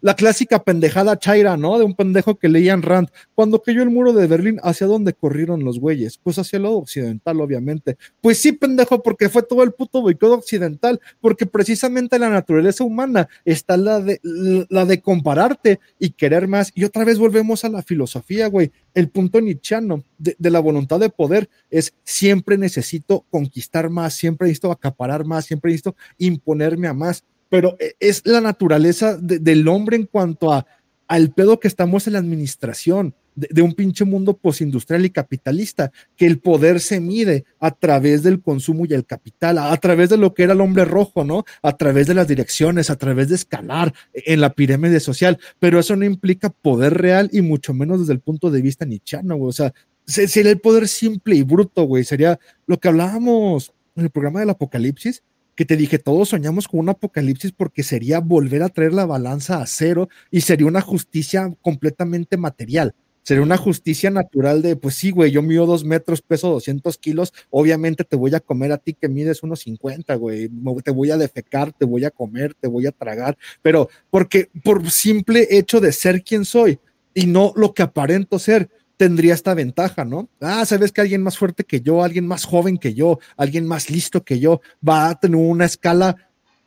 la 0.00 0.14
clásica 0.14 0.62
pendejada 0.62 1.18
chaira, 1.18 1.56
¿no? 1.56 1.78
De 1.78 1.84
un 1.84 1.94
pendejo 1.94 2.36
que 2.36 2.48
leían 2.48 2.82
Rand. 2.82 3.08
Cuando 3.34 3.62
cayó 3.62 3.82
el 3.82 3.90
muro 3.90 4.12
de 4.12 4.26
Berlín, 4.26 4.58
¿hacia 4.62 4.86
dónde 4.86 5.12
corrieron 5.12 5.64
los 5.64 5.78
güeyes? 5.78 6.18
Pues 6.18 6.38
hacia 6.38 6.56
el 6.56 6.64
lado 6.64 6.76
occidental, 6.76 7.40
obviamente. 7.40 7.96
Pues 8.20 8.38
sí, 8.38 8.52
pendejo, 8.52 9.02
porque 9.02 9.28
fue 9.28 9.42
todo 9.42 9.62
el 9.62 9.72
puto 9.72 10.02
boicot 10.02 10.32
occidental, 10.32 11.00
porque 11.20 11.46
precisamente 11.46 12.18
la 12.18 12.28
naturaleza 12.28 12.84
humana 12.84 13.28
está 13.44 13.76
la 13.76 14.00
de, 14.00 14.20
la 14.68 14.84
de 14.84 15.00
compararte 15.00 15.80
y 15.98 16.10
querer 16.10 16.48
más. 16.48 16.72
Y 16.74 16.84
otra 16.84 17.04
vez 17.04 17.18
volvemos 17.18 17.64
a 17.64 17.68
la 17.68 17.82
filosofía, 17.82 18.48
güey. 18.48 18.72
El 18.94 19.08
punto 19.08 19.40
nietzscheano 19.40 20.04
de, 20.18 20.34
de 20.38 20.50
la 20.50 20.60
voluntad 20.60 20.98
de 20.98 21.10
poder 21.10 21.48
es 21.70 21.94
siempre 22.02 22.58
necesito 22.58 23.24
conquistar 23.30 23.90
más, 23.90 24.14
siempre 24.14 24.46
necesito 24.46 24.72
acaparar 24.72 25.24
más, 25.24 25.44
siempre 25.44 25.70
necesito 25.70 25.94
imponerme 26.18 26.88
a 26.88 26.94
más 26.94 27.24
pero 27.48 27.76
es 28.00 28.22
la 28.24 28.40
naturaleza 28.40 29.16
de, 29.16 29.38
del 29.38 29.66
hombre 29.68 29.96
en 29.96 30.06
cuanto 30.06 30.52
a 30.52 30.66
al 31.08 31.30
pedo 31.32 31.60
que 31.60 31.68
estamos 31.68 32.06
en 32.06 32.14
la 32.14 32.18
administración 32.18 33.14
de, 33.36 33.48
de, 33.50 33.62
un 33.62 33.74
pinche 33.74 34.04
mundo 34.04 34.36
postindustrial 34.36 35.04
y 35.04 35.10
capitalista, 35.10 35.92
que 36.16 36.26
el 36.26 36.38
poder 36.38 36.80
se 36.80 37.00
mide 37.00 37.44
a 37.60 37.70
través 37.70 38.22
del 38.22 38.40
consumo 38.40 38.86
y 38.86 38.94
el 38.94 39.04
capital, 39.04 39.58
a, 39.58 39.72
a, 39.72 39.76
través 39.76 40.08
de 40.08 40.16
lo 40.16 40.34
que 40.34 40.42
era 40.42 40.54
el 40.54 40.60
hombre 40.60 40.84
rojo, 40.84 41.22
¿no? 41.22 41.44
A 41.62 41.76
través 41.76 42.06
de 42.06 42.14
las 42.14 42.26
direcciones, 42.26 42.88
a 42.90 42.96
través 42.96 43.28
de 43.28 43.34
escalar 43.34 43.92
en 44.14 44.40
la 44.40 44.54
pirámide 44.54 45.00
social, 45.00 45.38
pero 45.58 45.78
eso 45.78 45.94
no 45.96 46.04
implica 46.04 46.48
poder 46.50 46.94
real 46.94 47.28
y 47.32 47.42
mucho 47.42 47.74
menos 47.74 48.00
desde 48.00 48.14
el 48.14 48.20
punto 48.20 48.50
de 48.50 48.62
vista 48.62 48.86
nichano. 48.86 49.38
O 49.38 49.52
sea, 49.52 49.72
sería 50.06 50.50
el 50.50 50.60
poder 50.60 50.88
simple 50.88 51.36
y 51.36 51.42
bruto, 51.42 51.84
güey. 51.84 52.04
Sería 52.04 52.38
lo 52.66 52.78
que 52.78 52.88
hablábamos 52.88 53.72
en 53.96 54.04
el 54.04 54.10
programa 54.10 54.40
del 54.40 54.50
apocalipsis, 54.50 55.22
que 55.56 55.64
te 55.64 55.76
dije, 55.76 55.98
todos 55.98 56.28
soñamos 56.28 56.68
con 56.68 56.80
un 56.80 56.90
apocalipsis 56.90 57.52
porque 57.52 57.82
sería 57.82 58.20
volver 58.20 58.62
a 58.62 58.68
traer 58.68 58.92
la 58.92 59.06
balanza 59.06 59.60
a 59.60 59.66
cero 59.66 60.08
y 60.30 60.42
sería 60.42 60.66
una 60.66 60.82
justicia 60.82 61.52
completamente 61.62 62.36
material. 62.36 62.94
Sería 63.22 63.42
una 63.42 63.56
justicia 63.56 64.08
natural 64.08 64.62
de, 64.62 64.76
pues 64.76 64.94
sí, 64.94 65.10
güey, 65.10 65.32
yo 65.32 65.42
mido 65.42 65.66
dos 65.66 65.82
metros, 65.84 66.22
peso 66.22 66.48
200 66.50 66.96
kilos, 66.98 67.32
obviamente 67.50 68.04
te 68.04 68.14
voy 68.14 68.32
a 68.36 68.38
comer 68.38 68.70
a 68.70 68.78
ti 68.78 68.94
que 68.94 69.08
mides 69.08 69.42
unos 69.42 69.60
50, 69.62 70.14
güey, 70.14 70.48
te 70.84 70.92
voy 70.92 71.10
a 71.10 71.16
defecar, 71.16 71.72
te 71.72 71.86
voy 71.86 72.04
a 72.04 72.12
comer, 72.12 72.54
te 72.54 72.68
voy 72.68 72.86
a 72.86 72.92
tragar, 72.92 73.36
pero 73.62 73.88
porque 74.10 74.48
por 74.62 74.88
simple 74.92 75.48
hecho 75.50 75.80
de 75.80 75.90
ser 75.90 76.22
quien 76.22 76.44
soy 76.44 76.78
y 77.14 77.26
no 77.26 77.52
lo 77.56 77.74
que 77.74 77.82
aparento 77.82 78.38
ser, 78.38 78.68
tendría 78.96 79.34
esta 79.34 79.54
ventaja, 79.54 80.04
¿no? 80.04 80.28
Ah, 80.40 80.64
sabes 80.64 80.92
que 80.92 81.00
alguien 81.00 81.22
más 81.22 81.38
fuerte 81.38 81.64
que 81.64 81.80
yo, 81.80 82.02
alguien 82.02 82.26
más 82.26 82.44
joven 82.44 82.78
que 82.78 82.94
yo, 82.94 83.18
alguien 83.36 83.66
más 83.66 83.90
listo 83.90 84.24
que 84.24 84.40
yo, 84.40 84.60
va 84.86 85.10
a 85.10 85.14
tener 85.18 85.36
una 85.36 85.64
escala 85.64 86.16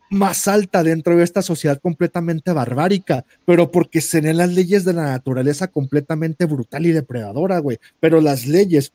más 0.10 0.48
alta 0.48 0.84
dentro 0.84 1.16
de 1.16 1.24
esta 1.24 1.42
sociedad 1.42 1.80
completamente 1.80 2.52
barbárica, 2.52 3.26
pero 3.46 3.72
porque 3.72 4.02
se 4.02 4.22
las 4.34 4.52
leyes 4.52 4.84
de 4.84 4.94
la 4.94 5.04
naturaleza 5.04 5.68
completamente 5.68 6.46
brutal 6.46 6.86
y 6.86 6.92
depredadora, 6.92 7.60
güey. 7.60 7.78
Pero 8.00 8.20
las 8.22 8.48
leyes 8.48 8.92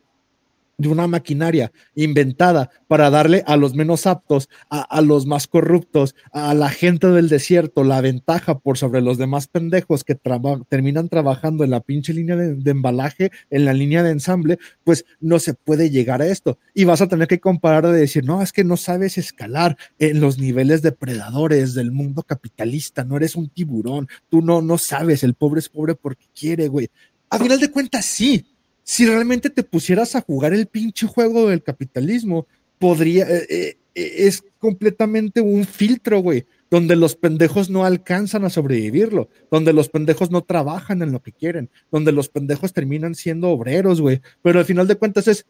de 0.79 0.89
una 0.89 1.07
maquinaria 1.07 1.73
inventada 1.95 2.71
para 2.89 3.11
darle 3.11 3.43
a 3.47 3.57
los 3.57 3.75
menos 3.75 4.07
aptos, 4.07 4.49
a, 4.71 4.81
a, 4.83 5.01
los 5.01 5.27
más 5.27 5.47
corruptos, 5.47 6.15
a 6.33 6.55
la 6.55 6.69
gente 6.69 7.09
del 7.09 7.29
desierto, 7.29 7.85
la 7.85 8.01
ventaja 8.01 8.59
por 8.59 8.79
sobre 8.79 9.01
los 9.01 9.19
demás 9.19 9.47
pendejos 9.47 10.05
que 10.05 10.15
traba, 10.15 10.61
terminan 10.69 11.09
trabajando 11.09 11.65
en 11.65 11.71
la 11.71 11.81
pinche 11.81 12.13
línea 12.13 12.37
de, 12.37 12.71
embalaje, 12.71 13.31
en 13.51 13.65
la 13.65 13.73
línea 13.73 14.03
de 14.03 14.11
ensamble, 14.11 14.59
pues 14.83 15.05
no 15.21 15.39
se 15.39 15.55
puede 15.55 15.91
llegar 15.91 16.23
a 16.23 16.27
esto. 16.27 16.59
Y 16.75 16.85
vas 16.85 17.01
a 17.01 17.09
tener 17.09 17.29
que 17.29 17.41
comparar 17.41 17.87
de 17.87 17.99
decir, 17.99 18.25
no, 18.25 18.43
es 18.43 18.53
que 18.53 18.65
no 18.65 18.77
sabes 18.77 19.19
escalar 19.19 19.77
en 19.99 20.21
los 20.21 20.39
niveles 20.39 20.83
depredadores 20.83 21.75
del 21.75 21.93
mundo 21.93 22.23
capitalista, 22.23 23.05
no 23.05 23.17
eres 23.17 23.37
un 23.37 23.49
tiburón, 23.49 24.09
tú 24.29 24.43
no, 24.43 24.63
no 24.63 24.79
sabes, 24.79 25.23
el 25.23 25.35
pobre 25.35 25.61
es 25.61 25.69
pobre 25.69 25.95
porque 25.95 26.27
quiere, 26.35 26.69
güey. 26.69 26.89
A 27.31 27.39
final 27.39 27.59
de 27.59 27.71
cuentas, 27.71 28.05
sí, 28.05 28.45
si 28.85 29.07
realmente 29.07 29.51
te 29.51 29.63
pusieras 29.63 30.15
a 30.15 30.21
jugar 30.21 30.53
el 30.53 30.67
pinche 30.67 31.07
juego 31.07 31.49
del 31.49 31.63
capitalismo, 31.63 32.47
podría, 32.79 33.27
eh, 33.29 33.47
eh, 33.49 33.77
es 33.95 34.45
completamente 34.59 35.41
un 35.41 35.65
filtro, 35.65 36.21
güey, 36.21 36.45
donde 36.71 36.95
los 36.95 37.17
pendejos 37.17 37.71
no 37.71 37.85
alcanzan 37.85 38.45
a 38.45 38.51
sobrevivirlo, 38.51 39.31
donde 39.51 39.73
los 39.73 39.89
pendejos 39.89 40.31
no 40.31 40.43
trabajan 40.43 41.01
en 41.01 41.13
lo 41.13 41.23
que 41.23 41.33
quieren, 41.33 41.71
donde 41.91 42.13
los 42.13 42.29
pendejos 42.29 42.75
terminan 42.75 43.15
siendo 43.15 43.49
obreros, 43.49 44.03
güey, 44.03 44.21
pero 44.43 44.59
al 44.59 44.67
final 44.67 44.87
de 44.87 44.97
cuentas 44.97 45.29
es, 45.29 45.47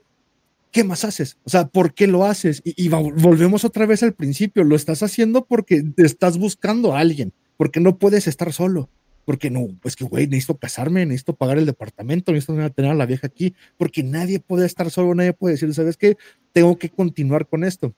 ¿qué 0.71 0.85
más 0.85 1.05
haces? 1.05 1.37
O 1.45 1.51
sea, 1.51 1.67
¿por 1.67 1.93
qué 1.93 2.07
lo 2.07 2.25
haces? 2.25 2.63
Y, 2.65 2.85
y 2.85 2.89
volvemos 2.89 3.65
otra 3.65 3.87
vez 3.87 4.05
al 4.05 4.15
principio, 4.15 4.63
lo 4.63 4.77
estás 4.77 5.03
haciendo 5.03 5.45
porque 5.45 5.83
estás 5.97 6.39
buscando 6.39 6.95
a 6.95 7.01
alguien, 7.01 7.33
porque 7.57 7.81
no 7.81 7.99
puedes 7.99 8.29
estar 8.29 8.53
solo 8.53 8.91
porque 9.25 9.51
no, 9.51 9.69
pues 9.81 9.97
que, 9.97 10.05
güey, 10.05 10.27
necesito 10.27 10.57
casarme, 10.57 11.05
necesito 11.07 11.35
pagar 11.35 11.59
el 11.59 11.67
departamento, 11.67 12.33
necesito 12.33 12.71
tener 12.73 12.91
a 12.91 12.95
la 12.95 13.07
vieja 13.07 13.27
aquí, 13.27 13.55
porque 13.77 14.03
nadie 14.03 14.41
puede 14.41 14.67
estar 14.67 14.91
solo, 14.91 15.15
nadie 15.15 15.33
puede 15.33 15.55
decir, 15.55 15.73
¿sabes 15.75 15.97
qué? 15.97 16.17
Tengo 16.53 16.79
que 16.79 16.89
continuar 16.91 17.47
con 17.47 17.65
esto. 17.65 17.95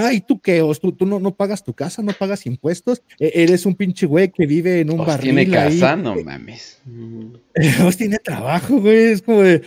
Ay, 0.00 0.20
¿tú 0.20 0.38
qué? 0.40 0.62
¿Tú, 0.80 0.92
tú 0.92 1.06
no, 1.06 1.18
no 1.18 1.34
pagas 1.34 1.64
tu 1.64 1.74
casa, 1.74 2.02
no 2.02 2.12
pagas 2.12 2.46
impuestos? 2.46 3.02
E- 3.18 3.32
eres 3.34 3.66
un 3.66 3.74
pinche 3.74 4.06
güey 4.06 4.30
que 4.30 4.46
vive 4.46 4.80
en 4.80 4.92
un 4.92 5.00
Os 5.00 5.06
barril 5.08 5.34
tiene 5.34 5.50
casa, 5.50 5.94
ahí. 5.94 6.00
no 6.02 6.14
mames. 6.22 6.80
Os 7.84 7.96
tiene 7.96 8.18
trabajo, 8.18 8.80
güey. 8.80 9.12
Es 9.12 9.22
como 9.22 9.42
de, 9.42 9.62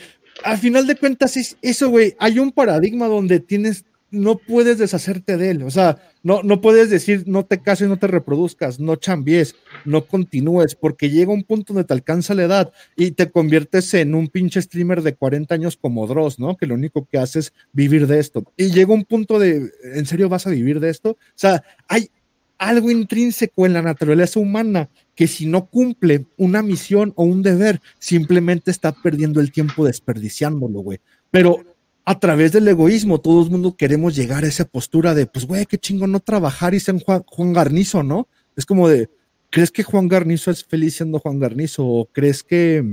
al 0.46 0.58
final 0.58 0.88
de 0.88 0.96
cuentas 0.96 1.36
es 1.36 1.58
eso, 1.62 1.90
güey. 1.90 2.16
Hay 2.18 2.40
un 2.40 2.52
paradigma 2.54 3.08
donde 3.08 3.42
tienes, 3.42 3.84
no 4.12 4.38
puedes 4.38 4.78
deshacerte 4.78 5.38
de 5.38 5.52
él. 5.52 5.64
O 5.64 5.72
sea, 5.72 5.98
no, 6.22 6.44
no 6.44 6.62
puedes 6.62 6.90
decir, 6.90 7.24
no 7.26 7.46
te 7.46 7.62
cases, 7.62 7.88
no 7.88 7.98
te 7.98 8.08
reproduzcas, 8.08 8.80
no 8.80 8.98
chambies, 8.98 9.56
no 9.86 10.06
continúes, 10.06 10.76
porque 10.76 11.10
llega 11.10 11.34
un 11.34 11.44
punto 11.44 11.74
donde 11.74 11.88
te 11.88 11.94
alcanza 11.94 12.36
la 12.36 12.44
edad 12.44 12.74
y 12.96 13.12
te 13.12 13.32
conviertes 13.32 13.94
en 13.94 14.14
un 14.14 14.28
pinche 14.28 14.62
streamer 14.62 15.02
de 15.02 15.16
40 15.16 15.56
años 15.56 15.78
como 15.78 16.06
Dross, 16.08 16.40
¿no? 16.40 16.58
Que 16.58 16.68
lo 16.68 16.76
único 16.76 17.08
que 17.10 17.18
hace 17.18 17.40
es 17.40 17.54
vivir 17.72 18.06
de 18.06 18.20
esto. 18.20 18.44
Y 18.58 18.72
llega 18.72 18.94
un 18.94 19.06
punto 19.06 19.40
de, 19.40 19.72
¿en 19.96 20.06
serio 20.06 20.30
vas 20.30 20.46
a 20.46 20.52
vivir 20.52 20.80
de 20.80 20.90
esto? 20.90 21.12
O 21.12 21.18
sea, 21.36 21.64
hay 21.88 22.10
algo 22.58 22.92
intrínseco 22.92 23.66
en 23.66 23.74
la 23.74 23.82
naturaleza 23.82 24.40
humana 24.40 24.90
que 25.16 25.28
si 25.28 25.48
no 25.48 25.66
cumple 25.66 26.26
una 26.38 26.62
misión 26.62 27.12
o 27.16 27.24
un 27.24 27.42
deber, 27.42 27.82
simplemente 27.98 28.70
está 28.70 28.92
perdiendo 28.92 29.40
el 29.40 29.52
tiempo 29.52 29.86
desperdiciándolo, 29.86 30.82
güey. 30.82 31.00
Pero 31.32 31.64
a 32.06 32.20
través 32.20 32.52
del 32.52 32.68
egoísmo, 32.68 33.20
todo 33.20 33.44
el 33.44 33.52
mundo 33.52 33.76
queremos 33.76 34.16
llegar 34.16 34.44
a 34.44 34.48
esa 34.48 34.66
postura 34.66 35.14
de, 35.14 35.26
pues, 35.28 35.46
güey, 35.46 35.66
qué 35.66 35.78
chingo 35.78 36.08
no 36.08 36.20
trabajar 36.20 36.74
y 36.74 36.80
ser 36.80 37.02
Juan, 37.04 37.24
Juan 37.26 37.54
Garnizo, 37.54 38.04
¿no? 38.04 38.28
Es 38.56 38.66
como 38.66 38.88
de, 38.88 39.10
¿crees 39.50 39.72
que 39.72 39.84
Juan 39.84 40.08
Garnizo 40.08 40.52
es 40.52 40.64
feliz 40.64 40.96
siendo 40.96 41.20
Juan 41.20 41.40
Garnizo? 41.40 41.86
¿O 41.86 42.06
crees 42.06 42.44
que, 42.44 42.84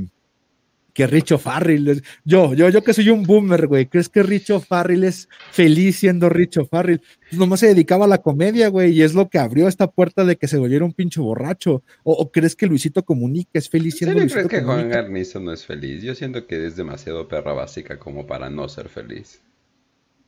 que 0.99 1.07
Richo 1.07 1.39
Farrell 1.39 1.87
es- 1.87 2.03
yo, 2.25 2.55
yo, 2.55 2.69
yo 2.71 2.83
que 2.83 2.93
soy 2.93 3.09
un 3.11 3.23
boomer, 3.23 3.69
güey, 3.69 3.87
¿crees 3.87 4.09
que 4.09 4.21
Richo 4.25 4.59
Farrell 4.59 5.05
es 5.05 5.29
feliz 5.53 5.97
siendo 6.01 6.29
Richo 6.29 6.67
Farrell? 6.67 7.01
Pues 7.31 7.39
nomás 7.39 7.61
se 7.61 7.69
dedicaba 7.69 8.07
a 8.07 8.09
la 8.09 8.19
comedia, 8.19 8.67
güey, 8.67 8.91
y 8.91 9.03
es 9.03 9.15
lo 9.15 9.29
que 9.29 9.39
abrió 9.39 9.69
esta 9.69 9.87
puerta 9.89 10.25
de 10.25 10.35
que 10.35 10.49
se 10.49 10.59
volviera 10.59 10.85
un 10.85 10.93
pinche 10.93 11.21
borracho. 11.21 11.85
¿O, 12.03 12.15
o 12.15 12.33
crees 12.33 12.57
que 12.57 12.67
Luisito 12.67 13.05
Comunica 13.05 13.51
es 13.61 13.69
feliz 13.71 13.95
¿En 13.95 13.99
siendo 13.99 14.19
Luisito 14.19 14.49
crees 14.49 14.61
que 14.63 14.67
Juan? 14.67 14.89
Garnizo 14.89 15.39
no 15.39 15.53
es 15.53 15.65
feliz? 15.65 16.03
Yo 16.03 16.17
siento 16.17 16.49
que 16.49 16.67
es 16.67 16.75
demasiado 16.75 17.29
perra 17.29 17.53
básica 17.53 18.01
como 18.01 18.27
para 18.27 18.51
no 18.51 18.69
ser 18.69 18.89
feliz. 18.89 19.41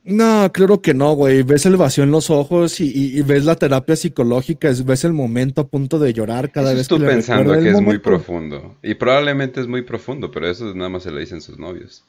No, 0.03 0.51
claro 0.53 0.81
que 0.81 0.95
no, 0.95 1.13
güey. 1.15 1.43
Ves 1.43 1.67
el 1.67 1.77
vacío 1.77 2.05
en 2.05 2.11
los 2.11 2.31
ojos 2.31 2.81
y, 2.81 2.87
y- 2.87 3.19
y 3.19 3.23
ves 3.23 3.45
la 3.45 3.57
terapia 3.57 3.97
psicológica, 3.97 4.69
es- 4.71 4.85
ves 4.85 5.05
el 5.05 5.13
momento 5.13 5.61
a 5.61 5.69
punto 5.69 5.99
de 5.99 6.13
llorar 6.15 6.51
cada 6.51 6.69
Eso 6.71 6.77
vez 6.77 6.83
es 6.83 6.89
tú 6.89 6.99
que 6.99 7.05
pensando 7.07 7.53
que 7.53 7.71
es 7.71 7.81
muy 7.81 7.99
profundo. 7.99 8.77
Y 8.83 8.95
probablemente 8.95 9.61
es 9.61 9.67
muy 9.67 9.83
profundo, 9.83 10.31
pero 10.31 10.49
eso 10.49 10.75
nada 10.75 10.89
más 10.89 11.03
se 11.03 11.11
lo 11.11 11.19
dicen 11.21 11.43
sus 11.43 11.59
novios. 11.59 12.03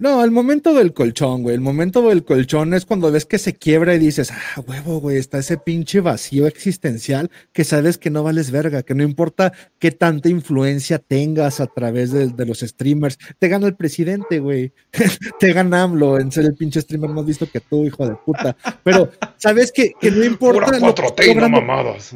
No, 0.00 0.22
el 0.22 0.30
momento 0.30 0.74
del 0.74 0.94
colchón, 0.94 1.42
güey. 1.42 1.56
El 1.56 1.60
momento 1.60 2.08
del 2.08 2.24
colchón 2.24 2.72
es 2.72 2.86
cuando 2.86 3.10
ves 3.10 3.26
que 3.26 3.36
se 3.36 3.54
quiebra 3.54 3.96
y 3.96 3.98
dices, 3.98 4.30
ah, 4.30 4.60
huevo, 4.64 5.00
güey, 5.00 5.16
está 5.16 5.38
ese 5.38 5.58
pinche 5.58 6.00
vacío 6.00 6.46
existencial 6.46 7.32
que 7.52 7.64
sabes 7.64 7.98
que 7.98 8.08
no 8.08 8.22
vales 8.22 8.52
verga, 8.52 8.84
que 8.84 8.94
no 8.94 9.02
importa 9.02 9.52
qué 9.80 9.90
tanta 9.90 10.28
influencia 10.28 11.00
tengas 11.00 11.58
a 11.58 11.66
través 11.66 12.12
de, 12.12 12.28
de 12.28 12.46
los 12.46 12.60
streamers. 12.60 13.18
Te 13.40 13.48
gana 13.48 13.66
el 13.66 13.74
presidente, 13.74 14.38
güey. 14.38 14.72
Te 15.40 15.52
gana 15.52 15.82
AMLO 15.82 16.20
en 16.20 16.30
ser 16.30 16.44
el 16.44 16.54
pinche 16.54 16.80
streamer 16.80 17.10
más 17.10 17.26
visto 17.26 17.50
que 17.50 17.58
tú, 17.58 17.84
hijo 17.84 18.06
de 18.06 18.14
puta. 18.14 18.56
Pero, 18.84 19.10
¿sabes 19.36 19.72
que, 19.72 19.94
que 20.00 20.12
no 20.12 20.22
importa. 20.22 20.66
Pura 20.66 20.78
lo 20.78 20.94
que 20.94 21.02
4T 21.02 21.06
esté 21.06 21.30
y 21.32 21.34
no 21.34 21.48
mamadas. 21.48 22.14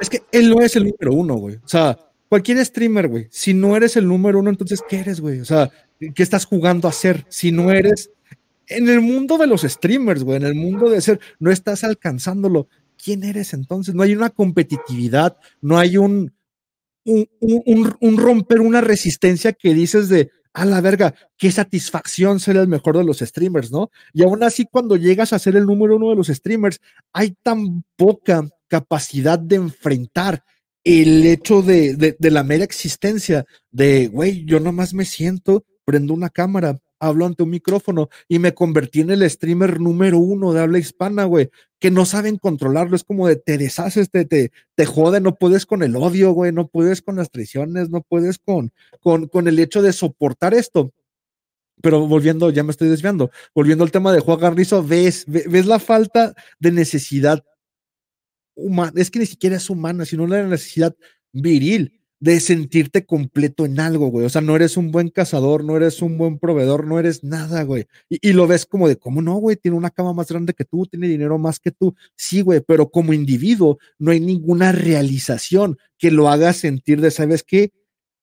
Es 0.00 0.10
que 0.10 0.22
él 0.32 0.50
no 0.50 0.60
es 0.60 0.74
el 0.74 0.86
número 0.86 1.12
uno, 1.12 1.36
güey. 1.36 1.54
O 1.54 1.68
sea, 1.68 1.96
cualquier 2.28 2.64
streamer, 2.64 3.06
güey. 3.06 3.28
Si 3.30 3.54
no 3.54 3.76
eres 3.76 3.96
el 3.96 4.08
número 4.08 4.40
uno, 4.40 4.50
entonces, 4.50 4.82
¿qué 4.88 4.98
eres, 4.98 5.20
güey? 5.20 5.38
O 5.38 5.44
sea, 5.44 5.70
¿qué 5.98 6.22
estás 6.22 6.44
jugando 6.44 6.88
a 6.88 6.92
ser? 6.92 7.26
Si 7.28 7.52
no 7.52 7.70
eres 7.70 8.10
en 8.66 8.88
el 8.88 9.00
mundo 9.00 9.38
de 9.38 9.46
los 9.46 9.62
streamers, 9.62 10.22
güey, 10.24 10.36
en 10.38 10.44
el 10.44 10.54
mundo 10.54 10.90
de 10.90 11.00
ser, 11.00 11.20
no 11.38 11.50
estás 11.50 11.84
alcanzándolo. 11.84 12.68
¿Quién 13.02 13.24
eres 13.24 13.54
entonces? 13.54 13.94
No 13.94 14.02
hay 14.02 14.14
una 14.14 14.30
competitividad, 14.30 15.36
no 15.60 15.78
hay 15.78 15.96
un, 15.96 16.32
un, 17.04 18.16
romper 18.16 18.60
una 18.60 18.80
resistencia 18.80 19.52
que 19.52 19.72
dices 19.74 20.08
de, 20.08 20.30
a 20.52 20.64
la 20.64 20.80
verga, 20.80 21.14
qué 21.36 21.50
satisfacción 21.50 22.40
ser 22.40 22.56
el 22.56 22.68
mejor 22.68 22.98
de 22.98 23.04
los 23.04 23.18
streamers, 23.20 23.70
¿no? 23.70 23.90
Y 24.12 24.22
aún 24.22 24.42
así, 24.42 24.66
cuando 24.70 24.96
llegas 24.96 25.32
a 25.32 25.38
ser 25.38 25.56
el 25.56 25.66
número 25.66 25.96
uno 25.96 26.10
de 26.10 26.16
los 26.16 26.26
streamers, 26.28 26.80
hay 27.12 27.34
tan 27.42 27.84
poca 27.96 28.46
capacidad 28.66 29.38
de 29.38 29.56
enfrentar 29.56 30.42
el 30.84 31.24
hecho 31.26 31.62
de- 31.62 31.94
de 32.18 32.30
la 32.30 32.42
mera 32.44 32.64
existencia 32.64 33.44
de, 33.70 34.08
güey, 34.08 34.44
yo 34.44 34.60
nomás 34.60 34.92
me 34.94 35.04
siento, 35.04 35.64
prendo 35.88 36.12
una 36.12 36.28
cámara, 36.28 36.78
hablo 37.00 37.24
ante 37.24 37.44
un 37.44 37.48
micrófono 37.48 38.10
y 38.28 38.38
me 38.38 38.52
convertí 38.52 39.00
en 39.00 39.10
el 39.10 39.28
streamer 39.30 39.80
número 39.80 40.18
uno 40.18 40.52
de 40.52 40.60
habla 40.60 40.78
hispana, 40.78 41.24
güey, 41.24 41.48
que 41.80 41.90
no 41.90 42.04
saben 42.04 42.36
controlarlo, 42.36 42.94
es 42.94 43.04
como 43.04 43.26
de 43.26 43.36
te 43.36 43.56
deshaces, 43.56 44.10
te, 44.10 44.26
te, 44.26 44.52
te 44.74 44.84
jode, 44.84 45.22
no 45.22 45.36
puedes 45.36 45.64
con 45.64 45.82
el 45.82 45.96
odio, 45.96 46.32
güey, 46.32 46.52
no 46.52 46.68
puedes 46.68 47.00
con 47.00 47.16
las 47.16 47.30
traiciones, 47.30 47.88
no 47.88 48.02
puedes 48.02 48.38
con, 48.38 48.70
con, 49.00 49.28
con 49.28 49.48
el 49.48 49.58
hecho 49.58 49.80
de 49.80 49.94
soportar 49.94 50.52
esto. 50.52 50.92
Pero 51.80 52.06
volviendo, 52.06 52.50
ya 52.50 52.64
me 52.64 52.72
estoy 52.72 52.88
desviando, 52.88 53.30
volviendo 53.54 53.82
al 53.82 53.90
tema 53.90 54.12
de 54.12 54.20
Juan 54.20 54.40
Garnizo, 54.40 54.82
ves, 54.84 55.24
ve- 55.26 55.46
ves 55.48 55.64
la 55.64 55.78
falta 55.78 56.34
de 56.58 56.70
necesidad 56.70 57.42
humana, 58.54 58.92
es 58.96 59.10
que 59.10 59.20
ni 59.20 59.26
siquiera 59.26 59.56
es 59.56 59.70
humana, 59.70 60.04
sino 60.04 60.26
la 60.26 60.42
necesidad 60.42 60.94
viril 61.32 61.97
de 62.20 62.40
sentirte 62.40 63.06
completo 63.06 63.64
en 63.64 63.78
algo, 63.78 64.08
güey. 64.08 64.26
O 64.26 64.28
sea, 64.28 64.40
no 64.40 64.56
eres 64.56 64.76
un 64.76 64.90
buen 64.90 65.08
cazador, 65.08 65.64
no 65.64 65.76
eres 65.76 66.02
un 66.02 66.18
buen 66.18 66.38
proveedor, 66.38 66.86
no 66.86 66.98
eres 66.98 67.22
nada, 67.22 67.62
güey. 67.62 67.86
Y, 68.08 68.32
lo 68.32 68.46
ves 68.46 68.66
como 68.66 68.88
de, 68.88 68.96
¿cómo 68.96 69.22
no, 69.22 69.36
güey? 69.36 69.56
Tiene 69.56 69.76
una 69.76 69.90
cama 69.90 70.12
más 70.12 70.28
grande 70.28 70.54
que 70.54 70.64
tú, 70.64 70.86
tiene 70.86 71.08
dinero 71.08 71.38
más 71.38 71.60
que 71.60 71.70
tú. 71.70 71.94
Sí, 72.16 72.40
güey, 72.42 72.60
pero 72.60 72.90
como 72.90 73.12
individuo 73.12 73.78
no 73.98 74.10
hay 74.10 74.20
ninguna 74.20 74.72
realización 74.72 75.78
que 75.96 76.10
lo 76.10 76.28
haga 76.28 76.52
sentir 76.52 77.00
de, 77.00 77.10
¿sabes 77.10 77.44
qué? 77.44 77.72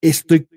Estoy 0.02 0.48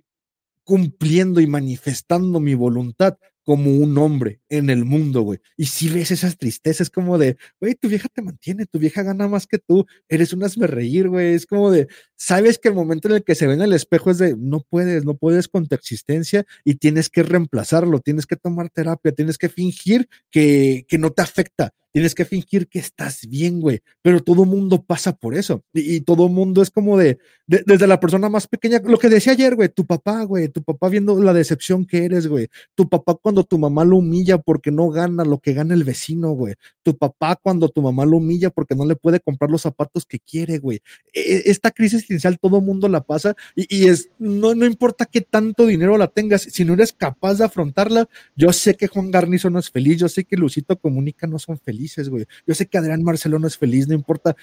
cumpliendo 0.64 1.40
y 1.40 1.46
manifestando 1.46 2.40
mi 2.40 2.54
voluntad 2.54 3.16
como 3.44 3.70
un 3.70 3.96
hombre 3.96 4.40
en 4.50 4.70
el 4.70 4.84
mundo, 4.84 5.22
güey. 5.22 5.38
Y 5.56 5.66
si 5.66 5.88
ves 5.88 6.10
esas 6.10 6.36
tristezas, 6.38 6.90
como 6.90 7.18
de, 7.18 7.36
güey, 7.60 7.74
tu 7.74 7.88
vieja 7.88 8.08
te 8.08 8.22
mantiene, 8.22 8.66
tu 8.66 8.78
vieja 8.78 9.02
gana 9.02 9.28
más 9.28 9.46
que 9.46 9.58
tú, 9.58 9.86
eres 10.08 10.32
un 10.32 10.42
reír, 10.42 11.08
güey. 11.08 11.34
Es 11.34 11.46
como 11.46 11.70
de, 11.70 11.88
sabes 12.16 12.58
que 12.58 12.68
el 12.68 12.74
momento 12.74 13.08
en 13.08 13.16
el 13.16 13.24
que 13.24 13.34
se 13.34 13.46
ve 13.46 13.54
en 13.54 13.62
el 13.62 13.72
espejo 13.72 14.10
es 14.10 14.18
de, 14.18 14.36
no 14.36 14.64
puedes, 14.68 15.04
no 15.04 15.14
puedes 15.16 15.48
con 15.48 15.66
tu 15.66 15.74
existencia 15.74 16.44
y 16.64 16.76
tienes 16.76 17.08
que 17.08 17.22
reemplazarlo, 17.22 18.00
tienes 18.00 18.26
que 18.26 18.36
tomar 18.36 18.70
terapia, 18.70 19.12
tienes 19.12 19.38
que 19.38 19.48
fingir 19.48 20.08
que, 20.30 20.84
que 20.88 20.98
no 20.98 21.10
te 21.10 21.22
afecta. 21.22 21.72
Tienes 21.90 22.14
que 22.14 22.26
fingir 22.26 22.68
que 22.68 22.78
estás 22.78 23.26
bien, 23.26 23.60
güey. 23.60 23.80
Pero 24.02 24.20
todo 24.22 24.44
mundo 24.44 24.84
pasa 24.84 25.16
por 25.16 25.34
eso. 25.34 25.64
Y, 25.72 25.96
y 25.96 26.00
todo 26.02 26.28
mundo 26.28 26.60
es 26.60 26.70
como 26.70 26.98
de- 26.98 27.18
desde 27.46 27.86
la 27.86 27.98
persona 27.98 28.28
más 28.28 28.46
pequeña, 28.46 28.78
lo 28.84 28.98
que 28.98 29.08
decía 29.08 29.32
ayer, 29.32 29.54
güey, 29.56 29.70
tu 29.70 29.86
papá, 29.86 30.22
güey, 30.24 30.48
tu 30.48 30.62
papá 30.62 30.90
viendo 30.90 31.20
la 31.20 31.32
decepción 31.32 31.86
que 31.86 32.04
eres, 32.04 32.26
güey. 32.26 32.48
Tu 32.74 32.88
papá 32.88 33.14
cuando 33.20 33.42
tu 33.42 33.58
mamá 33.58 33.84
lo 33.86 33.96
humilla 33.96 34.36
porque 34.38 34.70
no 34.70 34.88
gana 34.90 35.24
lo 35.24 35.38
que 35.38 35.52
gana 35.52 35.74
el 35.74 35.84
vecino, 35.84 36.30
güey. 36.32 36.54
Tu 36.82 36.96
papá 36.96 37.36
cuando 37.36 37.68
tu 37.68 37.82
mamá 37.82 38.04
lo 38.06 38.16
humilla 38.18 38.50
porque 38.50 38.74
no 38.74 38.84
le 38.84 38.96
puede 38.96 39.20
comprar 39.20 39.50
los 39.50 39.62
zapatos 39.62 40.04
que 40.06 40.18
quiere, 40.20 40.58
güey. 40.58 40.80
E- 41.12 41.20
e- 41.20 41.42
Esta 41.50 41.70
crisis 41.70 42.00
existencial 42.00 42.38
todo 42.38 42.60
mundo 42.60 42.88
la 42.88 43.02
pasa 43.02 43.34
y, 43.54 43.88
es, 43.88 44.10
no, 44.18 44.54
no 44.54 44.66
importa 44.66 45.04
qué 45.06 45.20
tanto 45.20 45.66
dinero 45.66 45.96
la 45.98 46.08
tengas, 46.08 46.42
si 46.42 46.64
no 46.64 46.74
eres 46.74 46.92
capaz 46.92 47.34
de 47.34 47.44
afrontarla, 47.44 48.08
yo 48.36 48.52
sé 48.52 48.74
que 48.76 48.88
Juan 48.88 49.10
Garnizo 49.10 49.50
no 49.50 49.58
es 49.58 49.70
feliz, 49.70 49.98
yo 49.98 50.08
sé 50.08 50.24
que 50.24 50.36
Lucito 50.36 50.78
Comunica 50.78 51.26
no 51.26 51.38
son 51.38 51.58
felices, 51.58 52.08
güey. 52.08 52.26
Yo 52.46 52.54
sé 52.54 52.66
que 52.66 52.78
Adrián 52.78 53.02
Marcelo 53.02 53.38
no 53.38 53.46
es 53.46 53.56
feliz, 53.58 53.88
no 53.88 53.94
importa. 53.94 54.36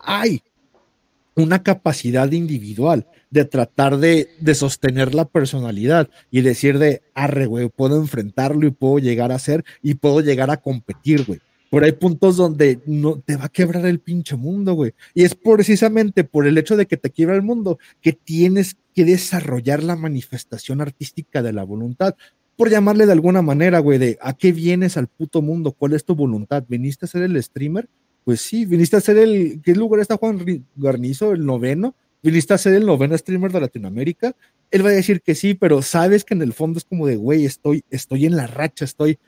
Hay 0.00 0.42
una 1.34 1.62
capacidad 1.62 2.30
individual 2.32 3.06
de 3.30 3.44
tratar 3.44 3.98
de, 3.98 4.28
de 4.40 4.54
sostener 4.54 5.14
la 5.14 5.24
personalidad 5.24 6.10
y 6.30 6.42
decir 6.42 6.78
de, 6.78 7.02
arre, 7.14 7.46
güey, 7.46 7.68
puedo 7.68 7.96
enfrentarlo 7.96 8.66
y 8.66 8.70
puedo 8.70 8.98
llegar 8.98 9.32
a 9.32 9.38
ser 9.38 9.64
y 9.82 9.94
puedo 9.94 10.20
llegar 10.20 10.50
a 10.50 10.58
competir, 10.58 11.24
güey. 11.24 11.40
Pero 11.72 11.86
hay 11.86 11.92
puntos 11.92 12.36
donde 12.36 12.80
no 12.84 13.18
te 13.18 13.36
va 13.36 13.46
a 13.46 13.48
quebrar 13.48 13.86
el 13.86 13.98
pinche 13.98 14.36
mundo, 14.36 14.74
güey. 14.74 14.92
Y 15.14 15.24
es 15.24 15.34
precisamente 15.34 16.22
por 16.22 16.46
el 16.46 16.58
hecho 16.58 16.76
de 16.76 16.84
que 16.84 16.98
te 16.98 17.08
quiebra 17.08 17.34
el 17.34 17.40
mundo 17.40 17.78
que 18.02 18.12
tienes 18.12 18.76
que 18.94 19.06
desarrollar 19.06 19.82
la 19.82 19.96
manifestación 19.96 20.82
artística 20.82 21.40
de 21.40 21.54
la 21.54 21.64
voluntad. 21.64 22.14
Por 22.56 22.68
llamarle 22.68 23.06
de 23.06 23.12
alguna 23.12 23.40
manera, 23.40 23.78
güey, 23.78 23.96
de 23.96 24.18
a 24.20 24.34
qué 24.34 24.52
vienes 24.52 24.98
al 24.98 25.06
puto 25.06 25.40
mundo, 25.40 25.72
cuál 25.72 25.94
es 25.94 26.04
tu 26.04 26.14
voluntad. 26.14 26.62
¿Viniste 26.68 27.06
a 27.06 27.08
ser 27.08 27.22
el 27.22 27.42
streamer? 27.42 27.88
Pues 28.24 28.40
sí, 28.40 28.64
viniste 28.64 28.96
a 28.96 29.00
ser 29.00 29.18
el. 29.18 29.60
¿Qué 29.62 29.74
lugar 29.74 30.00
está 30.00 30.16
Juan 30.16 30.44
Garnizo? 30.76 31.32
¿El 31.32 31.44
noveno? 31.44 31.94
¿Viniste 32.22 32.54
a 32.54 32.58
ser 32.58 32.74
el 32.74 32.86
noveno 32.86 33.18
streamer 33.18 33.50
de 33.50 33.60
Latinoamérica? 33.60 34.36
Él 34.70 34.84
va 34.84 34.90
a 34.90 34.92
decir 34.92 35.22
que 35.22 35.34
sí, 35.34 35.54
pero 35.54 35.82
sabes 35.82 36.24
que 36.24 36.34
en 36.34 36.42
el 36.42 36.52
fondo 36.52 36.78
es 36.78 36.84
como 36.84 37.06
de, 37.06 37.16
güey, 37.16 37.44
estoy, 37.44 37.84
estoy 37.90 38.26
en 38.26 38.36
la 38.36 38.46
racha, 38.46 38.84
estoy. 38.84 39.18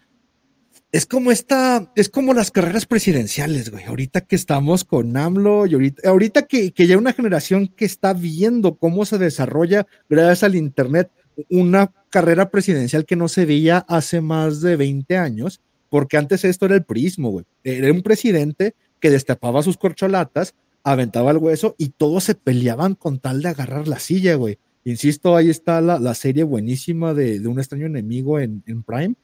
Es 0.92 1.07
como 1.07 1.32
esta, 1.32 1.90
es 1.97 2.09
como 2.09 2.34
las 2.34 2.53
carreras 2.53 2.86
presidenciales, 2.86 3.70
güey. 3.70 3.84
Ahorita 3.84 4.20
que 4.20 4.36
estamos 4.36 4.84
con 4.84 5.16
AMLO 5.16 5.66
y 5.66 5.74
ahorita, 5.74 6.09
ahorita 6.09 6.42
que, 6.42 6.70
que 6.70 6.86
ya 6.86 6.97
una 6.97 7.12
generación 7.12 7.66
que 7.66 7.84
está 7.84 8.12
viendo 8.12 8.76
cómo 8.76 9.05
se 9.05 9.18
desarrolla 9.18 9.88
gracias 10.09 10.45
al 10.45 10.55
Internet 10.55 11.11
una 11.51 11.92
carrera 12.11 12.51
presidencial 12.51 13.05
que 13.05 13.16
no 13.16 13.28
se 13.28 13.45
veía 13.45 13.78
hace 13.88 14.20
más 14.20 14.61
de 14.61 14.76
20 14.76 15.16
años, 15.16 15.61
porque 15.88 16.16
antes 16.16 16.45
esto 16.45 16.66
era 16.66 16.76
el 16.76 16.84
prismo, 16.84 17.30
güey. 17.30 17.45
Era 17.62 17.92
un 17.92 18.03
presidente 18.03 18.74
que 19.05 19.11
destapaba 19.11 19.62
sus 19.62 19.76
corcholatas, 19.76 20.55
aventaba 20.82 21.30
el 21.30 21.36
hueso 21.36 21.74
y 21.76 21.90
todos 21.90 22.24
se 22.24 22.34
peleaban 22.34 22.94
con 22.94 23.18
tal 23.18 23.42
de 23.42 23.50
agarrar 23.50 23.86
la 23.86 23.98
silla, 23.98 24.36
güey. 24.36 24.57
Insisto, 24.82 25.36
ahí 25.36 25.50
está 25.50 25.82
la, 25.82 25.98
la 25.98 26.14
serie 26.14 26.42
buenísima 26.42 27.12
de, 27.12 27.38
de, 27.38 27.46
un 27.46 27.59
extraño 27.59 27.84
enemigo 27.84 28.40
en, 28.40 28.62
en 28.66 28.82
Prime, 28.82 29.14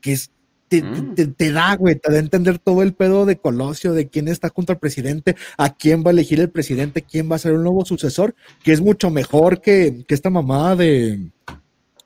que 0.00 0.14
es 0.14 0.32
te, 0.66 0.82
Mm. 0.82 1.14
te, 1.14 1.28
te 1.28 1.52
da, 1.52 1.76
güey, 1.76 1.94
te 1.94 2.10
da 2.10 2.16
a 2.16 2.20
entender 2.20 2.58
todo 2.58 2.82
el 2.82 2.94
pedo 2.94 3.26
de 3.26 3.38
Colosio, 3.38 3.92
de 3.92 4.08
quién 4.08 4.26
está 4.26 4.48
junto 4.48 4.72
al 4.72 4.80
presidente, 4.80 5.36
a 5.56 5.72
quién 5.72 6.02
va 6.02 6.08
a 6.08 6.10
elegir 6.10 6.40
el 6.40 6.50
presidente, 6.50 7.02
quién 7.02 7.30
va 7.30 7.36
a 7.36 7.38
ser 7.38 7.52
el 7.52 7.62
nuevo 7.62 7.84
sucesor, 7.84 8.34
que 8.64 8.72
es 8.72 8.80
mucho 8.80 9.08
mejor 9.08 9.60
que, 9.60 10.04
que 10.08 10.14
esta 10.16 10.30
mamada 10.30 10.74
de, 10.74 11.30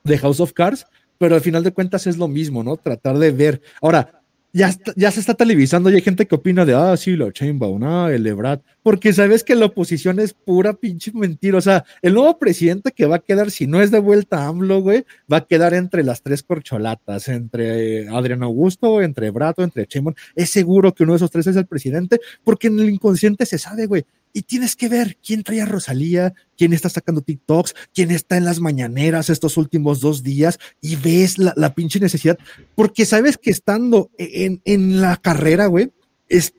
de 0.03 0.17
House 0.19 0.39
of 0.39 0.53
Cards, 0.53 0.85
pero 1.17 1.33
al 1.33 1.41
final 1.41 1.63
de 1.63 1.73
cuentas 1.73 2.05
es 2.05 2.17
lo 2.17 2.27
mismo, 2.27 2.63
¿no? 2.63 2.77
Tratar 2.77 3.17
de 3.17 3.31
ver. 3.31 3.63
Ahora, 3.81 4.22
ya, 4.53 4.69
está- 4.69 4.93
ya 4.95 5.09
se 5.11 5.19
está 5.19 5.33
televisando 5.33 5.89
y 5.89 5.95
hay 5.95 6.01
gente 6.01 6.27
que 6.27 6.35
opina 6.35 6.63
de, 6.63 6.75
ah, 6.75 6.95
sí, 6.95 7.15
la 7.17 7.31
Chainbaum, 7.31 7.83
ah, 7.83 8.09
el 8.13 8.25
Ebrard, 8.27 8.61
porque 8.83 9.11
sabes 9.11 9.43
que 9.43 9.55
la 9.55 9.65
oposición 9.65 10.19
es 10.19 10.33
pura 10.33 10.73
pinche 10.73 11.11
mentira. 11.13 11.57
O 11.57 11.61
sea, 11.61 11.83
el 12.03 12.13
nuevo 12.13 12.37
presidente 12.37 12.91
que 12.91 13.05
va 13.07 13.15
a 13.15 13.19
quedar, 13.19 13.49
si 13.49 13.65
no 13.67 13.81
es 13.81 13.89
de 13.91 13.99
vuelta 13.99 14.43
a 14.43 14.47
AMLO, 14.49 14.81
güey, 14.81 15.05
va 15.31 15.37
a 15.37 15.45
quedar 15.47 15.73
entre 15.73 16.03
las 16.03 16.21
tres 16.21 16.43
corcholatas, 16.43 17.27
entre 17.29 18.07
Adrián 18.09 18.43
Augusto, 18.43 19.01
entre 19.01 19.31
Brato, 19.31 19.63
entre 19.63 19.87
Chainbaum. 19.87 20.15
Es 20.35 20.51
seguro 20.51 20.93
que 20.93 21.03
uno 21.03 21.13
de 21.13 21.17
esos 21.17 21.31
tres 21.31 21.47
es 21.47 21.55
el 21.55 21.65
presidente, 21.65 22.19
porque 22.43 22.67
en 22.67 22.79
el 22.79 22.89
inconsciente 22.89 23.45
se 23.45 23.57
sabe, 23.57 23.87
güey. 23.87 24.05
Y 24.33 24.41
tienes 24.41 24.75
que 24.75 24.89
ver 24.89 25.17
quién 25.25 25.43
trae 25.43 25.61
a 25.61 25.65
Rosalía, 25.65 26.33
quién 26.57 26.73
está 26.73 26.89
sacando 26.89 27.21
TikToks, 27.21 27.75
quién 27.93 28.09
está 28.11 28.35
en 28.35 28.45
las 28.45 28.59
mañaneras 28.59 29.29
estos 29.29 29.57
últimos 29.57 30.01
dos 30.01 30.23
días 30.23 30.57
y 30.81 30.95
ves 30.95 31.37
la, 31.37 31.53
la 31.55 31.75
pinche 31.75 31.99
necesidad, 31.99 32.37
porque 32.75 33.05
sabes 33.05 33.37
que 33.37 33.51
estando 33.51 34.09
en, 34.17 34.61
en 34.65 34.99
la 35.01 35.17
carrera, 35.17 35.67
güey, 35.67 35.91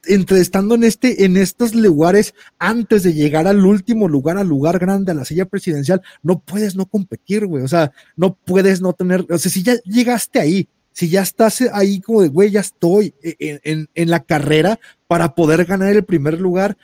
entre 0.07 0.41
estando 0.41 0.77
en 0.77 0.85
este, 0.85 1.25
en 1.25 1.37
estos 1.37 1.75
lugares 1.75 2.35
antes 2.61 3.03
de 3.03 3.13
llegar 3.13 3.49
al 3.49 3.65
último 3.67 4.07
lugar, 4.09 4.39
al 4.39 4.47
lugar 4.47 4.79
grande, 4.79 5.11
a 5.11 5.15
la 5.17 5.25
silla 5.25 5.47
presidencial, 5.47 6.01
no 6.23 6.39
puedes 6.39 6.77
no 6.77 6.87
competir, 6.87 7.47
güey. 7.47 7.65
O 7.65 7.69
sea, 7.69 7.91
no 8.15 8.37
puedes 8.37 8.81
no 8.81 8.93
tener, 8.93 9.27
o 9.29 9.37
sea, 9.39 9.51
si 9.51 9.65
ya 9.65 9.75
llegaste 9.85 10.39
ahí, 10.39 10.69
si 10.93 11.09
ya 11.09 11.23
estás 11.23 11.61
ahí 11.73 12.01
como 12.01 12.23
de, 12.23 12.29
güey, 12.29 12.53
ya 12.53 12.61
estoy 12.61 13.15
en, 13.21 13.59
en- 13.65 13.89
en 13.97 14.11
la 14.11 14.21
carrera 14.23 14.79
para 15.09 15.35
poder 15.35 15.65
ganar 15.65 15.93
el 15.93 16.05
primer 16.05 16.41
lugar, 16.41 16.77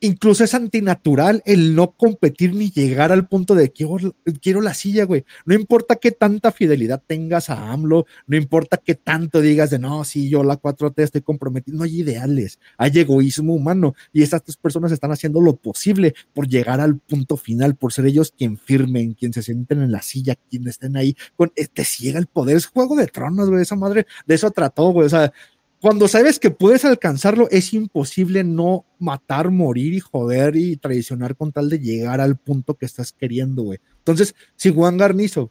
incluso 0.00 0.44
es 0.44 0.54
antinatural 0.54 1.42
el 1.46 1.74
no 1.74 1.92
competir 1.92 2.54
ni 2.54 2.70
llegar 2.70 3.12
al 3.12 3.28
punto 3.28 3.54
de 3.54 3.70
quiero, 3.70 4.14
quiero 4.40 4.60
la 4.60 4.74
silla, 4.74 5.04
güey. 5.04 5.24
No 5.44 5.54
importa 5.54 5.96
qué 5.96 6.12
tanta 6.12 6.52
fidelidad 6.52 7.02
tengas 7.06 7.50
a 7.50 7.72
AMLO, 7.72 8.06
no 8.26 8.36
importa 8.36 8.76
qué 8.76 8.94
tanto 8.94 9.40
digas 9.40 9.70
de 9.70 9.78
no, 9.78 10.04
sí, 10.04 10.28
yo 10.28 10.42
la 10.44 10.60
4T 10.60 11.02
estoy 11.02 11.22
comprometido. 11.22 11.76
No 11.76 11.84
hay 11.84 12.00
ideales, 12.00 12.58
hay 12.78 12.98
egoísmo 12.98 13.54
humano 13.54 13.94
y 14.12 14.22
estas 14.22 14.42
tres 14.42 14.56
personas 14.56 14.92
están 14.92 15.12
haciendo 15.12 15.40
lo 15.40 15.56
posible 15.56 16.14
por 16.32 16.48
llegar 16.48 16.80
al 16.80 16.98
punto 16.98 17.36
final, 17.36 17.76
por 17.76 17.92
ser 17.92 18.06
ellos 18.06 18.32
quien 18.36 18.58
firmen, 18.58 19.14
quien 19.14 19.32
se 19.32 19.42
sienten 19.42 19.82
en 19.82 19.92
la 19.92 20.02
silla, 20.02 20.36
quien 20.50 20.66
estén 20.68 20.96
ahí. 20.96 21.16
Con, 21.36 21.52
eh, 21.56 21.66
te 21.66 21.84
ciega 21.84 22.18
el 22.18 22.26
poder, 22.26 22.56
es 22.56 22.66
juego 22.66 22.96
de 22.96 23.06
tronos, 23.06 23.48
güey. 23.48 23.62
Esa 23.62 23.76
madre 23.76 24.06
de 24.26 24.34
eso 24.34 24.50
trató, 24.50 24.90
güey. 24.90 25.06
O 25.06 25.10
sea, 25.10 25.32
cuando 25.80 26.08
sabes 26.08 26.38
que 26.38 26.50
puedes 26.50 26.84
alcanzarlo, 26.84 27.48
es 27.50 27.74
imposible 27.74 28.44
no 28.44 28.84
matar, 28.98 29.50
morir 29.50 29.92
y 29.92 30.00
joder 30.00 30.56
y 30.56 30.76
traicionar 30.76 31.36
con 31.36 31.52
tal 31.52 31.68
de 31.68 31.78
llegar 31.78 32.20
al 32.20 32.36
punto 32.36 32.74
que 32.74 32.86
estás 32.86 33.12
queriendo, 33.12 33.62
güey. 33.62 33.78
Entonces, 33.98 34.34
si 34.56 34.72
Juan 34.72 34.96
Garnizo 34.96 35.50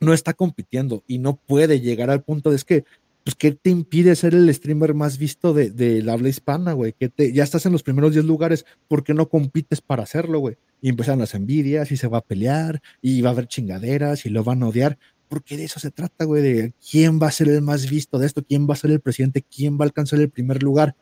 no 0.00 0.12
está 0.14 0.32
compitiendo 0.32 1.04
y 1.06 1.18
no 1.18 1.36
puede 1.36 1.80
llegar 1.80 2.10
al 2.10 2.22
punto 2.22 2.50
de 2.50 2.56
es 2.56 2.64
que, 2.64 2.84
pues, 3.22 3.36
¿qué 3.36 3.52
te 3.52 3.70
impide 3.70 4.16
ser 4.16 4.34
el 4.34 4.52
streamer 4.52 4.94
más 4.94 5.18
visto 5.18 5.52
de, 5.52 5.70
de 5.70 6.02
la 6.02 6.14
habla 6.14 6.30
hispana, 6.30 6.72
güey? 6.72 6.94
Que 6.94 7.08
te, 7.08 7.32
ya 7.32 7.44
estás 7.44 7.66
en 7.66 7.72
los 7.72 7.82
primeros 7.82 8.12
10 8.12 8.24
lugares, 8.24 8.64
¿por 8.88 9.04
qué 9.04 9.14
no 9.14 9.28
compites 9.28 9.80
para 9.80 10.02
hacerlo, 10.02 10.40
güey? 10.40 10.56
Y 10.80 10.88
empiezan 10.88 11.18
las 11.18 11.34
envidias 11.34 11.92
y 11.92 11.96
se 11.96 12.08
va 12.08 12.18
a 12.18 12.24
pelear 12.24 12.80
y 13.02 13.20
va 13.20 13.28
a 13.28 13.32
haber 13.32 13.46
chingaderas 13.46 14.26
y 14.26 14.30
lo 14.30 14.42
van 14.42 14.62
a 14.62 14.68
odiar 14.68 14.98
porque 15.30 15.56
de 15.56 15.64
eso 15.64 15.78
se 15.78 15.92
trata, 15.92 16.24
güey, 16.24 16.42
de 16.42 16.74
quién 16.90 17.20
va 17.22 17.28
a 17.28 17.30
ser 17.30 17.48
el 17.48 17.62
más 17.62 17.88
visto 17.88 18.18
de 18.18 18.26
esto, 18.26 18.42
quién 18.42 18.68
va 18.68 18.74
a 18.74 18.76
ser 18.76 18.90
el 18.90 19.00
presidente, 19.00 19.42
quién 19.42 19.78
va 19.78 19.84
a 19.84 19.86
alcanzar 19.86 20.18
el 20.18 20.28
primer 20.28 20.60
lugar. 20.60 20.96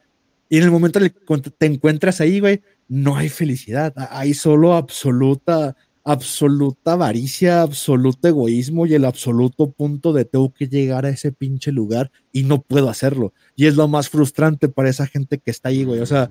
Y 0.50 0.58
en 0.58 0.64
el 0.64 0.70
momento 0.70 0.98
en 0.98 1.08
que 1.08 1.50
te 1.50 1.64
encuentras 1.64 2.20
ahí, 2.20 2.38
güey, 2.38 2.60
no 2.88 3.16
hay 3.16 3.30
felicidad, 3.30 3.94
hay 4.10 4.34
solo 4.34 4.74
absoluta, 4.74 5.76
absoluta 6.04 6.92
avaricia, 6.92 7.62
absoluto 7.62 8.28
egoísmo 8.28 8.84
y 8.84 8.94
el 8.94 9.06
absoluto 9.06 9.70
punto 9.70 10.12
de 10.12 10.26
tengo 10.26 10.52
que 10.52 10.68
llegar 10.68 11.06
a 11.06 11.08
ese 11.08 11.32
pinche 11.32 11.72
lugar 11.72 12.10
y 12.30 12.42
no 12.42 12.60
puedo 12.60 12.90
hacerlo. 12.90 13.32
Y 13.56 13.64
es 13.64 13.76
lo 13.76 13.88
más 13.88 14.10
frustrante 14.10 14.68
para 14.68 14.90
esa 14.90 15.06
gente 15.06 15.38
que 15.38 15.50
está 15.50 15.70
ahí, 15.70 15.84
güey. 15.84 16.00
O 16.00 16.06
sea, 16.06 16.28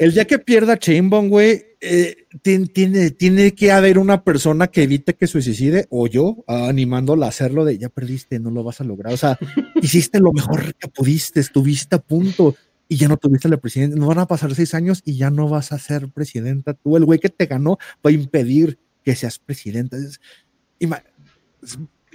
el 0.00 0.12
día 0.14 0.24
que 0.26 0.38
pierda 0.38 0.78
Chainbone, 0.78 1.28
güey, 1.28 1.62
eh, 1.80 2.26
tien- 2.42 2.72
tiene, 2.72 3.10
tiene 3.10 3.54
que 3.54 3.70
haber 3.72 3.98
una 3.98 4.24
persona 4.24 4.66
que 4.68 4.82
evite 4.82 5.14
que 5.14 5.26
suicide 5.26 5.86
o 5.90 6.06
yo 6.06 6.44
ah, 6.46 6.68
animándola 6.68 7.26
a 7.26 7.28
hacerlo 7.28 7.64
de 7.64 7.78
ya 7.78 7.88
perdiste, 7.88 8.38
no 8.40 8.50
lo 8.50 8.62
vas 8.64 8.80
a 8.80 8.84
lograr. 8.84 9.12
O 9.12 9.16
sea, 9.16 9.38
hiciste 9.82 10.18
lo 10.20 10.32
mejor 10.32 10.74
que 10.74 10.88
pudiste, 10.88 11.40
estuviste 11.40 11.96
a 11.96 11.98
punto 12.00 12.54
y 12.88 12.96
ya 12.96 13.08
no 13.08 13.16
tuviste 13.16 13.48
la 13.48 13.56
presidencia. 13.58 13.98
No 13.98 14.06
van 14.08 14.18
a 14.18 14.26
pasar 14.26 14.54
seis 14.54 14.74
años 14.74 15.00
y 15.04 15.16
ya 15.16 15.30
no 15.30 15.48
vas 15.48 15.70
a 15.72 15.78
ser 15.78 16.08
presidenta. 16.08 16.74
Tú, 16.74 16.96
el 16.96 17.04
güey 17.04 17.18
que 17.18 17.28
te 17.28 17.46
ganó, 17.46 17.78
va 18.04 18.10
a 18.10 18.12
impedir 18.12 18.78
que 19.04 19.14
seas 19.14 19.38
presidenta. 19.38 19.96
Es- 19.96 20.20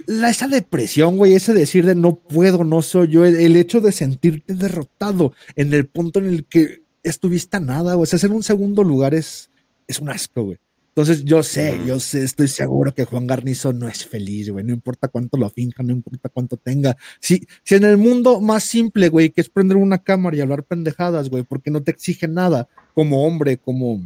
la, 0.06 0.30
esa 0.30 0.46
depresión, 0.48 1.16
güey, 1.16 1.34
ese 1.34 1.54
decir 1.54 1.86
de 1.86 1.94
no 1.94 2.16
puedo, 2.16 2.64
no 2.64 2.82
soy 2.82 3.08
yo, 3.08 3.24
el, 3.24 3.36
el 3.36 3.56
hecho 3.56 3.80
de 3.80 3.92
sentirte 3.92 4.54
derrotado 4.54 5.32
en 5.56 5.72
el 5.72 5.86
punto 5.86 6.18
en 6.20 6.26
el 6.26 6.44
que 6.44 6.82
estuviste 7.08 7.56
a 7.56 7.60
nada, 7.60 7.94
güey, 7.94 8.02
o 8.04 8.06
sea, 8.06 8.18
ser 8.18 8.30
un 8.32 8.42
segundo 8.42 8.82
lugar 8.84 9.14
es, 9.14 9.50
es 9.86 10.00
un 10.00 10.08
asco, 10.10 10.44
güey. 10.44 10.58
Entonces 10.88 11.24
yo 11.24 11.42
sé, 11.42 11.78
yo 11.86 12.00
sé, 12.00 12.24
estoy 12.24 12.48
seguro 12.48 12.94
que 12.94 13.04
Juan 13.04 13.26
Garnizo 13.26 13.72
no 13.74 13.86
es 13.86 14.06
feliz, 14.06 14.48
güey, 14.50 14.64
no 14.64 14.72
importa 14.72 15.08
cuánto 15.08 15.36
lo 15.36 15.50
finja, 15.50 15.82
no 15.82 15.92
importa 15.92 16.30
cuánto 16.30 16.56
tenga. 16.56 16.96
Si, 17.20 17.46
si 17.64 17.74
en 17.74 17.84
el 17.84 17.98
mundo 17.98 18.40
más 18.40 18.64
simple, 18.64 19.10
güey, 19.10 19.28
que 19.28 19.42
es 19.42 19.50
prender 19.50 19.76
una 19.76 19.98
cámara 19.98 20.36
y 20.36 20.40
hablar 20.40 20.64
pendejadas, 20.64 21.28
güey, 21.28 21.42
porque 21.42 21.70
no 21.70 21.82
te 21.82 21.90
exige 21.90 22.28
nada 22.28 22.66
como 22.94 23.26
hombre, 23.26 23.58
como, 23.58 24.02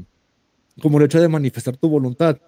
como 0.82 0.98
el 0.98 1.04
hecho 1.04 1.20
de 1.20 1.28
manifestar 1.28 1.76
tu 1.76 1.88
voluntad, 1.88 2.38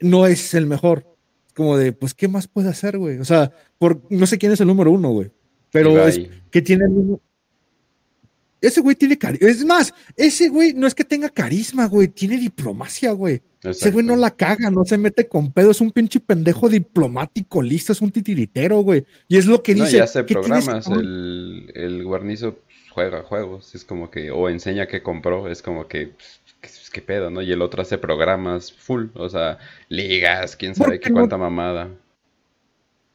no 0.00 0.26
es 0.26 0.54
el 0.54 0.66
mejor. 0.66 1.06
Como 1.54 1.76
de, 1.76 1.92
pues, 1.92 2.14
¿qué 2.14 2.28
más 2.28 2.48
puede 2.48 2.70
hacer, 2.70 2.96
güey? 2.96 3.18
O 3.18 3.26
sea, 3.26 3.52
por, 3.78 4.00
no 4.08 4.26
sé 4.26 4.38
quién 4.38 4.52
es 4.52 4.60
el 4.62 4.68
número 4.68 4.90
uno, 4.90 5.10
güey. 5.10 5.30
Pero 5.70 5.90
Ibai. 5.92 6.08
es 6.08 6.20
que 6.50 6.62
tiene 6.62 6.84
el 6.84 6.90
mismo- 6.92 7.20
Ese 8.62 8.80
güey 8.80 8.96
tiene 8.96 9.18
carisma. 9.18 9.48
Es 9.48 9.64
más, 9.64 9.94
ese 10.16 10.48
güey 10.48 10.72
no 10.72 10.86
es 10.86 10.94
que 10.94 11.04
tenga 11.04 11.28
carisma, 11.28 11.86
güey. 11.86 12.08
Tiene 12.08 12.38
diplomacia, 12.38 13.12
güey. 13.12 13.42
Ese 13.62 13.90
güey 13.90 14.06
no 14.06 14.16
la 14.16 14.30
caga, 14.30 14.70
no 14.70 14.84
se 14.84 14.96
mete 14.96 15.28
con 15.28 15.52
pedo. 15.52 15.72
Es 15.72 15.80
un 15.80 15.90
pinche 15.90 16.20
pendejo 16.20 16.68
diplomático, 16.68 17.60
listo. 17.60 17.92
Es 17.92 18.00
un 18.00 18.10
titiritero, 18.10 18.80
güey. 18.80 19.04
Y 19.28 19.36
es 19.36 19.46
lo 19.46 19.62
que 19.62 19.74
No, 19.74 19.84
dice. 19.84 19.98
y 19.98 20.00
hace 20.00 20.20
¿qué 20.24 20.34
tienes 20.36 20.64
programas, 20.64 20.86
el, 20.88 21.70
el 21.74 22.04
guarnizo 22.04 22.54
pues, 22.54 22.76
juega 22.90 23.22
juegos, 23.22 23.74
es 23.74 23.84
como 23.84 24.10
que, 24.10 24.30
o 24.30 24.48
enseña 24.48 24.86
que 24.86 25.02
compró, 25.02 25.48
es 25.48 25.62
como 25.62 25.88
que, 25.88 26.08
pues, 26.08 26.40
¿qué, 26.60 26.68
qué 26.92 27.02
pedo, 27.02 27.30
no? 27.30 27.42
Y 27.42 27.50
el 27.52 27.62
otro 27.62 27.82
hace 27.82 27.98
programas 27.98 28.72
full, 28.72 29.06
o 29.14 29.28
sea, 29.28 29.58
ligas, 29.88 30.56
quién 30.56 30.74
sabe 30.74 31.00
qué 31.00 31.10
no? 31.10 31.16
cuánta 31.16 31.36
mamada. 31.38 31.88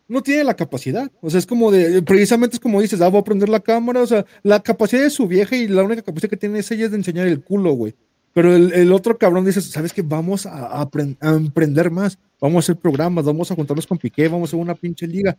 No 0.08 0.22
tiene 0.22 0.44
la 0.44 0.56
capacidad. 0.56 1.12
O 1.22 1.30
sea, 1.30 1.40
es 1.40 1.46
como 1.46 1.72
de, 1.72 2.02
precisamente 2.02 2.56
es 2.56 2.60
como 2.60 2.82
dices, 2.82 3.02
ah, 3.02 3.10
voy 3.10 3.22
a 3.22 3.24
prender 3.24 3.50
la 3.50 3.60
cámara. 3.60 4.02
O 4.02 4.08
sea, 4.08 4.26
la 4.44 4.62
capacidad 4.62 5.02
de 5.02 5.10
su 5.10 5.28
vieja 5.28 5.56
y 5.56 5.68
la 5.68 5.84
única 5.84 6.02
capacidad 6.02 6.30
que 6.30 6.38
tiene 6.38 6.60
es 6.60 6.72
ella 6.72 6.86
es 6.86 6.92
de 6.92 6.98
enseñar 6.98 7.28
el 7.28 7.42
culo, 7.42 7.74
güey. 7.74 7.96
Pero 8.34 8.56
el, 8.56 8.92
otro 8.92 9.18
cabrón 9.18 9.46
dice, 9.46 9.62
¿sabes 9.62 9.94
qué? 9.94 10.04
Vamos 10.04 10.46
a, 10.46 10.82
a 10.82 10.90
a 11.22 11.30
emprender 11.30 11.90
más. 11.90 12.20
Vamos 12.40 12.58
a 12.58 12.60
hacer 12.60 12.76
programas, 12.76 13.26
vamos 13.26 13.50
a 13.50 13.56
juntarnos 13.56 13.88
con 13.88 13.98
Piqué, 13.98 14.28
vamos 14.28 14.48
a 14.48 14.50
hacer 14.52 14.60
una 14.60 14.76
pinche 14.76 15.08
liga. 15.08 15.36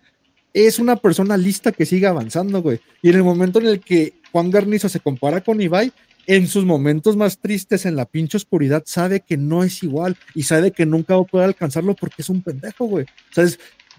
Es 0.53 0.81
una 0.81 0.97
persona 0.97 1.37
lista 1.37 1.71
que 1.71 1.87
sigue 1.87 2.09
avanzando, 2.09 2.61
güey. 2.61 2.81
Y 3.01 3.11
en 3.11 3.17
el 3.17 3.23
momento 3.23 3.61
en 3.61 3.67
el 3.67 3.81
que 3.81 4.15
Juan 4.33 4.51
Garnizo 4.51 4.89
se 4.89 4.99
compara 4.99 5.41
con 5.43 5.61
Ibai, 5.61 5.93
en 6.27 6.47
sus 6.47 6.65
momentos 6.65 7.17
más 7.17 7.39
tristes, 7.39 7.87
en 7.87 7.97
la 7.97 8.05
pinche 8.05 8.37
oscuridad, 8.37 8.83
sabe 8.85 9.21
que 9.21 9.39
no 9.39 9.65
es 9.65 9.83
igual 9.83 10.17
y 10.35 10.43
sabe 10.43 10.73
que 10.73 10.85
nunca 10.85 11.15
va 11.17 11.23
a 11.23 11.25
poder 11.25 11.47
alcanzarlo 11.47 11.95
porque 11.95 12.23
es 12.23 12.29
un 12.29 12.43
pendejo, 12.43 12.85
güey. 12.85 13.07
¿Sabes? 13.31 13.59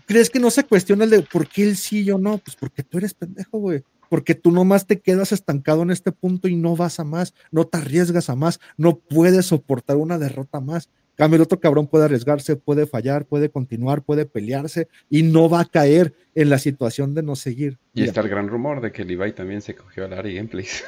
¿Crees 0.10 0.32
que 0.32 0.40
no 0.40 0.50
se 0.50 0.64
cuestiona 0.64 1.04
el 1.04 1.12
de 1.12 1.22
por 1.22 1.48
qué 1.48 1.62
él 1.62 1.78
sí 1.78 2.00
y 2.00 2.06
yo 2.06 2.18
no? 2.18 2.40
Pues 2.40 2.56
porque 2.56 2.82
tú 2.82 2.98
eres 2.98 3.14
pendejo, 3.14 3.60
güey. 3.60 3.84
Porque 4.10 4.34
tú 4.34 4.50
nomás 4.50 4.88
te 4.88 5.00
quedas 5.00 5.32
estancado 5.32 5.84
en 5.84 5.92
este 5.92 6.12
punto 6.12 6.48
y 6.48 6.56
no 6.56 6.76
vas 6.76 7.00
a 7.00 7.04
más, 7.04 7.36
no 7.52 7.68
te 7.68 7.78
arriesgas 7.78 8.28
a 8.32 8.36
más, 8.36 8.60
no 8.76 8.98
puedes 8.98 9.46
soportar 9.46 9.98
una 9.98 10.18
derrota 10.18 10.62
más. 10.62 10.90
Cambio, 11.14 11.36
el 11.36 11.44
otro 11.44 11.60
cabrón 11.60 11.86
puede 11.86 12.06
arriesgarse, 12.06 12.56
puede 12.56 12.88
fallar, 12.88 13.26
puede 13.26 13.52
continuar, 13.52 14.02
puede 14.02 14.26
pelearse 14.26 14.88
y 15.12 15.22
no 15.22 15.48
va 15.48 15.60
a 15.60 15.66
caer 15.66 16.16
en 16.34 16.50
la 16.50 16.58
situación 16.58 17.14
de 17.14 17.22
no 17.22 17.36
seguir. 17.36 17.78
Y 17.94 18.02
está 18.02 18.22
el 18.22 18.30
gran 18.30 18.48
rumor 18.48 18.82
de 18.82 18.92
que 18.92 19.04
el 19.04 19.12
Ibai 19.12 19.36
también 19.36 19.62
se 19.62 19.76
cogió 19.76 20.06
al 20.06 20.14
Ari 20.14 20.34
Gameplays. 20.34 20.84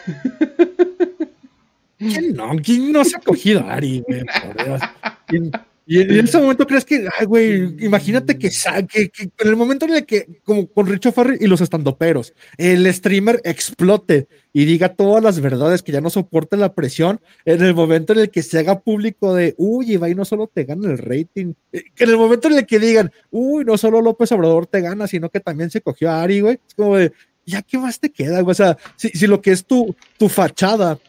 ¿Quién 1.99 2.33
no? 2.33 2.55
¿Quién 2.63 2.91
no 2.91 3.05
se 3.05 3.17
ha 3.17 3.19
cogido 3.19 3.59
a 3.59 3.73
Ari, 3.73 4.03
güey? 4.07 4.23
Por 4.25 4.65
Dios. 4.65 4.81
¿Quién, 5.27 5.51
Y 5.85 5.99
en, 5.99 6.11
ese 6.25 6.37
momento 6.37 6.67
crees 6.67 6.85
que, 6.85 7.07
ay, 7.19 7.25
güey, 7.25 7.75
imagínate 7.83 8.37
que, 8.37 8.51
sa- 8.51 8.83
que, 8.83 9.11
en 9.17 9.47
el 9.47 9.55
momento 9.55 9.85
en 9.85 9.95
el 9.95 10.05
que, 10.05 10.41
como 10.43 10.67
con 10.67 10.85
Richo 10.85 11.11
Farrell 11.11 11.39
y 11.41 11.47
los 11.47 11.59
estandoperos, 11.59 12.33
el 12.57 12.91
streamer 12.93 13.41
explote 13.43 14.27
y 14.53 14.65
diga 14.65 14.89
todas 14.89 15.23
las 15.23 15.39
verdades, 15.39 15.81
que 15.81 15.91
ya 15.91 15.99
no 15.99 16.09
soporte 16.09 16.55
la 16.55 16.73
presión, 16.73 17.19
en 17.45 17.61
el 17.63 17.73
momento 17.73 18.13
en 18.13 18.19
el 18.19 18.29
que 18.29 18.43
se 18.43 18.59
haga 18.59 18.79
público 18.79 19.33
de, 19.33 19.55
uy, 19.57 19.93
Ibai 19.93 20.13
no 20.13 20.23
solo 20.23 20.47
te 20.47 20.65
gana 20.65 20.91
el 20.91 20.97
rating, 20.99 21.53
eh, 21.71 21.83
que 21.95 22.03
en 22.03 22.09
el 22.11 22.17
momento 22.17 22.47
en 22.47 22.59
el 22.59 22.65
que 22.65 22.79
digan, 22.79 23.11
uy, 23.31 23.65
no 23.65 23.77
solo 23.77 24.01
López 24.01 24.31
Obrador 24.33 24.67
te 24.67 24.81
gana, 24.81 25.07
sino 25.07 25.29
que 25.29 25.39
también 25.39 25.71
se 25.71 25.81
cogió 25.81 26.11
a 26.11 26.21
Ari, 26.21 26.41
güey, 26.41 26.59
es 26.67 26.75
como 26.75 26.97
de, 26.97 27.11
ya, 27.45 27.61
¿qué 27.63 27.77
más 27.79 27.99
te 27.99 28.11
queda, 28.11 28.41
güey? 28.41 28.51
O 28.51 28.55
sea, 28.55 28.77
si, 28.95 29.09
si 29.09 29.25
lo 29.25 29.41
que 29.41 29.51
es 29.51 29.65
tu, 29.65 29.95
tu 30.17 30.29
fachada 30.29 30.99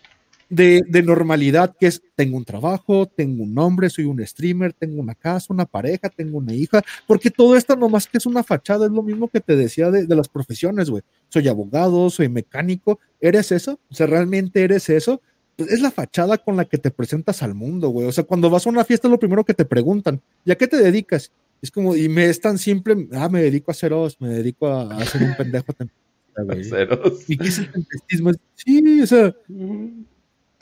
de, 0.54 0.82
de 0.86 1.02
normalidad, 1.02 1.74
que 1.80 1.86
es 1.86 2.02
tengo 2.14 2.36
un 2.36 2.44
trabajo, 2.44 3.06
tengo 3.06 3.42
un 3.42 3.54
nombre, 3.54 3.88
soy 3.88 4.04
un 4.04 4.24
streamer, 4.26 4.74
tengo 4.74 5.00
una 5.00 5.14
casa, 5.14 5.46
una 5.52 5.64
pareja, 5.64 6.10
tengo 6.10 6.36
una 6.38 6.52
hija, 6.52 6.82
porque 7.06 7.30
todo 7.30 7.56
esto 7.56 7.74
nomás 7.74 8.06
que 8.06 8.18
es 8.18 8.26
una 8.26 8.44
fachada, 8.44 8.84
es 8.84 8.92
lo 8.92 9.02
mismo 9.02 9.28
que 9.28 9.40
te 9.40 9.56
decía 9.56 9.90
de, 9.90 10.04
de 10.06 10.14
las 10.16 10.28
profesiones, 10.28 10.90
güey. 10.90 11.02
Soy 11.30 11.48
abogado, 11.48 12.10
soy 12.10 12.28
mecánico, 12.28 13.00
¿eres 13.20 13.50
eso? 13.50 13.80
O 13.90 13.94
sea, 13.94 14.06
¿realmente 14.06 14.62
eres 14.62 14.90
eso? 14.90 15.22
Pues 15.56 15.70
es 15.72 15.80
la 15.80 15.90
fachada 15.90 16.36
con 16.36 16.56
la 16.56 16.66
que 16.66 16.76
te 16.78 16.90
presentas 16.90 17.42
al 17.42 17.54
mundo, 17.54 17.88
güey. 17.88 18.06
O 18.06 18.12
sea, 18.12 18.24
cuando 18.24 18.50
vas 18.50 18.66
a 18.66 18.70
una 18.70 18.84
fiesta 18.84 19.08
es 19.08 19.12
lo 19.12 19.18
primero 19.18 19.44
que 19.44 19.54
te 19.54 19.64
preguntan, 19.64 20.20
¿y 20.44 20.50
a 20.50 20.56
qué 20.56 20.66
te 20.66 20.76
dedicas? 20.76 21.32
Es 21.62 21.70
como, 21.70 21.96
y 21.96 22.08
me 22.10 22.26
es 22.26 22.40
tan 22.40 22.58
simple, 22.58 23.08
ah, 23.12 23.28
me 23.30 23.40
dedico 23.42 23.70
a 23.70 23.72
hacer 23.72 23.92
os, 23.94 24.20
me 24.20 24.28
dedico 24.28 24.66
a, 24.66 24.82
a 24.82 24.98
hacer 24.98 25.22
un 25.22 25.34
pendejo. 25.34 25.72
¿Y 27.28 27.36
qué 27.38 27.48
es 27.48 27.58
el 27.58 27.70
tempestismo? 27.72 28.30
Es- 28.30 28.36
Sí, 28.54 29.00
o 29.02 29.06
sea, 29.06 29.34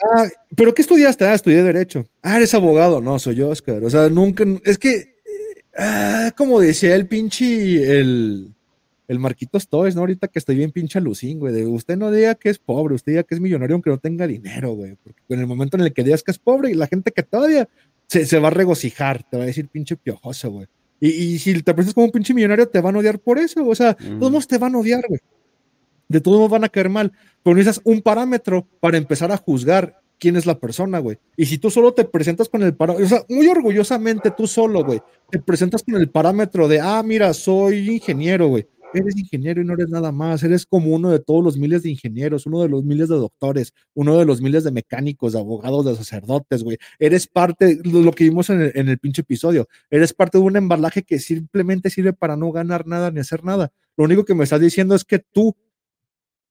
Ah, 0.03 0.29
¿pero 0.57 0.75
qué 0.75 0.83
estudiaste? 0.83 1.25
Ah, 1.25 1.35
estudié 1.35 1.63
Derecho. 1.63 2.07
Ah, 2.23 2.37
eres 2.37 2.55
abogado. 2.55 3.01
No, 3.01 3.19
soy 3.19 3.41
Oscar. 3.43 3.83
O 3.85 3.91
sea, 3.91 4.09
nunca. 4.09 4.45
Es 4.65 4.79
que. 4.79 4.95
eh, 4.97 5.15
ah, 5.77 6.33
como 6.37 6.61
decía 6.61 6.95
el 6.97 7.07
pinche. 7.07 7.99
El, 8.01 8.55
el 9.09 9.19
Marquitos 9.19 9.69
Toys, 9.69 9.95
¿no? 9.97 10.03
Ahorita 10.03 10.29
que 10.29 10.39
estoy 10.39 10.55
bien 10.57 10.71
pinche 10.71 10.99
alucín, 10.99 11.39
güey. 11.41 11.53
De 11.53 11.67
usted 11.67 11.97
no 11.97 12.11
diga 12.13 12.37
que 12.37 12.49
es 12.49 12.59
pobre, 12.59 12.95
usted 12.95 13.13
diga 13.13 13.23
que 13.25 13.35
es 13.35 13.41
millonario 13.41 13.75
aunque 13.75 13.91
no 13.91 13.99
tenga 13.99 14.27
dinero, 14.27 14.73
güey. 14.75 14.97
Porque 15.03 15.21
en 15.29 15.41
el 15.41 15.47
momento 15.47 15.77
en 15.77 15.83
el 15.83 15.93
que 15.93 16.05
digas 16.05 16.23
que 16.23 16.31
es 16.31 16.39
pobre 16.39 16.71
y 16.71 16.75
la 16.75 16.87
gente 16.87 17.11
que 17.11 17.25
te 17.25 17.37
odia 17.37 17.69
se, 18.07 18.25
se 18.25 18.39
va 18.39 18.49
a 18.49 18.53
regocijar, 18.53 19.25
te 19.29 19.37
va 19.37 19.43
a 19.43 19.47
decir 19.47 19.69
pinche 19.69 19.97
piojoso, 19.97 20.51
güey. 20.51 20.67
Y, 21.01 21.09
y 21.09 21.39
si 21.39 21.55
te 21.63 21.75
presentas 21.75 21.95
como 21.95 22.07
un 22.07 22.13
pinche 22.13 22.35
millonario, 22.35 22.69
te 22.69 22.81
van 22.81 22.95
a 22.95 22.99
odiar 23.01 23.19
por 23.19 23.39
eso. 23.39 23.67
O 23.67 23.75
sea, 23.75 23.95
todos 23.95 24.31
modos 24.31 24.47
te 24.47 24.59
van 24.59 24.75
a 24.75 24.79
odiar, 24.79 25.03
güey 25.09 25.21
de 26.11 26.21
todos 26.21 26.51
van 26.51 26.65
a 26.65 26.69
caer 26.69 26.89
mal, 26.89 27.13
pero 27.43 27.55
necesitas 27.55 27.81
un 27.85 28.03
parámetro 28.03 28.67
para 28.81 28.99
empezar 28.99 29.31
a 29.31 29.37
juzgar 29.37 30.03
quién 30.19 30.37
es 30.37 30.45
la 30.45 30.59
persona, 30.59 30.99
güey. 30.99 31.19
Y 31.37 31.47
si 31.47 31.57
tú 31.57 31.71
solo 31.71 31.95
te 31.95 32.05
presentas 32.05 32.49
con 32.49 32.65
el 32.65 32.75
parámetro, 32.75 33.07
o 33.07 33.09
sea, 33.09 33.25
muy 33.29 33.47
orgullosamente 33.47 34.33
tú 34.33 34.49
solo, 34.49 34.85
güey, 34.85 35.01
te 35.31 35.39
presentas 35.39 35.85
con 35.85 35.95
el 35.95 36.11
parámetro 36.11 36.67
de, 36.67 36.81
ah, 36.81 37.03
mira, 37.05 37.33
soy 37.33 37.89
ingeniero, 37.89 38.49
güey. 38.49 38.67
Eres 38.93 39.17
ingeniero 39.17 39.63
y 39.63 39.65
no 39.65 39.75
eres 39.75 39.89
nada 39.89 40.11
más, 40.11 40.43
eres 40.43 40.67
como 40.67 40.93
uno 40.93 41.11
de 41.11 41.21
todos 41.21 41.45
los 41.45 41.57
miles 41.57 41.85
de 41.85 41.91
ingenieros, 41.91 42.47
uno 42.47 42.61
de 42.61 42.69
los 42.69 42.83
miles 42.83 43.09
de 43.09 43.15
doctores, 43.15 43.73
uno 43.95 44.19
de 44.19 44.25
los 44.25 44.41
miles 44.43 44.65
de 44.65 44.73
mecánicos, 44.73 45.33
de 45.33 45.39
abogados, 45.39 45.85
de 45.87 45.95
sacerdotes, 45.95 46.65
güey. 46.65 46.77
Eres 46.99 47.29
parte, 47.29 47.79
lo 47.85 48.01
lo 48.01 48.11
que 48.11 48.25
vimos 48.25 48.51
en 48.51 48.63
el, 48.63 48.73
en 48.75 48.89
el 48.89 48.99
pinche 48.99 49.23
episodio, 49.23 49.69
eres 49.91 50.13
parte 50.13 50.39
de 50.39 50.45
un 50.45 50.57
embalaje 50.57 51.05
que 51.05 51.21
simplemente 51.21 51.89
sirve 51.89 52.13
para 52.13 52.37
no 52.37 52.51
ganar 52.51 52.85
nada 52.89 53.13
ni 53.13 53.21
hacer 53.21 53.45
nada. 53.45 53.71
Lo 53.97 54.07
único 54.07 54.25
que 54.25 54.35
me 54.35 54.43
estás 54.43 54.61
diciendo 54.61 54.97
es 54.97 55.05
que 55.05 55.21
tú 55.21 55.55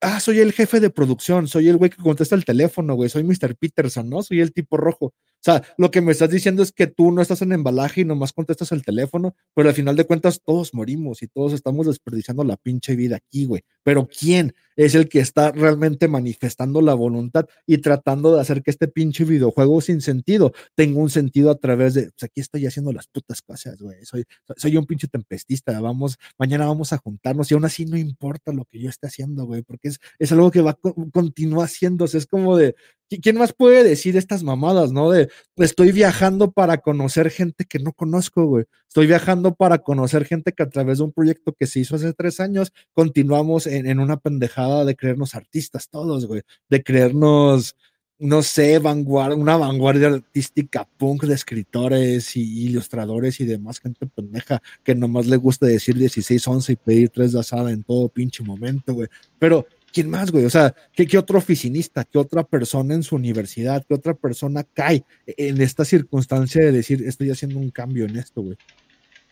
ah, 0.02 0.20
soy 0.20 0.40
el 0.40 0.54
jefe 0.54 0.80
de 0.80 0.90
producción, 0.90 1.48
soy 1.48 1.70
el 1.70 1.78
güey 1.78 1.90
que 1.90 2.02
contesta 2.02 2.36
el 2.36 2.46
teléfono, 2.46 2.96
güey, 2.96 3.10
soy 3.10 3.24
Mr. 3.24 3.56
Peterson, 3.58 4.10
¿no? 4.10 4.24
Soy 4.24 4.42
el 4.42 4.54
tipo 4.54 4.78
rojo. 4.78 5.14
O 5.40 5.42
sea, 5.42 5.64
lo 5.78 5.90
que 5.90 6.02
me 6.02 6.12
estás 6.12 6.30
diciendo 6.30 6.62
es 6.62 6.72
que 6.74 6.88
tú 6.88 7.12
no 7.12 7.22
estás 7.22 7.42
en 7.42 7.54
embalaje 7.54 8.02
y 8.02 8.06
nomás 8.06 8.34
contestas 8.34 8.74
el 8.74 8.84
teléfono, 8.84 9.36
pero 9.56 9.70
al 9.70 9.76
final 9.76 9.96
de 9.96 10.04
cuentas 10.06 10.42
todos 10.46 10.74
morimos 10.74 11.24
y 11.24 11.28
todos 11.28 11.54
estamos 11.54 11.88
desperdiciando 11.88 12.44
la 12.44 12.58
pinche 12.58 12.96
vida 12.98 13.16
aquí, 13.16 13.46
güey. 13.46 13.62
Pero 13.84 14.08
¿quién 14.08 14.54
es 14.76 14.96
el 14.96 15.08
que 15.08 15.20
está 15.20 15.52
realmente 15.52 16.08
manifestando 16.10 16.82
la 16.82 16.94
voluntad 16.94 17.46
y 17.66 17.78
tratando 17.80 18.36
de 18.36 18.42
hacer 18.42 18.62
que 18.64 18.72
este 18.72 18.88
pinche 18.90 19.24
videojuego 19.26 19.80
sin 19.82 20.02
sentido 20.02 20.52
tenga 20.76 21.00
un 21.00 21.10
sentido 21.10 21.52
a 21.52 21.56
través 21.58 21.94
de, 21.94 22.04
pues 22.12 22.24
aquí 22.24 22.42
estoy 22.42 22.66
haciendo 22.66 22.92
las 22.92 23.08
putas 23.08 23.42
cosas, 23.42 23.78
güey. 23.82 24.04
Soy, 24.06 24.26
soy 24.58 24.76
un 24.78 24.86
pinche 24.86 25.08
tempestista, 25.08 25.80
vamos, 25.80 26.18
mañana 26.38 26.66
vamos 26.66 26.92
a 26.94 26.98
juntarnos 26.98 27.50
y 27.50 27.54
aún 27.54 27.66
así 27.66 27.86
no 27.86 27.98
importa 27.98 28.52
lo 28.52 28.66
que 28.66 28.80
yo 28.80 28.90
esté 28.90 29.08
haciendo, 29.08 29.46
güey, 29.46 29.62
porque 29.64 29.88
es, 29.90 30.00
es 30.18 30.32
algo 30.34 30.52
que 30.52 30.62
va 30.62 30.72
a 30.72 30.74
co- 30.76 30.96
continuar 31.14 31.66
haciéndose. 31.68 32.18
Es 32.18 32.26
como 32.26 32.56
de, 32.58 32.74
¿qui- 32.74 32.99
¿quién 33.18 33.38
más 33.38 33.54
puede 33.54 33.84
decir 33.84 34.16
estas 34.18 34.44
mamadas, 34.44 34.92
no? 34.92 35.10
De, 35.10 35.30
estoy 35.58 35.92
viajando 35.92 36.52
para 36.52 36.78
conocer 36.78 37.32
gente 37.32 37.66
que 37.66 37.80
no 37.80 37.94
conozco, 37.94 38.46
güey. 38.46 38.66
Estoy 38.88 39.08
viajando 39.08 39.56
para 39.56 39.80
conocer 39.80 40.26
gente 40.26 40.54
que 40.54 40.64
a 40.64 40.70
través 40.70 41.00
de 41.00 41.06
un 41.06 41.12
proyecto 41.12 41.54
que 41.54 41.68
se 41.68 41.80
hizo 41.80 41.96
hace 41.96 42.14
tres 42.14 42.40
años, 42.40 42.72
continuamos 42.94 43.68
en, 43.68 43.88
en 43.88 44.00
una 44.00 44.18
pendejada 44.18 44.86
de 44.86 44.96
creernos 44.96 45.36
artistas 45.36 45.90
todos, 45.90 46.26
güey. 46.28 46.42
De 46.70 46.84
creernos, 46.84 47.76
no 48.20 48.44
sé, 48.44 48.80
vanguardia, 48.80 49.38
una 49.38 49.56
vanguardia 49.56 50.10
artística 50.10 50.88
punk 50.98 51.24
de 51.24 51.34
escritores 51.34 52.36
y 52.36 52.66
ilustradores 52.66 53.40
y 53.40 53.46
demás 53.46 53.80
gente 53.80 54.06
pendeja 54.08 54.62
que 54.84 54.94
nomás 54.94 55.26
le 55.28 55.38
gusta 55.38 55.66
decir 55.66 55.96
16, 55.98 56.46
11 56.46 56.74
y 56.74 56.76
pedir 56.76 57.10
tres 57.10 57.32
de 57.32 57.40
asada 57.40 57.72
en 57.72 57.84
todo 57.84 58.10
pinche 58.10 58.44
momento, 58.44 58.94
güey. 58.94 59.08
Pero, 59.40 59.66
¿quién 59.94 60.10
más, 60.10 60.32
güey? 60.32 60.46
O 60.46 60.50
sea, 60.50 60.74
¿qué, 60.94 61.18
otro 61.18 61.38
oficinista, 61.38 62.04
qué 62.04 62.18
otra 62.18 62.44
persona 62.44 62.94
en 62.94 63.04
su 63.04 63.16
universidad, 63.16 63.84
qué 63.88 63.94
otra 63.94 64.14
persona 64.14 64.64
cae 64.64 65.04
en 65.26 65.62
esta 65.62 65.86
circunstancia 65.86 66.62
de 66.64 66.72
decir, 66.72 67.04
estoy 67.06 67.32
haciendo 67.32 67.60
un 67.60 67.72
cambio 67.72 68.06
en 68.06 68.18
esto, 68.18 68.42
güey? 68.42 68.58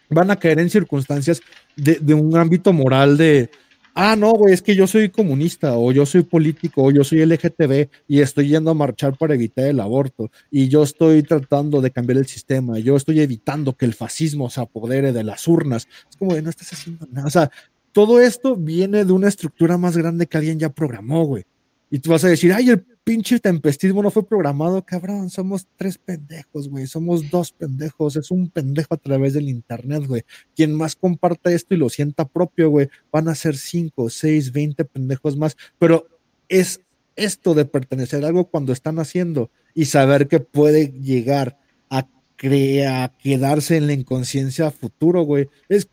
Van 0.10 0.32
a 0.32 0.38
caer 0.38 0.60
en 0.60 0.70
circunstancias 0.70 1.42
de, 1.76 2.14
un 2.14 2.36
ámbito 2.38 2.72
moral 2.72 3.18
de, 3.18 3.50
ah, 3.94 4.16
no, 4.16 4.32
güey, 4.32 4.54
es 4.54 4.62
que 4.62 4.76
yo 4.76 4.88
soy 4.88 5.10
comunista 5.10 5.78
o 5.78 5.92
yo 5.92 6.06
soy 6.06 6.24
político 6.24 6.84
o 6.84 6.92
yo 6.92 7.04
soy 7.04 7.26
LGTB 7.26 7.90
y 8.08 8.22
estoy 8.22 8.48
yendo 8.48 8.72
a 8.72 8.74
marchar 8.74 9.18
para 9.18 9.34
evitar 9.34 9.66
el 9.66 9.82
aborto 9.82 10.32
y 10.50 10.70
yo 10.70 10.84
estoy 10.84 11.24
tratando 11.24 11.82
de 11.82 11.92
cambiar 11.92 12.20
el 12.20 12.28
sistema, 12.28 12.80
yo 12.80 12.96
estoy 12.96 13.20
evitando 13.20 13.76
que 13.76 13.86
el 13.86 13.94
fascismo 13.94 14.50
se 14.50 14.62
apodere 14.62 15.12
de 15.12 15.24
las 15.24 15.46
urnas. 15.48 15.90
Es 16.10 16.16
como 16.16 16.40
no 16.40 16.50
estás 16.50 16.72
haciendo 16.72 17.06
nada. 17.12 17.28
O 17.28 17.32
sea, 17.32 17.52
todo 17.98 18.22
esto 18.22 18.56
viene 18.56 19.06
de 19.06 19.12
una 19.12 19.28
estructura 19.28 19.76
más 19.76 19.98
grande 19.98 20.28
que 20.28 20.38
alguien 20.38 20.60
ya 20.60 20.70
programó, 20.70 21.26
güey. 21.26 21.46
Y 21.90 21.98
tú 21.98 22.12
vas 22.12 22.24
a 22.24 22.28
decir, 22.28 22.54
ay, 22.54 22.70
el 22.70 22.86
pinche 23.04 23.40
tempestismo 23.40 24.04
no 24.04 24.12
fue 24.12 24.24
programado, 24.24 24.86
cabrón, 24.86 25.32
somos 25.32 25.66
tres 25.78 25.98
pendejos, 25.98 26.70
güey, 26.70 26.86
somos 26.86 27.32
dos 27.32 27.54
pendejos, 27.54 28.16
es 28.16 28.30
un 28.30 28.52
pendejo 28.52 28.94
a 28.94 28.98
través 28.98 29.34
del 29.34 29.50
internet, 29.50 30.04
güey. 30.06 30.22
Quien 30.56 30.76
más 30.76 30.96
comparta 30.96 31.52
esto 31.52 31.74
y 31.74 31.78
lo 31.78 31.90
sienta 31.90 32.28
propio, 32.28 32.70
güey, 32.70 32.88
van 33.12 33.30
a 33.30 33.34
ser 33.34 33.58
cinco, 33.58 34.12
seis, 34.12 34.52
veinte 34.52 34.86
pendejos 34.86 35.36
más, 35.36 35.58
pero 35.80 36.06
es 36.50 36.82
esto 37.16 37.56
de 37.56 37.66
pertenecer 37.66 38.24
a 38.24 38.28
algo 38.28 38.46
cuando 38.46 38.74
están 38.74 39.00
haciendo 39.00 39.50
y 39.74 39.86
saber 39.86 40.28
que 40.28 40.40
puede 40.40 40.92
llegar 41.02 41.58
a 41.90 42.08
crear, 42.36 43.06
a 43.06 43.18
quedarse 43.18 43.76
en 43.76 43.88
la 43.88 43.94
inconsciencia 43.94 44.70
futuro, 44.70 45.24
güey. 45.24 45.50
Es 45.68 45.90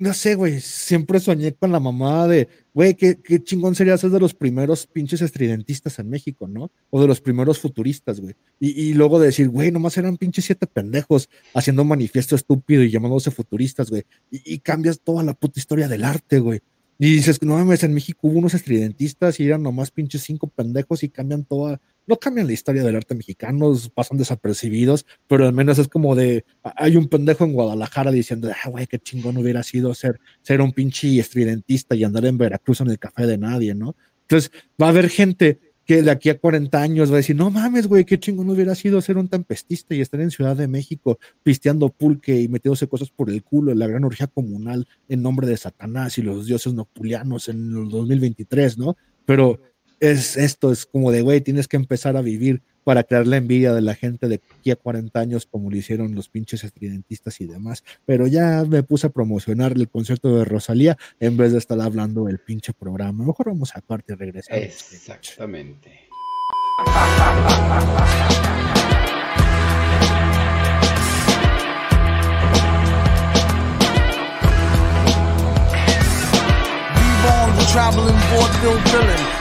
no 0.00 0.14
sé, 0.14 0.34
güey, 0.34 0.60
siempre 0.60 1.20
soñé 1.20 1.52
con 1.52 1.70
la 1.72 1.78
mamá 1.78 2.26
de, 2.26 2.48
güey, 2.72 2.94
qué, 2.94 3.20
qué 3.22 3.44
chingón 3.44 3.74
sería 3.74 3.98
ser 3.98 4.08
de 4.08 4.18
los 4.18 4.32
primeros 4.32 4.86
pinches 4.86 5.20
estridentistas 5.20 5.98
en 5.98 6.08
México, 6.08 6.48
¿no? 6.48 6.72
O 6.88 7.02
de 7.02 7.06
los 7.06 7.20
primeros 7.20 7.58
futuristas, 7.58 8.18
güey. 8.18 8.34
Y, 8.58 8.70
y 8.70 8.94
luego 8.94 9.20
de 9.20 9.26
decir, 9.26 9.50
güey, 9.50 9.70
nomás 9.70 9.98
eran 9.98 10.16
pinches 10.16 10.46
siete 10.46 10.66
pendejos 10.66 11.28
haciendo 11.52 11.82
un 11.82 11.88
manifiesto 11.88 12.34
estúpido 12.34 12.82
y 12.82 12.90
llamándose 12.90 13.30
futuristas, 13.30 13.90
güey. 13.90 14.04
Y, 14.30 14.54
y 14.54 14.58
cambias 14.60 15.00
toda 15.00 15.22
la 15.22 15.34
puta 15.34 15.60
historia 15.60 15.86
del 15.86 16.04
arte, 16.04 16.38
güey. 16.38 16.60
Y 16.98 17.14
dices, 17.14 17.42
no 17.42 17.56
mames, 17.56 17.82
en 17.82 17.92
México 17.92 18.20
hubo 18.22 18.38
unos 18.38 18.54
estridentistas 18.54 19.38
y 19.38 19.46
eran 19.46 19.62
nomás 19.62 19.90
pinches 19.90 20.22
cinco 20.22 20.48
pendejos 20.48 21.02
y 21.02 21.10
cambian 21.10 21.44
toda, 21.44 21.78
no 22.10 22.16
cambian 22.16 22.48
la 22.48 22.52
historia 22.52 22.82
del 22.82 22.96
arte 22.96 23.14
mexicano, 23.14 23.72
pasan 23.94 24.18
desapercibidos, 24.18 25.06
pero 25.28 25.46
al 25.46 25.52
menos 25.52 25.78
es 25.78 25.86
como 25.86 26.16
de, 26.16 26.44
hay 26.62 26.96
un 26.96 27.08
pendejo 27.08 27.44
en 27.44 27.52
Guadalajara 27.52 28.10
diciendo, 28.10 28.50
ah, 28.50 28.68
güey, 28.68 28.88
qué 28.88 28.98
chingón 28.98 29.36
hubiera 29.38 29.62
sido 29.62 29.94
ser, 29.94 30.20
ser 30.42 30.60
un 30.60 30.72
pinche 30.72 31.20
estridentista 31.20 31.94
y 31.94 32.02
andar 32.02 32.26
en 32.26 32.36
Veracruz 32.36 32.80
en 32.80 32.90
el 32.90 32.98
café 32.98 33.28
de 33.28 33.38
nadie, 33.38 33.76
¿no? 33.76 33.94
Entonces 34.22 34.50
va 34.80 34.86
a 34.86 34.88
haber 34.88 35.08
gente 35.08 35.60
que 35.86 36.02
de 36.02 36.10
aquí 36.10 36.30
a 36.30 36.38
40 36.38 36.82
años 36.82 37.10
va 37.10 37.14
a 37.14 37.16
decir, 37.18 37.36
no 37.36 37.48
mames, 37.48 37.86
güey, 37.86 38.04
qué 38.04 38.18
chingón 38.18 38.50
hubiera 38.50 38.74
sido 38.74 39.00
ser 39.00 39.16
un 39.16 39.28
tempestista 39.28 39.94
y 39.94 40.00
estar 40.00 40.20
en 40.20 40.32
Ciudad 40.32 40.56
de 40.56 40.66
México 40.66 41.20
pisteando 41.44 41.90
pulque 41.90 42.40
y 42.40 42.48
metiéndose 42.48 42.88
cosas 42.88 43.10
por 43.10 43.30
el 43.30 43.44
culo, 43.44 43.72
la 43.72 43.86
gran 43.86 44.02
orgía 44.02 44.26
comunal 44.26 44.88
en 45.08 45.22
nombre 45.22 45.46
de 45.46 45.56
Satanás 45.56 46.18
y 46.18 46.22
los 46.22 46.46
dioses 46.46 46.74
noctulianos 46.74 47.48
en 47.48 47.76
el 47.76 47.88
2023, 47.88 48.78
¿no? 48.78 48.96
Pero 49.26 49.60
es 50.00 50.36
esto, 50.36 50.72
es 50.72 50.86
como 50.86 51.12
de, 51.12 51.22
güey, 51.22 51.42
tienes 51.42 51.68
que 51.68 51.76
empezar 51.76 52.16
a 52.16 52.22
vivir 52.22 52.62
para 52.84 53.04
crear 53.04 53.26
la 53.26 53.36
envidia 53.36 53.74
de 53.74 53.82
la 53.82 53.94
gente 53.94 54.26
de 54.26 54.40
aquí 54.58 54.70
a 54.70 54.76
40 54.76 55.20
años, 55.20 55.46
como 55.46 55.70
lo 55.70 55.76
hicieron 55.76 56.14
los 56.14 56.28
pinches 56.28 56.64
estridentistas 56.64 57.40
y 57.40 57.46
demás. 57.46 57.84
Pero 58.06 58.26
ya 58.26 58.64
me 58.66 58.82
puse 58.82 59.06
a 59.06 59.10
promocionar 59.10 59.72
el 59.72 59.88
concierto 59.88 60.34
de 60.34 60.44
Rosalía 60.44 60.96
en 61.20 61.36
vez 61.36 61.52
de 61.52 61.58
estar 61.58 61.80
hablando 61.80 62.24
del 62.24 62.38
pinche 62.38 62.72
programa. 62.72 63.24
Mejor 63.24 63.48
vamos 63.48 63.76
a 63.76 63.80
parte 63.82 64.14
y 64.14 64.16
regresamos. 64.16 64.62
Exactamente. 64.64 66.08
traveling 77.72 78.16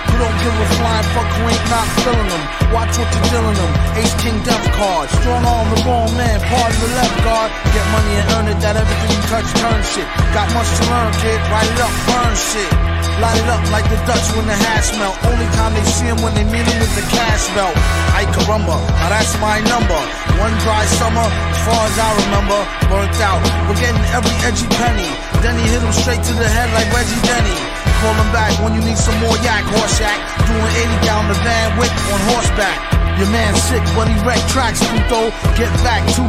Who 0.09 0.15
don't 0.17 0.37
give 0.41 0.55
a 0.57 0.67
flying 0.81 1.07
fuck 1.13 1.29
who 1.37 1.41
ain't 1.45 1.67
not 1.69 1.87
feeling 2.01 2.29
them. 2.33 2.43
Watch 2.73 2.97
what 2.97 3.09
you're 3.13 3.29
dealing 3.29 3.57
them. 3.61 3.71
Ace 4.01 4.15
King 4.17 4.37
Death 4.41 4.65
card. 4.73 5.07
Strong 5.21 5.45
arm 5.45 5.67
the 5.69 5.79
wrong 5.85 6.09
man. 6.17 6.41
Pardon 6.49 6.79
the 6.81 6.89
left 6.97 7.17
guard. 7.21 7.49
Get 7.69 7.85
money 7.93 8.13
and 8.17 8.27
earn 8.33 8.45
it. 8.49 8.57
That 8.59 8.75
everything 8.81 9.09
you 9.13 9.21
touch 9.29 9.49
turn 9.61 9.79
shit. 9.93 10.07
Got 10.33 10.49
much 10.57 10.69
to 10.81 10.83
learn, 10.89 11.11
kid. 11.21 11.39
Write 11.53 11.69
it 11.69 11.79
up, 11.79 11.93
burn 12.09 12.33
shit. 12.33 12.89
Light 13.19 13.35
it 13.35 13.49
up 13.51 13.63
like 13.71 13.83
the 13.91 13.99
Dutch 14.07 14.27
when 14.35 14.47
the 14.47 14.55
hash 14.55 14.95
melt. 14.95 15.15
Only 15.27 15.47
time 15.59 15.75
they 15.75 15.83
see 15.83 16.07
him 16.07 16.19
when 16.23 16.31
they 16.35 16.47
meet 16.47 16.63
him 16.63 16.79
with 16.79 16.93
the 16.95 17.03
cash 17.11 17.51
belt. 17.51 17.75
I 18.15 18.23
carumba, 18.31 18.79
now 18.79 19.09
that's 19.11 19.35
my 19.43 19.59
number. 19.67 19.99
One 20.39 20.55
dry 20.63 20.87
summer, 20.99 21.27
as 21.27 21.59
far 21.67 21.83
as 21.83 21.95
I 21.99 22.09
remember, 22.23 22.59
burnt 22.87 23.19
out. 23.19 23.43
We're 23.67 23.75
getting 23.75 24.03
every 24.15 24.35
edgy 24.47 24.67
penny. 24.79 25.11
Then 25.43 25.59
he 25.59 25.67
hit 25.67 25.83
him 25.83 25.91
straight 25.91 26.23
to 26.23 26.33
the 26.35 26.47
head 26.47 26.71
like 26.71 26.87
Reggie 26.95 27.19
Denny. 27.27 27.59
Call 27.99 28.15
back 28.31 28.57
when 28.63 28.73
you 28.73 28.81
need 28.81 28.97
some 28.97 29.19
more 29.19 29.35
yak, 29.43 29.65
horse 29.75 29.99
yak. 29.99 30.19
Doing 30.47 30.71
80 30.95 31.05
down 31.05 31.27
the 31.27 31.33
van 31.33 31.77
with 31.77 31.91
on 32.13 32.19
horseback. 32.31 32.98
Your 33.19 33.29
man 33.31 33.53
sick, 33.53 33.83
but 33.95 34.07
he 34.07 34.15
wrecked 34.25 34.47
tracks, 34.47 34.79
puto. 34.79 35.29
Get 35.59 35.71
back 35.83 36.07
to 36.15 36.23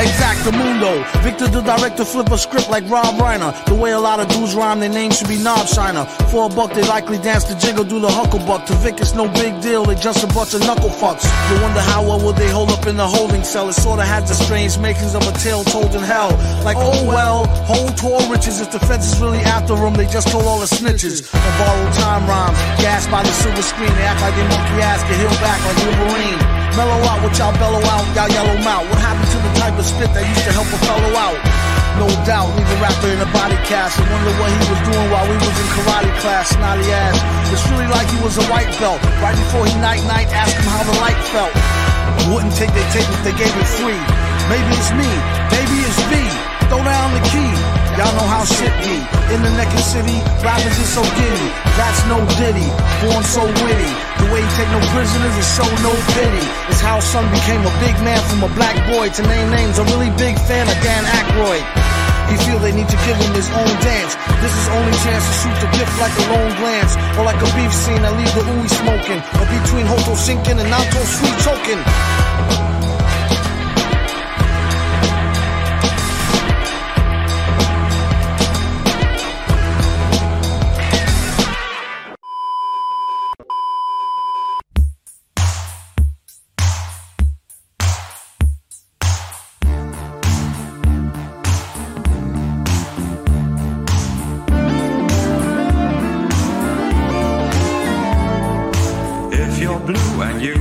exact 0.00 0.44
the 0.44 0.52
mundo. 0.52 1.02
Victor 1.22 1.48
the 1.48 1.62
director 1.62 2.04
flip 2.04 2.30
a 2.30 2.38
script 2.38 2.68
like 2.70 2.88
Rob 2.88 3.14
Reiner. 3.16 3.52
The 3.66 3.74
way 3.74 3.92
a 3.92 3.98
lot 4.00 4.20
of 4.20 4.28
dudes 4.28 4.54
rhyme, 4.54 4.80
their 4.80 4.90
name 4.90 5.10
should 5.10 5.28
be 5.28 5.38
Knob 5.38 5.66
Shiner. 5.66 6.04
For 6.30 6.46
a 6.46 6.48
buck, 6.48 6.72
they 6.72 6.82
likely 6.82 7.18
dance 7.18 7.44
the 7.44 7.54
jiggle, 7.54 7.84
do 7.84 8.00
the 8.00 8.08
hucklebuck. 8.08 8.66
To 8.66 8.74
Vic, 8.74 9.00
it's 9.00 9.14
no 9.14 9.28
big 9.28 9.60
deal, 9.60 9.84
they 9.84 9.94
just 9.94 10.24
a 10.24 10.26
bunch 10.28 10.54
of 10.54 10.60
knuckle 10.60 10.90
fucks. 10.90 11.24
You 11.50 11.62
wonder 11.62 11.80
how 11.80 12.02
well 12.02 12.20
would 12.24 12.36
they 12.36 12.50
hold 12.50 12.70
up 12.70 12.86
in 12.86 12.96
the 12.96 13.06
holding 13.06 13.44
cell? 13.44 13.68
It 13.68 13.74
sorta 13.74 14.04
has 14.04 14.28
the 14.28 14.34
strange 14.34 14.78
makings 14.78 15.14
of 15.14 15.22
a 15.26 15.32
tale 15.38 15.64
told 15.64 15.94
in 15.94 16.02
hell. 16.02 16.30
Like, 16.64 16.76
oh 16.78 17.04
well, 17.06 17.46
whole 17.64 17.90
tour 17.96 18.20
riches. 18.30 18.60
If 18.60 18.70
the 18.70 18.80
feds 18.80 19.12
is 19.12 19.20
really 19.20 19.40
after 19.40 19.74
them, 19.74 19.94
they 19.94 20.06
just 20.06 20.28
told 20.28 20.44
all 20.44 20.60
the 20.60 20.66
snitches. 20.66 21.24
On 21.34 21.52
borrowed 21.58 21.94
time 21.94 22.26
rhymes, 22.28 22.58
gassed 22.82 23.10
by 23.10 23.22
the 23.22 23.32
silver 23.32 23.62
screen. 23.62 23.92
They 23.94 24.04
act 24.04 24.20
like 24.20 24.34
they 24.34 24.46
monkey 24.48 24.82
ass, 24.82 25.02
get 25.02 25.16
healed 25.18 25.40
back 25.40 25.60
like 25.64 25.76
Wolverine. 25.86 26.25
Mellow 26.76 27.00
out 27.08 27.18
what 27.24 27.32
y'all 27.38 27.56
bellow 27.56 27.80
out, 27.80 28.04
y'all 28.16 28.28
yellow 28.28 28.56
mouth. 28.60 28.84
What 28.90 29.00
happened 29.00 29.30
to 29.32 29.38
the 29.40 29.52
type 29.56 29.76
of 29.78 29.86
spit 29.86 30.10
that 30.12 30.24
used 30.26 30.44
to 30.44 30.52
help 30.52 30.68
a 30.68 30.80
fellow 30.84 31.12
out? 31.16 31.38
No 31.96 32.08
doubt, 32.28 32.52
leave 32.52 32.68
a 32.68 32.78
rapper 32.84 33.08
in 33.08 33.20
a 33.24 33.30
body 33.32 33.56
cast 33.64 33.96
and 33.96 34.04
wonder 34.12 34.32
what 34.36 34.52
he 34.52 34.60
was 34.68 34.80
doing 34.84 35.08
while 35.08 35.24
we 35.24 35.36
was 35.40 35.56
in 35.56 35.68
karate 35.72 36.12
class. 36.20 36.52
Snotty 36.52 36.88
ass. 36.92 37.16
It's 37.48 37.64
really 37.72 37.88
like 37.88 38.04
he 38.12 38.20
was 38.20 38.36
a 38.36 38.46
white 38.52 38.68
belt. 38.76 39.00
Right 39.24 39.36
before 39.36 39.64
he 39.64 39.72
night 39.80 40.04
night, 40.04 40.28
asked 40.36 40.60
him 40.60 40.68
how 40.68 40.84
the 40.84 40.96
light 41.00 41.20
felt. 41.32 41.54
Wouldn't 42.28 42.52
take 42.56 42.72
they 42.76 42.84
tape 42.92 43.08
if 43.08 43.22
they 43.24 43.34
gave 43.40 43.54
it 43.56 43.68
free. 43.80 44.02
Maybe 44.52 44.70
it's 44.76 44.92
me, 44.92 45.10
maybe 45.48 45.76
it's 45.88 46.02
me. 46.12 46.22
Throw 46.68 46.84
down 46.84 47.14
the 47.16 47.24
key. 47.32 47.75
Y'all 47.96 48.12
know 48.12 48.28
how 48.28 48.44
shit 48.44 48.68
be. 48.84 49.00
In 49.32 49.40
the 49.40 49.48
naked 49.56 49.80
city, 49.80 50.20
rappers 50.44 50.76
is 50.76 50.90
so 50.92 51.00
giddy. 51.16 51.48
That's 51.80 52.04
no 52.12 52.20
ditty. 52.36 52.68
Born 53.00 53.24
so 53.24 53.40
witty. 53.40 53.92
The 54.20 54.28
way 54.28 54.44
he 54.44 54.50
take 54.52 54.68
no 54.68 54.84
prisoners 54.92 55.32
is 55.32 55.48
show 55.56 55.64
no 55.80 55.96
pity. 56.12 56.44
It's 56.68 56.84
how 56.84 57.00
son 57.00 57.24
became 57.32 57.64
a 57.64 57.72
big 57.80 57.96
man 58.04 58.20
from 58.28 58.44
a 58.44 58.52
black 58.52 58.76
boy. 58.92 59.08
To 59.08 59.22
name 59.24 59.48
names, 59.48 59.80
a 59.80 59.84
really 59.88 60.12
big 60.20 60.36
fan 60.44 60.68
of 60.68 60.76
Dan 60.84 61.08
Aykroyd. 61.08 61.64
He 62.28 62.36
feel 62.44 62.60
they 62.60 62.76
need 62.76 62.90
to 62.92 63.00
give 63.08 63.16
him 63.16 63.32
his 63.32 63.48
own 63.56 63.72
dance. 63.80 64.12
This 64.44 64.52
is 64.52 64.66
only 64.76 64.92
chance 65.00 65.24
to 65.24 65.34
shoot 65.40 65.56
the 65.64 65.70
gift 65.80 65.96
like 65.96 66.12
a 66.20 66.24
lone 66.36 66.52
glance. 66.60 67.00
Or 67.16 67.24
like 67.24 67.40
a 67.40 67.48
beef 67.56 67.72
scene 67.72 68.04
I 68.04 68.12
leave 68.12 68.32
the 68.36 68.44
ooey 68.44 68.68
smoking. 68.76 69.24
Or 69.40 69.48
between 69.48 69.88
Hoto 69.88 70.12
sinking 70.12 70.60
and 70.60 70.68
Nato 70.68 71.00
sweet 71.00 71.36
choking. 71.40 72.75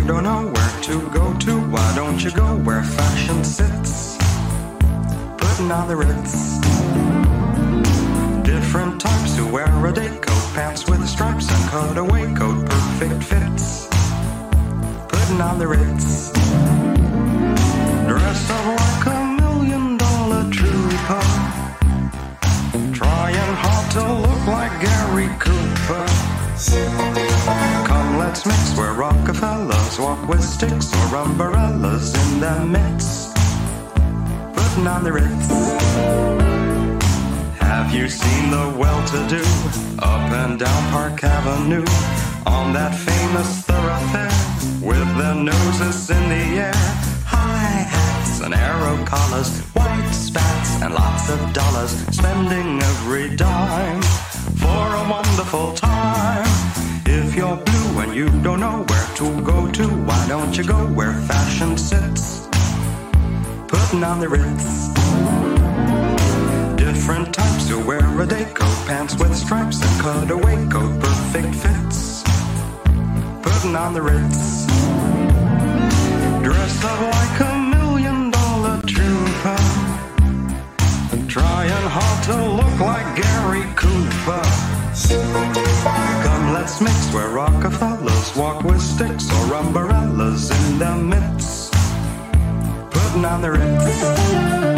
Don't 0.07 0.23
know 0.23 0.51
where 0.51 0.81
to 0.83 1.09
go 1.09 1.33
to, 1.39 1.59
why 1.71 1.95
don't 1.95 2.23
you 2.23 2.29
go 2.29 2.57
where 2.57 2.83
fashion 2.83 3.43
sits? 3.43 4.17
Putting 5.37 5.71
on 5.71 5.87
the 5.87 5.95
ritz. 5.95 6.59
Different 8.43 9.01
types 9.01 9.35
who 9.35 9.51
wear 9.51 9.85
a 9.85 9.91
day 9.91 10.15
coat, 10.21 10.53
pants 10.53 10.87
with 10.87 11.07
stripes 11.07 11.49
and 11.49 11.69
cutaway 11.71 12.31
coat, 12.35 12.65
perfect 12.67 13.23
fits. 13.23 13.87
Putting 15.09 15.41
on 15.41 15.57
the 15.57 15.67
ritz. 15.67 16.31
Dressed 18.07 18.51
up 18.51 18.65
like 18.79 19.05
a 19.07 19.25
million 19.41 19.97
dollar 19.97 20.43
trooper. 20.51 21.23
Trying 22.93 23.55
hard 23.63 23.91
to 23.93 24.03
look 24.25 24.47
like 24.47 24.73
Gary 24.81 25.29
Cooper. 25.39 26.05
Come, 27.85 28.17
let's 28.17 28.45
mix 28.45 28.77
where 28.77 28.93
Rockefellers 28.93 29.74
walk 29.99 30.27
with 30.27 30.43
sticks 30.43 30.91
or 30.93 31.17
umbrellas 31.17 32.13
in 32.13 32.39
their 32.39 32.65
midst. 32.65 33.35
Putting 34.53 34.87
on 34.87 35.03
the 35.03 35.13
ritz. 35.13 35.47
Have 37.59 37.93
you 37.93 38.09
seen 38.09 38.51
the 38.51 38.75
well-to-do 38.77 39.43
up 39.99 40.31
and 40.31 40.59
down 40.59 40.91
Park 40.91 41.23
Avenue 41.23 41.85
on 42.45 42.73
that 42.73 42.93
famous 42.95 43.61
thoroughfare 43.67 44.35
with 44.81 45.17
their 45.17 45.35
noses 45.35 46.09
in 46.09 46.23
the 46.29 46.45
air? 46.67 46.73
High 47.25 47.85
hats 47.95 48.41
and 48.41 48.53
arrow 48.53 49.03
collars, 49.05 49.61
white 49.75 50.11
spats 50.11 50.81
and 50.81 50.93
lots 50.93 51.29
of 51.29 51.53
dollars, 51.53 51.91
spending 52.11 52.81
every 52.81 53.35
dime 53.35 54.01
for 54.61 54.83
a 55.01 55.09
wonderful 55.09 55.73
time. 55.73 56.47
If 57.05 57.35
you're 57.35 57.55
blue 57.57 57.84
and 57.99 58.15
you 58.15 58.29
don't 58.41 58.59
know 58.59 58.83
where 58.87 59.07
to 59.15 59.41
go 59.41 59.69
to, 59.71 59.87
why 59.87 60.27
don't 60.27 60.57
you 60.57 60.63
go 60.63 60.85
where 60.93 61.13
fashion 61.21 61.77
sits? 61.77 62.47
Putting 63.67 64.03
on 64.03 64.19
the 64.19 64.29
ritz. 64.29 64.87
Different 66.75 67.33
types 67.33 67.69
who 67.69 67.79
wear 67.85 68.21
a 68.21 68.25
day 68.25 68.45
coat, 68.53 68.87
pants 68.87 69.15
with 69.17 69.35
stripes 69.35 69.81
and 69.81 70.01
cutaway 70.01 70.67
coat, 70.69 70.99
perfect 70.99 71.55
fits. 71.55 72.23
Putting 73.41 73.75
on 73.75 73.93
the 73.93 74.01
ritz. 74.01 74.65
Dressed 76.43 76.83
up 76.85 76.99
like 77.01 77.39
a 77.39 77.64
where 87.15 87.29
Rockefellers 87.29 88.35
walk 88.35 88.63
with 88.63 88.81
sticks 88.81 89.31
or 89.31 89.55
umbrellas 89.55 90.51
in 90.51 90.79
their 90.79 90.97
midst. 90.97 91.71
Putting 92.91 93.23
on 93.23 93.41
the 93.41 93.51
ritz. 93.51 94.74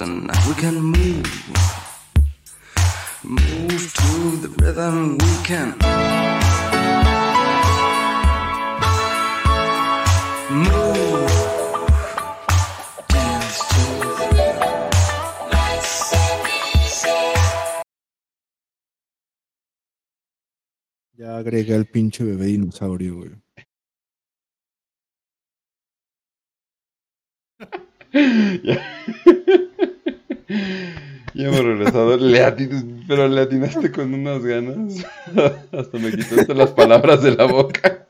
Tonight. 0.00 0.46
We 0.48 0.54
can 0.54 0.76
move, 0.80 1.28
move 3.22 3.84
to 4.00 4.36
the 4.42 4.48
rhythm. 4.58 5.18
We 5.18 5.32
can 5.44 5.76
move. 10.50 11.00
Ya 21.12 21.36
agregué 21.36 21.74
el 21.74 21.84
pinche 21.84 22.24
bebé 22.24 22.46
dinosaurio, 22.46 23.16
güey. 23.16 23.49
Ya. 28.62 28.82
Hemos 31.34 31.60
regresado. 31.64 32.16
Le 32.16 32.44
atin- 32.44 33.04
pero 33.06 33.28
le 33.28 33.40
atinaste 33.42 33.90
con 33.92 34.12
unas 34.14 34.42
ganas. 34.44 35.04
Hasta 35.72 35.98
me 35.98 36.10
quitaste 36.10 36.54
las 36.54 36.70
palabras 36.72 37.22
de 37.22 37.36
la 37.36 37.44
boca. 37.46 38.06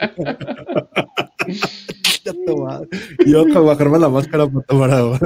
Yo 3.26 3.44
de 3.44 3.58
bajarme 3.60 3.98
la 3.98 4.08
máscara 4.08 4.46
para 4.46 4.64
tomar 4.66 4.90
agua. 4.90 5.18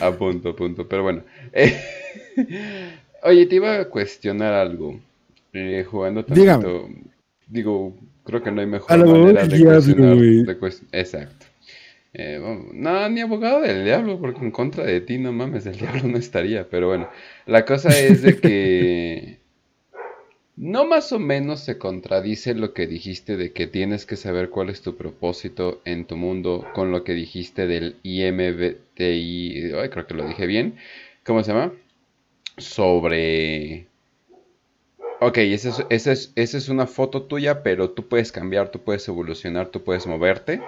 A 0.00 0.12
punto, 0.12 0.50
a 0.50 0.56
punto. 0.56 0.88
Pero 0.88 1.02
bueno. 1.02 1.22
Eh, 1.52 1.76
oye, 3.22 3.46
te 3.46 3.56
iba 3.56 3.80
a 3.80 3.84
cuestionar 3.88 4.54
algo. 4.54 4.98
Eh, 5.52 5.84
jugando 5.88 6.22
Dígame. 6.22 6.62
tantito. 6.64 6.88
Digo, 7.48 7.96
creo 8.24 8.42
que 8.42 8.50
no 8.50 8.60
hay 8.60 8.66
mejor 8.66 8.90
manera 9.06 9.42
de 9.46 9.56
diablo, 9.58 9.74
cuestionar. 9.80 10.16
güey. 10.16 10.42
de 10.44 10.58
cues- 10.58 10.82
Exacto. 10.92 11.46
Eh, 12.12 12.40
no, 12.74 13.08
ni 13.08 13.20
abogado 13.20 13.60
del 13.60 13.84
diablo, 13.84 14.18
porque 14.20 14.40
en 14.40 14.50
contra 14.50 14.84
de 14.84 15.00
ti, 15.00 15.18
no 15.18 15.32
mames, 15.32 15.64
el 15.66 15.76
diablo 15.76 16.02
no 16.08 16.18
estaría. 16.18 16.68
Pero 16.68 16.88
bueno, 16.88 17.08
la 17.46 17.64
cosa 17.64 17.90
es 17.90 18.22
de 18.22 18.36
que 18.36 19.38
no 20.56 20.86
más 20.86 21.12
o 21.12 21.18
menos 21.20 21.60
se 21.60 21.78
contradice 21.78 22.54
lo 22.54 22.74
que 22.74 22.86
dijiste 22.88 23.36
de 23.36 23.52
que 23.52 23.66
tienes 23.68 24.06
que 24.06 24.16
saber 24.16 24.50
cuál 24.50 24.70
es 24.70 24.82
tu 24.82 24.96
propósito 24.96 25.80
en 25.84 26.04
tu 26.04 26.16
mundo 26.16 26.66
con 26.74 26.90
lo 26.90 27.04
que 27.04 27.14
dijiste 27.14 27.66
del 27.68 27.96
IMBTI, 28.02 29.72
ay, 29.80 29.88
creo 29.90 30.06
que 30.06 30.14
lo 30.14 30.26
dije 30.26 30.46
bien, 30.46 30.74
¿cómo 31.24 31.42
se 31.44 31.52
llama? 31.52 31.72
Sobre... 32.58 33.86
Ok, 35.22 35.36
esa 35.38 35.86
es, 35.90 36.32
esa 36.34 36.56
es, 36.58 36.68
una 36.70 36.86
foto 36.86 37.22
tuya, 37.24 37.62
pero 37.62 37.90
tú 37.90 38.08
puedes 38.08 38.32
cambiar, 38.32 38.70
tú 38.70 38.80
puedes 38.80 39.06
evolucionar, 39.06 39.68
tú 39.68 39.82
puedes 39.84 40.06
moverte. 40.06 40.62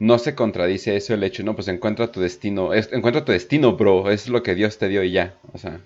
No 0.00 0.18
se 0.18 0.34
contradice 0.34 0.96
eso 0.96 1.14
el 1.14 1.22
hecho, 1.22 1.44
no, 1.44 1.54
pues 1.54 1.68
encuentra 1.68 2.10
tu 2.10 2.20
destino, 2.20 2.74
es- 2.74 2.92
encuentra 2.92 3.24
tu 3.24 3.30
destino, 3.32 3.76
bro, 3.76 4.10
es 4.10 4.28
lo 4.28 4.42
que 4.42 4.56
Dios 4.56 4.78
te 4.78 4.88
dio 4.88 5.04
y 5.04 5.12
ya, 5.12 5.38
o 5.52 5.58
sea... 5.58 5.80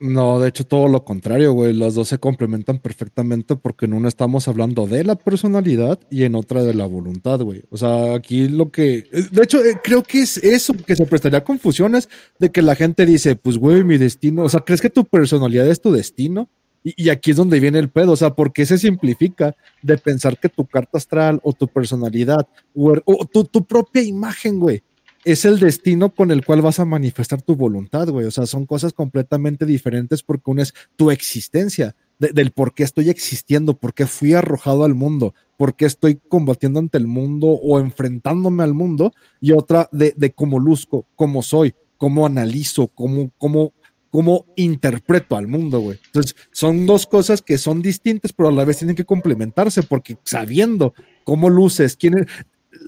No, 0.00 0.38
de 0.40 0.48
hecho, 0.48 0.64
todo 0.66 0.88
lo 0.88 1.04
contrario, 1.04 1.52
güey. 1.52 1.72
Las 1.72 1.94
dos 1.94 2.08
se 2.08 2.18
complementan 2.18 2.78
perfectamente 2.78 3.56
porque 3.56 3.86
en 3.86 3.94
una 3.94 4.08
estamos 4.08 4.48
hablando 4.48 4.86
de 4.86 5.02
la 5.04 5.14
personalidad 5.14 5.98
y 6.10 6.24
en 6.24 6.34
otra 6.34 6.62
de 6.62 6.74
la 6.74 6.84
voluntad, 6.84 7.40
güey. 7.40 7.62
O 7.70 7.76
sea, 7.76 8.14
aquí 8.14 8.48
lo 8.48 8.70
que. 8.70 9.06
De 9.30 9.42
hecho, 9.42 9.64
eh, 9.64 9.80
creo 9.82 10.02
que 10.02 10.20
es 10.20 10.36
eso 10.38 10.74
que 10.74 10.96
se 10.96 11.06
prestaría 11.06 11.38
a 11.38 11.44
confusiones 11.44 12.08
de 12.38 12.50
que 12.50 12.60
la 12.60 12.74
gente 12.74 13.06
dice, 13.06 13.36
pues, 13.36 13.56
güey, 13.56 13.82
mi 13.84 13.96
destino. 13.96 14.42
O 14.42 14.48
sea, 14.48 14.60
¿crees 14.60 14.82
que 14.82 14.90
tu 14.90 15.04
personalidad 15.04 15.68
es 15.68 15.80
tu 15.80 15.90
destino? 15.92 16.50
Y, 16.84 17.08
aquí 17.08 17.30
es 17.30 17.36
donde 17.38 17.58
viene 17.60 17.78
el 17.78 17.88
pedo. 17.88 18.12
O 18.12 18.16
sea, 18.16 18.34
¿por 18.34 18.52
qué 18.52 18.66
se 18.66 18.76
simplifica 18.78 19.56
de 19.82 19.96
pensar 19.96 20.38
que 20.38 20.50
tu 20.50 20.66
carta 20.66 20.98
astral 20.98 21.40
o 21.42 21.54
tu 21.54 21.66
personalidad 21.66 22.46
o, 22.74 22.94
o 23.06 23.24
tu, 23.24 23.44
tu 23.44 23.64
propia 23.64 24.02
imagen, 24.02 24.60
güey? 24.60 24.82
es 25.24 25.44
el 25.46 25.58
destino 25.58 26.14
con 26.14 26.30
el 26.30 26.44
cual 26.44 26.60
vas 26.60 26.78
a 26.78 26.84
manifestar 26.84 27.40
tu 27.40 27.56
voluntad, 27.56 28.08
güey. 28.08 28.26
O 28.26 28.30
sea, 28.30 28.46
son 28.46 28.66
cosas 28.66 28.92
completamente 28.92 29.64
diferentes 29.64 30.22
porque 30.22 30.50
una 30.50 30.62
es 30.62 30.74
tu 30.96 31.10
existencia, 31.10 31.96
de- 32.18 32.28
del 32.28 32.50
por 32.52 32.74
qué 32.74 32.82
estoy 32.82 33.08
existiendo, 33.08 33.74
por 33.74 33.94
qué 33.94 34.06
fui 34.06 34.34
arrojado 34.34 34.84
al 34.84 34.94
mundo, 34.94 35.34
por 35.56 35.74
qué 35.76 35.86
estoy 35.86 36.20
combatiendo 36.28 36.78
ante 36.78 36.98
el 36.98 37.06
mundo 37.06 37.48
o 37.48 37.80
enfrentándome 37.80 38.62
al 38.62 38.74
mundo, 38.74 39.12
y 39.40 39.52
otra 39.52 39.88
de, 39.92 40.12
de 40.16 40.30
cómo 40.32 40.58
luzco, 40.58 41.06
cómo 41.16 41.42
soy, 41.42 41.74
cómo 41.96 42.26
analizo, 42.26 42.88
cómo, 42.88 43.30
cómo, 43.38 43.72
cómo 44.14 44.46
interpreto 44.54 45.36
al 45.36 45.48
mundo, 45.48 45.80
güey. 45.80 45.98
Entonces, 46.06 46.36
son 46.52 46.86
dos 46.86 47.04
cosas 47.04 47.42
que 47.42 47.58
son 47.58 47.82
distintas, 47.82 48.32
pero 48.32 48.48
a 48.48 48.52
la 48.52 48.64
vez 48.64 48.78
tienen 48.78 48.94
que 48.94 49.04
complementarse 49.04 49.82
porque 49.82 50.16
sabiendo 50.22 50.94
cómo 51.24 51.50
luces, 51.50 51.96
quién 51.96 52.18
es, 52.18 52.26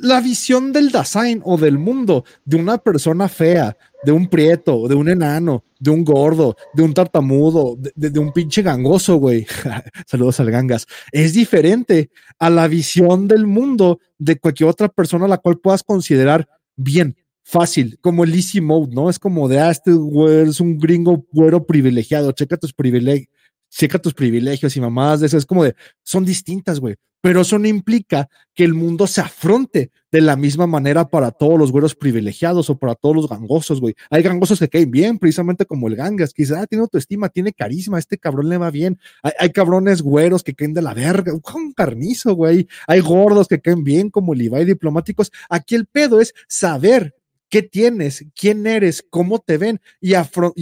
la 0.02 0.20
visión 0.20 0.72
del 0.72 0.92
Dasein 0.92 1.42
o 1.44 1.56
del 1.56 1.78
mundo 1.78 2.24
de 2.44 2.58
una 2.58 2.78
persona 2.78 3.28
fea, 3.28 3.76
de 4.04 4.12
un 4.12 4.28
prieto, 4.28 4.86
de 4.86 4.94
un 4.94 5.08
enano, 5.08 5.64
de 5.80 5.90
un 5.90 6.04
gordo, 6.04 6.54
de 6.74 6.84
un 6.84 6.94
tartamudo, 6.94 7.76
de 7.76 8.20
un 8.20 8.32
pinche 8.32 8.62
gangoso, 8.62 9.16
güey. 9.16 9.48
Saludos 10.06 10.38
al 10.38 10.52
gangas. 10.52 10.86
Es 11.10 11.32
diferente 11.32 12.08
a 12.38 12.50
la 12.50 12.68
visión 12.68 13.26
del 13.26 13.48
mundo 13.48 13.98
de 14.16 14.38
cualquier 14.38 14.68
otra 14.68 14.88
persona 14.88 15.24
a 15.24 15.28
la 15.30 15.38
cual 15.38 15.58
puedas 15.58 15.82
considerar 15.82 16.48
bien, 16.76 17.16
fácil, 17.46 17.96
como 18.00 18.24
el 18.24 18.34
easy 18.34 18.60
mode, 18.60 18.92
¿no? 18.92 19.08
Es 19.08 19.20
como 19.20 19.48
de, 19.48 19.60
ah, 19.60 19.70
este 19.70 19.92
güey 19.92 20.48
es 20.48 20.60
un 20.60 20.78
gringo 20.78 21.24
güero 21.32 21.64
privilegiado, 21.64 22.32
checa 22.32 22.56
tus 22.56 22.72
privilegios. 22.72 23.28
Checa 23.68 23.98
tus 23.98 24.14
privilegios 24.14 24.76
y 24.76 24.80
mamadas 24.80 25.20
de 25.20 25.26
eso. 25.26 25.36
Es 25.36 25.44
como 25.44 25.64
de, 25.64 25.74
son 26.02 26.24
distintas, 26.24 26.78
güey. 26.78 26.94
Pero 27.20 27.40
eso 27.40 27.58
no 27.58 27.66
implica 27.66 28.28
que 28.54 28.62
el 28.62 28.72
mundo 28.72 29.08
se 29.08 29.20
afronte 29.20 29.90
de 30.12 30.20
la 30.20 30.36
misma 30.36 30.66
manera 30.66 31.08
para 31.08 31.32
todos 31.32 31.58
los 31.58 31.72
güeros 31.72 31.94
privilegiados 31.96 32.70
o 32.70 32.78
para 32.78 32.94
todos 32.94 33.16
los 33.16 33.28
gangosos, 33.28 33.80
güey. 33.80 33.94
Hay 34.08 34.22
gangosos 34.22 34.60
que 34.60 34.68
caen 34.68 34.90
bien, 34.90 35.18
precisamente 35.18 35.66
como 35.66 35.88
el 35.88 35.96
gangas, 35.96 36.32
que 36.32 36.44
dice, 36.44 36.54
ah, 36.56 36.66
tiene 36.66 36.82
autoestima, 36.82 37.28
tiene 37.28 37.52
carisma, 37.52 37.98
este 37.98 38.16
cabrón 38.16 38.48
le 38.48 38.56
va 38.56 38.70
bien. 38.70 38.98
Hay, 39.22 39.32
hay 39.40 39.50
cabrones 39.50 40.00
güeros 40.00 40.44
que 40.44 40.54
caen 40.54 40.72
de 40.72 40.82
la 40.82 40.94
verga, 40.94 41.32
un 41.34 41.72
carnizo, 41.72 42.34
güey. 42.34 42.68
Hay 42.86 43.00
gordos 43.00 43.48
que 43.48 43.60
caen 43.60 43.82
bien, 43.82 44.10
como 44.10 44.32
el 44.32 44.42
Ibai 44.42 44.64
diplomáticos. 44.64 45.32
Aquí 45.50 45.74
el 45.74 45.86
pedo 45.86 46.20
es 46.20 46.32
saber 46.46 47.15
qué 47.48 47.62
tienes, 47.62 48.24
quién 48.34 48.66
eres, 48.66 49.04
cómo 49.08 49.38
te 49.38 49.58
ven 49.58 49.80
y, 50.00 50.14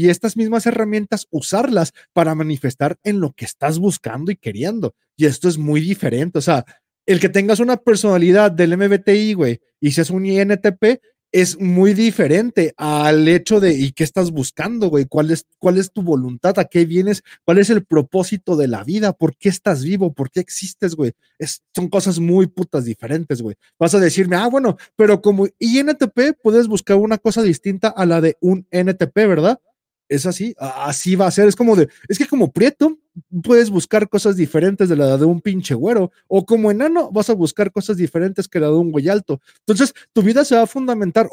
estas 0.09 0.37
mismas 0.37 0.67
herramientas 0.67 1.27
usarlas 1.31 1.93
para 2.13 2.35
manifestar 2.35 2.99
en 3.05 3.21
lo 3.21 3.33
que 3.33 3.45
estás 3.45 3.79
buscando 3.79 4.31
y 4.31 4.37
queriendo. 4.37 4.95
Y 5.17 5.27
esto 5.27 5.49
es 5.49 5.59
muy 5.59 5.81
diferente. 5.81 6.39
O 6.39 6.43
sea, 6.43 6.65
el 7.07 7.21
que 7.21 7.29
tengas 7.29 7.61
una 7.61 7.77
personalidad 7.77 8.51
del 8.51 8.77
MBTI, 8.77 9.35
güey, 9.35 9.61
y 9.81 9.93
seas 9.93 10.11
un 10.11 10.27
INTP, 10.27 11.01
es 11.35 11.59
muy 11.59 11.95
diferente 11.95 12.75
al 12.77 13.27
hecho 13.27 13.59
de 13.59 13.75
¿y 13.75 13.91
qué 13.91 14.05
estás 14.05 14.31
buscando, 14.31 14.89
güey? 14.89 15.07
¿Cuál 15.07 15.33
es, 15.33 15.47
¿Cuál 15.59 15.79
es 15.79 15.91
tu 15.91 16.01
voluntad? 16.01 16.57
¿A 16.61 16.67
qué 16.67 16.85
vienes? 16.85 17.25
¿Cuál 17.45 17.59
es 17.59 17.71
el 17.71 17.85
propósito 17.85 18.55
de 18.55 18.69
la 18.69 18.85
vida? 18.85 19.13
¿Por 19.13 19.37
qué 19.37 19.49
estás 19.49 19.83
vivo? 19.83 20.13
¿Por 20.13 20.31
qué 20.31 20.39
existes, 20.39 20.95
güey? 20.95 21.11
Son 21.75 21.89
cosas 21.89 22.21
muy 22.21 22.47
putas 22.47 22.85
diferentes, 22.85 23.43
güey. 23.43 23.57
Vas 23.81 23.97
a 23.97 23.99
decirme, 23.99 24.37
ah, 24.37 24.47
bueno, 24.47 24.77
pero 24.95 25.21
como 25.21 25.49
INTP 25.59 26.39
puedes 26.41 26.69
buscar 26.69 26.99
una 26.99 27.19
cosa 27.19 27.43
distinta 27.43 27.89
a 27.89 28.07
la 28.07 28.21
de 28.21 28.37
un 28.41 28.69
NTP, 28.71 29.17
¿verdad? 29.27 29.59
Es 30.09 30.27
así, 30.27 30.55
así 30.59 31.17
va 31.17 31.27
a 31.27 31.31
ser. 31.31 31.49
Es 31.49 31.57
como 31.57 31.77
de, 31.77 31.89
es 32.09 32.19
que 32.19 32.27
como 32.27 32.53
prieto 32.53 32.99
puedes 33.43 33.71
buscar 33.71 34.09
cosas 34.09 34.37
diferentes 34.37 34.89
de 34.89 34.97
la 34.97 35.17
de 35.17 35.25
un 35.25 35.41
pinche 35.41 35.75
güero, 35.75 36.11
o 36.29 36.45
como 36.45 36.71
enano 36.71 37.11
vas 37.11 37.31
a 37.31 37.35
buscar 37.35 37.73
cosas 37.73 37.97
diferentes 37.97 38.49
que 38.49 38.61
la 38.61 38.67
de 38.67 38.75
un 38.75 38.93
güey 38.93 39.09
alto. 39.09 39.41
Entonces, 39.61 39.95
tu 40.13 40.23
vida 40.23 40.45
se 40.45 40.57
va 40.57 40.63
a 40.63 40.67
fundamentar. 40.67 41.29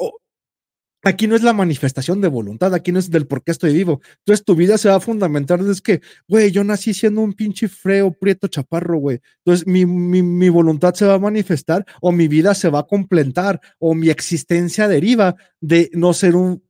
Aquí 1.04 1.26
no 1.26 1.34
es 1.34 1.42
la 1.42 1.52
manifestación 1.52 2.20
de 2.20 2.28
voluntad, 2.28 2.72
aquí 2.74 2.92
no 2.92 3.00
es 3.00 3.10
del 3.10 3.26
por 3.26 3.42
qué 3.42 3.50
estoy 3.50 3.72
vivo. 3.72 4.00
Entonces 4.18 4.44
tu 4.44 4.54
vida 4.54 4.78
se 4.78 4.88
va 4.88 4.96
a 4.96 5.00
fundamentar 5.00 5.60
es 5.60 5.82
que, 5.82 6.00
güey, 6.28 6.52
yo 6.52 6.62
nací 6.62 6.94
siendo 6.94 7.22
un 7.22 7.32
pinche 7.32 7.66
freo, 7.66 8.12
prieto, 8.12 8.46
chaparro, 8.46 8.98
güey. 8.98 9.20
Entonces 9.38 9.66
mi, 9.66 9.84
mi, 9.84 10.22
mi 10.22 10.48
voluntad 10.48 10.94
se 10.94 11.04
va 11.04 11.14
a 11.14 11.18
manifestar 11.18 11.84
o 12.00 12.12
mi 12.12 12.28
vida 12.28 12.54
se 12.54 12.70
va 12.70 12.80
a 12.80 12.86
completar 12.86 13.60
o 13.80 13.96
mi 13.96 14.10
existencia 14.10 14.86
deriva 14.86 15.34
de 15.60 15.90
no 15.92 16.14
ser 16.14 16.36
un 16.36 16.62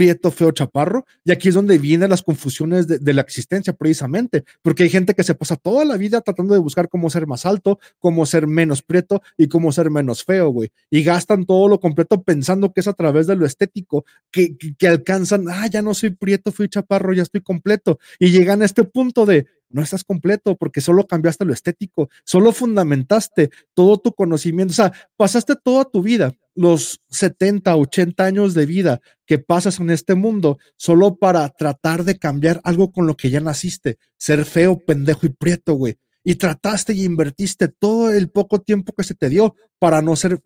prieto, 0.00 0.30
feo, 0.30 0.50
chaparro. 0.50 1.04
Y 1.26 1.30
aquí 1.30 1.50
es 1.50 1.54
donde 1.54 1.76
vienen 1.76 2.08
las 2.08 2.22
confusiones 2.22 2.86
de, 2.86 3.12
la 3.12 3.20
existencia, 3.20 3.74
precisamente, 3.74 4.44
porque 4.62 4.84
hay 4.84 4.88
gente 4.88 5.12
que 5.12 5.22
se 5.22 5.34
pasa 5.34 5.56
toda 5.56 5.84
la 5.84 5.98
vida 5.98 6.22
tratando 6.22 6.54
de 6.54 6.60
buscar 6.60 6.88
cómo 6.88 7.10
ser 7.10 7.26
más 7.26 7.44
alto, 7.44 7.78
cómo 7.98 8.24
ser 8.24 8.46
menos 8.46 8.80
prieto 8.80 9.20
y 9.36 9.48
cómo 9.48 9.72
ser 9.72 9.90
menos 9.90 10.24
feo, 10.24 10.48
güey. 10.48 10.72
Y 10.88 11.02
gastan 11.02 11.44
todo 11.44 11.68
lo 11.68 11.80
completo 11.80 12.22
pensando 12.22 12.72
que 12.72 12.80
es 12.80 12.88
a 12.88 12.94
través 12.94 13.26
de 13.26 13.36
lo 13.36 13.44
estético 13.44 14.06
que, 14.30 14.56
que, 14.56 14.74
que 14.74 14.88
alcanzan, 14.88 15.44
ah, 15.50 15.66
ya 15.66 15.82
no 15.82 15.92
soy 15.92 16.08
prieto, 16.08 16.50
fui 16.50 16.70
chaparro, 16.70 17.12
ya 17.12 17.24
estoy 17.24 17.42
completo. 17.42 17.98
Y 18.18 18.30
llegan 18.30 18.62
a 18.62 18.64
este 18.64 18.84
punto 18.84 19.26
de, 19.26 19.48
no 19.70 19.82
estás 19.82 20.04
completo 20.04 20.56
porque 20.56 20.80
solo 20.80 21.06
cambiaste 21.06 21.44
lo 21.44 21.52
estético, 21.52 22.10
solo 22.24 22.52
fundamentaste 22.52 23.50
todo 23.74 23.98
tu 23.98 24.12
conocimiento, 24.12 24.72
o 24.72 24.74
sea, 24.74 24.92
pasaste 25.16 25.54
toda 25.56 25.84
tu 25.84 26.02
vida, 26.02 26.32
los 26.54 27.00
70, 27.08 27.74
80 27.74 28.24
años 28.24 28.54
de 28.54 28.66
vida 28.66 29.00
que 29.26 29.38
pasas 29.38 29.80
en 29.80 29.90
este 29.90 30.14
mundo, 30.14 30.58
solo 30.76 31.16
para 31.16 31.48
tratar 31.48 32.04
de 32.04 32.18
cambiar 32.18 32.60
algo 32.64 32.92
con 32.92 33.06
lo 33.06 33.16
que 33.16 33.30
ya 33.30 33.40
naciste, 33.40 33.98
ser 34.16 34.44
feo, 34.44 34.78
pendejo 34.84 35.26
y 35.26 35.30
prieto, 35.30 35.74
güey. 35.74 35.96
y 36.22 36.34
trataste 36.34 36.92
y 36.92 37.04
invertiste 37.04 37.68
todo 37.68 38.12
el 38.12 38.28
poco 38.28 38.60
tiempo 38.60 38.92
que 38.92 39.04
se 39.04 39.14
te 39.14 39.30
dio 39.30 39.54
para 39.78 40.02
no 40.02 40.16
ser 40.16 40.42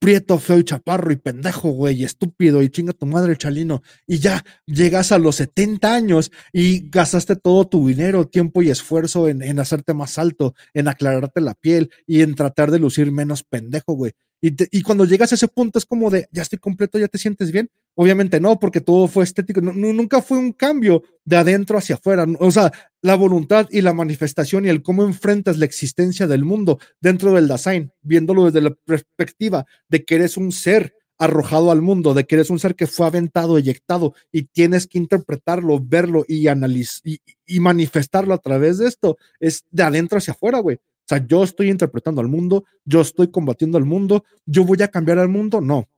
prieto, 0.00 0.38
feo 0.38 0.58
y 0.58 0.64
chaparro 0.64 1.12
y 1.12 1.16
pendejo, 1.16 1.70
güey, 1.70 2.00
y 2.00 2.04
estúpido 2.04 2.62
y 2.62 2.70
chinga 2.70 2.92
tu 2.92 3.06
madre, 3.06 3.36
chalino. 3.36 3.82
Y 4.06 4.18
ya 4.18 4.44
llegas 4.66 5.12
a 5.12 5.18
los 5.18 5.36
70 5.36 5.94
años 5.94 6.32
y 6.52 6.88
gastaste 6.88 7.36
todo 7.36 7.68
tu 7.68 7.86
dinero, 7.86 8.26
tiempo 8.26 8.62
y 8.62 8.70
esfuerzo 8.70 9.28
en, 9.28 9.42
en 9.42 9.60
hacerte 9.60 9.94
más 9.94 10.18
alto, 10.18 10.54
en 10.74 10.88
aclararte 10.88 11.40
la 11.40 11.54
piel 11.54 11.90
y 12.06 12.22
en 12.22 12.34
tratar 12.34 12.70
de 12.72 12.80
lucir 12.80 13.12
menos 13.12 13.44
pendejo, 13.44 13.92
güey. 13.92 14.12
Y, 14.42 14.82
cuando 14.82 15.04
llegas 15.04 15.32
a 15.32 15.34
ese 15.34 15.48
punto 15.48 15.78
es 15.78 15.84
como 15.84 16.08
de, 16.10 16.26
ya 16.32 16.42
estoy 16.42 16.58
completo, 16.58 16.98
ya 16.98 17.08
te 17.08 17.18
sientes 17.18 17.52
bien. 17.52 17.68
Obviamente 17.94 18.40
no, 18.40 18.58
porque 18.58 18.80
todo 18.80 19.06
fue 19.06 19.24
estético. 19.24 19.60
No- 19.60 19.72
nunca 19.72 20.22
fue 20.22 20.38
un 20.38 20.52
cambio 20.52 21.02
de 21.24 21.36
adentro 21.36 21.76
hacia 21.76 21.96
afuera. 21.96 22.26
O 22.38 22.50
sea, 22.50 22.72
la 23.02 23.16
voluntad 23.16 23.68
y 23.70 23.82
la 23.82 23.92
manifestación 23.92 24.64
y 24.64 24.70
el 24.70 24.82
cómo 24.82 25.04
enfrentas 25.04 25.58
la 25.58 25.66
existencia 25.66 26.26
del 26.26 26.44
mundo 26.44 26.78
dentro 27.00 27.34
del 27.34 27.48
design, 27.48 27.92
viéndolo 28.00 28.46
desde 28.46 28.62
la 28.62 28.74
perspectiva 28.86 29.66
de 29.88 30.04
que 30.04 30.14
eres 30.14 30.36
un 30.38 30.52
ser 30.52 30.94
arrojado 31.18 31.70
al 31.70 31.82
mundo, 31.82 32.14
de 32.14 32.24
que 32.24 32.36
eres 32.36 32.48
un 32.48 32.58
ser 32.58 32.74
que 32.74 32.86
fue 32.86 33.06
aventado, 33.06 33.58
eyectado 33.58 34.14
y 34.32 34.44
tienes 34.44 34.86
que 34.86 34.96
interpretarlo, 34.96 35.78
verlo 35.78 36.24
y 36.26 36.48
analizar 36.48 37.02
y, 37.04 37.20
y 37.44 37.60
manifestarlo 37.60 38.32
a 38.32 38.38
través 38.38 38.78
de 38.78 38.88
esto, 38.88 39.18
es 39.38 39.64
de 39.70 39.82
adentro 39.82 40.16
hacia 40.16 40.32
afuera, 40.32 40.60
güey. 40.60 40.78
Sea, 41.10 41.26
yo 41.26 41.42
estoy 41.42 41.70
interpretando 41.70 42.20
al 42.20 42.28
mundo, 42.28 42.64
yo 42.84 43.00
estoy 43.00 43.32
combatiendo 43.32 43.76
al 43.76 43.84
mundo, 43.84 44.22
yo 44.46 44.64
voy 44.64 44.80
a 44.80 44.86
cambiar 44.86 45.18
al 45.18 45.28
mundo, 45.28 45.60
no. 45.60 45.88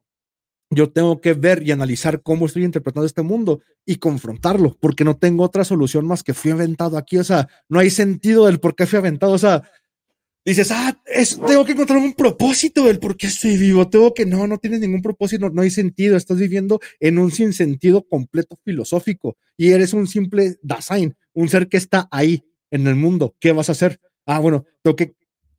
Yo 0.71 0.91
tengo 0.91 1.21
que 1.21 1.35
ver 1.35 1.63
y 1.63 1.71
analizar 1.71 2.23
cómo 2.23 2.47
estoy 2.47 2.65
interpretando 2.65 3.05
este 3.05 3.21
mundo 3.21 3.61
y 3.85 3.97
confrontarlo, 3.97 4.75
porque 4.81 5.05
no 5.05 5.19
tengo 5.19 5.45
otra 5.45 5.65
solución 5.65 6.07
más 6.07 6.23
que 6.23 6.33
fui 6.33 6.51
aventado 6.51 6.97
aquí. 6.97 7.19
O 7.19 7.25
sea, 7.25 7.47
no 7.69 7.79
hay 7.79 7.91
sentido 7.91 8.47
del 8.47 8.59
por 8.59 8.75
qué 8.75 8.87
fui 8.87 8.97
aventado. 8.97 9.33
O 9.33 9.39
sea, 9.39 9.63
dices, 10.47 10.71
ah, 10.71 10.99
es, 11.05 11.39
tengo 11.47 11.67
que 11.67 11.73
encontrar 11.73 11.99
un 11.99 12.15
propósito 12.15 12.85
del 12.85 12.99
por 12.99 13.19
qué 13.19 13.27
estoy 13.27 13.59
vivo. 13.59 13.87
Tengo 13.91 14.15
que, 14.15 14.25
no, 14.25 14.47
no 14.47 14.57
tienes 14.57 14.81
ningún 14.81 15.03
propósito, 15.03 15.47
no, 15.47 15.55
no 15.55 15.61
hay 15.61 15.71
sentido. 15.71 16.17
Estás 16.17 16.39
viviendo 16.39 16.81
en 17.01 17.19
un 17.19 17.31
sinsentido 17.31 18.09
completo 18.09 18.59
filosófico 18.65 19.37
y 19.59 19.73
eres 19.73 19.93
un 19.93 20.07
simple 20.07 20.57
Dasein, 20.63 21.15
un 21.35 21.51
ser 21.51 21.69
que 21.69 21.77
está 21.77 22.09
ahí 22.11 22.47
en 22.71 22.87
el 22.87 22.95
mundo. 22.95 23.37
¿Qué 23.39 23.53
vas 23.53 23.69
a 23.69 23.73
hacer? 23.73 24.01
Ah, 24.27 24.39
bueno, 24.39 24.65
tengo 24.83 24.97
que 24.97 25.15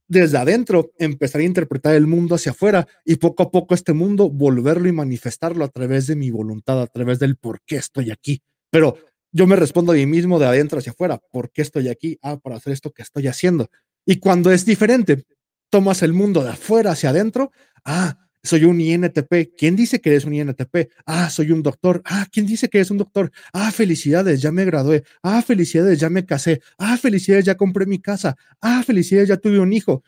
desde 0.07 0.38
adentro 0.38 0.91
empezar 0.99 1.41
a 1.41 1.45
interpretar 1.45 1.95
el 1.95 2.07
mundo 2.07 2.35
hacia 2.35 2.52
afuera 2.52 2.88
y 3.06 3.15
poco 3.15 3.44
a 3.44 3.52
poco 3.52 3.73
este 3.73 3.94
mundo 3.94 4.30
volverlo 4.30 4.88
y 4.88 4.91
manifestarlo 4.91 5.65
a 5.65 5.69
través 5.69 6.07
de 6.07 6.15
mi 6.15 6.30
voluntad, 6.30 6.81
a 6.81 6.88
través 6.88 7.19
del 7.19 7.35
por 7.38 7.61
qué 7.65 7.77
estoy 7.77 8.11
aquí. 8.11 8.41
Pero 8.69 8.98
yo 9.31 9.48
me 9.48 9.56
respondo 9.56 9.91
a 9.91 9.95
mí 9.95 10.06
mismo 10.06 10.40
de 10.40 10.45
adentro 10.45 10.80
hacia 10.80 10.91
afuera, 10.91 11.19
¿por 11.31 11.52
qué 11.52 11.64
estoy 11.64 11.90
aquí? 11.90 12.19
Ah, 12.22 12.38
para 12.38 12.57
hacer 12.57 12.73
esto 12.73 12.91
que 12.91 13.02
estoy 13.02 13.27
haciendo. 13.27 13.69
Y 14.06 14.19
cuando 14.19 14.52
es 14.52 14.65
diferente, 14.65 15.23
tomas 15.72 16.03
el 16.03 16.14
mundo 16.14 16.44
de 16.44 16.52
afuera 16.52 16.91
hacia 16.91 17.10
adentro, 17.10 17.52
ah, 17.85 18.18
soy 18.44 18.65
un 18.65 18.80
INTP. 18.82 19.56
¿Quién 19.57 19.76
dice 19.76 20.02
que 20.02 20.10
eres 20.11 20.26
un 20.26 20.34
INTP? 20.34 20.90
Ah, 21.06 21.30
soy 21.30 21.52
un 21.52 21.64
doctor. 21.64 22.02
Ah, 22.06 22.28
¿quién 22.32 22.45
dice 22.45 22.70
que 22.70 22.80
eres 22.80 22.91
un 22.91 22.98
doctor? 22.98 23.32
Ah, 23.53 23.72
felicidades, 23.72 24.41
ya 24.41 24.52
me 24.52 24.65
gradué. 24.65 25.03
Ah, 25.24 25.41
felicidades, 25.41 25.99
ya 25.99 26.10
me 26.10 26.26
casé. 26.26 26.61
Ah, 26.78 26.98
felicidades, 26.98 27.45
ya 27.45 27.56
compré 27.56 27.86
mi 27.86 27.99
casa. 27.99 28.36
Ah, 28.61 28.84
felicidades, 28.86 29.30
ya 29.30 29.38
tuve 29.38 29.60
un 29.60 29.72
hijo. 29.74 30.03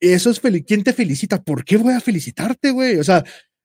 Eso 0.00 0.30
es 0.30 0.40
feliz. 0.40 0.64
¿Quién 0.66 0.84
te 0.84 0.92
felicita? 0.92 1.42
¿Por 1.42 1.64
qué 1.64 1.76
voy 1.76 1.94
a 1.94 2.00
felicitarte, 2.00 2.70
güey? 2.70 2.98
O 2.98 3.04
sea, 3.04 3.24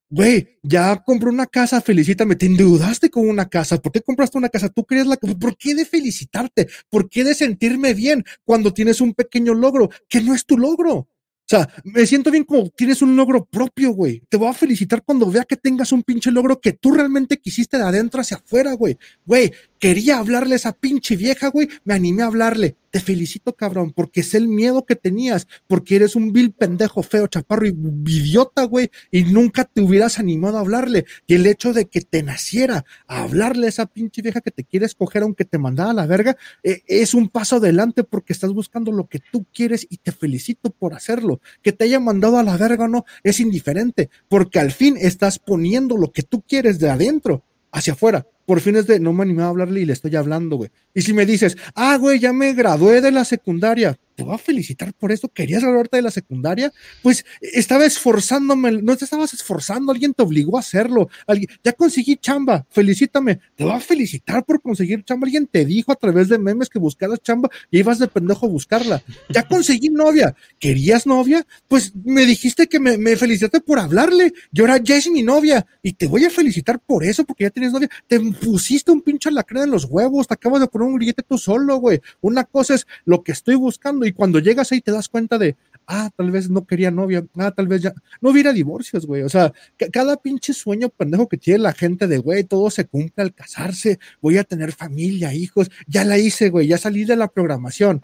güey, 0.10 0.60
ya 0.64 0.98
compré 1.04 1.30
una 1.30 1.48
casa, 1.48 1.82
felicítame. 1.82 2.36
Te 2.36 2.46
endeudaste 2.48 3.10
con 3.10 3.28
una 3.30 3.50
casa. 3.50 3.78
¿Por 3.82 3.92
qué 3.92 4.02
compraste 4.02 4.38
una 4.38 4.50
casa? 4.50 4.70
Tú 4.70 4.86
querías 4.86 5.08
la 5.08 5.18
casa. 5.18 5.36
¿Por 5.38 5.58
qué 5.58 5.76
de 5.76 5.86
felicitarte? 5.86 6.68
¿Por 6.90 7.10
qué 7.10 7.24
de 7.24 7.36
sentirme 7.36 7.94
bien 7.94 8.24
cuando 8.46 8.74
tienes 8.74 9.02
un 9.02 9.14
pequeño 9.14 9.54
logro 9.54 9.90
que 10.08 10.22
no 10.22 10.34
es 10.36 10.46
tu 10.46 10.58
logro? 10.58 11.08
O 11.52 11.56
sea, 11.56 11.68
me 11.84 12.06
siento 12.06 12.30
bien 12.30 12.44
como 12.44 12.70
tienes 12.70 13.02
un 13.02 13.16
logro 13.16 13.44
propio, 13.44 13.90
güey. 13.90 14.22
Te 14.30 14.38
voy 14.38 14.50
a 14.50 14.54
felicitar 14.54 15.02
cuando 15.04 15.32
vea 15.32 15.44
que 15.46 15.58
tengas 15.58 15.92
un 15.92 16.04
pinche 16.04 16.30
logro 16.30 16.62
que 16.62 16.74
tú 16.74 16.92
realmente 16.92 17.38
quisiste 17.38 17.78
de 17.78 17.86
adentro 17.86 18.22
hacia 18.22 18.38
afuera, 18.38 18.74
güey. 18.74 19.00
Güey, 19.26 19.52
quería 19.80 20.20
hablarle 20.20 20.54
a 20.54 20.58
esa 20.58 20.74
pinche 20.74 21.16
vieja, 21.16 21.48
güey. 21.48 21.70
Me 21.86 21.94
animé 21.94 22.24
a 22.24 22.28
hablarle. 22.28 22.76
Te 22.92 23.00
felicito, 23.00 23.56
cabrón, 23.56 23.94
porque 23.96 24.24
sé 24.24 24.38
el 24.38 24.48
miedo 24.48 24.86
que 24.86 24.96
tenías, 24.96 25.48
porque 25.68 25.96
eres 25.96 26.16
un 26.16 26.34
vil 26.34 26.52
pendejo, 26.52 27.04
feo, 27.04 27.28
chaparro 27.28 27.68
y 27.68 27.70
idiota, 27.70 28.64
güey, 28.64 28.90
y 29.12 29.24
nunca 29.24 29.64
te 29.64 29.82
hubieras 29.82 30.18
animado 30.18 30.58
a 30.58 30.62
hablarle. 30.62 31.06
Y 31.28 31.36
el 31.36 31.46
hecho 31.46 31.72
de 31.72 31.86
que 31.86 32.02
te 32.02 32.24
naciera 32.24 32.86
a 33.08 33.24
hablarle 33.24 33.68
a 33.68 33.70
esa 33.70 33.86
pinche 33.86 34.22
vieja 34.22 34.42
que 34.42 34.52
te 34.52 34.64
quiere 34.64 34.88
escoger, 34.88 35.22
aunque 35.22 35.46
te 35.46 35.60
mandara 35.60 35.92
a 35.92 35.94
la 35.94 36.08
verga, 36.08 36.36
eh, 36.64 36.82
es 36.88 37.14
un 37.14 37.30
paso 37.30 37.58
adelante 37.58 38.04
porque 38.04 38.34
estás 38.34 38.52
buscando 38.52 38.92
lo 38.92 39.08
que 39.08 39.20
tú 39.32 39.46
quieres 39.54 39.86
y 39.90 39.98
te 39.98 40.12
felicito 40.12 40.72
por 40.72 40.96
hacerlo. 40.96 41.42
Que 41.62 41.72
te 41.72 41.86
haya 41.86 42.00
mandado 42.00 42.40
a 42.40 42.44
la 42.44 42.58
verga 42.58 42.86
o 42.86 42.88
no, 42.88 43.06
es 43.24 43.40
indiferente, 43.40 44.10
porque 44.28 44.60
al 44.60 44.72
fin 44.72 44.98
estás 45.00 45.38
poniendo 45.38 45.96
lo 45.96 46.12
que 46.12 46.24
tú 46.24 46.42
quieres 46.42 46.80
de 46.80 46.90
adentro 46.90 47.44
hacia 47.72 47.94
afuera. 47.94 48.26
Por 48.50 48.62
fin 48.62 48.78
es 48.78 48.88
de 48.88 49.00
no 49.00 49.14
me 49.14 49.22
animé 49.22 49.44
a 49.44 49.50
hablarle 49.50 49.82
y 49.82 49.86
le 49.86 49.94
estoy 49.94 50.16
hablando, 50.16 50.56
güey. 50.56 50.72
Y 50.96 51.04
si 51.04 51.14
me 51.14 51.28
dices, 51.28 51.56
ah, 51.76 51.98
güey, 51.98 52.18
ya 52.18 52.34
me 52.34 52.54
gradué 52.54 53.00
de 53.00 53.12
la 53.12 53.24
secundaria, 53.24 54.00
te 54.20 54.26
voy 54.26 54.36
a 54.36 54.38
felicitar 54.38 54.94
por 54.94 55.14
eso. 55.14 55.30
¿Querías 55.30 55.64
graduarte 55.64 55.96
de 55.96 56.04
la 56.04 56.12
secundaria? 56.12 56.74
Pues 57.02 57.24
estaba 57.40 57.86
esforzándome, 57.86 58.74
no 58.74 58.98
te 58.98 59.06
estabas 59.06 59.34
esforzando, 59.34 59.94
alguien 59.94 60.14
te 60.14 60.24
obligó 60.24 60.58
a 60.58 60.60
hacerlo. 60.60 61.08
Alguien, 61.26 61.50
ya 61.64 61.72
conseguí 61.72 62.18
chamba, 62.18 62.66
felicítame. 62.70 63.40
Te 63.56 63.64
voy 63.64 63.72
a 63.72 63.80
felicitar 63.80 64.44
por 64.44 64.62
conseguir 64.62 65.06
chamba. 65.06 65.26
Alguien 65.26 65.48
te 65.48 65.64
dijo 65.64 65.94
a 65.94 65.96
través 65.96 66.28
de 66.28 66.38
memes 66.38 66.68
que 66.68 66.80
buscaras 66.80 67.22
chamba 67.22 67.50
y 67.72 67.80
ibas 67.80 67.98
de 67.98 68.10
pendejo 68.10 68.46
a 68.46 68.50
buscarla. 68.50 69.02
Ya 69.30 69.48
conseguí 69.48 69.88
novia. 69.88 70.36
¿Querías 70.60 71.08
novia? 71.08 71.48
Pues 71.70 71.96
me 71.96 72.26
dijiste 72.26 72.68
que 72.68 72.82
me, 72.82 72.98
me 72.98 73.16
felicitaste 73.16 73.62
por 73.62 73.80
hablarle. 73.80 74.34
Y 74.52 74.60
ahora 74.60 74.80
ya 74.84 74.98
es 74.98 75.10
mi 75.10 75.24
novia 75.24 75.66
y 75.82 75.94
te 75.94 76.08
voy 76.08 76.26
a 76.26 76.30
felicitar 76.30 76.78
por 76.78 77.06
eso, 77.06 77.24
porque 77.24 77.46
ya 77.46 77.52
tienes 77.52 77.72
novia. 77.72 77.88
Te 78.06 78.20
pusiste 78.20 78.92
un 78.92 79.02
pinche 79.02 79.32
lacrán 79.32 79.64
en 79.64 79.72
los 79.72 79.86
huevos, 79.86 80.28
te 80.28 80.34
acabas 80.34 80.60
de 80.60 80.68
poner 80.68 80.90
un 80.90 80.96
grillete 80.96 81.24
tú 81.24 81.38
solo, 81.38 81.78
güey. 81.78 82.02
Una 82.20 82.44
cosa 82.44 82.76
es 82.76 82.86
lo 83.06 83.24
que 83.24 83.32
estoy 83.32 83.56
buscando 83.56 84.09
y 84.10 84.14
cuando 84.14 84.40
llegas 84.40 84.72
ahí 84.72 84.82
te 84.82 84.92
das 84.92 85.08
cuenta 85.08 85.38
de, 85.38 85.56
ah, 85.88 86.10
tal 86.16 86.32
vez 86.32 86.50
no 86.50 86.66
quería 86.66 86.92
novia, 86.92 87.26
ah, 87.38 87.52
tal 87.52 87.68
vez 87.68 87.82
ya, 87.82 87.94
no 88.22 88.30
hubiera 88.32 88.52
divorcios, 88.54 89.06
güey. 89.06 89.22
O 89.24 89.30
sea, 89.30 89.54
ca- 89.78 89.90
cada 89.90 90.18
pinche 90.18 90.54
sueño 90.54 90.90
pendejo 90.90 91.28
que 91.30 91.38
tiene 91.38 91.60
la 91.60 91.74
gente 91.74 92.08
de, 92.08 92.18
güey, 92.18 92.44
todo 92.44 92.70
se 92.70 92.86
cumple 92.86 93.24
al 93.24 93.34
casarse, 93.34 94.00
voy 94.22 94.38
a 94.38 94.44
tener 94.44 94.72
familia, 94.72 95.34
hijos, 95.34 95.70
ya 95.88 96.04
la 96.04 96.18
hice, 96.18 96.50
güey, 96.50 96.68
ya 96.68 96.78
salí 96.78 97.06
de 97.06 97.16
la 97.16 97.28
programación. 97.28 98.02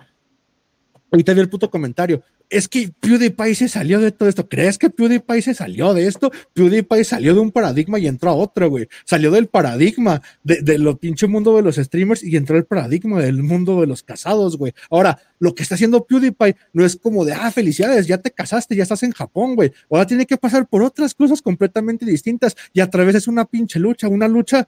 Ahorita 1.12 1.34
vi 1.34 1.40
el 1.42 1.50
puto 1.50 1.70
comentario. 1.70 2.24
Es 2.50 2.68
que 2.68 2.92
PewDiePie 3.00 3.56
se 3.56 3.68
salió 3.68 4.00
de 4.00 4.12
todo 4.12 4.30
esto. 4.30 4.48
¿Crees 4.48 4.78
que 4.78 4.90
PewDiePie 4.90 5.42
se 5.42 5.54
salió 5.54 5.94
de 5.94 6.08
esto? 6.08 6.32
PewDiePie 6.54 7.04
salió 7.04 7.34
de 7.34 7.40
un 7.40 7.52
paradigma 7.52 7.98
y 8.00 8.08
entró 8.08 8.30
a 8.30 8.36
otro, 8.36 8.70
güey. 8.70 8.88
Salió 9.04 9.32
del 9.32 9.48
paradigma 9.48 10.22
de, 10.44 10.78
lo 10.78 10.98
pinche 10.98 11.28
mundo 11.28 11.56
de 11.56 11.64
los 11.64 11.78
streamers 11.78 12.24
y 12.24 12.36
entró 12.36 12.58
al 12.58 12.66
paradigma 12.66 13.22
del 13.22 13.42
mundo 13.42 13.82
de 13.82 13.88
los 13.88 14.04
casados, 14.04 14.58
güey. 14.58 14.74
Ahora, 14.90 15.20
lo 15.40 15.56
que 15.56 15.64
está 15.64 15.76
haciendo 15.76 16.06
PewDiePie 16.06 16.56
no 16.74 16.86
es 16.86 16.96
como 16.96 17.26
de, 17.26 17.34
ah, 17.34 17.52
felicidades, 17.52 18.08
ya 18.08 18.20
te 18.20 18.32
casaste, 18.32 18.76
ya 18.76 18.84
estás 18.84 19.04
en 19.04 19.12
Japón, 19.12 19.56
güey. 19.56 19.72
Ahora 19.90 20.06
tiene 20.06 20.26
que 20.26 20.38
pasar 20.38 20.68
por 20.68 20.84
otras 20.84 21.16
cosas 21.16 21.42
completamente 21.42 22.06
distintas 22.06 22.56
y 22.74 22.82
a 22.82 22.90
través 22.90 23.16
es 23.16 23.28
una 23.28 23.46
pinche 23.46 23.80
lucha, 23.80 24.08
una 24.08 24.28
lucha 24.28 24.68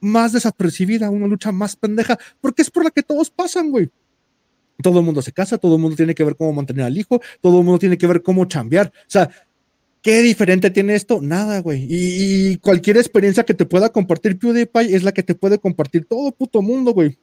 más 0.00 0.32
desapercibida, 0.32 1.10
una 1.10 1.26
lucha 1.26 1.52
más 1.52 1.74
pendeja, 1.74 2.18
porque 2.40 2.62
es 2.62 2.70
por 2.70 2.84
la 2.84 2.90
que 2.90 3.02
todos 3.02 3.30
pasan, 3.30 3.70
güey 3.70 3.90
todo 4.82 5.00
el 5.00 5.04
mundo 5.04 5.22
se 5.22 5.32
casa, 5.32 5.58
todo 5.58 5.76
el 5.76 5.80
mundo 5.80 5.96
tiene 5.96 6.14
que 6.14 6.24
ver 6.24 6.36
cómo 6.36 6.52
mantener 6.52 6.84
al 6.84 6.96
hijo, 6.96 7.20
todo 7.40 7.58
el 7.58 7.64
mundo 7.64 7.78
tiene 7.78 7.98
que 7.98 8.06
ver 8.06 8.22
cómo 8.22 8.44
chambear. 8.44 8.88
O 8.88 9.10
sea, 9.10 9.30
¿qué 10.02 10.22
diferente 10.22 10.70
tiene 10.70 10.94
esto? 10.94 11.20
Nada, 11.22 11.60
güey. 11.60 11.86
Y, 11.88 12.52
y 12.52 12.56
cualquier 12.58 12.96
experiencia 12.96 13.44
que 13.44 13.54
te 13.54 13.66
pueda 13.66 13.90
compartir 13.90 14.38
PewDiePie 14.38 14.94
es 14.94 15.02
la 15.02 15.12
que 15.12 15.22
te 15.22 15.34
puede 15.34 15.58
compartir 15.58 16.06
todo 16.06 16.32
puto 16.32 16.62
mundo, 16.62 16.92
güey. 16.92 17.18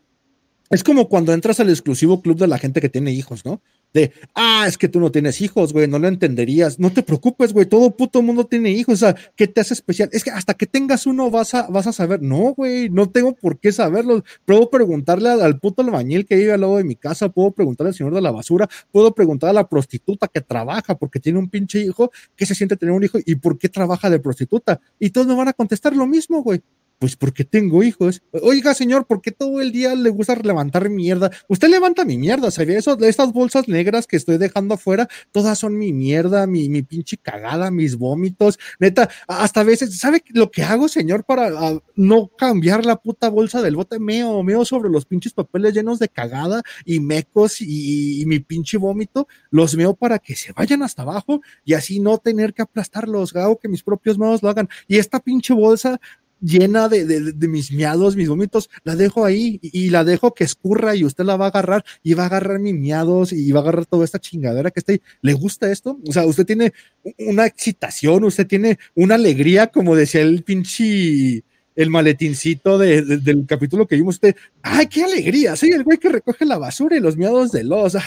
Es 0.74 0.84
como 0.84 1.08
cuando 1.08 1.34
entras 1.34 1.60
al 1.60 1.70
exclusivo 1.70 2.20
club 2.20 2.36
de 2.36 2.48
la 2.48 2.58
gente 2.58 2.82
que 2.82 2.90
tiene 2.90 3.12
hijos, 3.12 3.46
¿no? 3.46 3.62
De, 3.94 4.12
ah, 4.34 4.66
es 4.68 4.80
que 4.80 4.90
tú 4.90 5.00
no 5.00 5.12
tienes 5.12 5.40
hijos, 5.40 5.72
güey, 5.72 5.88
no 5.88 6.00
lo 6.00 6.08
entenderías. 6.08 6.80
No 6.80 6.92
te 6.92 7.04
preocupes, 7.04 7.54
güey, 7.54 7.68
todo 7.68 7.96
puto 7.96 8.24
mundo 8.24 8.48
tiene 8.48 8.72
hijos. 8.72 8.96
O 8.96 8.98
sea, 8.98 9.16
¿qué 9.36 9.46
te 9.46 9.62
hace 9.62 9.76
especial? 9.76 10.10
Es 10.12 10.24
que 10.24 10.32
hasta 10.32 10.56
que 10.56 10.66
tengas 10.66 11.06
uno 11.06 11.30
vas 11.30 11.54
a, 11.54 11.68
vas 11.68 11.86
a 11.86 11.94
saber. 11.94 12.24
No, 12.24 12.56
güey, 12.56 12.90
no 12.90 13.08
tengo 13.08 13.36
por 13.36 13.60
qué 13.60 13.72
saberlo. 13.72 14.24
Puedo 14.46 14.72
preguntarle 14.72 15.30
al, 15.30 15.60
puto 15.60 15.84
albañil 15.84 16.26
que 16.26 16.36
vive 16.38 16.54
al 16.54 16.62
lado 16.62 16.78
de 16.78 16.86
mi 16.86 16.96
casa, 16.96 17.30
puedo 17.30 17.52
preguntarle 17.52 17.90
al 17.90 17.96
señor 17.96 18.16
de 18.16 18.22
la 18.22 18.32
basura, 18.32 18.68
puedo 18.92 19.14
preguntar 19.14 19.52
a 19.52 19.54
la 19.54 19.70
prostituta 19.70 20.28
que 20.28 20.42
trabaja 20.42 20.96
porque 20.96 21.20
tiene 21.20 21.38
un 21.38 21.52
pinche 21.52 21.82
hijo, 21.82 22.12
qué 22.36 22.48
se 22.48 22.56
siente 22.56 22.78
tener 22.78 22.96
un 22.96 23.04
hijo 23.04 23.20
y 23.24 23.36
por 23.36 23.60
qué 23.60 23.70
trabaja 23.70 24.10
de 24.10 24.20
prostituta. 24.20 24.82
Y 24.98 25.12
todos 25.12 25.28
me 25.28 25.36
van 25.36 25.50
a 25.50 25.54
contestar 25.54 25.96
lo 25.96 26.08
mismo, 26.08 26.42
güey 26.42 26.64
Pues 27.04 27.18
porque 27.18 27.44
tengo 27.44 27.84
hijos. 27.84 28.22
Oiga, 28.32 28.74
señor, 28.74 29.06
¿por 29.06 29.22
qué 29.22 29.34
todo 29.34 29.60
el 29.60 29.74
día 29.74 29.94
le 29.94 30.10
gusta 30.10 30.38
levantar 30.38 30.90
mierda? 30.90 31.32
Usted 31.50 31.68
levanta 31.68 32.06
mi 32.06 32.18
mierda, 32.18 32.50
¿sabía 32.50 32.80
eso? 32.80 32.98
Estas 32.98 33.34
bolsas 33.34 33.68
negras 33.68 34.08
que 34.08 34.16
estoy 34.16 34.38
dejando 34.38 34.76
afuera, 34.76 35.10
todas 35.34 35.60
son 35.60 35.78
mi 35.78 35.92
mierda, 35.92 36.48
mi, 36.48 36.70
mi 36.70 36.82
pinche 36.82 37.18
cagada, 37.18 37.72
mis 37.72 37.98
vómitos. 37.98 38.58
Neta, 38.80 39.10
hasta 39.28 39.60
a 39.60 39.64
veces, 39.66 40.00
¿sabe 40.00 40.24
lo 40.30 40.50
que 40.50 40.64
hago, 40.64 40.88
señor, 40.88 41.26
para 41.26 41.52
no 41.98 42.30
cambiar 42.38 42.86
la 42.86 42.96
puta 42.96 43.28
bolsa 43.28 43.62
del 43.62 43.76
bote? 43.76 44.00
Meo, 44.00 44.42
meo 44.42 44.64
sobre 44.64 44.90
los 44.90 45.06
pinches 45.06 45.34
papeles 45.34 45.74
llenos 45.74 46.00
de 46.00 46.08
cagada 46.08 46.62
y 46.86 47.02
mecos 47.02 47.60
y, 47.60 48.24
mi 48.28 48.40
pinche 48.40 48.78
vómito. 48.78 49.28
Los 49.52 49.76
meo 49.76 49.94
para 49.94 50.20
que 50.20 50.38
se 50.38 50.54
vayan 50.54 50.84
hasta 50.84 51.02
abajo 51.02 51.42
y 51.66 51.74
así 51.74 52.00
no 52.00 52.18
tener 52.18 52.54
que 52.54 52.62
aplastarlos. 52.62 53.36
Hago 53.36 53.60
que 53.60 53.68
mis 53.68 53.84
propios 53.84 54.18
meos 54.18 54.42
lo 54.42 54.48
hagan. 54.48 54.70
Y 54.88 55.00
esta 55.00 55.20
pinche 55.20 55.54
bolsa 55.54 56.00
llena 56.44 56.90
de, 56.90 57.06
de, 57.06 57.48
mis 57.48 57.72
miados, 57.72 58.16
mis 58.16 58.28
vómitos, 58.28 58.70
la 58.84 58.96
dejo 58.96 59.26
ahí 59.26 59.60
y, 59.62 59.90
la 59.90 60.04
dejo 60.04 60.34
que 60.34 60.44
escurra 60.44 60.96
y 60.96 61.06
usted 61.06 61.24
la 61.24 61.38
va 61.38 61.46
a 61.46 61.50
agarrar 61.50 61.86
y 62.04 62.14
va 62.14 62.24
a 62.24 62.26
agarrar 62.28 62.60
mis 62.60 62.76
miados 62.76 63.32
y 63.32 63.52
va 63.52 63.62
a 63.62 63.64
agarrar 63.64 63.86
toda 63.86 64.04
esta 64.04 64.20
chingadera 64.20 64.70
que 64.70 64.80
está 64.82 64.92
ahí. 64.92 65.02
¿Le 65.22 65.34
gusta 65.34 65.72
esto? 65.72 66.00
O 66.08 66.12
sea, 66.12 66.26
usted 66.26 66.46
tiene 66.46 66.74
una 67.18 67.46
excitación, 67.46 68.26
usted 68.26 68.46
tiene 68.46 68.78
una 68.96 69.16
alegría, 69.16 69.68
como 69.68 69.96
decía 69.96 70.22
el 70.22 70.44
pinche 70.44 71.44
el 71.76 71.90
maletincito 71.90 72.78
de, 72.78 73.02
de, 73.02 73.18
del 73.18 73.46
capítulo 73.48 73.88
que 73.88 73.96
vimos 73.96 74.16
usted. 74.16 74.36
¡Ay, 74.62 74.88
qué 74.88 75.04
alegría! 75.04 75.56
Soy 75.56 75.72
el 75.72 75.84
güey 75.84 75.98
que 75.98 76.10
recoge 76.10 76.46
la 76.46 76.58
basura 76.58 76.96
y 76.96 77.00
los 77.00 77.18
miados 77.18 77.52
de 77.52 77.64
los. 77.64 77.98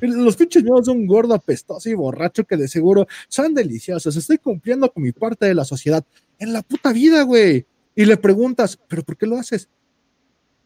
Los 0.00 0.36
pinches 0.36 0.64
miados 0.64 0.86
de 0.86 0.92
un 0.92 1.06
gordo 1.06 1.34
apestoso 1.34 1.88
y 1.88 1.94
borracho 1.94 2.44
que 2.44 2.56
de 2.56 2.68
seguro 2.68 3.06
son 3.28 3.54
deliciosos. 3.54 4.16
Estoy 4.16 4.38
cumpliendo 4.38 4.90
con 4.90 5.02
mi 5.02 5.12
parte 5.12 5.46
de 5.46 5.54
la 5.54 5.64
sociedad 5.64 6.04
en 6.38 6.52
la 6.52 6.62
puta 6.62 6.92
vida, 6.92 7.22
güey. 7.22 7.66
Y 7.94 8.04
le 8.04 8.16
preguntas, 8.16 8.78
¿pero 8.88 9.02
por 9.02 9.16
qué 9.16 9.26
lo 9.26 9.36
haces? 9.36 9.68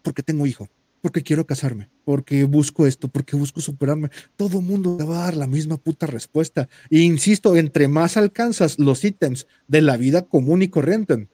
Porque 0.03 0.23
tengo 0.23 0.47
hijo, 0.47 0.69
porque 1.01 1.23
quiero 1.23 1.47
casarme, 1.47 1.89
porque 2.05 2.45
busco 2.45 2.87
esto, 2.87 3.09
porque 3.09 3.37
busco 3.37 3.61
superarme. 3.61 4.11
Todo 4.37 4.61
mundo 4.61 4.97
te 4.97 5.05
va 5.05 5.23
a 5.23 5.25
dar 5.25 5.37
la 5.37 5.47
misma 5.47 5.77
puta 5.77 6.07
respuesta. 6.07 6.69
E 6.91 6.99
insisto, 6.99 7.57
entre 7.57 7.89
más 7.89 8.17
alcanzas 8.17 8.79
los 8.79 9.05
ítems 9.05 9.47
de 9.67 9.81
la 9.81 9.97
vida 9.97 10.23
común 10.23 10.63
y 10.63 10.69
corriente, 10.69 11.29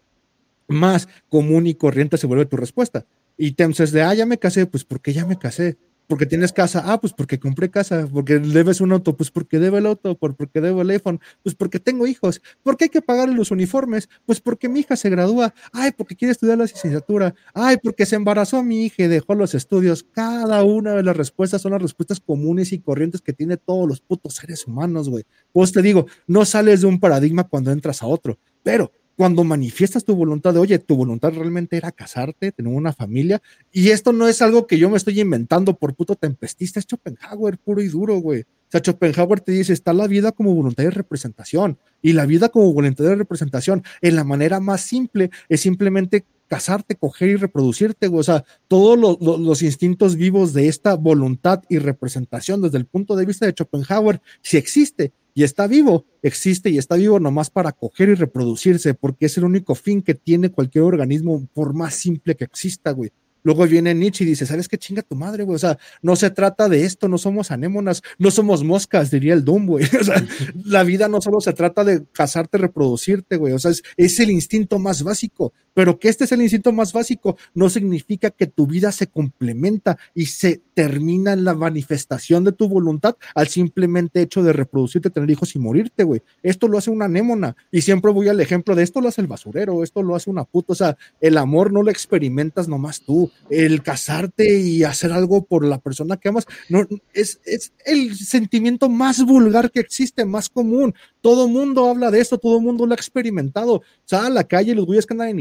más 0.69 1.09
común 1.28 1.66
y 1.66 1.74
corriente 1.74 2.16
se 2.19 2.27
vuelve 2.27 2.47
tu 2.47 2.56
respuesta. 2.56 3.06
Ítems 3.36 3.81
es 3.81 3.93
de, 3.93 4.02
ah, 4.02 4.15
ya 4.15 4.27
me 4.27 4.39
casé, 4.39 4.66
pues 4.66 4.85
porque 4.85 5.12
ya 5.12 5.27
me 5.27 5.39
casé 5.39 5.78
porque 6.09 6.26
tienes 6.26 6.52
casa, 6.52 6.82
ah, 6.86 7.01
pues 7.01 7.12
porque 7.12 7.39
compré 7.39 7.70
casa, 7.70 8.09
porque 8.10 8.39
debes 8.39 8.80
un 8.80 8.93
auto, 8.93 9.14
pues 9.16 9.30
porque 9.30 9.59
debo 9.59 9.76
el 9.76 9.86
auto, 9.86 10.16
por, 10.16 10.35
porque 10.35 10.60
debo 10.60 10.82
el 10.82 10.90
iPhone, 10.90 11.20
pues 11.43 11.55
porque 11.55 11.78
tengo 11.78 12.06
hijos, 12.06 12.40
porque 12.62 12.85
hay 12.85 12.89
que 12.89 13.02
pagar 13.02 13.28
los 13.28 13.51
uniformes, 13.51 14.09
pues 14.24 14.40
porque 14.40 14.68
mi 14.68 14.80
hija 14.80 14.97
se 14.97 15.10
gradúa, 15.10 15.55
ay, 15.72 15.93
porque 15.97 16.16
quiere 16.16 16.32
estudiar 16.32 16.59
la 16.59 16.64
licenciatura, 16.64 17.35
ay, 17.52 17.76
porque 17.82 18.06
se 18.06 18.16
embarazó 18.16 18.62
mi 18.62 18.86
hija 18.86 19.05
y 19.05 19.06
dejó 19.06 19.35
los 19.35 19.55
estudios. 19.55 20.02
Cada 20.02 20.64
una 20.64 20.94
de 20.94 21.02
las 21.02 21.16
respuestas 21.16 21.60
son 21.60 21.72
las 21.72 21.82
respuestas 21.82 22.20
comunes 22.20 22.72
y 22.72 22.80
corrientes 22.80 23.20
que 23.20 23.35
tiene 23.35 23.59
todos 23.59 23.86
los 23.86 24.01
putos 24.01 24.35
seres 24.35 24.66
humanos, 24.66 25.10
güey. 25.10 25.24
Pues 25.52 25.72
te 25.72 25.82
digo, 25.82 26.06
no 26.26 26.47
sales 26.47 26.80
de 26.80 26.86
un 26.86 26.98
paradigma 26.98 27.44
cuando 27.44 27.70
entras 27.70 28.02
a 28.02 28.06
otro, 28.06 28.39
pero 28.62 28.90
cuando 29.19 29.43
manifiestas 29.43 30.05
tu 30.05 30.15
voluntad 30.15 30.55
de, 30.55 30.61
oye, 30.61 30.78
tu 30.78 30.95
voluntad 30.95 31.32
realmente 31.32 31.77
era 31.77 31.90
casarte, 31.90 32.53
tener 32.53 32.73
una 32.73 32.93
familia, 32.93 33.43
y 33.73 33.89
esto 33.89 34.12
no 34.12 34.28
es 34.28 34.40
algo 34.43 34.69
que 34.69 34.78
yo 34.78 34.89
me 34.89 34.97
estoy 34.97 35.20
inventando 35.20 35.74
por 35.74 35.97
puto 35.97 36.15
tempestista, 36.15 36.78
es 36.78 36.86
Schopenhauer 36.86 37.59
puro 37.59 37.82
y 37.82 37.89
duro, 37.89 38.19
güey. 38.19 38.43
O 38.43 38.70
sea, 38.70 38.81
Schopenhauer 38.81 39.40
te 39.40 39.51
dice, 39.51 39.73
está 39.73 39.93
la 39.93 40.07
vida 40.07 40.31
como 40.31 40.55
voluntad 40.55 40.85
de 40.85 40.93
representación, 40.93 41.78
y 42.01 42.12
la 42.12 42.27
vida 42.27 42.49
como 42.49 42.73
voluntad 42.73 43.03
de 43.07 43.16
representación, 43.16 43.82
en 44.03 44.15
la 44.15 44.23
manera 44.23 44.61
más 44.61 44.82
simple, 44.82 45.32
es 45.49 45.62
simplemente 45.62 46.24
casarte, 46.49 46.97
coger 46.97 47.29
y 47.29 47.37
reproducirte, 47.37 48.09
güey. 48.09 48.20
O 48.20 48.25
sea, 48.25 48.45
todos 48.66 48.99
los, 48.99 49.20
los, 49.20 49.62
instintos 49.62 50.16
vivos 50.16 50.53
de 50.53 50.69
esta 50.69 50.95
voluntad 50.95 51.62
y 51.69 51.79
representación 51.79 52.62
desde 52.62 52.79
el 52.79 52.87
punto 52.87 53.15
de 53.15 53.27
vista 53.27 53.47
de 53.47 53.53
Schopenhauer, 53.53 54.20
si 54.43 54.57
existe, 54.57 55.12
y 55.35 55.45
está 55.45 55.69
vivo, 55.69 56.05
existe 56.23 56.70
y 56.70 56.79
está 56.79 56.97
vivo 56.97 57.20
nomás 57.20 57.51
para 57.51 57.70
coger 57.70 58.09
y 58.09 58.15
reproducirse, 58.15 58.95
porque 58.95 59.27
es 59.27 59.37
el 59.39 59.45
único 59.45 59.77
fin 59.77 60.03
que 60.03 60.15
tiene 60.15 60.51
cualquier 60.51 60.83
organismo, 60.83 61.47
por 61.55 61.75
más 61.75 61.95
simple 61.95 62.35
que 62.35 62.45
exista, 62.45 62.91
güey. 62.91 63.12
Luego 63.45 63.66
viene 63.66 63.95
Nietzsche 63.95 64.25
y 64.25 64.27
dice, 64.27 64.47
¿sabes 64.47 64.69
qué 64.69 64.79
chinga 64.79 65.03
tu 65.03 65.15
madre, 65.15 65.45
güey? 65.45 65.57
O 65.57 65.59
sea, 65.59 65.79
no 66.03 66.16
se 66.16 66.31
trata 66.31 66.69
de 66.69 66.85
esto, 66.85 67.09
no 67.09 67.19
somos 67.19 67.51
anémonas, 67.51 68.03
no 68.19 68.31
somos 68.31 68.65
moscas, 68.65 69.11
diría 69.11 69.35
el 69.35 69.45
Doom, 69.45 69.66
güey. 69.66 69.85
O 70.01 70.05
sea, 70.05 70.23
la 70.65 70.83
vida 70.83 71.09
no 71.09 71.20
solo 71.20 71.41
se 71.41 71.53
trata 71.53 71.85
de 71.85 72.05
casarte, 72.12 72.59
reproducirte, 72.59 73.37
güey. 73.37 73.53
O 73.53 73.59
sea, 73.59 73.70
es, 73.70 73.83
es, 73.97 74.20
el 74.20 74.31
instinto 74.31 74.79
más 74.79 75.03
básico. 75.03 75.53
Pero 75.78 76.00
que 76.00 76.09
este 76.09 76.24
es 76.24 76.32
el 76.32 76.42
instinto 76.42 76.72
más 76.72 76.92
básico 76.92 77.36
no 77.55 77.70
significa 77.70 78.30
que 78.30 78.48
tu 78.48 78.66
vida 78.66 78.90
se 78.90 79.06
complementa 79.06 79.96
y 80.12 80.26
se 80.26 80.60
termina 80.74 81.32
en 81.34 81.44
la 81.44 81.55
manifestación 81.55 82.42
de 82.42 82.50
tu 82.50 82.68
voluntad 82.68 83.14
al 83.32 83.46
simplemente 83.46 84.20
hecho 84.20 84.42
de 84.42 84.52
reproducirte, 84.52 85.09
tener 85.09 85.30
hijos 85.30 85.55
y 85.55 85.60
morirte, 85.60 86.02
güey. 86.02 86.20
Esto 86.42 86.66
lo 86.66 86.78
hace 86.78 86.90
una 86.90 87.05
anémona. 87.05 87.55
Y 87.70 87.82
siempre 87.82 88.10
voy 88.10 88.26
al 88.26 88.40
ejemplo 88.40 88.74
de 88.74 88.82
esto 88.82 89.00
lo 89.00 89.06
hace 89.06 89.20
el 89.20 89.28
basurero, 89.28 89.84
esto 89.84 90.02
lo 90.02 90.16
hace 90.16 90.30
una 90.30 90.42
puta. 90.42 90.72
O 90.72 90.74
sea, 90.74 90.96
el 91.20 91.38
amor 91.38 91.72
no 91.72 91.84
lo 91.84 91.92
experimentas 91.92 92.66
nomás 92.66 93.00
tú 93.02 93.30
el 93.48 93.80
casarte 93.84 94.59
y 94.59 94.82
hacer 94.82 95.12
algo 95.12 95.44
por 95.44 95.64
la 95.64 95.78
persona 95.78 96.16
que 96.16 96.28
amas, 96.28 96.48
no, 96.68 96.84
es, 97.12 97.40
es 97.44 97.72
el 97.84 98.16
sentimiento 98.16 98.88
más 98.88 99.24
vulgar 99.24 99.70
que 99.70 99.78
existe, 99.78 100.24
más 100.24 100.48
común. 100.48 100.92
Todo 101.20 101.46
mundo 101.46 101.88
habla 101.88 102.10
de 102.10 102.18
esto, 102.20 102.36
todo 102.38 102.60
mundo 102.60 102.84
lo 102.84 102.94
ha 102.94 102.96
experimentado. 102.96 103.74
O 103.74 103.82
sea, 104.05 104.26
a 104.26 104.30
la 104.30 104.42
calle, 104.42 104.74
los 104.74 104.84
güeyes 104.84 105.06
que 105.06 105.14
andan 105.14 105.28
en 105.28 105.36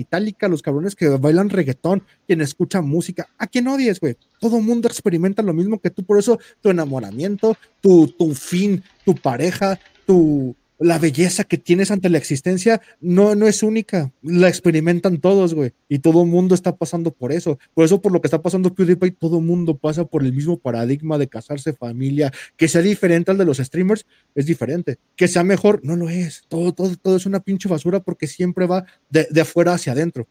los 0.47 0.61
cabrones 0.61 0.95
que 0.95 1.07
bailan 1.09 1.49
reggaetón, 1.49 2.03
quien 2.25 2.41
escucha 2.41 2.81
música, 2.81 3.27
¿a 3.37 3.47
quién 3.47 3.67
odies, 3.67 3.99
güey? 3.99 4.17
Todo 4.39 4.59
mundo 4.59 4.87
experimenta 4.87 5.41
lo 5.41 5.53
mismo 5.53 5.79
que 5.79 5.89
tú, 5.89 6.03
por 6.03 6.19
eso 6.19 6.39
tu 6.61 6.69
enamoramiento, 6.69 7.55
tu, 7.81 8.07
tu 8.07 8.33
fin, 8.33 8.83
tu 9.05 9.15
pareja, 9.15 9.79
tu, 10.05 10.55
la 10.79 10.99
belleza 10.99 11.43
que 11.43 11.57
tienes 11.57 11.91
ante 11.91 12.09
la 12.09 12.17
existencia 12.17 12.81
no, 13.01 13.35
no 13.35 13.47
es 13.47 13.63
única, 13.63 14.11
la 14.21 14.47
experimentan 14.47 15.17
todos, 15.17 15.53
güey, 15.53 15.73
y 15.89 15.99
todo 15.99 16.23
el 16.23 16.29
mundo 16.29 16.55
está 16.55 16.75
pasando 16.75 17.11
por 17.11 17.31
eso. 17.31 17.57
Por 17.73 17.85
eso, 17.85 18.01
por 18.01 18.11
lo 18.11 18.21
que 18.21 18.27
está 18.27 18.41
pasando 18.41 18.73
PewDiePie, 18.73 19.11
todo 19.11 19.39
el 19.39 19.45
mundo 19.45 19.77
pasa 19.77 20.05
por 20.05 20.23
el 20.23 20.33
mismo 20.33 20.57
paradigma 20.57 21.17
de 21.17 21.27
casarse, 21.27 21.73
familia, 21.73 22.31
que 22.55 22.67
sea 22.67 22.81
diferente 22.81 23.31
al 23.31 23.37
de 23.37 23.45
los 23.45 23.57
streamers, 23.57 24.05
es 24.35 24.45
diferente. 24.45 24.97
Que 25.15 25.27
sea 25.27 25.43
mejor, 25.43 25.81
no 25.83 25.95
lo 25.95 26.09
es. 26.09 26.43
Todo, 26.47 26.73
todo, 26.73 26.95
todo 26.95 27.15
es 27.15 27.25
una 27.25 27.39
pinche 27.39 27.67
basura 27.67 27.99
porque 27.99 28.27
siempre 28.27 28.67
va 28.67 28.85
de, 29.09 29.27
de 29.29 29.41
afuera 29.41 29.73
hacia 29.73 29.93
adentro. 29.93 30.27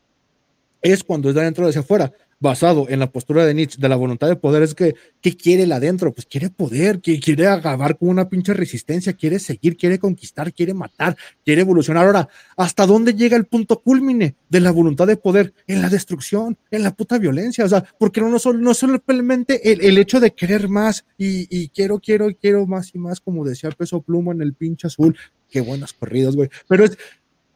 Es 0.83 1.03
cuando 1.03 1.29
es 1.29 1.35
de 1.35 1.41
adentro 1.41 1.67
hacia 1.67 1.81
afuera 1.81 2.13
basado 2.39 2.87
en 2.89 3.01
la 3.01 3.11
postura 3.11 3.47
de 3.47 3.55
Nietzsche, 3.55 3.81
de 3.81 3.89
la 3.89 3.97
voluntad 3.97 4.29
de 4.29 4.37
poder, 4.37 4.63
es 4.63 4.75
que, 4.75 4.95
¿qué 5.21 5.37
quiere 5.37 5.63
el 5.63 5.73
adentro? 5.73 6.13
Pues 6.13 6.27
quiere 6.27 6.51
poder, 6.51 7.01
que 7.01 7.19
quiere 7.19 7.47
acabar 7.47 7.97
con 7.97 8.11
una 8.11 8.29
pinche 8.29 8.53
resistencia, 8.53 9.15
quiere 9.15 9.39
seguir, 9.39 9.77
quiere 9.77 9.99
conquistar, 9.99 10.53
quiere 10.53 10.75
matar, 10.75 11.17
quiere 11.45 11.63
evolucionar. 11.63 12.07
Ahora, 12.07 12.29
¿hasta 12.57 12.87
dónde 12.87 13.15
llega 13.15 13.37
el 13.37 13.47
punto 13.47 13.81
culmine 13.81 14.35
de 14.49 14.61
la 14.61 14.71
voluntad 14.71 15.07
de 15.07 15.17
poder? 15.17 15.55
En 15.67 15.81
la 15.81 15.89
destrucción, 15.89 16.59
en 16.71 16.83
la 16.83 16.93
puta 16.95 17.19
violencia, 17.19 17.65
o 17.65 17.69
sea, 17.69 17.85
porque 17.99 18.21
no, 18.21 18.29
no, 18.29 18.39
solo, 18.39 18.59
no 18.59 18.75
simplemente 18.75 19.73
el, 19.73 19.81
el 19.81 19.99
hecho 19.99 20.21
de 20.21 20.33
querer 20.33 20.69
más 20.69 21.07
y, 21.17 21.47
y 21.51 21.69
quiero, 21.69 21.99
quiero, 21.99 22.29
quiero 22.39 22.67
más 22.67 22.95
y 22.95 22.99
más, 22.99 23.21
como 23.21 23.45
decía 23.45 23.71
peso 23.71 24.03
pluma 24.03 24.33
en 24.33 24.43
el 24.43 24.53
pinche 24.55 24.89
azul, 24.89 25.17
qué 25.49 25.61
buenas 25.61 25.93
corridas, 25.93 26.37
güey, 26.37 26.51
pero 26.69 26.85
es 26.85 26.99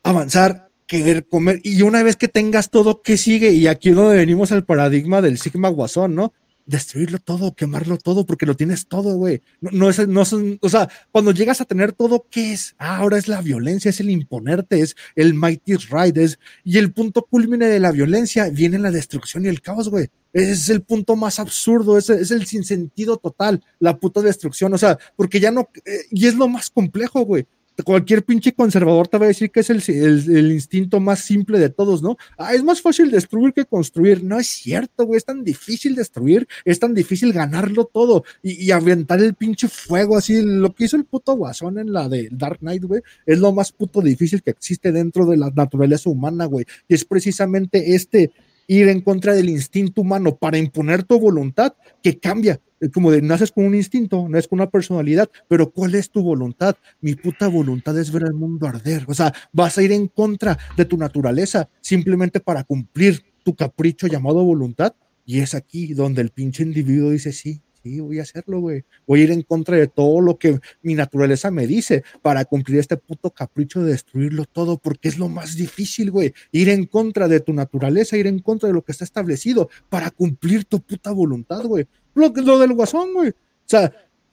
avanzar 0.02 0.69
querer 0.90 1.24
comer. 1.24 1.60
Y 1.62 1.82
una 1.82 2.02
vez 2.02 2.16
que 2.16 2.26
tengas 2.26 2.68
todo, 2.68 3.00
¿qué 3.00 3.16
sigue? 3.16 3.52
Y 3.52 3.68
aquí 3.68 3.90
es 3.90 3.94
donde 3.94 4.16
venimos 4.16 4.50
al 4.50 4.64
paradigma 4.64 5.22
del 5.22 5.38
Sigma 5.38 5.68
Guasón, 5.68 6.16
¿no? 6.16 6.32
Destruirlo 6.66 7.20
todo, 7.20 7.54
quemarlo 7.54 7.96
todo, 7.96 8.26
porque 8.26 8.44
lo 8.44 8.56
tienes 8.56 8.88
todo, 8.88 9.14
güey. 9.14 9.40
No, 9.60 9.70
no, 9.70 9.88
es, 9.88 10.08
no 10.08 10.24
son, 10.24 10.58
o 10.60 10.68
sea, 10.68 10.88
cuando 11.12 11.30
llegas 11.30 11.60
a 11.60 11.64
tener 11.64 11.92
todo, 11.92 12.26
¿qué 12.28 12.54
es? 12.54 12.74
Ah, 12.76 12.96
ahora 12.96 13.18
es 13.18 13.28
la 13.28 13.40
violencia, 13.40 13.90
es 13.90 14.00
el 14.00 14.10
imponerte, 14.10 14.80
es 14.80 14.96
el 15.14 15.32
mighty 15.32 15.76
ride, 15.76 16.24
es, 16.24 16.40
y 16.64 16.78
el 16.78 16.92
punto 16.92 17.22
culmine 17.22 17.68
de 17.68 17.78
la 17.78 17.92
violencia 17.92 18.50
viene 18.50 18.80
la 18.80 18.90
destrucción 18.90 19.44
y 19.44 19.48
el 19.48 19.62
caos, 19.62 19.90
güey. 19.90 20.08
Es 20.32 20.70
el 20.70 20.82
punto 20.82 21.14
más 21.14 21.38
absurdo, 21.38 21.98
es, 21.98 22.10
es 22.10 22.32
el 22.32 22.46
sinsentido 22.46 23.16
total, 23.16 23.62
la 23.78 23.96
puta 23.96 24.22
destrucción, 24.22 24.74
o 24.74 24.78
sea, 24.78 24.98
porque 25.14 25.38
ya 25.38 25.52
no, 25.52 25.68
eh, 25.84 26.00
y 26.10 26.26
es 26.26 26.34
lo 26.34 26.48
más 26.48 26.68
complejo, 26.68 27.20
güey 27.20 27.46
cualquier 27.82 28.24
pinche 28.24 28.52
conservador 28.52 29.08
te 29.08 29.18
va 29.18 29.26
a 29.26 29.28
decir 29.28 29.50
que 29.50 29.60
es 29.60 29.70
el, 29.70 30.52
instinto 30.52 31.00
más 31.00 31.20
simple 31.20 31.58
de 31.58 31.68
todos, 31.68 32.02
¿no? 32.02 32.16
Ah, 32.38 32.54
es 32.54 32.62
más 32.62 32.80
fácil 32.80 33.10
destruir 33.10 33.52
que 33.52 33.64
construir. 33.64 34.22
No 34.22 34.38
es 34.38 34.46
cierto, 34.46 35.04
güey, 35.04 35.18
es 35.18 35.24
tan 35.24 35.44
difícil 35.44 35.94
destruir, 35.94 36.48
es 36.64 36.78
tan 36.78 36.94
difícil 36.94 37.32
ganarlo 37.32 37.84
todo 37.84 38.24
y, 38.42 38.64
y, 38.64 38.70
aventar 38.70 39.20
el 39.20 39.34
pinche 39.34 39.68
fuego 39.68 40.16
así. 40.16 40.40
Lo 40.42 40.74
que 40.74 40.84
hizo 40.84 40.96
el 40.96 41.04
puto 41.04 41.34
guasón 41.34 41.78
en 41.78 41.92
la 41.92 42.08
de 42.08 42.28
Dark 42.30 42.58
Knight, 42.60 42.84
güey, 42.84 43.02
es 43.26 43.38
lo 43.38 43.52
más 43.52 43.72
puto 43.72 44.00
difícil 44.00 44.42
que 44.42 44.50
existe 44.50 44.92
dentro 44.92 45.26
de 45.26 45.36
la 45.36 45.50
naturaleza 45.50 46.10
humana, 46.10 46.46
güey. 46.46 46.66
Y 46.88 46.94
es 46.94 47.04
precisamente 47.04 47.94
este 47.94 48.30
ir 48.70 48.88
en 48.88 49.00
contra 49.00 49.34
del 49.34 49.48
instinto 49.48 50.02
humano 50.02 50.36
para 50.36 50.56
imponer 50.56 51.02
tu 51.02 51.18
voluntad, 51.18 51.74
que 52.04 52.20
cambia. 52.20 52.60
Como 52.94 53.10
de 53.10 53.20
naces 53.20 53.50
con 53.50 53.64
un 53.64 53.74
instinto, 53.74 54.28
no 54.28 54.38
es 54.38 54.46
con 54.46 54.60
una 54.60 54.70
personalidad, 54.70 55.28
pero 55.48 55.72
¿cuál 55.72 55.96
es 55.96 56.08
tu 56.08 56.22
voluntad? 56.22 56.76
Mi 57.00 57.16
puta 57.16 57.48
voluntad 57.48 57.98
es 57.98 58.12
ver 58.12 58.22
el 58.22 58.32
mundo 58.32 58.68
arder. 58.68 59.04
O 59.08 59.14
sea, 59.14 59.34
vas 59.52 59.76
a 59.76 59.82
ir 59.82 59.90
en 59.90 60.06
contra 60.06 60.56
de 60.76 60.84
tu 60.84 60.96
naturaleza 60.96 61.68
simplemente 61.80 62.38
para 62.38 62.62
cumplir 62.62 63.24
tu 63.42 63.56
capricho 63.56 64.06
llamado 64.06 64.44
voluntad. 64.44 64.94
Y 65.26 65.40
es 65.40 65.54
aquí 65.54 65.92
donde 65.92 66.22
el 66.22 66.30
pinche 66.30 66.62
individuo 66.62 67.10
dice, 67.10 67.32
sí, 67.32 67.60
sí, 67.82 68.00
voy 68.00 68.18
a 68.18 68.22
hacerlo, 68.22 68.60
güey. 68.60 68.84
Voy 69.06 69.20
a 69.20 69.24
ir 69.24 69.30
en 69.30 69.42
contra 69.42 69.76
de 69.76 69.88
todo 69.88 70.20
lo 70.20 70.38
que 70.38 70.58
mi 70.82 70.94
naturaleza 70.94 71.50
me 71.50 71.66
dice 71.66 72.04
para 72.22 72.44
cumplir 72.44 72.78
este 72.78 72.96
puto 72.96 73.30
capricho 73.30 73.82
de 73.82 73.92
destruirlo 73.92 74.44
todo, 74.44 74.78
porque 74.78 75.08
es 75.08 75.18
lo 75.18 75.28
más 75.28 75.56
difícil, 75.56 76.10
güey. 76.10 76.32
Ir 76.52 76.68
en 76.68 76.86
contra 76.86 77.28
de 77.28 77.40
tu 77.40 77.52
naturaleza, 77.52 78.16
ir 78.16 78.26
en 78.26 78.40
contra 78.40 78.68
de 78.68 78.74
lo 78.74 78.82
que 78.82 78.92
está 78.92 79.04
establecido 79.04 79.68
para 79.88 80.10
cumplir 80.10 80.64
tu 80.64 80.80
puta 80.80 81.10
voluntad, 81.10 81.64
güey. 81.64 81.86
Lo, 82.14 82.28
lo 82.28 82.58
del 82.58 82.74
guasón, 82.74 83.12
güey. 83.14 83.30
O 83.30 83.34
sea, 83.70 83.92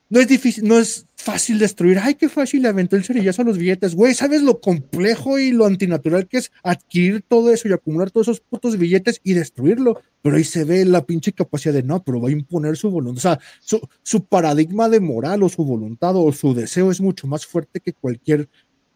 no 0.10 0.20
es 0.22 0.28
difícil, 0.28 0.66
no 0.68 0.80
es 0.80 1.06
fácil 1.16 1.60
destruir. 1.60 2.00
Ay, 2.00 2.16
qué 2.16 2.30
fácil 2.30 2.62
le 2.62 2.70
aventó 2.70 2.96
el 2.96 3.04
cerillazo 3.04 3.42
a 3.42 3.46
los 3.46 3.58
billetes. 3.58 3.96
Güey, 3.96 4.14
¿sabes 4.14 4.42
lo 4.42 4.62
complejo 4.62 5.38
y 5.38 5.52
lo 5.52 5.66
antinatural 5.66 6.28
que 6.28 6.38
es 6.38 6.52
adquirir 6.64 7.24
todo 7.28 7.52
eso 7.52 7.68
y 7.68 7.74
acumular 7.74 8.12
todos 8.12 8.30
esos 8.30 8.40
putos 8.40 8.78
billetes 8.78 9.20
y 9.24 9.34
destruirlo? 9.34 10.02
Pero 10.22 10.38
ahí 10.38 10.46
se 10.46 10.64
ve 10.64 10.86
la 10.86 11.06
pinche 11.06 11.34
capacidad 11.34 11.74
de 11.74 11.84
no, 11.84 12.02
pero 12.04 12.22
va 12.22 12.30
a 12.30 12.32
imponer 12.32 12.78
su 12.78 12.90
voluntad. 12.90 13.34
O 13.34 13.68
sea, 13.68 13.80
su, 14.04 14.26
paradigma 14.26 14.88
de 14.88 15.02
moral 15.02 15.44
o 15.44 15.50
su 15.50 15.66
voluntad 15.66 16.16
o 16.16 16.32
su 16.32 16.54
deseo 16.54 16.90
es 16.90 17.02
mucho 17.02 17.28
más 17.28 17.46
fuerte 17.46 17.82
que 17.82 17.92
cualquier 17.92 18.48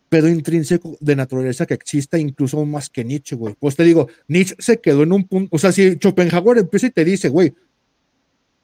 pedo 0.08 0.30
intrínseco 0.30 0.98
de 1.00 1.16
naturaleza 1.16 1.66
que 1.66 1.74
exista, 1.74 2.18
incluso 2.18 2.66
más 2.66 2.90
que 2.90 3.04
Nietzsche, 3.04 3.36
güey. 3.36 3.56
Pues 3.60 3.76
te 3.76 3.84
digo, 3.84 4.08
Nietzsche 4.28 4.56
se 4.60 4.80
quedó 4.80 5.04
en 5.04 5.14
un 5.14 5.26
punto, 5.26 5.56
o 5.56 5.60
sea, 5.60 5.72
si 5.72 5.96
Schopenhauer 5.96 6.58
empieza 6.58 6.88
y 6.88 6.92
te 6.92 7.06
dice, 7.06 7.30
güey, 7.30 7.54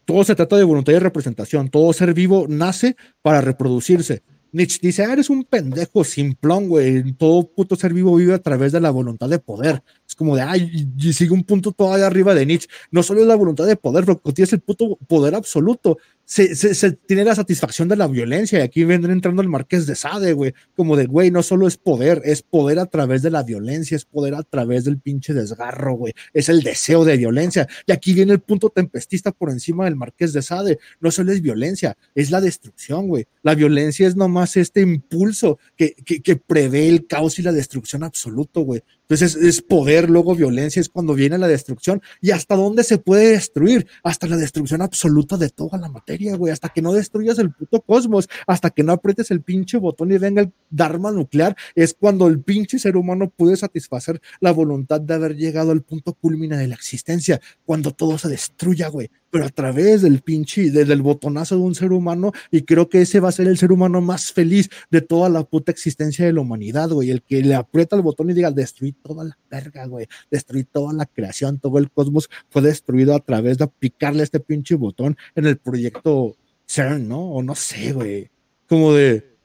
todo 0.07 0.23
se 0.23 0.35
trata 0.35 0.55
de 0.55 0.63
voluntad 0.63 0.93
y 0.93 0.99
representación. 0.99 1.67
Todo 1.67 1.91
ser 1.91 2.13
vivo 2.13 2.45
nace 2.47 2.95
para 3.21 3.41
reproducirse. 3.41 4.23
Nietzsche 4.53 4.79
dice, 4.81 5.03
ah, 5.03 5.11
eres 5.11 5.29
un 5.29 5.43
pendejo 5.43 6.05
simplón, 6.05 6.69
güey. 6.69 7.11
Todo 7.11 7.51
puto 7.51 7.75
ser 7.75 7.93
vivo 7.93 8.15
vive 8.15 8.33
a 8.33 8.41
través 8.41 8.71
de 8.71 8.79
la 8.79 8.89
voluntad 8.89 9.27
de 9.27 9.39
poder. 9.39 9.83
Es 10.07 10.15
como 10.15 10.37
de, 10.37 10.41
ay, 10.41 10.87
y 10.97 11.11
sigue 11.11 11.31
un 11.31 11.43
punto 11.43 11.73
todavía 11.73 12.07
arriba 12.07 12.33
de 12.33 12.45
Nietzsche. 12.45 12.69
No 12.91 13.03
solo 13.03 13.21
es 13.21 13.27
la 13.27 13.35
voluntad 13.35 13.65
de 13.67 13.75
poder, 13.75 14.05
pero 14.05 14.21
tienes 14.33 14.53
el 14.53 14.61
puto 14.61 14.97
poder 15.05 15.35
absoluto. 15.35 15.97
Se, 16.23 16.55
se, 16.55 16.91
tiene 16.93 17.25
la 17.25 17.35
satisfacción 17.35 17.89
de 17.89 17.97
la 17.97 18.07
violencia. 18.07 18.59
Y 18.59 18.61
aquí 18.61 18.85
vendrá 18.85 19.11
entrando 19.11 19.41
el 19.41 19.49
marqués 19.49 19.85
de 19.85 19.95
Sade, 19.95 20.31
güey. 20.31 20.53
Como 20.77 20.95
de, 20.95 21.07
güey, 21.07 21.29
no 21.29 21.43
solo 21.43 21.67
es 21.67 21.75
poder, 21.75 22.21
es 22.23 22.41
poder 22.41 22.79
a 22.79 22.85
través 22.85 23.21
de 23.21 23.31
la 23.31 23.43
violencia, 23.43 23.97
es 23.97 24.05
poder 24.05 24.35
a 24.35 24.43
través 24.43 24.85
del 24.85 24.97
pinche 24.97 25.33
desgarro, 25.33 25.95
güey. 25.95 26.13
Es 26.33 26.47
el 26.47 26.63
deseo 26.63 27.03
de 27.03 27.17
violencia. 27.17 27.67
Y 27.85 27.91
aquí 27.91 28.13
viene 28.13 28.31
el 28.31 28.39
punto 28.39 28.69
tempestista 28.69 29.33
por 29.33 29.49
encima 29.49 29.85
del 29.85 29.97
marqués 29.97 30.31
de 30.31 30.41
Sade. 30.41 30.79
No 31.01 31.11
solo 31.11 31.33
es 31.33 31.41
violencia, 31.41 31.97
es 32.15 32.31
la 32.31 32.39
destrucción, 32.39 33.09
güey. 33.09 33.25
La 33.43 33.55
violencia 33.55 34.07
es 34.07 34.15
nomás 34.15 34.55
este 34.55 34.81
impulso 34.81 35.59
que, 35.75 35.95
que 35.95 36.35
prevé 36.37 36.87
el 36.87 37.07
caos 37.07 37.39
y 37.39 37.41
la 37.41 37.51
destrucción 37.51 38.03
absoluto, 38.03 38.61
güey. 38.61 38.83
Entonces 39.09 39.35
es 39.41 39.61
poder, 39.61 40.09
luego 40.09 40.35
violencia, 40.35 40.81
es 40.81 40.89
cuando 40.89 41.13
viene 41.13 41.37
la 41.37 41.47
destrucción. 41.47 42.01
¿Y 42.21 42.31
hasta 42.31 42.55
dónde 42.55 42.83
se 42.83 42.97
puede 42.97 43.31
destruir? 43.31 43.87
Hasta 44.03 44.27
la 44.27 44.35
destrucción 44.35 44.81
absoluta 44.81 45.37
de 45.37 45.49
toda 45.49 45.77
la 45.77 45.87
materia, 45.87 46.35
güey. 46.35 46.51
Hasta 46.51 46.69
que 46.69 46.81
no 46.81 46.91
destruyas 46.91 47.39
el 47.39 47.53
puto 47.53 47.79
cosmos, 47.81 48.27
hasta 48.45 48.69
que 48.69 48.83
no 48.83 48.91
aprietes 48.91 49.31
el 49.31 49.41
pinche 49.41 49.77
botón 49.77 50.11
y 50.11 50.17
venga 50.17 50.41
el 50.41 50.51
Dharma 50.69 51.11
nuclear, 51.11 51.55
es 51.75 51.93
cuando 51.93 52.27
el 52.27 52.41
pinche 52.41 52.79
ser 52.79 52.97
humano 52.97 53.31
puede 53.33 53.55
satisfacer 53.55 54.21
la 54.41 54.51
voluntad 54.51 54.99
de 54.99 55.13
haber 55.13 55.37
llegado 55.37 55.71
al 55.71 55.81
punto 55.81 56.13
culmine 56.13 56.57
de 56.57 56.67
la 56.67 56.75
existencia, 56.75 57.39
cuando 57.65 57.91
todo 57.91 58.17
se 58.17 58.27
destruya, 58.27 58.89
güey 58.89 59.09
pero 59.29 59.45
a 59.45 59.49
través 59.49 60.01
del 60.01 60.21
pinche, 60.21 60.71
desde 60.71 60.93
el 60.93 61.01
botonazo 61.01 61.55
de 61.55 61.61
un 61.61 61.75
ser 61.75 61.91
humano, 61.91 62.31
y 62.51 62.61
creo 62.61 62.89
que 62.89 63.01
ese 63.01 63.19
va 63.19 63.29
a 63.29 63.33
ser 63.33 63.47
el 63.47 63.57
ser 63.57 63.71
humano 63.71 64.01
más 64.01 64.31
feliz 64.31 64.69
de 64.89 65.01
toda 65.01 65.29
la 65.29 65.43
puta 65.43 65.71
existencia 65.71 66.25
de 66.25 66.33
la 66.33 66.41
humanidad, 66.41 66.89
güey, 66.89 67.11
el 67.11 67.21
que 67.21 67.41
le 67.41 67.55
aprieta 67.55 67.95
el 67.95 68.01
botón 68.01 68.29
y 68.29 68.33
diga, 68.33 68.51
destruir 68.51 68.95
toda 69.01 69.23
la 69.25 69.37
verga, 69.49 69.85
güey, 69.85 70.07
destruir 70.31 70.67
toda 70.71 70.93
la 70.93 71.05
creación, 71.05 71.59
todo 71.59 71.77
el 71.77 71.91
cosmos 71.91 72.29
fue 72.49 72.61
destruido 72.61 73.15
a 73.15 73.19
través 73.19 73.57
de 73.57 73.67
picarle 73.67 74.23
este 74.23 74.39
pinche 74.39 74.75
botón 74.75 75.17
en 75.35 75.45
el 75.45 75.57
proyecto 75.57 76.35
CERN, 76.67 77.07
¿no? 77.07 77.31
O 77.31 77.43
no 77.43 77.55
sé, 77.55 77.93
güey, 77.93 78.29
como 78.67 78.93
de, 78.93 79.36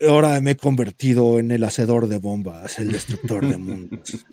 ahora 0.00 0.40
me 0.40 0.52
he 0.52 0.56
convertido 0.56 1.38
en 1.38 1.50
el 1.50 1.64
hacedor 1.64 2.08
de 2.08 2.18
bombas, 2.18 2.78
el 2.78 2.92
destructor 2.92 3.46
de 3.46 3.56
mundos. 3.58 4.26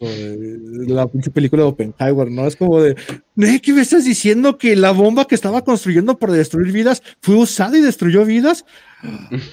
la 0.00 1.06
pinche 1.06 1.30
película 1.30 1.62
de 1.62 1.68
Oppenheimer, 1.68 2.30
¿no? 2.30 2.46
Es 2.46 2.56
como 2.56 2.80
de. 2.80 2.96
¿qué 3.62 3.72
me 3.72 3.82
estás 3.82 4.04
diciendo? 4.04 4.58
Que 4.58 4.76
la 4.76 4.92
bomba 4.92 5.26
que 5.26 5.34
estaba 5.34 5.62
construyendo 5.62 6.18
para 6.18 6.32
destruir 6.32 6.72
vidas 6.72 7.02
fue 7.20 7.36
usada 7.36 7.78
y 7.78 7.82
destruyó 7.82 8.24
vidas. 8.24 8.64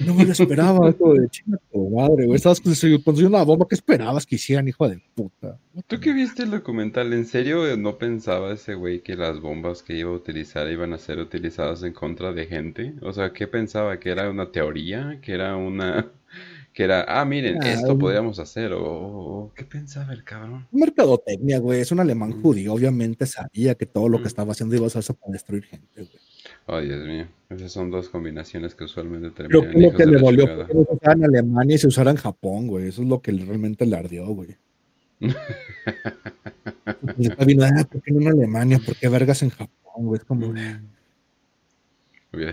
No 0.05 0.15
me 0.15 0.25
lo 0.25 0.31
esperaba, 0.31 0.91
como 0.97 1.13
de 1.13 1.29
chinga 1.29 1.59
tu 1.71 1.89
madre, 1.89 2.25
güey. 2.25 2.35
Estabas 2.35 2.59
construyendo 2.59 3.27
una 3.27 3.43
bomba 3.43 3.67
que 3.67 3.75
esperabas 3.75 4.25
que 4.25 4.35
hicieran, 4.35 4.67
hijo 4.67 4.87
de 4.89 5.01
puta. 5.13 5.59
¿Tú 5.87 5.99
que 5.99 6.13
viste 6.13 6.43
el 6.43 6.51
documental? 6.51 7.13
¿En 7.13 7.25
serio 7.25 7.75
no 7.77 7.97
pensaba 7.97 8.53
ese 8.53 8.75
güey 8.75 9.01
que 9.01 9.15
las 9.15 9.39
bombas 9.39 9.83
que 9.83 9.95
iba 9.95 10.09
a 10.09 10.13
utilizar 10.13 10.69
iban 10.69 10.93
a 10.93 10.97
ser 10.97 11.19
utilizadas 11.19 11.83
en 11.83 11.93
contra 11.93 12.33
de 12.33 12.47
gente? 12.47 12.93
O 13.01 13.13
sea, 13.13 13.33
¿qué 13.33 13.47
pensaba? 13.47 13.99
¿Que 13.99 14.09
era 14.09 14.29
una 14.29 14.51
teoría? 14.51 15.19
¿Que 15.21 15.33
era 15.33 15.55
una... 15.55 16.11
que 16.75 16.83
era, 16.83 17.05
ah, 17.07 17.23
miren, 17.23 17.57
Ah, 17.63 17.71
esto 17.71 17.97
podríamos 17.97 18.37
hacer? 18.37 18.73
O, 18.73 18.83
o- 18.83 19.43
o- 19.45 19.53
¿qué 19.55 19.63
pensaba 19.63 20.11
el 20.11 20.25
cabrón? 20.25 20.67
Mercadotecnia, 20.73 21.59
güey. 21.59 21.79
Es 21.79 21.93
un 21.93 22.01
alemán 22.01 22.41
judío. 22.41 22.73
Obviamente 22.73 23.25
sabía 23.25 23.75
que 23.75 23.85
todo 23.85 24.09
lo 24.09 24.21
que 24.21 24.27
estaba 24.27 24.51
haciendo 24.51 24.75
iba 24.75 24.83
a 24.83 24.87
usarse 24.87 25.13
para 25.13 25.31
destruir 25.31 25.63
gente, 25.63 25.87
güey. 25.95 26.09
Ay, 26.67 26.87
Dios 26.89 27.05
mío. 27.07 27.27
Esas 27.49 27.71
son 27.71 27.89
dos 27.91 28.09
combinaciones 28.09 28.75
que 28.75 28.83
usualmente 28.83 29.29
terminan 29.31 29.71
lo 29.71 29.79
hijos 29.79 29.95
que 29.95 30.05
le 30.05 30.19
dolió 30.19 30.47
fue 30.47 30.67
que 30.67 30.73
se 30.73 30.79
usara 30.95 31.13
en 31.13 31.23
Alemania 31.23 31.75
y 31.75 31.79
se 31.79 31.87
usara 31.87 32.11
en 32.11 32.17
Japón, 32.17 32.67
güey. 32.67 32.89
Eso 32.89 33.03
es 33.03 33.07
lo 33.07 33.21
que 33.21 33.31
realmente 33.31 33.85
le 33.85 33.95
ardió, 33.95 34.27
güey. 34.27 34.57
Vino, 37.45 37.63
ah, 37.65 37.87
¿por 37.89 38.01
qué 38.01 38.11
no 38.11 38.19
en 38.21 38.27
Alemania? 38.27 38.79
¿Por 38.85 38.95
qué 38.97 39.07
vergas 39.07 39.41
en 39.43 39.49
Japón, 39.49 40.05
güey? 40.07 40.19
Es 40.19 40.25
como, 40.25 40.47
sido 40.47 40.55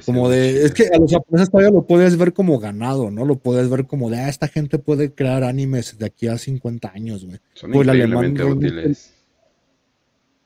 como 0.04 0.28
de, 0.28 0.64
es 0.64 0.72
que 0.72 0.88
a 0.92 0.98
los 0.98 1.10
japoneses 1.10 1.50
todavía 1.50 1.70
lo 1.70 1.86
puedes 1.86 2.16
ver 2.16 2.32
como 2.32 2.58
ganado, 2.58 3.10
¿no? 3.10 3.24
Lo 3.24 3.36
puedes 3.36 3.68
ver 3.70 3.86
como 3.86 4.10
de, 4.10 4.18
ah, 4.18 4.28
esta 4.28 4.48
gente 4.48 4.78
puede 4.78 5.12
crear 5.12 5.44
animes 5.44 5.98
de 5.98 6.06
aquí 6.06 6.28
a 6.28 6.38
50 6.38 6.92
años, 6.94 7.24
güey. 7.24 7.38
Son 7.54 7.72
alemán 7.88 8.34
realmente- 8.36 8.44
útiles. 8.44 9.12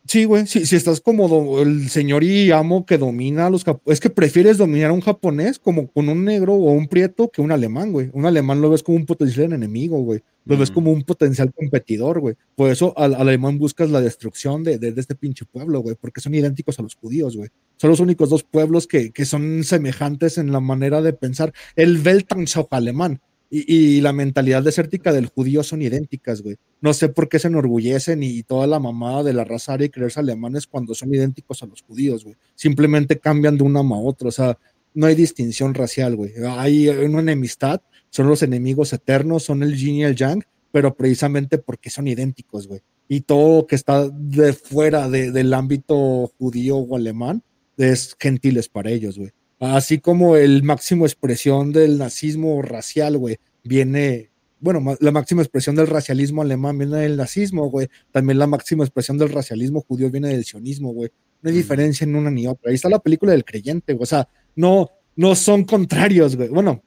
Sí, 0.09 0.25
güey, 0.25 0.47
si, 0.47 0.67
si 0.67 0.77
estás 0.77 1.01
como 1.01 1.59
el 1.61 1.89
señor 1.89 2.23
y 2.23 2.51
amo 2.53 2.85
que 2.87 2.99
domina 2.99 3.47
a 3.47 3.51
los 3.51 3.65
japoneses, 3.65 3.95
es 3.95 4.01
que 4.01 4.11
prefieres 4.11 4.59
dominar 4.59 4.91
a 4.91 4.93
un 4.93 5.01
japonés 5.01 5.59
como 5.59 5.89
con 5.91 6.09
un 6.09 6.25
negro 6.25 6.53
o 6.55 6.71
un 6.73 6.87
prieto 6.87 7.29
que 7.31 7.41
un 7.41 7.51
alemán, 7.51 7.93
güey. 7.93 8.11
Un 8.13 8.27
alemán 8.27 8.61
lo 8.61 8.71
ves 8.71 8.83
como 8.83 8.99
un 8.99 9.07
potencial 9.07 9.53
enemigo, 9.53 9.99
güey. 10.03 10.21
Lo 10.45 10.57
ves 10.57 10.71
como 10.71 10.93
un 10.93 11.03
potencial 11.03 11.53
competidor, 11.53 12.21
güey. 12.21 12.37
Por 12.55 12.71
eso 12.71 12.93
al, 12.97 13.15
al 13.15 13.23
alemán 13.23 13.59
buscas 13.59 13.91
la 13.91 14.01
destrucción 14.01 14.63
de, 14.63 14.79
de- 14.79 14.93
de 14.93 15.01
este 15.01 15.17
pinche 15.17 15.45
pueblo, 15.45 15.81
güey, 15.81 15.97
porque 16.01 16.21
son 16.21 16.35
idénticos 16.35 16.79
a 16.79 16.83
los 16.83 16.95
judíos, 16.95 17.37
güey. 17.37 17.49
Son 17.77 17.91
los 17.91 17.99
únicos 17.99 18.31
dos 18.31 18.45
pueblos 18.45 18.87
que, 18.87 19.11
que 19.11 19.25
son 19.25 19.65
semejantes 19.65 20.39
en 20.39 20.53
la 20.53 20.61
manera 20.61 21.03
de 21.03 21.15
pensar. 21.15 21.53
El 21.75 22.01
Weltanschauung 22.05 22.69
alemán 22.71 23.21
y, 23.51 23.75
y 23.75 24.01
la 24.03 24.13
mentalidad 24.13 24.63
desértica 24.63 25.13
del 25.13 25.27
judío 25.27 25.63
son 25.65 25.83
idénticas, 25.83 26.43
güey. 26.43 26.57
No 26.81 26.93
sé 26.93 27.09
por 27.09 27.29
qué 27.29 27.39
se 27.39 27.49
enorgullecen 27.49 28.23
y 28.23 28.43
toda 28.43 28.67
la 28.67 28.79
mamada 28.79 29.23
de 29.23 29.33
la 29.33 29.45
raza 29.45 29.77
y 29.83 29.89
creerse 29.89 30.21
alemanes 30.21 30.67
cuando 30.67 30.95
son 30.95 31.13
idénticos 31.15 31.63
a 31.63 31.67
los 31.67 31.83
judíos, 31.83 32.25
güey. 32.25 32.37
Simplemente 32.55 33.19
cambian 33.19 33.57
de 33.57 33.65
una 33.65 33.81
a 33.81 33.99
otra, 33.99 34.29
o 34.29 34.33
sea, 34.33 34.59
no 34.95 35.07
hay 35.07 35.15
distinción 35.15 35.75
racial, 35.75 36.17
güey. 36.17 36.33
Hay 36.49 36.89
una 36.89 37.21
enemistad, 37.21 37.81
son 38.11 38.29
los 38.29 38.43
enemigos 38.43 38.93
eternos, 38.93 39.43
son 39.45 39.63
el 39.63 39.77
yin 39.77 39.97
y 39.97 40.05
el 40.05 40.15
yang, 40.17 40.43
pero 40.71 40.95
precisamente 40.95 41.59
porque 41.59 41.91
son 41.91 42.09
idénticos, 42.09 42.67
güey. 42.69 42.81
Y 43.09 43.21
todo 43.23 43.67
que 43.67 43.77
está 43.77 44.09
de 44.09 44.53
fuera 44.53 45.09
de- 45.09 45.31
del 45.33 45.55
ámbito 45.55 46.33
judío 46.39 46.77
o 46.79 46.97
alemán 46.97 47.43
es 47.77 48.17
gentiles 48.19 48.69
para 48.69 48.91
ellos, 48.91 49.19
güey. 49.19 49.31
Así 49.59 49.99
como 49.99 50.37
el 50.37 50.63
máximo 50.63 51.07
expresión 51.07 51.73
del 51.73 51.99
nazismo 51.99 52.61
racial, 52.63 53.17
güey, 53.17 53.37
viene, 53.65 54.31
bueno, 54.59 54.97
la 55.01 55.13
máxima 55.13 55.43
expresión 55.43 55.77
del 55.77 55.87
racialismo 55.87 56.43
alemán 56.43 56.79
viene 56.79 56.97
del 56.99 57.17
nazismo, 57.17 57.69
güey. 57.71 57.89
También 58.11 58.39
la 58.39 58.47
máxima 58.47 58.85
expresión 58.85 59.19
del 59.19 59.31
racialismo 59.31 59.83
judío 59.83 60.11
viene 60.11 60.29
del 60.29 60.45
sionismo, 60.45 60.93
güey. 60.93 61.11
No 61.43 61.51
hay 61.51 61.57
diferencia 61.57 62.05
en 62.05 62.17
una 62.17 62.31
ni 62.31 62.47
otra. 62.47 62.71
Ahí 62.71 62.75
está 62.75 62.89
la 62.89 62.99
película 62.99 63.33
del 63.33 63.45
creyente, 63.45 63.93
güey. 63.93 64.03
O 64.03 64.07
sea, 64.07 64.29
no, 64.55 64.91
no 65.15 65.35
son 65.35 65.65
contrarios, 65.65 66.37
güey. 66.37 66.49
Bueno, 66.49 66.83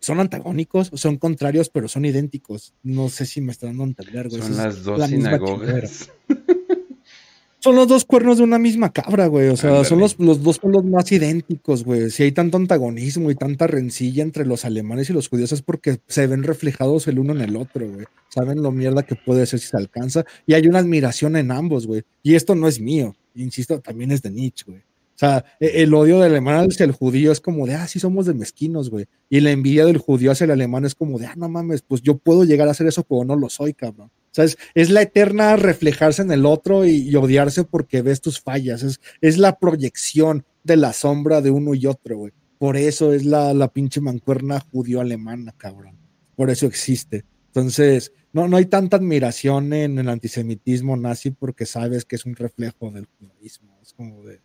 son 0.00 0.20
antagónicos, 0.20 0.90
son 0.94 1.16
contrarios, 1.16 1.68
pero 1.68 1.88
son 1.88 2.04
idénticos. 2.04 2.74
No 2.82 3.08
sé 3.08 3.26
si 3.26 3.40
me 3.40 3.52
están 3.52 3.70
dando 3.70 3.84
a 3.84 3.86
entender, 3.86 4.28
güey. 4.28 4.40
Son 4.40 4.52
Eso 4.52 4.62
las 4.62 4.82
dos 4.84 4.98
la 4.98 5.08
sinagogas. 5.08 6.10
son 7.60 7.74
los 7.76 7.88
dos 7.88 8.04
cuernos 8.04 8.38
de 8.38 8.44
una 8.44 8.58
misma 8.58 8.92
cabra, 8.92 9.26
güey. 9.26 9.48
O 9.48 9.56
sea, 9.56 9.82
son 9.84 9.98
los, 9.98 10.18
los 10.18 10.42
dos 10.42 10.58
pueblos 10.58 10.84
más 10.84 11.10
idénticos, 11.10 11.84
güey. 11.84 12.10
Si 12.10 12.22
hay 12.22 12.32
tanto 12.32 12.56
antagonismo 12.56 13.30
y 13.30 13.34
tanta 13.34 13.66
rencilla 13.66 14.22
entre 14.22 14.46
los 14.46 14.64
alemanes 14.64 15.10
y 15.10 15.12
los 15.12 15.28
judíos 15.28 15.52
es 15.52 15.62
porque 15.62 15.98
se 16.06 16.26
ven 16.26 16.44
reflejados 16.44 17.08
el 17.08 17.18
uno 17.18 17.32
en 17.32 17.40
el 17.40 17.56
otro, 17.56 17.90
güey. 17.90 18.06
Saben 18.28 18.62
lo 18.62 18.70
mierda 18.70 19.02
que 19.02 19.16
puede 19.16 19.46
ser 19.46 19.58
si 19.58 19.66
se 19.68 19.76
alcanza. 19.76 20.24
Y 20.46 20.54
hay 20.54 20.66
una 20.68 20.78
admiración 20.78 21.36
en 21.36 21.50
ambos, 21.50 21.86
güey. 21.86 22.02
Y 22.22 22.34
esto 22.36 22.54
no 22.54 22.68
es 22.68 22.80
mío. 22.80 23.16
Insisto, 23.34 23.80
también 23.80 24.12
es 24.12 24.22
de 24.22 24.30
Nietzsche, 24.30 24.64
güey. 24.66 24.78
O 24.80 25.18
sea, 25.18 25.44
e- 25.58 25.82
el 25.82 25.92
odio 25.94 26.20
del 26.20 26.30
alemán 26.30 26.68
hacia 26.70 26.84
el 26.84 26.92
judío 26.92 27.32
es 27.32 27.40
como 27.40 27.66
de, 27.66 27.74
ah, 27.74 27.88
sí 27.88 27.98
somos 27.98 28.26
de 28.26 28.34
mezquinos, 28.34 28.88
güey. 28.88 29.06
Y 29.28 29.40
la 29.40 29.50
envidia 29.50 29.84
del 29.84 29.98
judío 29.98 30.30
hacia 30.30 30.44
el 30.44 30.52
alemán 30.52 30.84
es 30.84 30.94
como 30.94 31.18
de, 31.18 31.26
ah, 31.26 31.34
no 31.36 31.48
mames, 31.48 31.82
pues 31.82 32.02
yo 32.02 32.16
puedo 32.18 32.44
llegar 32.44 32.68
a 32.68 32.70
hacer 32.70 32.86
eso, 32.86 33.02
pero 33.02 33.24
no 33.24 33.34
lo 33.34 33.48
soy, 33.48 33.74
cabrón. 33.74 34.10
Es, 34.36 34.90
la 34.90 35.02
eterna 35.02 35.56
reflejarse 35.56 36.22
en 36.22 36.30
el 36.30 36.46
otro 36.46 36.84
y, 36.84 37.08
y 37.08 37.14
odiarse 37.16 37.64
porque 37.64 38.02
ves 38.02 38.20
tus 38.20 38.40
fallas. 38.40 38.82
Es, 38.82 39.00
es 39.20 39.38
la 39.38 39.58
proyección 39.58 40.44
de 40.64 40.76
la 40.76 40.92
sombra 40.92 41.40
de 41.40 41.50
uno 41.50 41.74
y 41.74 41.86
otro, 41.86 42.18
güey. 42.18 42.32
Por 42.58 42.76
eso 42.76 43.12
es 43.12 43.24
la, 43.24 43.54
la 43.54 43.68
pinche 43.68 44.00
mancuerna 44.00 44.60
judío-alemana, 44.60 45.54
cabrón. 45.56 45.96
Por 46.34 46.50
eso 46.50 46.66
existe. 46.66 47.24
Entonces, 47.46 48.12
no, 48.32 48.48
no 48.48 48.56
hay 48.56 48.66
tanta 48.66 48.96
admiración 48.96 49.72
en 49.72 49.98
el 49.98 50.08
antisemitismo 50.08 50.96
nazi 50.96 51.30
porque 51.30 51.66
sabes 51.66 52.04
que 52.04 52.16
es 52.16 52.26
un 52.26 52.36
reflejo 52.36 52.90
del 52.90 53.06
judaísmo. 53.18 53.78
Es 53.82 53.92
como 53.92 54.24
de, 54.24 54.40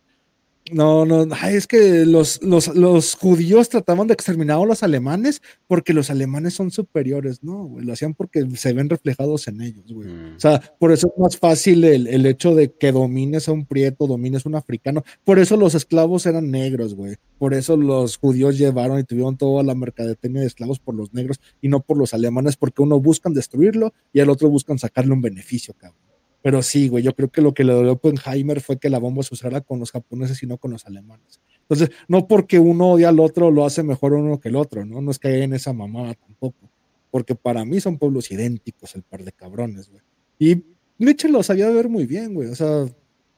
no, 0.72 1.04
no, 1.04 1.26
ay, 1.42 1.56
es 1.56 1.66
que 1.66 2.06
los, 2.06 2.42
los, 2.42 2.74
los 2.74 3.16
judíos 3.16 3.68
trataban 3.68 4.06
de 4.06 4.14
exterminar 4.14 4.58
a 4.58 4.64
los 4.64 4.82
alemanes 4.82 5.42
porque 5.66 5.92
los 5.92 6.08
alemanes 6.08 6.54
son 6.54 6.70
superiores, 6.70 7.42
no, 7.42 7.66
güey, 7.66 7.84
lo 7.84 7.92
hacían 7.92 8.14
porque 8.14 8.46
se 8.56 8.72
ven 8.72 8.88
reflejados 8.88 9.46
en 9.46 9.60
ellos, 9.60 9.84
güey. 9.92 10.08
O 10.08 10.40
sea, 10.40 10.60
por 10.78 10.90
eso 10.90 11.08
es 11.08 11.20
más 11.20 11.36
fácil 11.36 11.84
el, 11.84 12.06
el 12.06 12.24
hecho 12.24 12.54
de 12.54 12.72
que 12.72 12.92
domines 12.92 13.46
a 13.46 13.52
un 13.52 13.66
prieto, 13.66 14.06
domines 14.06 14.46
a 14.46 14.48
un 14.48 14.54
africano. 14.54 15.04
Por 15.22 15.38
eso 15.38 15.58
los 15.58 15.74
esclavos 15.74 16.24
eran 16.24 16.50
negros, 16.50 16.94
güey. 16.94 17.16
Por 17.38 17.52
eso 17.52 17.76
los 17.76 18.16
judíos 18.16 18.56
llevaron 18.56 18.98
y 18.98 19.04
tuvieron 19.04 19.36
toda 19.36 19.62
la 19.62 19.74
mercadotecnia 19.74 20.40
de 20.40 20.46
esclavos 20.46 20.78
por 20.78 20.94
los 20.94 21.12
negros 21.12 21.40
y 21.60 21.68
no 21.68 21.80
por 21.80 21.98
los 21.98 22.14
alemanes, 22.14 22.56
porque 22.56 22.80
uno 22.80 22.98
buscan 23.00 23.34
destruirlo 23.34 23.92
y 24.14 24.20
al 24.20 24.30
otro 24.30 24.48
buscan 24.48 24.78
sacarle 24.78 25.12
un 25.12 25.20
beneficio, 25.20 25.74
cabrón. 25.74 26.03
Pero 26.44 26.62
sí, 26.62 26.88
güey, 26.88 27.02
yo 27.02 27.14
creo 27.14 27.30
que 27.30 27.40
lo 27.40 27.54
que 27.54 27.64
le 27.64 27.72
dolió 27.72 27.92
a 27.92 27.94
Oppenheimer 27.94 28.60
fue 28.60 28.78
que 28.78 28.90
la 28.90 28.98
bomba 28.98 29.22
se 29.22 29.32
usara 29.32 29.62
con 29.62 29.80
los 29.80 29.90
japoneses 29.90 30.42
y 30.42 30.46
no 30.46 30.58
con 30.58 30.72
los 30.72 30.84
alemanes. 30.84 31.40
Entonces, 31.62 31.88
no 32.06 32.28
porque 32.28 32.58
uno 32.58 32.90
odia 32.90 33.08
al 33.08 33.18
otro 33.18 33.50
lo 33.50 33.64
hace 33.64 33.82
mejor 33.82 34.12
uno 34.12 34.38
que 34.38 34.50
el 34.50 34.56
otro, 34.56 34.84
¿no? 34.84 35.00
No 35.00 35.10
es 35.10 35.18
que 35.18 35.28
haya 35.28 35.44
en 35.44 35.54
esa 35.54 35.72
mamada 35.72 36.12
tampoco. 36.12 36.68
Porque 37.10 37.34
para 37.34 37.64
mí 37.64 37.80
son 37.80 37.96
pueblos 37.96 38.30
idénticos, 38.30 38.94
el 38.94 39.04
par 39.04 39.24
de 39.24 39.32
cabrones, 39.32 39.88
güey. 39.88 40.02
Y 40.38 40.62
Nietzsche 40.98 41.30
lo 41.30 41.42
sabía 41.42 41.70
ver 41.70 41.88
muy 41.88 42.04
bien, 42.04 42.34
güey. 42.34 42.50
O 42.50 42.54
sea, 42.54 42.84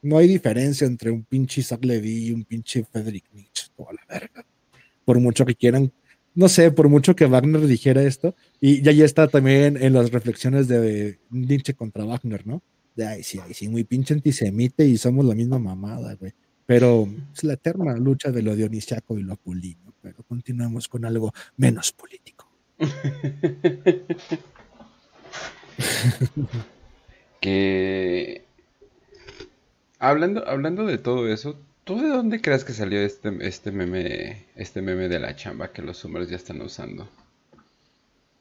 no 0.01 0.17
hay 0.17 0.27
diferencia 0.27 0.85
entre 0.85 1.09
un 1.09 1.23
pinche 1.23 1.61
Isaac 1.61 1.85
Levy 1.85 2.25
y 2.25 2.31
un 2.33 2.43
pinche 2.43 2.83
Friedrich 2.83 3.31
Nietzsche, 3.31 3.67
toda 3.77 3.93
la 3.93 4.01
verga. 4.05 4.45
Por 5.05 5.21
mucho 5.21 5.45
que 5.45 5.55
quieran, 5.55 5.93
no 6.35 6.49
sé, 6.49 6.71
por 6.71 6.89
mucho 6.89 7.15
que 7.15 7.25
Wagner 7.25 7.67
dijera 7.67 8.03
esto, 8.03 8.35
y 8.59 8.81
ya 8.81 8.91
ahí 8.91 9.01
está 9.01 9.29
también 9.29 9.81
en 9.81 9.93
las 9.93 10.11
reflexiones 10.11 10.67
de 10.67 11.19
Nietzsche 11.29 11.73
contra 11.73 12.03
Wagner, 12.03 12.45
¿no? 12.45 12.61
De 12.97 13.07
ay, 13.07 13.23
sí, 13.23 13.39
ay, 13.39 13.53
sí, 13.53 13.69
muy 13.69 13.83
pinche 13.83 14.15
antisemite 14.15 14.83
y 14.83 14.97
somos 14.97 15.23
la 15.23 15.35
misma 15.35 15.59
mamada, 15.59 16.15
güey. 16.15 16.33
Pero 16.65 17.07
es 17.31 17.43
la 17.43 17.53
eterna 17.53 17.95
lucha 17.95 18.31
de 18.31 18.41
lo 18.41 18.55
dionisiaco 18.55 19.19
y 19.19 19.23
lo 19.23 19.33
apolíneo. 19.33 19.93
Pero 20.01 20.23
continuemos 20.23 20.87
con 20.87 21.05
algo 21.05 21.31
menos 21.57 21.91
político. 21.91 22.49
que 27.39 28.45
hablando, 29.99 30.47
hablando 30.47 30.87
de 30.87 30.97
todo 30.97 31.31
eso, 31.31 31.59
¿tú 31.83 32.01
de 32.01 32.09
dónde 32.09 32.41
crees 32.41 32.63
que 32.63 32.73
salió 32.73 32.99
este, 32.99 33.31
este 33.47 33.71
meme, 33.71 34.47
este 34.55 34.81
meme 34.81 35.07
de 35.07 35.19
la 35.19 35.35
chamba 35.35 35.71
que 35.71 35.83
los 35.83 35.97
Summers 35.97 36.29
ya 36.29 36.37
están 36.37 36.63
usando? 36.63 37.07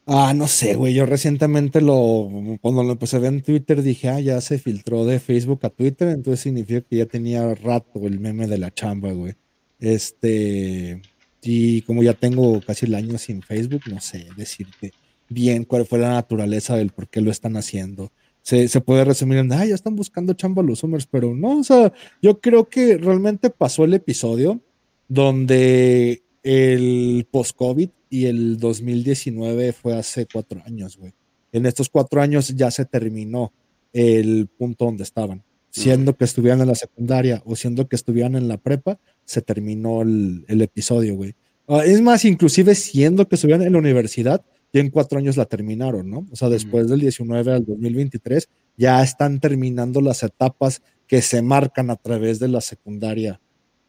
Ah, 0.08 0.32
no 0.34 0.46
sé, 0.46 0.74
güey. 0.76 0.94
Yo 0.94 1.04
recientemente 1.04 1.80
lo, 1.80 2.28
cuando 2.60 2.84
lo 2.84 2.92
empecé 2.92 3.16
a 3.16 3.20
ver 3.20 3.32
en 3.32 3.42
Twitter, 3.42 3.82
dije, 3.82 4.08
ah, 4.08 4.20
ya 4.20 4.40
se 4.40 4.58
filtró 4.58 5.04
de 5.04 5.18
Facebook 5.18 5.60
a 5.64 5.70
Twitter, 5.70 6.08
entonces 6.08 6.40
significa 6.40 6.80
que 6.80 6.96
ya 6.96 7.06
tenía 7.06 7.52
rato 7.56 8.06
el 8.06 8.20
meme 8.20 8.46
de 8.46 8.58
la 8.58 8.72
chamba, 8.72 9.10
güey. 9.12 9.34
Este, 9.80 11.02
y 11.42 11.82
como 11.82 12.04
ya 12.04 12.14
tengo 12.14 12.60
casi 12.60 12.86
el 12.86 12.94
año 12.94 13.18
sin 13.18 13.42
Facebook, 13.42 13.82
no 13.90 14.00
sé 14.00 14.28
decirte 14.36 14.92
bien 15.28 15.64
cuál 15.64 15.86
fue 15.86 15.98
la 15.98 16.10
naturaleza 16.10 16.76
del 16.76 16.90
por 16.90 17.08
qué 17.08 17.20
lo 17.20 17.32
están 17.32 17.56
haciendo. 17.56 18.12
Se, 18.42 18.68
se 18.68 18.80
puede 18.80 19.04
resumir 19.04 19.38
en, 19.38 19.52
ah, 19.52 19.66
ya 19.66 19.74
están 19.74 19.96
buscando 19.96 20.34
chamba 20.34 20.62
los 20.62 20.78
Summers, 20.80 21.06
pero 21.06 21.34
no, 21.34 21.58
o 21.58 21.64
sea, 21.64 21.92
yo 22.22 22.40
creo 22.40 22.68
que 22.68 22.96
realmente 22.96 23.50
pasó 23.50 23.84
el 23.84 23.94
episodio 23.94 24.60
donde 25.08 26.22
el 26.46 27.26
post-COVID 27.28 27.90
y 28.08 28.26
el 28.26 28.58
2019 28.58 29.72
fue 29.72 29.96
hace 29.96 30.28
cuatro 30.32 30.62
años, 30.64 30.96
güey. 30.96 31.12
En 31.50 31.66
estos 31.66 31.88
cuatro 31.88 32.22
años 32.22 32.54
ya 32.54 32.70
se 32.70 32.84
terminó 32.84 33.52
el 33.92 34.46
punto 34.46 34.84
donde 34.84 35.02
estaban. 35.02 35.42
Siendo 35.70 36.16
que 36.16 36.24
estuvieran 36.24 36.60
en 36.60 36.68
la 36.68 36.76
secundaria 36.76 37.42
o 37.44 37.56
siendo 37.56 37.88
que 37.88 37.96
estuvieran 37.96 38.36
en 38.36 38.46
la 38.46 38.58
prepa, 38.58 39.00
se 39.24 39.42
terminó 39.42 40.02
el, 40.02 40.44
el 40.46 40.62
episodio, 40.62 41.16
güey. 41.16 41.34
Ah, 41.66 41.82
es 41.84 42.00
más, 42.00 42.24
inclusive 42.24 42.76
siendo 42.76 43.26
que 43.26 43.34
estuvieran 43.34 43.66
en 43.66 43.72
la 43.72 43.80
universidad, 43.80 44.44
ya 44.72 44.80
en 44.80 44.90
cuatro 44.90 45.18
años 45.18 45.36
la 45.36 45.46
terminaron, 45.46 46.08
¿no? 46.08 46.28
O 46.30 46.36
sea, 46.36 46.48
después 46.48 46.88
del 46.88 47.00
19 47.00 47.52
al 47.52 47.66
2023, 47.66 48.48
ya 48.76 49.02
están 49.02 49.40
terminando 49.40 50.00
las 50.00 50.22
etapas 50.22 50.80
que 51.08 51.22
se 51.22 51.42
marcan 51.42 51.90
a 51.90 51.96
través 51.96 52.38
de 52.38 52.48
la 52.48 52.60
secundaria 52.60 53.40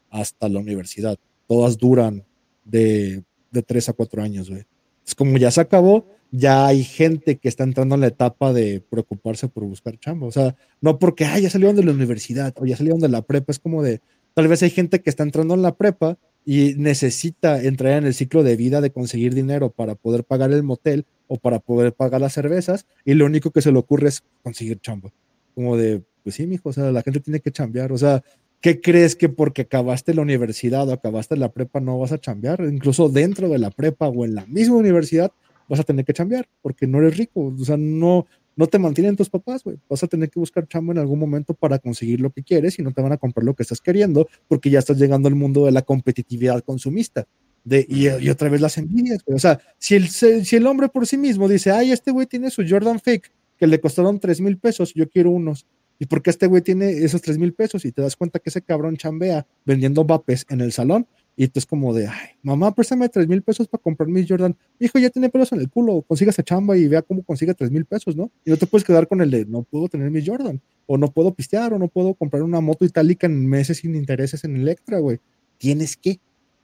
hasta 0.10 0.50
la 0.50 0.60
universidad. 0.60 1.18
Todas 1.48 1.78
duran 1.78 2.26
de, 2.70 3.24
de 3.52 3.64
tres 3.64 3.90
a 3.90 3.94
cuatro 3.94 4.22
años, 4.22 4.50
güey. 4.50 4.64
Es 5.06 5.16
como 5.16 5.38
ya 5.38 5.52
se 5.52 5.62
acabó, 5.62 6.06
ya 6.32 6.68
hay 6.68 6.84
gente 6.84 7.38
que 7.38 7.48
está 7.48 7.64
entrando 7.64 7.96
en 7.96 8.02
la 8.02 8.08
etapa 8.08 8.54
de 8.54 8.82
preocuparse 8.90 9.48
por 9.48 9.64
buscar 9.64 9.98
chamba. 10.00 10.28
O 10.28 10.32
sea, 10.32 10.56
no 10.82 11.00
porque, 11.00 11.26
ah, 11.26 11.40
ya 11.40 11.50
salieron 11.50 11.76
de 11.76 11.84
la 11.84 11.92
universidad 11.92 12.54
o 12.58 12.66
ya 12.66 12.76
salieron 12.76 13.00
de 13.00 13.10
la 13.10 13.22
prepa, 13.22 13.52
es 13.52 13.60
como 13.60 13.84
de, 13.84 14.02
tal 14.34 14.48
vez 14.48 14.62
hay 14.64 14.70
gente 14.70 15.02
que 15.02 15.10
está 15.10 15.24
entrando 15.24 15.54
en 15.54 15.62
la 15.62 15.76
prepa 15.76 16.18
y 16.46 16.76
necesita 16.78 17.62
entrar 17.62 17.94
en 17.98 18.06
el 18.06 18.14
ciclo 18.14 18.44
de 18.44 18.56
vida 18.56 18.82
de 18.82 18.92
conseguir 18.92 19.34
dinero 19.34 19.70
para 19.70 19.96
poder 19.96 20.24
pagar 20.24 20.52
el 20.52 20.64
motel 20.64 21.06
o 21.28 21.38
para 21.38 21.60
poder 21.60 21.94
pagar 21.94 22.22
las 22.22 22.34
cervezas 22.34 22.86
y 23.04 23.16
lo 23.16 23.26
único 23.26 23.52
que 23.52 23.62
se 23.62 23.72
le 23.72 23.80
ocurre 23.80 24.10
es 24.10 24.24
conseguir 24.44 24.80
chamba. 24.80 25.12
Como 25.56 25.76
de, 25.76 26.04
pues 26.24 26.36
sí, 26.36 26.48
mijo, 26.48 26.70
o 26.70 26.74
sea, 26.74 26.92
la 26.92 27.02
gente 27.02 27.20
tiene 27.20 27.40
que 27.40 27.52
chambear. 27.52 27.92
O 27.92 27.98
sea, 27.98 28.24
¿qué 28.62 28.82
crees 28.82 29.16
que 29.16 29.30
porque 29.30 29.64
acabaste 29.64 30.14
la 30.14 30.22
universidad 30.22 30.88
o 30.90 30.94
acabaste 30.94 31.38
la 31.38 31.52
prepa 31.52 31.80
no 31.80 32.00
vas 32.00 32.12
a 32.12 32.18
chambear? 32.18 32.62
Incluso 32.62 33.10
dentro 33.10 33.50
de 33.50 33.60
la 33.60 33.72
prepa 33.72 34.08
o 34.08 34.26
en 34.26 34.36
la 34.36 34.46
misma 34.46 34.76
universidad 34.76 35.32
vas 35.70 35.80
a 35.80 35.84
tener 35.84 36.06
que 36.06 36.14
chambear 36.14 36.48
porque 36.62 36.88
no 36.88 37.00
eres 37.00 37.18
rico. 37.18 37.54
O 37.58 37.66
sea, 37.66 37.78
no, 37.78 38.26
no 38.56 38.68
te 38.68 38.80
mantienen 38.80 39.16
tus 39.16 39.30
papás, 39.30 39.64
güey. 39.64 39.78
Vas 39.90 40.04
a 40.04 40.08
tener 40.08 40.30
que 40.30 40.40
buscar 40.40 40.68
chamba 40.68 40.94
en 40.94 41.00
algún 41.00 41.20
momento 41.20 41.54
para 41.54 41.80
conseguir 41.80 42.22
lo 42.22 42.32
que 42.32 42.44
quieres 42.44 42.80
y 42.80 42.84
no 42.84 42.92
te 42.92 43.02
van 43.02 43.12
a 43.12 43.18
comprar 43.18 43.44
lo 43.44 43.54
que 43.54 43.64
estás 43.64 43.82
queriendo 43.82 44.28
porque 44.48 44.70
ya 44.70 44.80
estás 44.80 44.98
llegando 44.98 45.28
al 45.28 45.36
mundo 45.36 45.66
de 45.66 45.72
la 45.72 45.82
competitividad 45.82 46.62
consumista. 46.64 47.28
De, 47.64 47.86
y, 47.90 48.08
y 48.08 48.30
otra 48.30 48.48
vez 48.48 48.62
las 48.62 48.78
envidias, 48.78 49.24
güey. 49.26 49.36
O 49.36 49.40
sea, 49.40 49.60
si 49.78 49.96
el, 49.96 50.08
si 50.08 50.56
el 50.56 50.66
hombre 50.68 50.88
por 50.88 51.06
sí 51.06 51.18
mismo 51.18 51.50
dice, 51.50 51.72
ay, 51.72 51.92
este 51.92 52.12
güey 52.12 52.26
tiene 52.26 52.50
su 52.50 52.64
Jordan 52.68 53.00
Fake 53.00 53.30
que 53.58 53.68
le 53.68 53.82
costaron 53.82 54.20
3 54.20 54.40
mil 54.42 54.58
pesos, 54.58 54.94
yo 54.94 55.10
quiero 55.10 55.32
unos. 55.32 55.66
¿Y 56.00 56.06
por 56.06 56.22
qué 56.22 56.30
este 56.30 56.48
güey 56.48 56.62
tiene 56.62 56.92
esos 56.92 57.22
3 57.22 57.38
mil 57.38 57.54
pesos? 57.54 57.86
Y 57.86 57.92
te 57.92 58.02
das 58.02 58.16
cuenta 58.16 58.40
que 58.40 58.50
ese 58.50 58.62
cabrón 58.62 58.98
chambea 58.98 59.48
vendiendo 59.66 60.04
vapes 60.06 60.46
en 60.50 60.62
el 60.62 60.72
salón. 60.72 61.08
Y 61.40 61.48
tú 61.48 61.60
es 61.60 61.68
como 61.68 61.94
de, 61.94 62.08
ay, 62.08 62.30
mamá, 62.42 62.74
préstame 62.74 63.10
3 63.10 63.28
mil 63.28 63.44
pesos 63.44 63.68
para 63.68 63.82
comprar 63.82 64.10
mis 64.10 64.28
Jordan. 64.28 64.56
Hijo, 64.80 64.98
ya 64.98 65.12
tiene 65.12 65.30
pelos 65.30 65.52
en 65.52 65.60
el 65.60 65.70
culo, 65.70 66.02
consiga 66.02 66.32
esa 66.32 66.42
chamba 66.42 66.76
y 66.76 66.88
vea 66.88 67.04
cómo 67.04 67.24
consigue 67.24 67.54
3 67.54 67.70
mil 67.70 67.86
pesos, 67.86 68.16
¿no? 68.16 68.32
Y 68.44 68.50
no 68.50 68.58
te 68.58 68.66
puedes 68.66 68.84
quedar 68.84 69.08
con 69.08 69.22
el 69.22 69.30
de, 69.30 69.46
no 69.46 69.62
puedo 69.62 69.88
tener 69.88 70.10
mis 70.10 70.28
Jordan, 70.28 70.60
o 70.88 70.98
no 70.98 71.12
puedo 71.12 71.36
pistear, 71.36 71.74
o 71.74 71.80
no 71.80 71.90
puedo 71.90 72.16
comprar 72.16 72.42
una 72.42 72.60
moto 72.60 72.86
itálica 72.86 73.28
en 73.28 73.48
meses 73.48 73.78
sin 73.78 73.96
intereses 73.96 74.44
en 74.46 74.56
Electra, 74.56 74.98
güey. 74.98 75.20
Tienes 75.60 75.96
que, 75.96 76.20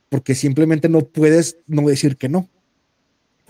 porque 0.10 0.34
simplemente 0.34 0.89
no 0.89 1.01
puedes 1.01 1.57
no 1.68 1.88
decir 1.88 2.18
que 2.18 2.30
no. 2.30 2.49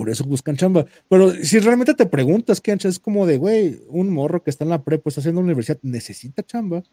Por 0.03 0.09
eso 0.09 0.25
buscan 0.25 0.57
chamba. 0.57 0.85
Pero 1.07 1.31
si 1.31 1.59
realmente 1.59 1.93
te 1.93 2.05
preguntas, 2.05 2.59
que 2.59 2.73
es 2.73 2.99
como 2.99 3.25
de, 3.25 3.37
güey, 3.37 3.79
un 3.87 4.09
morro 4.09 4.43
que 4.43 4.49
está 4.49 4.65
en 4.65 4.71
la 4.71 4.83
prepa, 4.83 5.07
está 5.07 5.21
haciendo 5.21 5.39
universidad, 5.39 5.79
necesita 5.81 6.43
chamba. 6.43 6.79
O 6.79 6.83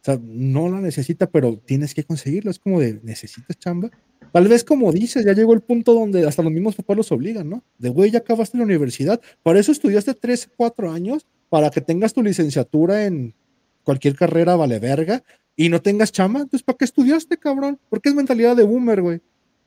sea, 0.00 0.18
no 0.22 0.70
la 0.70 0.80
necesita, 0.80 1.26
pero 1.26 1.58
tienes 1.58 1.92
que 1.92 2.04
conseguirlo. 2.04 2.50
Es 2.50 2.58
como 2.58 2.80
de, 2.80 2.98
necesitas 3.02 3.58
chamba. 3.58 3.90
Tal 4.32 4.48
vez 4.48 4.64
como 4.64 4.90
dices, 4.90 5.26
ya 5.26 5.34
llegó 5.34 5.52
el 5.52 5.60
punto 5.60 5.92
donde 5.92 6.26
hasta 6.26 6.42
los 6.42 6.50
mismos 6.50 6.76
papás 6.76 6.96
los 6.96 7.12
obligan, 7.12 7.50
¿no? 7.50 7.62
De, 7.76 7.90
güey, 7.90 8.10
ya 8.10 8.20
acabaste 8.20 8.56
la 8.56 8.64
universidad. 8.64 9.20
Para 9.42 9.60
eso 9.60 9.70
estudiaste 9.70 10.14
tres, 10.14 10.48
cuatro 10.56 10.90
años, 10.90 11.26
para 11.50 11.68
que 11.68 11.82
tengas 11.82 12.14
tu 12.14 12.22
licenciatura 12.22 13.04
en 13.04 13.34
cualquier 13.82 14.16
carrera 14.16 14.56
vale 14.56 14.78
verga 14.78 15.22
y 15.56 15.68
no 15.68 15.82
tengas 15.82 16.10
chamba. 16.10 16.40
Entonces, 16.40 16.62
¿para 16.62 16.78
qué 16.78 16.86
estudiaste, 16.86 17.36
cabrón? 17.36 17.78
Porque 17.90 18.08
es 18.08 18.14
mentalidad 18.14 18.56
de 18.56 18.64
boomer, 18.64 19.02
güey. 19.02 19.20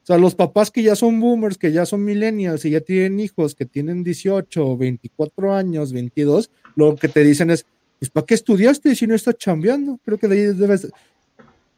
Sea, 0.09 0.17
los 0.17 0.33
papás 0.33 0.71
que 0.71 0.81
ya 0.81 0.95
son 0.95 1.19
boomers, 1.19 1.59
que 1.59 1.71
ya 1.71 1.85
son 1.85 2.03
millennials 2.03 2.65
y 2.65 2.71
ya 2.71 2.81
tienen 2.81 3.19
hijos 3.19 3.53
que 3.53 3.65
tienen 3.65 4.03
18, 4.03 4.75
24 4.75 5.53
años, 5.53 5.93
22, 5.93 6.49
lo 6.75 6.95
que 6.95 7.09
te 7.09 7.23
dicen 7.23 7.51
es, 7.51 7.67
pues 7.99 8.09
¿para 8.09 8.25
qué 8.25 8.33
estudiaste 8.33 8.95
si 8.95 9.05
no 9.05 9.13
estás 9.13 9.37
chambeando? 9.37 9.99
Creo 10.03 10.17
que 10.17 10.27
de 10.27 10.35
ahí 10.35 10.53
debes... 10.55 10.91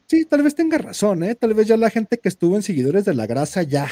Sí, 0.06 0.24
tal 0.24 0.42
vez 0.42 0.54
tenga 0.54 0.78
razón, 0.78 1.22
¿eh? 1.24 1.34
Tal 1.34 1.52
vez 1.52 1.66
ya 1.66 1.76
la 1.76 1.90
gente 1.90 2.16
que 2.16 2.30
estuvo 2.30 2.56
en 2.56 2.62
seguidores 2.62 3.04
de 3.04 3.12
la 3.12 3.26
grasa 3.26 3.64
ya, 3.64 3.90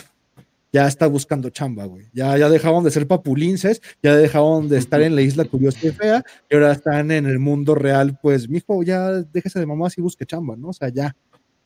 ya 0.73 0.87
está 0.87 1.07
buscando 1.07 1.51
chamba, 1.51 1.85
güey. 1.85 2.07
Ya, 2.15 2.39
ya 2.39 2.49
dejaron 2.49 2.83
de 2.83 2.93
ser 2.93 3.07
papulinces, 3.07 3.83
ya 4.03 4.17
dejaron 4.17 4.71
de 4.71 4.79
estar 4.79 5.03
en 5.03 5.17
la 5.17 5.21
isla 5.21 5.45
curiosa 5.45 5.87
y 5.87 5.91
fea, 5.91 6.25
y 6.49 6.55
ahora 6.55 6.73
están 6.73 7.11
en 7.11 7.27
el 7.27 7.41
mundo 7.41 7.75
real, 7.75 8.19
pues, 8.23 8.49
mijo, 8.49 8.83
ya 8.85 9.21
déjese 9.21 9.61
de 9.61 9.67
mamás 9.67 9.99
y 9.99 10.01
busque 10.01 10.25
chamba, 10.25 10.57
¿no? 10.57 10.69
O 10.69 10.73
sea, 10.73 10.89
ya, 10.89 11.15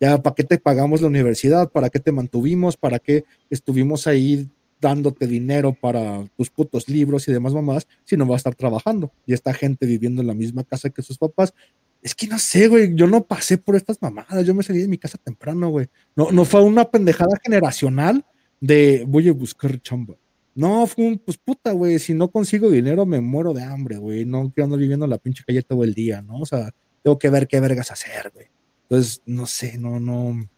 ya, 0.01 0.23
¿para 0.23 0.35
qué 0.35 0.45
te 0.45 0.59
pagamos 0.59 1.01
la 1.01 1.09
universidad? 1.09 1.71
¿Para 1.71 1.91
qué 1.91 2.01
te 2.01 2.13
mantuvimos? 2.13 2.77
¿Para 2.77 2.99
qué 2.99 3.25
estuvimos 3.51 4.07
ahí 4.07 4.49
dándote 4.81 5.27
dinero 5.27 5.73
para 5.73 6.27
tus 6.37 6.51
putos 6.51 6.89
libros 6.89 7.27
y 7.27 7.33
demás 7.33 7.55
mamás 7.55 7.87
si 8.05 8.17
no 8.17 8.27
va 8.27 8.35
a 8.35 8.37
estar 8.37 8.55
trabajando? 8.55 9.13
Y 9.27 9.33
esta 9.33 9.55
gente 9.55 9.87
viviendo 9.87 10.21
en 10.21 10.29
la 10.29 10.35
misma 10.35 10.65
casa 10.65 10.91
que 10.91 11.03
sus 11.03 11.19
papás. 11.19 11.55
Es 12.03 12.15
que 12.15 12.27
no 12.27 12.39
sé, 12.39 12.69
güey, 12.69 12.95
yo 12.95 13.07
no 13.07 13.25
pasé 13.25 13.57
por 13.57 13.77
estas 13.77 14.03
mamadas, 14.03 14.45
yo 14.45 14.55
me 14.55 14.63
salí 14.63 14.81
de 14.81 14.89
mi 14.89 14.99
casa 14.99 15.17
temprano, 15.17 15.71
güey. 15.71 15.87
No, 16.15 16.31
no 16.33 16.45
fue 16.45 16.63
una 16.63 16.85
pendejada 16.85 17.39
generacional 17.43 18.27
de 18.61 19.05
voy 19.09 19.29
a 19.29 19.33
buscar 19.33 19.81
chamba. 19.81 20.15
No, 20.55 20.87
fue 20.87 21.07
un, 21.07 21.19
pues 21.19 21.39
puta, 21.39 21.73
güey, 21.73 21.99
si 21.99 22.15
no 22.15 22.31
consigo 22.31 22.71
dinero 22.71 23.07
me 23.07 23.21
muero 23.21 23.55
de 23.55 23.63
hambre, 23.63 23.97
güey. 23.97 24.25
No 24.25 24.53
quiero 24.53 24.67
andar 24.67 24.81
viviendo 24.81 25.07
en 25.07 25.11
la 25.11 25.19
pinche 25.19 25.45
calle 25.45 25.63
todo 25.63 25.83
el 25.83 25.95
día, 25.95 26.21
¿no? 26.23 26.41
O 26.41 26.47
sea, 26.47 26.71
tengo 27.03 27.19
que 27.19 27.31
ver 27.31 27.49
qué 27.49 27.59
vergas 27.59 27.91
hacer, 27.91 28.31
güey. 28.35 28.47
Entonces, 28.85 29.23
no 29.27 29.47
sé, 29.47 29.79
no, 29.79 29.99
no, 30.01 30.49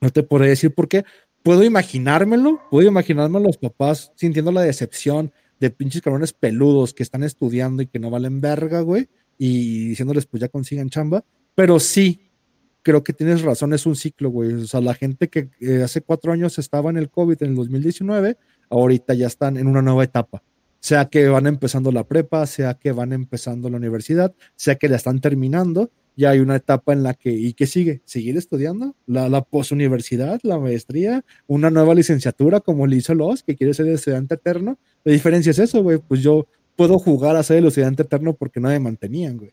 no 0.00 0.10
te 0.10 0.22
podré 0.22 0.48
decir 0.48 0.74
por 0.74 0.88
qué. 0.88 1.04
Puedo 1.42 1.62
imaginármelo, 1.62 2.60
puedo 2.70 2.88
imaginarme 2.88 3.38
a 3.38 3.42
los 3.42 3.58
papás 3.58 4.12
sintiendo 4.16 4.50
la 4.50 4.62
decepción 4.62 5.32
de 5.60 5.70
pinches 5.70 6.02
cabrones 6.02 6.32
peludos 6.32 6.94
que 6.94 7.02
están 7.02 7.22
estudiando 7.22 7.82
y 7.82 7.86
que 7.86 7.98
no 7.98 8.10
valen 8.10 8.40
verga, 8.40 8.80
güey, 8.80 9.08
y 9.38 9.88
diciéndoles, 9.88 10.26
pues 10.26 10.40
ya 10.40 10.48
consigan 10.48 10.90
chamba. 10.90 11.24
Pero 11.54 11.78
sí, 11.80 12.30
creo 12.82 13.02
que 13.02 13.12
tienes 13.12 13.42
razón, 13.42 13.72
es 13.72 13.86
un 13.86 13.96
ciclo, 13.96 14.30
güey. 14.30 14.52
O 14.52 14.66
sea, 14.66 14.80
la 14.80 14.94
gente 14.94 15.28
que 15.28 15.50
eh, 15.60 15.82
hace 15.82 16.02
cuatro 16.02 16.32
años 16.32 16.58
estaba 16.58 16.90
en 16.90 16.98
el 16.98 17.10
COVID 17.10 17.42
en 17.42 17.50
el 17.50 17.56
2019, 17.56 18.36
ahorita 18.70 19.14
ya 19.14 19.26
están 19.26 19.56
en 19.56 19.66
una 19.66 19.82
nueva 19.82 20.04
etapa. 20.04 20.42
Sea 20.80 21.06
que 21.06 21.26
van 21.28 21.46
empezando 21.46 21.90
la 21.90 22.04
prepa, 22.04 22.46
sea 22.46 22.74
que 22.74 22.92
van 22.92 23.12
empezando 23.12 23.70
la 23.70 23.78
universidad, 23.78 24.34
sea 24.54 24.74
que 24.74 24.88
la 24.88 24.96
están 24.96 25.20
terminando, 25.20 25.90
ya 26.16 26.30
hay 26.30 26.40
una 26.40 26.56
etapa 26.56 26.92
en 26.92 27.02
la 27.02 27.14
que, 27.14 27.32
¿y 27.32 27.54
qué 27.54 27.66
sigue? 27.66 28.00
¿Seguir 28.04 28.36
estudiando? 28.36 28.94
La, 29.06 29.28
la 29.28 29.42
posuniversidad, 29.42 30.40
la 30.42 30.58
maestría, 30.58 31.24
una 31.46 31.70
nueva 31.70 31.94
licenciatura 31.94 32.60
como 32.60 32.86
le 32.86 32.96
hizo 32.96 33.14
Los, 33.14 33.42
que 33.42 33.56
quiere 33.56 33.74
ser 33.74 33.88
estudiante 33.88 34.34
eterno. 34.34 34.78
La 35.04 35.12
diferencia 35.12 35.50
es 35.50 35.58
eso, 35.58 35.82
güey. 35.82 35.98
Pues 35.98 36.20
yo 36.22 36.46
puedo 36.76 36.98
jugar 36.98 37.36
a 37.36 37.42
ser 37.42 37.58
el 37.58 37.66
estudiante 37.66 38.02
eterno 38.02 38.34
porque 38.34 38.60
no 38.60 38.68
me 38.68 38.78
mantenían, 38.78 39.38
güey. 39.38 39.52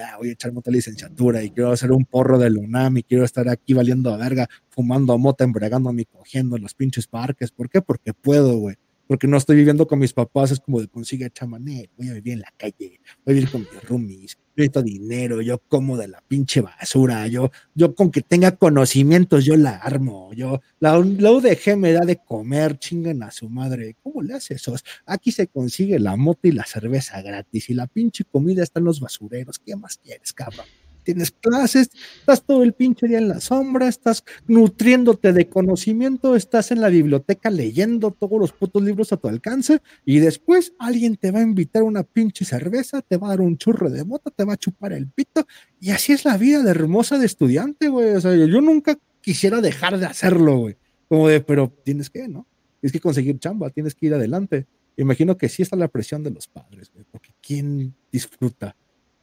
Ah, 0.00 0.16
voy 0.16 0.28
a 0.28 0.32
echarme 0.32 0.60
otra 0.60 0.72
licenciatura 0.72 1.42
y 1.42 1.50
quiero 1.50 1.72
hacer 1.72 1.90
un 1.90 2.04
porro 2.04 2.38
del 2.38 2.56
UNAM 2.56 2.98
y 2.98 3.02
quiero 3.02 3.24
estar 3.24 3.48
aquí 3.48 3.74
valiendo 3.74 4.14
a 4.14 4.16
verga, 4.16 4.48
fumando 4.68 5.18
mota, 5.18 5.42
embriagándome 5.42 6.02
y 6.02 6.04
cogiendo 6.04 6.56
en 6.56 6.62
los 6.62 6.74
pinches 6.74 7.08
parques. 7.08 7.50
¿Por 7.50 7.68
qué? 7.68 7.82
Porque 7.82 8.14
puedo, 8.14 8.56
güey. 8.58 8.76
Porque 9.12 9.28
no 9.28 9.36
estoy 9.36 9.56
viviendo 9.56 9.86
con 9.86 9.98
mis 9.98 10.14
papás, 10.14 10.52
es 10.52 10.60
como 10.60 10.80
de 10.80 10.88
consigue 10.88 11.28
chamané, 11.30 11.90
voy 11.98 12.08
a 12.08 12.14
vivir 12.14 12.32
en 12.32 12.40
la 12.40 12.50
calle, 12.56 12.98
voy 13.26 13.32
a 13.32 13.34
vivir 13.34 13.50
con 13.50 13.60
mis 13.60 13.84
roomies, 13.86 14.38
necesito 14.56 14.82
dinero, 14.82 15.42
yo 15.42 15.58
como 15.68 15.98
de 15.98 16.08
la 16.08 16.22
pinche 16.26 16.62
basura, 16.62 17.26
yo, 17.26 17.50
yo 17.74 17.94
con 17.94 18.10
que 18.10 18.22
tenga 18.22 18.56
conocimientos, 18.56 19.44
yo 19.44 19.54
la 19.58 19.76
armo, 19.76 20.32
yo, 20.32 20.62
la, 20.80 20.98
la 20.98 21.30
UDG 21.30 21.76
me 21.76 21.92
da 21.92 22.06
de 22.06 22.16
comer, 22.24 22.78
chingan 22.78 23.22
a 23.22 23.30
su 23.30 23.50
madre, 23.50 23.96
¿cómo 24.02 24.22
le 24.22 24.32
hace 24.32 24.54
eso? 24.54 24.74
Aquí 25.04 25.30
se 25.30 25.46
consigue 25.46 25.98
la 25.98 26.16
moto 26.16 26.48
y 26.48 26.52
la 26.52 26.64
cerveza 26.64 27.20
gratis 27.20 27.68
y 27.68 27.74
la 27.74 27.88
pinche 27.88 28.24
comida 28.24 28.62
está 28.62 28.80
en 28.80 28.86
los 28.86 28.98
basureros, 28.98 29.58
¿qué 29.58 29.76
más 29.76 29.98
quieres, 29.98 30.32
cabrón? 30.32 30.64
Tienes 31.02 31.30
clases, 31.30 31.90
estás 32.18 32.42
todo 32.42 32.62
el 32.62 32.72
pinche 32.72 33.08
día 33.08 33.18
en 33.18 33.28
la 33.28 33.40
sombra, 33.40 33.88
estás 33.88 34.24
nutriéndote 34.46 35.32
de 35.32 35.48
conocimiento, 35.48 36.36
estás 36.36 36.70
en 36.70 36.80
la 36.80 36.88
biblioteca 36.88 37.50
leyendo 37.50 38.10
todos 38.10 38.38
los 38.38 38.52
putos 38.52 38.82
libros 38.82 39.12
a 39.12 39.16
tu 39.16 39.28
alcance 39.28 39.80
y 40.04 40.18
después 40.18 40.72
alguien 40.78 41.16
te 41.16 41.30
va 41.30 41.40
a 41.40 41.42
invitar 41.42 41.82
una 41.82 42.02
pinche 42.02 42.44
cerveza, 42.44 43.02
te 43.02 43.16
va 43.16 43.28
a 43.28 43.30
dar 43.30 43.40
un 43.40 43.56
churro 43.58 43.90
de 43.90 44.04
mota, 44.04 44.30
te 44.30 44.44
va 44.44 44.54
a 44.54 44.56
chupar 44.56 44.92
el 44.92 45.08
pito 45.08 45.46
y 45.80 45.90
así 45.90 46.12
es 46.12 46.24
la 46.24 46.36
vida 46.36 46.62
de 46.62 46.70
hermosa 46.70 47.18
de 47.18 47.26
estudiante, 47.26 47.88
güey. 47.88 48.10
O 48.10 48.20
sea, 48.20 48.34
yo 48.34 48.60
nunca 48.60 48.98
quisiera 49.20 49.60
dejar 49.60 49.98
de 49.98 50.06
hacerlo, 50.06 50.58
güey. 50.58 50.76
Como 51.08 51.28
de, 51.28 51.40
pero 51.40 51.72
tienes 51.84 52.10
que, 52.10 52.28
¿no? 52.28 52.46
Tienes 52.80 52.92
que 52.92 53.00
conseguir 53.00 53.38
chamba, 53.38 53.70
tienes 53.70 53.94
que 53.94 54.06
ir 54.06 54.14
adelante. 54.14 54.66
Imagino 54.96 55.36
que 55.36 55.48
sí 55.48 55.62
está 55.62 55.76
la 55.76 55.88
presión 55.88 56.22
de 56.22 56.30
los 56.30 56.46
padres, 56.48 56.90
güey, 56.92 57.04
porque 57.10 57.30
¿quién 57.40 57.94
disfruta? 58.10 58.76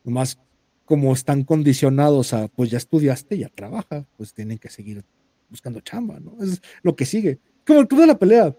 Nomás 0.03 0.39
como 0.89 1.13
están 1.13 1.43
condicionados 1.43 2.33
a, 2.33 2.47
pues 2.47 2.71
ya 2.71 2.79
estudiaste, 2.79 3.37
ya 3.37 3.49
trabaja, 3.49 4.07
pues 4.17 4.33
tienen 4.33 4.57
que 4.57 4.71
seguir 4.71 5.05
buscando 5.47 5.81
chamba, 5.81 6.19
¿no? 6.19 6.35
Es 6.43 6.63
lo 6.81 6.95
que 6.95 7.05
sigue. 7.05 7.37
Como 7.63 7.81
el 7.81 7.87
club 7.87 8.01
de 8.01 8.07
la 8.07 8.17
pelea, 8.17 8.57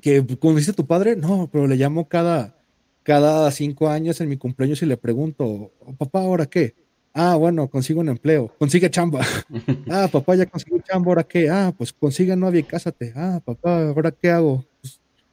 que 0.00 0.24
como 0.38 0.56
dice 0.56 0.72
tu 0.72 0.86
padre, 0.86 1.16
no, 1.16 1.48
pero 1.50 1.66
le 1.66 1.74
llamo 1.74 2.08
cada, 2.08 2.56
cada 3.02 3.50
cinco 3.50 3.88
años 3.88 4.20
en 4.20 4.28
mi 4.28 4.36
cumpleaños 4.36 4.80
y 4.82 4.86
le 4.86 4.96
pregunto, 4.96 5.72
papá, 5.98 6.20
¿ahora 6.20 6.46
qué? 6.46 6.76
Ah, 7.12 7.34
bueno, 7.34 7.68
consigo 7.68 8.00
un 8.00 8.10
empleo, 8.10 8.54
consigue 8.56 8.88
chamba. 8.88 9.26
ah, 9.90 10.06
papá, 10.06 10.36
ya 10.36 10.46
consiguió 10.46 10.78
chamba, 10.82 11.08
¿ahora 11.08 11.24
qué? 11.24 11.50
Ah, 11.50 11.74
pues 11.76 11.92
consigue 11.92 12.36
novia 12.36 12.60
y 12.60 12.62
cásate. 12.62 13.12
Ah, 13.16 13.40
papá, 13.44 13.88
¿ahora 13.88 14.12
qué 14.12 14.30
hago? 14.30 14.64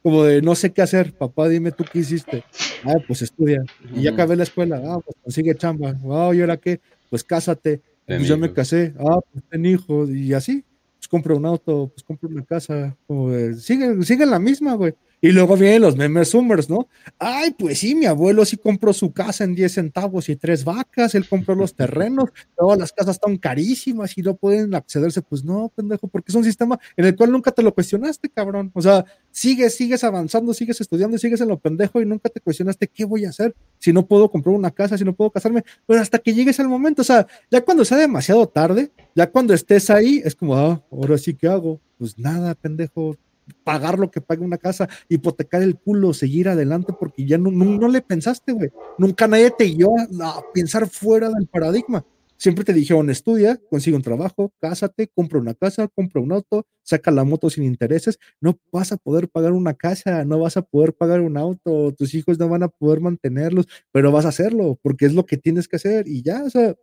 Como 0.08 0.24
de 0.24 0.40
no 0.40 0.54
sé 0.54 0.72
qué 0.72 0.80
hacer, 0.80 1.12
papá, 1.12 1.50
dime 1.50 1.70
tú 1.70 1.84
qué 1.84 1.98
hiciste. 1.98 2.42
Ah, 2.82 2.94
pues 3.06 3.20
estudia. 3.20 3.62
Y 3.94 4.04
ya 4.04 4.12
acabé 4.12 4.36
la 4.36 4.44
escuela. 4.44 4.80
Ah, 4.82 5.00
pues 5.04 5.14
consigue 5.22 5.54
chamba. 5.54 5.94
Ah, 6.10 6.32
¿y 6.34 6.40
ahora 6.40 6.56
qué? 6.56 6.80
Pues 7.10 7.22
cásate. 7.22 7.82
Pues 8.06 8.26
yo 8.26 8.38
me 8.38 8.50
casé. 8.50 8.94
Ah, 8.98 9.20
pues 9.30 9.44
ten 9.50 9.66
hijos. 9.66 10.08
Y 10.08 10.32
así. 10.32 10.64
Pues 10.96 11.08
compro 11.08 11.36
un 11.36 11.44
auto, 11.44 11.90
pues 11.94 12.02
compro 12.02 12.26
una 12.30 12.42
casa. 12.42 12.96
Como 13.06 13.30
sigue, 13.56 14.02
sigue 14.02 14.24
la 14.24 14.38
misma, 14.38 14.76
güey. 14.76 14.94
Y 15.20 15.32
luego 15.32 15.56
vienen 15.56 15.82
los 15.82 15.96
memes 15.96 16.28
Summers, 16.28 16.70
¿no? 16.70 16.88
Ay, 17.18 17.50
pues 17.58 17.80
sí, 17.80 17.94
mi 17.96 18.06
abuelo 18.06 18.44
sí 18.44 18.56
compró 18.56 18.92
su 18.92 19.12
casa 19.12 19.42
en 19.42 19.54
10 19.54 19.72
centavos 19.72 20.28
y 20.28 20.36
tres 20.36 20.64
vacas, 20.64 21.14
él 21.16 21.28
compró 21.28 21.56
los 21.56 21.74
terrenos, 21.74 22.30
todas 22.56 22.78
las 22.78 22.92
casas 22.92 23.16
están 23.16 23.36
carísimas 23.36 24.16
y 24.16 24.22
no 24.22 24.36
pueden 24.36 24.74
accederse. 24.74 25.20
Pues 25.22 25.44
no, 25.44 25.72
pendejo, 25.74 26.06
porque 26.06 26.30
es 26.30 26.36
un 26.36 26.44
sistema 26.44 26.78
en 26.96 27.06
el 27.06 27.16
cual 27.16 27.32
nunca 27.32 27.50
te 27.50 27.62
lo 27.62 27.74
cuestionaste, 27.74 28.28
cabrón. 28.28 28.70
O 28.74 28.80
sea, 28.80 29.04
sigues, 29.32 29.74
sigues 29.74 30.04
avanzando, 30.04 30.54
sigues 30.54 30.80
estudiando, 30.80 31.18
sigues 31.18 31.40
en 31.40 31.48
lo 31.48 31.58
pendejo 31.58 32.00
y 32.00 32.06
nunca 32.06 32.28
te 32.28 32.40
cuestionaste 32.40 32.86
qué 32.86 33.04
voy 33.04 33.24
a 33.24 33.30
hacer 33.30 33.56
si 33.78 33.92
no 33.92 34.06
puedo 34.06 34.30
comprar 34.30 34.54
una 34.54 34.70
casa, 34.70 34.96
si 34.96 35.04
no 35.04 35.14
puedo 35.14 35.30
casarme. 35.30 35.64
Pues 35.86 36.00
hasta 36.00 36.20
que 36.20 36.32
llegues 36.32 36.60
al 36.60 36.68
momento, 36.68 37.02
o 37.02 37.04
sea, 37.04 37.26
ya 37.50 37.60
cuando 37.64 37.84
sea 37.84 37.98
demasiado 37.98 38.46
tarde, 38.48 38.92
ya 39.16 39.28
cuando 39.30 39.52
estés 39.52 39.90
ahí, 39.90 40.22
es 40.24 40.36
como, 40.36 40.56
ah, 40.56 40.80
ahora 40.92 41.18
sí, 41.18 41.34
¿qué 41.34 41.48
hago? 41.48 41.80
Pues 41.98 42.16
nada, 42.18 42.54
pendejo, 42.54 43.16
pagar 43.64 43.98
lo 43.98 44.10
que 44.10 44.20
paga 44.20 44.44
una 44.44 44.58
casa, 44.58 44.88
hipotecar 45.08 45.62
el 45.62 45.76
culo, 45.76 46.14
seguir 46.14 46.48
adelante, 46.48 46.92
porque 46.98 47.26
ya 47.26 47.38
no, 47.38 47.50
no, 47.50 47.88
le 47.88 48.00
pensaste, 48.00 48.52
güey. 48.52 48.70
Nunca 48.98 49.26
nadie 49.26 49.50
te 49.50 49.64
dio 49.64 49.90
a, 50.22 50.42
pensar 50.52 50.88
fuera 50.88 51.30
del 51.30 51.46
paradigma. 51.46 52.04
Siempre 52.36 52.64
te 52.64 52.72
dijeron, 52.72 53.10
estudia, 53.10 53.60
consigue 53.68 53.96
un 53.96 54.02
trabajo, 54.02 54.52
cásate, 54.60 55.08
compra 55.08 55.40
una 55.40 55.54
casa, 55.54 55.88
compra 55.88 56.22
un 56.22 56.30
auto, 56.30 56.66
saca 56.84 57.10
la 57.10 57.24
moto 57.24 57.50
sin 57.50 57.64
intereses. 57.64 58.18
No 58.40 58.56
vas 58.70 58.92
a 58.92 58.96
poder 58.96 59.28
pagar 59.28 59.52
una 59.52 59.74
casa, 59.74 60.24
no 60.24 60.38
vas 60.38 60.56
a 60.56 60.62
poder 60.62 60.94
pagar 60.94 61.20
un 61.20 61.36
auto, 61.36 61.92
tus 61.94 62.14
hijos 62.14 62.38
no 62.38 62.48
van 62.48 62.62
a 62.62 62.68
poder 62.68 63.00
mantenerlos, 63.00 63.66
pero 63.90 64.12
vas 64.12 64.24
a 64.24 64.28
hacerlo 64.28 64.78
porque 64.82 65.06
es 65.06 65.14
lo 65.14 65.26
que 65.26 65.36
tienes 65.36 65.66
que 65.66 65.76
hacer 65.76 66.06
y 66.06 66.22
ya, 66.22 66.44
o 66.44 66.50
sea, 66.50 66.76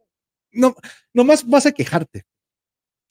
no, 0.51 0.75
nomás 1.13 1.47
vas 1.47 1.65
a 1.65 1.71
quejarte 1.71 2.25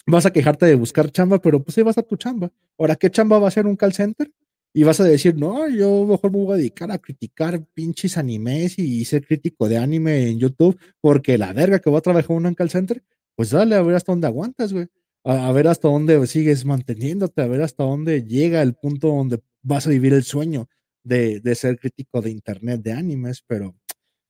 vas 0.07 0.27
a 0.27 0.33
quejarte 0.33 0.67
de 0.67 0.75
buscar 0.75 1.11
chamba, 1.11 1.41
pero 1.41 1.63
pues 1.63 1.77
ahí 1.79 1.85
vas 1.85 1.99
a 1.99 2.03
tu 2.03 2.17
chamba. 2.17 2.51
Ahora, 2.79 2.97
¿qué 2.97 3.11
chamba 3.11 3.39
va 3.39 3.49
a 3.49 3.51
ser 3.51 3.67
un 3.67 3.77
call 3.77 3.93
center? 3.93 4.31
Y 4.77 4.83
vas 4.83 4.99
a 5.01 5.05
decir, 5.05 5.37
no, 5.37 5.69
yo 5.69 6.05
mejor 6.05 6.33
me 6.33 6.39
voy 6.39 6.55
a 6.55 6.57
dedicar 6.57 6.91
a 6.91 6.99
criticar 6.99 7.65
pinches 7.75 8.19
animes 8.19 8.79
y 8.79 9.05
ser 9.05 9.25
crítico 9.25 9.69
de 9.69 9.79
anime 9.79 10.29
en 10.29 10.41
YouTube, 10.41 10.79
porque 11.01 11.39
la 11.39 11.53
verga 11.53 11.79
que 11.79 11.91
va 11.91 11.99
a 11.99 12.03
trabajar 12.03 12.37
uno 12.37 12.49
en 12.49 12.55
call 12.57 12.71
center, 12.71 13.03
pues 13.37 13.51
dale 13.51 13.77
a 13.77 13.83
ver 13.83 13.95
hasta 13.95 14.13
dónde 14.13 14.27
aguantas, 14.27 14.73
güey. 14.73 14.89
A, 15.27 15.51
ver 15.53 15.69
hasta 15.69 15.89
dónde 15.89 16.27
sigues 16.27 16.67
manteniéndote, 16.67 17.41
a 17.41 17.47
ver 17.47 17.63
hasta 17.63 17.85
dónde 17.85 18.25
llega 18.25 18.61
el 18.63 18.75
punto 18.75 19.09
donde 19.09 19.41
vas 19.63 19.87
a 19.87 19.91
vivir 19.91 20.13
el 20.13 20.25
sueño 20.25 20.69
de, 21.03 21.41
de 21.41 21.55
ser 21.55 21.79
crítico 21.79 22.21
de 22.21 22.31
internet 22.31 22.83
de 22.83 22.93
animes, 22.93 23.43
pero 23.47 23.75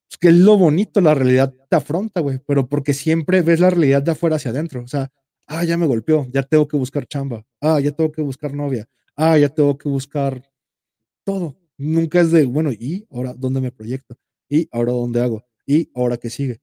es 0.09 0.19
que 0.19 0.29
es 0.29 0.35
lo 0.35 0.57
bonito, 0.57 1.01
la 1.01 1.15
realidad 1.15 1.53
te 1.69 1.77
afronta, 1.77 2.21
güey, 2.21 2.39
pero 2.47 2.69
porque 2.69 2.95
siempre 2.95 3.43
ves 3.43 3.59
la 3.59 3.71
realidad 3.71 4.03
de 4.03 4.13
afuera 4.13 4.37
hacia 4.37 4.53
adentro, 4.53 4.83
o 4.85 4.87
sea, 4.87 5.11
ah, 5.47 5.65
ya 5.65 5.77
me 5.77 5.87
golpeó, 5.87 6.27
ya 6.31 6.43
tengo 6.43 6.69
que 6.69 6.77
buscar 6.77 7.07
chamba, 7.07 7.45
ah, 7.61 7.81
ya 7.81 7.93
tengo 7.93 8.13
que 8.13 8.23
buscar 8.23 8.55
novia, 8.55 8.87
ah, 9.17 9.39
ya 9.39 9.49
tengo 9.49 9.77
que 9.79 9.89
buscar 9.89 10.43
todo. 11.25 11.57
Nunca 11.79 12.21
es 12.21 12.31
de, 12.31 12.45
bueno, 12.45 12.73
¿y 12.73 13.07
ahora 13.11 13.35
dónde 13.35 13.61
me 13.61 13.73
proyecto? 13.73 14.17
¿Y 14.49 14.69
ahora 14.73 14.93
dónde 14.93 15.21
hago? 15.21 15.45
¿Y 15.67 15.91
ahora 15.95 16.17
qué 16.17 16.31
sigue? 16.31 16.61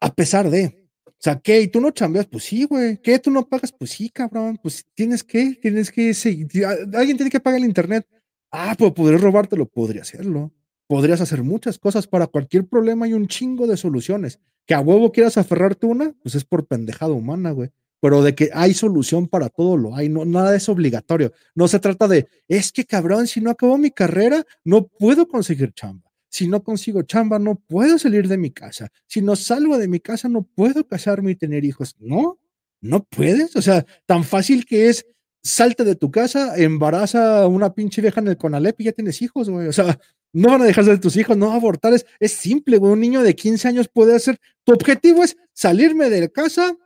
A 0.00 0.14
pesar 0.14 0.50
de, 0.50 0.84
o 1.06 1.12
sea, 1.18 1.40
¿qué? 1.40 1.60
¿Y 1.62 1.68
tú 1.68 1.80
no 1.80 1.90
chambeas? 1.90 2.26
Pues 2.26 2.44
sí, 2.44 2.64
güey. 2.64 2.98
¿Qué? 3.00 3.18
¿Tú 3.18 3.30
no 3.30 3.48
pagas? 3.48 3.72
Pues 3.72 3.92
sí, 3.92 4.10
cabrón. 4.10 4.58
Pues 4.62 4.84
tienes 4.94 5.24
que, 5.24 5.54
tienes 5.54 5.90
que 5.90 6.12
seguir. 6.12 6.48
Alguien 6.66 7.16
tiene 7.16 7.30
que 7.30 7.40
pagar 7.40 7.60
el 7.60 7.66
internet. 7.66 8.06
Ah, 8.50 8.74
pues 8.78 8.92
podría 8.92 9.18
robártelo, 9.18 9.66
podría 9.66 10.02
hacerlo. 10.02 10.52
podrías 10.86 11.20
hacer 11.22 11.42
muchas 11.42 11.78
cosas 11.78 12.06
para 12.06 12.26
cualquier 12.26 12.66
problema 12.66 13.06
hay 13.06 13.14
un 13.14 13.26
chingo 13.28 13.66
de 13.66 13.76
soluciones. 13.78 14.38
Que 14.66 14.74
a 14.74 14.80
huevo 14.80 15.12
quieras 15.12 15.38
aferrarte 15.38 15.86
una, 15.86 16.12
pues 16.22 16.34
es 16.34 16.44
por 16.44 16.66
pendejada 16.66 17.12
humana, 17.12 17.52
güey. 17.52 17.70
Pero 18.04 18.22
de 18.22 18.34
que 18.34 18.50
hay 18.52 18.74
solución 18.74 19.28
para 19.28 19.48
todo 19.48 19.78
lo 19.78 19.96
hay, 19.96 20.10
no, 20.10 20.26
nada 20.26 20.54
es 20.54 20.68
obligatorio. 20.68 21.32
No 21.54 21.68
se 21.68 21.78
trata 21.78 22.06
de, 22.06 22.28
es 22.48 22.70
que 22.70 22.84
cabrón, 22.84 23.26
si 23.26 23.40
no 23.40 23.48
acabo 23.48 23.78
mi 23.78 23.90
carrera, 23.90 24.44
no 24.62 24.86
puedo 24.86 25.26
conseguir 25.26 25.72
chamba. 25.72 26.12
Si 26.28 26.46
no 26.46 26.62
consigo 26.62 27.00
chamba, 27.04 27.38
no 27.38 27.54
puedo 27.54 27.98
salir 27.98 28.28
de 28.28 28.36
mi 28.36 28.50
casa. 28.50 28.90
Si 29.06 29.22
no 29.22 29.36
salgo 29.36 29.78
de 29.78 29.88
mi 29.88 30.00
casa, 30.00 30.28
no 30.28 30.42
puedo 30.42 30.86
casarme 30.86 31.30
y 31.30 31.34
tener 31.34 31.64
hijos. 31.64 31.96
No, 31.98 32.38
no 32.82 33.04
puedes. 33.04 33.56
O 33.56 33.62
sea, 33.62 33.86
tan 34.04 34.22
fácil 34.22 34.66
que 34.66 34.90
es, 34.90 35.06
salte 35.42 35.82
de 35.82 35.94
tu 35.94 36.10
casa, 36.10 36.58
embaraza 36.58 37.44
a 37.44 37.46
una 37.46 37.72
pinche 37.72 38.02
vieja 38.02 38.20
en 38.20 38.28
el 38.28 38.36
Conalep 38.36 38.78
y 38.82 38.84
ya 38.84 38.92
tienes 38.92 39.22
hijos, 39.22 39.48
güey. 39.48 39.66
O 39.66 39.72
sea, 39.72 39.98
no 40.34 40.50
van 40.50 40.60
a 40.60 40.66
dejar 40.66 40.84
de 40.84 40.98
tus 40.98 41.16
hijos, 41.16 41.38
no 41.38 41.52
abortar. 41.52 41.94
Es, 41.94 42.04
es 42.20 42.32
simple, 42.32 42.76
güey. 42.76 42.92
Un 42.92 43.00
niño 43.00 43.22
de 43.22 43.34
15 43.34 43.66
años 43.66 43.88
puede 43.88 44.14
hacer. 44.14 44.38
Tu 44.62 44.74
objetivo 44.74 45.24
es 45.24 45.38
salirme 45.54 46.10
de 46.10 46.30
casa, 46.30 46.76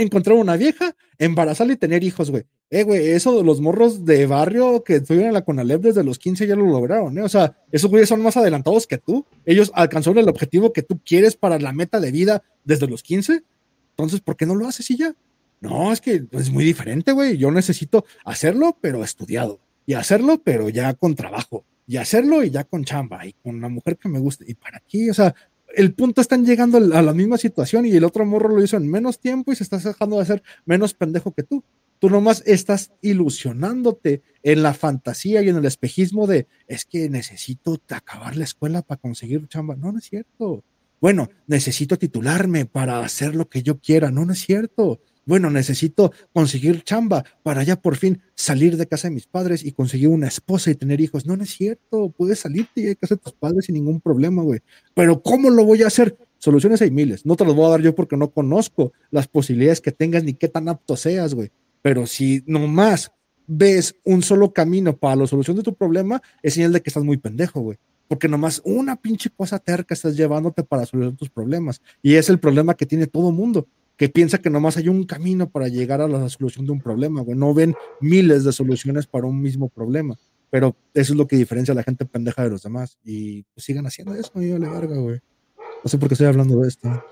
encontrar 0.00 0.36
una 0.36 0.56
vieja, 0.56 0.94
embarazarla 1.18 1.74
y 1.74 1.76
tener 1.76 2.02
hijos, 2.02 2.30
güey. 2.30 2.44
Eh, 2.70 2.84
güey, 2.84 3.10
eso 3.10 3.36
de 3.36 3.44
los 3.44 3.60
morros 3.60 4.06
de 4.06 4.26
barrio 4.26 4.82
que 4.82 4.96
estuvieron 4.96 5.28
en 5.28 5.34
la 5.34 5.44
Conalep 5.44 5.82
desde 5.82 6.02
los 6.02 6.18
15 6.18 6.46
ya 6.46 6.56
lo 6.56 6.66
lograron, 6.66 7.18
¿eh? 7.18 7.22
O 7.22 7.28
sea, 7.28 7.54
esos 7.70 7.90
güeyes 7.90 8.08
son 8.08 8.22
más 8.22 8.36
adelantados 8.38 8.86
que 8.86 8.96
tú. 8.96 9.26
Ellos 9.44 9.70
alcanzaron 9.74 10.18
el 10.18 10.28
objetivo 10.28 10.72
que 10.72 10.82
tú 10.82 10.98
quieres 11.04 11.36
para 11.36 11.58
la 11.58 11.72
meta 11.72 12.00
de 12.00 12.10
vida 12.10 12.42
desde 12.64 12.88
los 12.88 13.02
15. 13.02 13.42
Entonces, 13.90 14.20
¿por 14.20 14.36
qué 14.36 14.46
no 14.46 14.54
lo 14.54 14.66
haces 14.66 14.90
y 14.90 14.96
ya? 14.96 15.14
No, 15.60 15.92
es 15.92 16.00
que 16.00 16.24
es 16.32 16.50
muy 16.50 16.64
diferente, 16.64 17.12
güey. 17.12 17.36
Yo 17.36 17.50
necesito 17.50 18.04
hacerlo, 18.24 18.76
pero 18.80 19.04
estudiado. 19.04 19.60
Y 19.86 19.94
hacerlo, 19.94 20.40
pero 20.42 20.68
ya 20.70 20.94
con 20.94 21.14
trabajo. 21.14 21.64
Y 21.86 21.98
hacerlo 21.98 22.42
y 22.42 22.50
ya 22.50 22.64
con 22.64 22.84
chamba. 22.84 23.26
Y 23.26 23.34
con 23.34 23.56
una 23.56 23.68
mujer 23.68 23.96
que 23.98 24.08
me 24.08 24.18
guste. 24.18 24.44
¿Y 24.48 24.54
para 24.54 24.80
qué? 24.80 25.10
O 25.10 25.14
sea, 25.14 25.34
el 25.74 25.94
punto 25.94 26.20
están 26.20 26.44
llegando 26.44 26.78
a 26.78 27.02
la 27.02 27.14
misma 27.14 27.38
situación 27.38 27.86
y 27.86 27.92
el 27.92 28.04
otro 28.04 28.24
morro 28.24 28.48
lo 28.48 28.62
hizo 28.62 28.76
en 28.76 28.90
menos 28.90 29.18
tiempo 29.18 29.52
y 29.52 29.56
se 29.56 29.64
está 29.64 29.78
dejando 29.78 30.16
de 30.16 30.22
hacer 30.22 30.42
menos 30.64 30.94
pendejo 30.94 31.32
que 31.32 31.42
tú. 31.42 31.64
Tú 31.98 32.10
nomás 32.10 32.42
estás 32.46 32.90
ilusionándote 33.00 34.22
en 34.42 34.62
la 34.62 34.74
fantasía 34.74 35.42
y 35.42 35.48
en 35.48 35.56
el 35.56 35.64
espejismo 35.64 36.26
de 36.26 36.48
es 36.66 36.84
que 36.84 37.08
necesito 37.08 37.80
acabar 37.90 38.36
la 38.36 38.44
escuela 38.44 38.82
para 38.82 39.00
conseguir 39.00 39.46
chamba. 39.46 39.76
No, 39.76 39.92
no 39.92 39.98
es 39.98 40.06
cierto. 40.06 40.64
Bueno, 41.00 41.30
necesito 41.46 41.98
titularme 41.98 42.66
para 42.66 43.04
hacer 43.04 43.36
lo 43.36 43.48
que 43.48 43.62
yo 43.62 43.78
quiera. 43.78 44.10
No, 44.10 44.24
no 44.24 44.32
es 44.32 44.40
cierto 44.40 45.00
bueno, 45.24 45.50
necesito 45.50 46.12
conseguir 46.32 46.82
chamba 46.82 47.24
para 47.42 47.62
ya 47.62 47.76
por 47.76 47.96
fin 47.96 48.20
salir 48.34 48.76
de 48.76 48.86
casa 48.86 49.08
de 49.08 49.14
mis 49.14 49.26
padres 49.26 49.64
y 49.64 49.72
conseguir 49.72 50.08
una 50.08 50.28
esposa 50.28 50.70
y 50.70 50.74
tener 50.74 51.00
hijos. 51.00 51.26
No, 51.26 51.34
es 51.34 51.50
cierto, 51.50 52.10
puedes 52.16 52.40
salirte 52.40 52.80
de 52.82 52.96
casa 52.96 53.14
de 53.14 53.20
tus 53.20 53.32
padres 53.32 53.66
sin 53.66 53.74
ningún 53.74 54.00
problema, 54.00 54.42
güey. 54.42 54.60
Pero 54.94 55.22
¿cómo 55.22 55.50
lo 55.50 55.64
voy 55.64 55.82
a 55.82 55.86
hacer? 55.86 56.16
Soluciones 56.38 56.82
hay 56.82 56.90
miles. 56.90 57.24
No 57.24 57.36
te 57.36 57.44
las 57.44 57.54
voy 57.54 57.66
a 57.66 57.70
dar 57.70 57.82
yo 57.82 57.94
porque 57.94 58.16
no 58.16 58.30
conozco 58.30 58.92
las 59.10 59.28
posibilidades 59.28 59.80
que 59.80 59.92
tengas 59.92 60.24
ni 60.24 60.34
qué 60.34 60.48
tan 60.48 60.68
apto 60.68 60.96
seas, 60.96 61.34
güey. 61.34 61.50
Pero 61.82 62.06
si 62.06 62.42
nomás 62.46 63.12
ves 63.46 63.94
un 64.04 64.22
solo 64.22 64.52
camino 64.52 64.96
para 64.96 65.16
la 65.16 65.26
solución 65.26 65.56
de 65.56 65.62
tu 65.62 65.74
problema, 65.74 66.20
es 66.42 66.54
señal 66.54 66.72
de 66.72 66.80
que 66.80 66.90
estás 66.90 67.04
muy 67.04 67.16
pendejo, 67.16 67.60
güey 67.60 67.78
porque 68.12 68.28
nomás 68.28 68.60
una 68.66 68.96
pinche 68.96 69.30
cosa 69.30 69.58
terca 69.58 69.94
estás 69.94 70.14
llevándote 70.14 70.62
para 70.62 70.84
solucionar 70.84 71.16
tus 71.16 71.30
problemas. 71.30 71.80
Y 72.02 72.16
es 72.16 72.28
el 72.28 72.38
problema 72.38 72.74
que 72.74 72.84
tiene 72.84 73.06
todo 73.06 73.32
mundo 73.32 73.66
que 74.02 74.08
piensa 74.08 74.38
que 74.38 74.50
nomás 74.50 74.76
hay 74.76 74.88
un 74.88 75.04
camino 75.04 75.48
para 75.48 75.68
llegar 75.68 76.00
a 76.00 76.08
la 76.08 76.28
solución 76.28 76.66
de 76.66 76.72
un 76.72 76.80
problema, 76.80 77.20
güey. 77.20 77.38
No 77.38 77.54
ven 77.54 77.76
miles 78.00 78.42
de 78.42 78.50
soluciones 78.50 79.06
para 79.06 79.28
un 79.28 79.40
mismo 79.40 79.68
problema. 79.68 80.18
Pero 80.50 80.74
eso 80.92 81.12
es 81.12 81.16
lo 81.16 81.28
que 81.28 81.36
diferencia 81.36 81.70
a 81.70 81.76
la 81.76 81.84
gente 81.84 82.04
pendeja 82.04 82.42
de 82.42 82.50
los 82.50 82.64
demás. 82.64 82.98
Y 83.04 83.44
pues 83.54 83.64
sigan 83.64 83.86
haciendo 83.86 84.12
eso, 84.16 84.42
y 84.42 84.58
la 84.58 84.70
verga, 84.70 84.96
güey. 84.96 85.20
No 85.56 85.88
sé 85.88 85.98
por 85.98 86.08
qué 86.08 86.14
estoy 86.14 86.26
hablando 86.26 86.58
de 86.58 86.66
esto. 86.66 87.04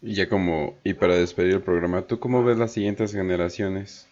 Y 0.00 0.14
ya 0.14 0.30
como, 0.30 0.78
y 0.84 0.94
para 0.94 1.16
despedir 1.16 1.52
el 1.52 1.60
programa, 1.60 2.06
¿tú 2.06 2.18
cómo 2.18 2.42
ves 2.42 2.56
las 2.56 2.72
siguientes 2.72 3.12
generaciones? 3.12 4.08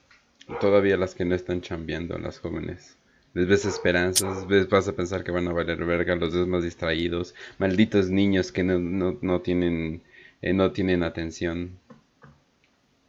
Todavía 0.61 0.99
las 0.99 1.15
que 1.15 1.25
no 1.25 1.35
están 1.35 1.63
chambeando, 1.63 2.19
las 2.19 2.39
jóvenes. 2.39 2.99
¿Les 3.33 3.49
ves 3.49 3.65
esperanzas? 3.65 4.47
¿Ves, 4.47 4.69
vas 4.69 4.87
a 4.89 4.93
pensar 4.95 5.25
que 5.25 5.33
van 5.33 5.49
a 5.49 5.55
valer 5.55 5.83
verga? 5.87 6.15
¿Los 6.17 6.35
ves 6.35 6.47
más 6.47 6.65
distraídos? 6.65 7.35
Malditos 7.57 8.11
niños 8.11 8.53
que 8.53 8.63
no, 8.63 8.79
no, 8.79 9.17
no 9.23 9.41
tienen, 9.41 10.03
eh, 10.43 10.53
no 10.53 10.73
tienen 10.73 11.03
atención. 11.03 11.79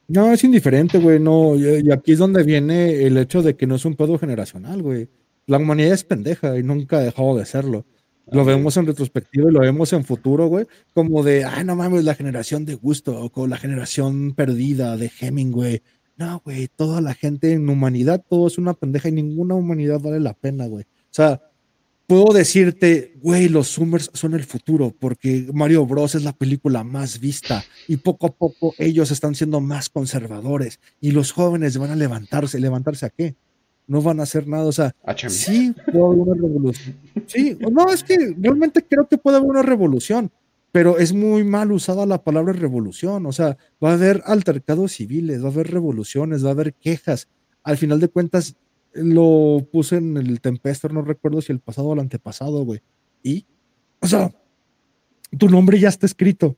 No, 0.10 0.32
es 0.32 0.44
indiferente, 0.44 1.00
güey, 1.00 1.20
no, 1.20 1.56
y 1.56 1.92
aquí 1.92 2.14
es 2.14 2.20
donde 2.20 2.44
viene 2.44 3.04
el 3.04 3.18
hecho 3.18 3.42
de 3.42 3.58
que 3.58 3.68
no 3.68 3.76
es 3.76 3.84
un 3.84 3.96
pedo 3.96 4.18
generacional, 4.18 4.82
güey. 4.82 5.10
La 5.48 5.58
humanidad 5.58 5.94
es 5.94 6.06
pendeja 6.06 6.58
y 6.58 6.64
nunca 6.64 7.00
ha 7.00 7.02
dejado 7.02 7.38
de 7.38 7.46
serlo. 7.46 7.86
Lo 8.32 8.44
vemos 8.46 8.76
en 8.78 8.86
retrospectiva 8.86 9.50
y 9.50 9.54
lo 9.54 9.62
vemos 9.62 9.92
en 9.94 10.04
futuro, 10.06 10.48
güey, 10.48 10.66
como 10.94 11.24
de, 11.24 11.46
ay, 11.46 11.64
no 11.64 11.76
mames, 11.76 12.04
la 12.04 12.16
generación 12.16 12.66
de 12.66 12.76
gusto, 12.76 13.22
o 13.22 13.30
con 13.30 13.50
la 13.50 13.58
generación 13.58 14.34
perdida 14.34 14.98
de 14.98 15.12
Hemingway. 15.20 15.82
No, 16.18 16.42
güey, 16.44 16.68
toda 16.68 17.00
la 17.00 17.14
gente 17.14 17.54
en 17.54 17.70
humanidad, 17.70 18.24
todo 18.30 18.48
es 18.48 18.58
una 18.58 18.74
pendeja 18.74 19.10
y 19.10 19.14
ninguna 19.14 19.56
humanidad 19.56 20.00
vale 20.00 20.20
la 20.20 20.34
pena, 20.34 20.68
güey. 20.68 20.84
O 20.86 21.12
sea, 21.12 21.42
puedo 22.08 22.34
decirte, 22.34 23.14
güey, 23.22 23.50
los 23.50 23.68
Summers 23.68 24.10
son 24.14 24.34
el 24.34 24.46
futuro, 24.46 24.96
porque 24.98 25.48
Mario 25.54 25.86
Bros 25.86 26.16
es 26.16 26.24
la 26.24 26.32
película 26.32 26.84
más 26.84 27.20
vista 27.20 27.64
y 27.88 27.98
poco 27.98 28.28
a 28.28 28.32
poco 28.34 28.74
ellos 28.80 29.12
están 29.12 29.36
siendo 29.36 29.60
más 29.60 29.90
conservadores 29.90 30.80
y 31.02 31.12
los 31.12 31.34
jóvenes 31.34 31.78
van 31.78 31.92
a 31.92 31.96
levantarse. 31.96 32.60
¿Levantarse 32.60 33.06
a 33.06 33.10
qué? 33.10 33.36
No 33.86 34.02
van 34.02 34.20
a 34.20 34.24
hacer 34.24 34.48
nada, 34.48 34.66
o 34.66 34.72
sea, 34.72 34.96
sí 35.28 35.74
puede 35.86 36.04
haber 36.04 36.18
una 36.20 36.42
revolución. 36.42 36.96
Sí, 37.26 37.58
no, 37.60 37.92
es 37.92 38.04
que 38.04 38.36
realmente 38.38 38.84
creo 38.84 39.08
que 39.08 39.18
puede 39.18 39.38
haber 39.38 39.50
una 39.50 39.62
revolución, 39.62 40.32
pero 40.72 40.98
es 40.98 41.14
muy 41.14 41.44
mal 41.44 41.72
usada 41.72 42.06
la 42.06 42.22
palabra 42.22 42.54
revolución, 42.54 43.26
o 43.26 43.32
sea, 43.32 43.58
va 43.84 43.92
a 43.92 43.94
haber 43.94 44.24
altercados 44.26 44.94
civiles, 44.94 45.42
va 45.42 45.48
a 45.48 45.52
haber 45.52 45.72
revoluciones, 45.72 46.44
va 46.44 46.50
a 46.50 46.52
haber 46.52 46.74
quejas. 46.74 47.28
Al 47.64 47.78
final 47.78 48.00
de 48.00 48.10
cuentas, 48.10 48.56
lo 48.94 49.68
puse 49.72 49.98
en 49.98 50.18
el 50.18 50.42
Tempester, 50.42 50.94
no 50.94 51.02
recuerdo 51.02 51.42
si 51.42 51.52
el 51.52 51.60
pasado 51.60 51.90
o 51.90 51.94
el 51.94 52.00
antepasado, 52.00 52.64
güey. 52.66 52.82
Y, 53.24 53.46
o 54.00 54.08
sea, 54.08 54.32
tu 55.38 55.50
nombre 55.50 55.80
ya 55.80 55.90
está 55.90 56.06
escrito. 56.06 56.56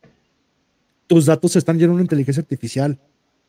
Tus 1.08 1.26
datos 1.26 1.56
están 1.56 1.80
llenos 1.80 1.98
de 1.98 2.04
inteligencia 2.04 2.42
artificial. 2.42 3.00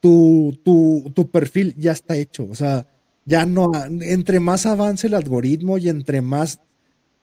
Tu, 0.00 0.58
tu, 0.64 1.12
tu 1.14 1.30
perfil 1.30 1.74
ya 1.76 1.92
está 1.92 2.16
hecho. 2.16 2.48
O 2.50 2.54
sea, 2.54 2.86
ya 3.26 3.44
no, 3.46 3.70
entre 4.00 4.40
más 4.40 4.66
avance 4.66 5.06
el 5.06 5.14
algoritmo 5.14 5.78
y 5.78 5.88
entre 5.88 6.22
más 6.22 6.60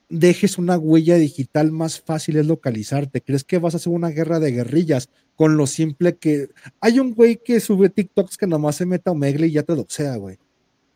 dejes 0.10 0.58
una 0.58 0.78
huella 0.78 1.16
digital, 1.16 1.72
más 1.72 2.00
fácil 2.00 2.38
es 2.38 2.46
localizarte. 2.46 3.22
¿Crees 3.22 3.44
que 3.44 3.58
vas 3.58 3.74
a 3.74 3.78
hacer 3.78 3.92
una 3.92 4.10
guerra 4.10 4.40
de 4.40 4.52
guerrillas 4.52 5.10
con 5.36 5.58
lo 5.58 5.68
simple 5.68 6.18
que 6.18 6.50
hay 6.80 7.00
un 7.00 7.14
güey 7.14 7.42
que 7.44 7.60
sube 7.60 7.90
TikToks 7.90 8.38
que 8.38 8.48
nomás 8.48 8.78
se 8.78 8.86
meta 8.86 9.12
Omegle 9.12 9.48
y 9.48 9.52
ya 9.52 9.64
te 9.64 9.76
doxea, 9.76 10.16
güey? 10.16 10.38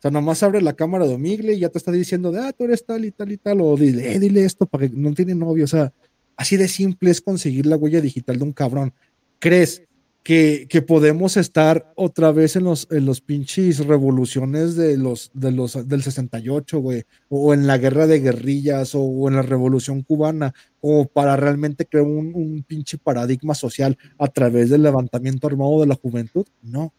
O 0.02 0.08
sea, 0.10 0.10
nomás 0.10 0.42
abre 0.42 0.60
la 0.60 0.72
cámara 0.72 1.06
de 1.06 1.14
Omigle 1.14 1.54
y 1.54 1.60
ya 1.60 1.68
te 1.68 1.78
está 1.78 1.92
diciendo 1.92 2.32
de, 2.32 2.40
ah, 2.40 2.52
tú 2.52 2.64
eres 2.64 2.84
tal 2.84 3.04
y 3.04 3.12
tal 3.12 3.30
y 3.30 3.36
tal, 3.36 3.60
o 3.60 3.76
dile, 3.76 4.12
eh, 4.12 4.18
dile 4.18 4.44
esto 4.44 4.66
para 4.66 4.88
que 4.88 4.96
no 4.96 5.14
tiene 5.14 5.32
novio. 5.36 5.62
O 5.62 5.68
sea, 5.68 5.92
así 6.36 6.56
de 6.56 6.66
simple 6.66 7.12
es 7.12 7.20
conseguir 7.20 7.66
la 7.66 7.76
huella 7.76 8.00
digital 8.00 8.36
de 8.36 8.42
un 8.42 8.52
cabrón. 8.52 8.92
¿Crees 9.38 9.84
que, 10.24 10.66
que 10.68 10.82
podemos 10.82 11.36
estar 11.36 11.92
otra 11.94 12.32
vez 12.32 12.56
en 12.56 12.64
los, 12.64 12.88
en 12.90 13.06
los 13.06 13.20
pinches 13.20 13.78
revoluciones 13.86 14.74
de 14.74 14.96
los, 14.96 15.30
de 15.34 15.52
los, 15.52 15.86
del 15.86 16.02
68, 16.02 16.80
güey? 16.80 17.04
O 17.28 17.54
en 17.54 17.68
la 17.68 17.78
guerra 17.78 18.08
de 18.08 18.18
guerrillas, 18.18 18.96
o, 18.96 19.28
en 19.28 19.36
la 19.36 19.42
revolución 19.42 20.02
cubana, 20.02 20.52
o 20.80 21.06
para 21.06 21.36
realmente 21.36 21.86
crear 21.86 22.06
un, 22.06 22.32
un 22.34 22.64
pinche 22.64 22.98
paradigma 22.98 23.54
social 23.54 23.96
a 24.18 24.26
través 24.26 24.68
del 24.68 24.82
levantamiento 24.82 25.46
armado 25.46 25.80
de 25.80 25.86
la 25.86 25.94
juventud? 25.94 26.44
No 26.60 26.92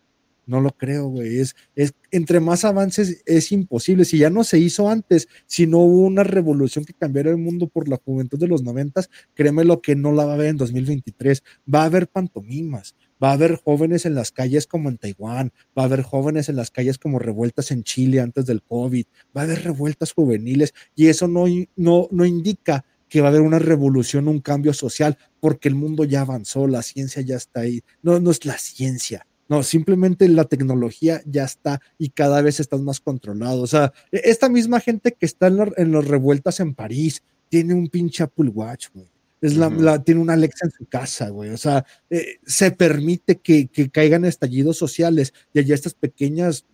no 0.46 0.62
lo 0.62 0.72
creo, 0.72 1.08
güey. 1.08 1.40
Es, 1.40 1.56
es, 1.76 1.94
entre 2.12 2.40
más 2.40 2.66
avances 2.66 3.22
es 3.26 3.52
imposible. 3.52 4.06
Si 4.06 4.18
ya 4.18 4.30
no 4.30 4.44
se 4.44 4.60
hizo 4.60 4.90
antes, 4.90 5.28
si 5.46 5.68
no 5.68 5.80
hubo 5.80 6.02
una 6.02 6.24
revolución 6.24 6.86
que 6.86 6.94
cambiara 6.94 7.30
el 7.30 7.38
mundo 7.38 7.68
por 7.68 7.88
la 7.88 7.98
juventud 7.98 8.40
de 8.40 8.48
los 8.48 8.64
noventas, 8.64 9.10
créeme 9.34 9.64
lo 9.64 9.82
que 9.82 9.96
no 9.96 10.12
la 10.12 10.26
va 10.26 10.32
a 10.32 10.36
haber 10.36 10.48
en 10.48 10.58
2023. 10.58 11.44
Va 11.74 11.84
a 11.84 11.86
haber 11.86 12.08
pantomimas, 12.08 12.96
va 13.24 13.30
a 13.30 13.34
haber 13.34 13.56
jóvenes 13.56 14.06
en 14.06 14.16
las 14.16 14.32
calles 14.32 14.68
como 14.68 14.90
en 14.90 14.98
Taiwán, 14.98 15.52
va 15.78 15.84
a 15.84 15.86
haber 15.86 16.02
jóvenes 16.02 16.50
en 16.50 16.56
las 16.56 16.72
calles 16.72 16.98
como 16.98 17.20
revueltas 17.20 17.72
en 17.72 17.84
Chile 17.84 18.20
antes 18.20 18.46
del 18.46 18.62
COVID, 18.62 19.06
va 19.36 19.42
a 19.42 19.44
haber 19.46 19.64
revueltas 19.64 20.14
juveniles 20.14 20.74
y 20.96 21.08
eso 21.08 21.28
no, 21.28 21.46
no, 21.76 22.08
no 22.12 22.26
indica 22.26 22.86
que 23.14 23.22
va 23.22 23.28
a 23.28 23.30
haber 23.30 23.42
una 23.42 23.60
revolución, 23.60 24.28
un 24.28 24.40
cambio 24.40 24.74
social, 24.74 25.20
porque 25.40 25.70
el 25.70 25.76
mundo 25.76 26.04
ya 26.04 26.22
avanzó, 26.22 26.68
la 26.68 26.82
ciencia 26.82 27.22
ya 27.22 27.36
está 27.36 27.60
ahí. 27.60 27.84
No, 28.02 28.20
no 28.20 28.32
es 28.32 28.44
la 28.44 28.58
ciencia, 28.58 29.28
no, 29.50 29.64
simplemente 29.64 30.28
la 30.30 30.46
tecnología 30.46 31.22
ya 31.26 31.44
está 31.44 31.82
y 31.98 32.10
cada 32.10 32.42
vez 32.42 32.60
estás 32.60 32.82
más 32.82 33.00
controlado. 33.00 33.62
O 33.62 33.68
sea, 33.68 33.94
e, 34.12 34.22
esta 34.26 34.50
misma 34.50 34.80
gente 34.80 35.12
que 35.12 35.26
está 35.26 35.48
en, 35.48 35.92
las 35.92 36.08
revueltas 36.08 36.60
en 36.60 36.74
París 36.74 37.24
tiene 37.50 37.74
un 37.74 37.88
pinche 37.88 38.24
Apple 38.24 38.50
Watch, 38.50 38.88
güey. 38.94 39.08
Es 39.42 39.58
la, 39.58 40.02
tiene 40.02 40.22
una 40.22 40.34
Alexa 40.34 40.66
en 40.66 40.72
su 40.72 40.86
casa, 40.86 41.28
güey. 41.28 41.50
O 41.50 41.58
sea, 41.58 41.86
eh, 42.10 42.38
se 42.46 42.72
permite 42.72 43.40
que, 43.40 43.68
que, 43.68 43.90
caigan 43.90 44.24
estallidos 44.24 44.78
sociales 44.78 45.34
y 45.54 45.60
allá 45.60 45.76
estas 45.76 45.96
pequeñas 45.96 46.66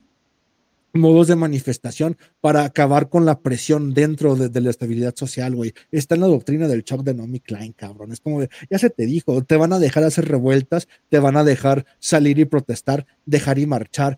modos 0.93 1.27
de 1.27 1.35
manifestación 1.35 2.17
para 2.41 2.63
acabar 2.63 3.09
con 3.09 3.25
la 3.25 3.39
presión 3.39 3.93
dentro 3.93 4.35
de, 4.35 4.61
la 4.61 4.69
estabilidad 4.69 5.15
social, 5.15 5.55
güey. 5.55 5.73
Está 5.91 6.15
en 6.15 6.21
la 6.21 6.27
doctrina 6.27 6.67
del 6.67 6.83
shock 6.83 7.03
de 7.03 7.13
Nomi 7.13 7.39
Klein, 7.39 7.73
cabrón. 7.73 8.11
Es 8.11 8.19
como 8.19 8.41
de, 8.41 8.49
ya 8.69 8.79
se 8.79 8.89
te 8.89 9.05
dijo, 9.05 9.43
te 9.43 9.55
van 9.55 9.73
a 9.73 9.79
dejar 9.79 10.03
hacer 10.03 10.27
revueltas, 10.27 10.87
te 11.09 11.19
van 11.19 11.37
a 11.37 11.43
dejar 11.43 11.85
salir 11.99 12.39
y 12.39 12.45
protestar, 12.45 13.05
dejar 13.25 13.59
y 13.59 13.65
marchar. 13.65 14.17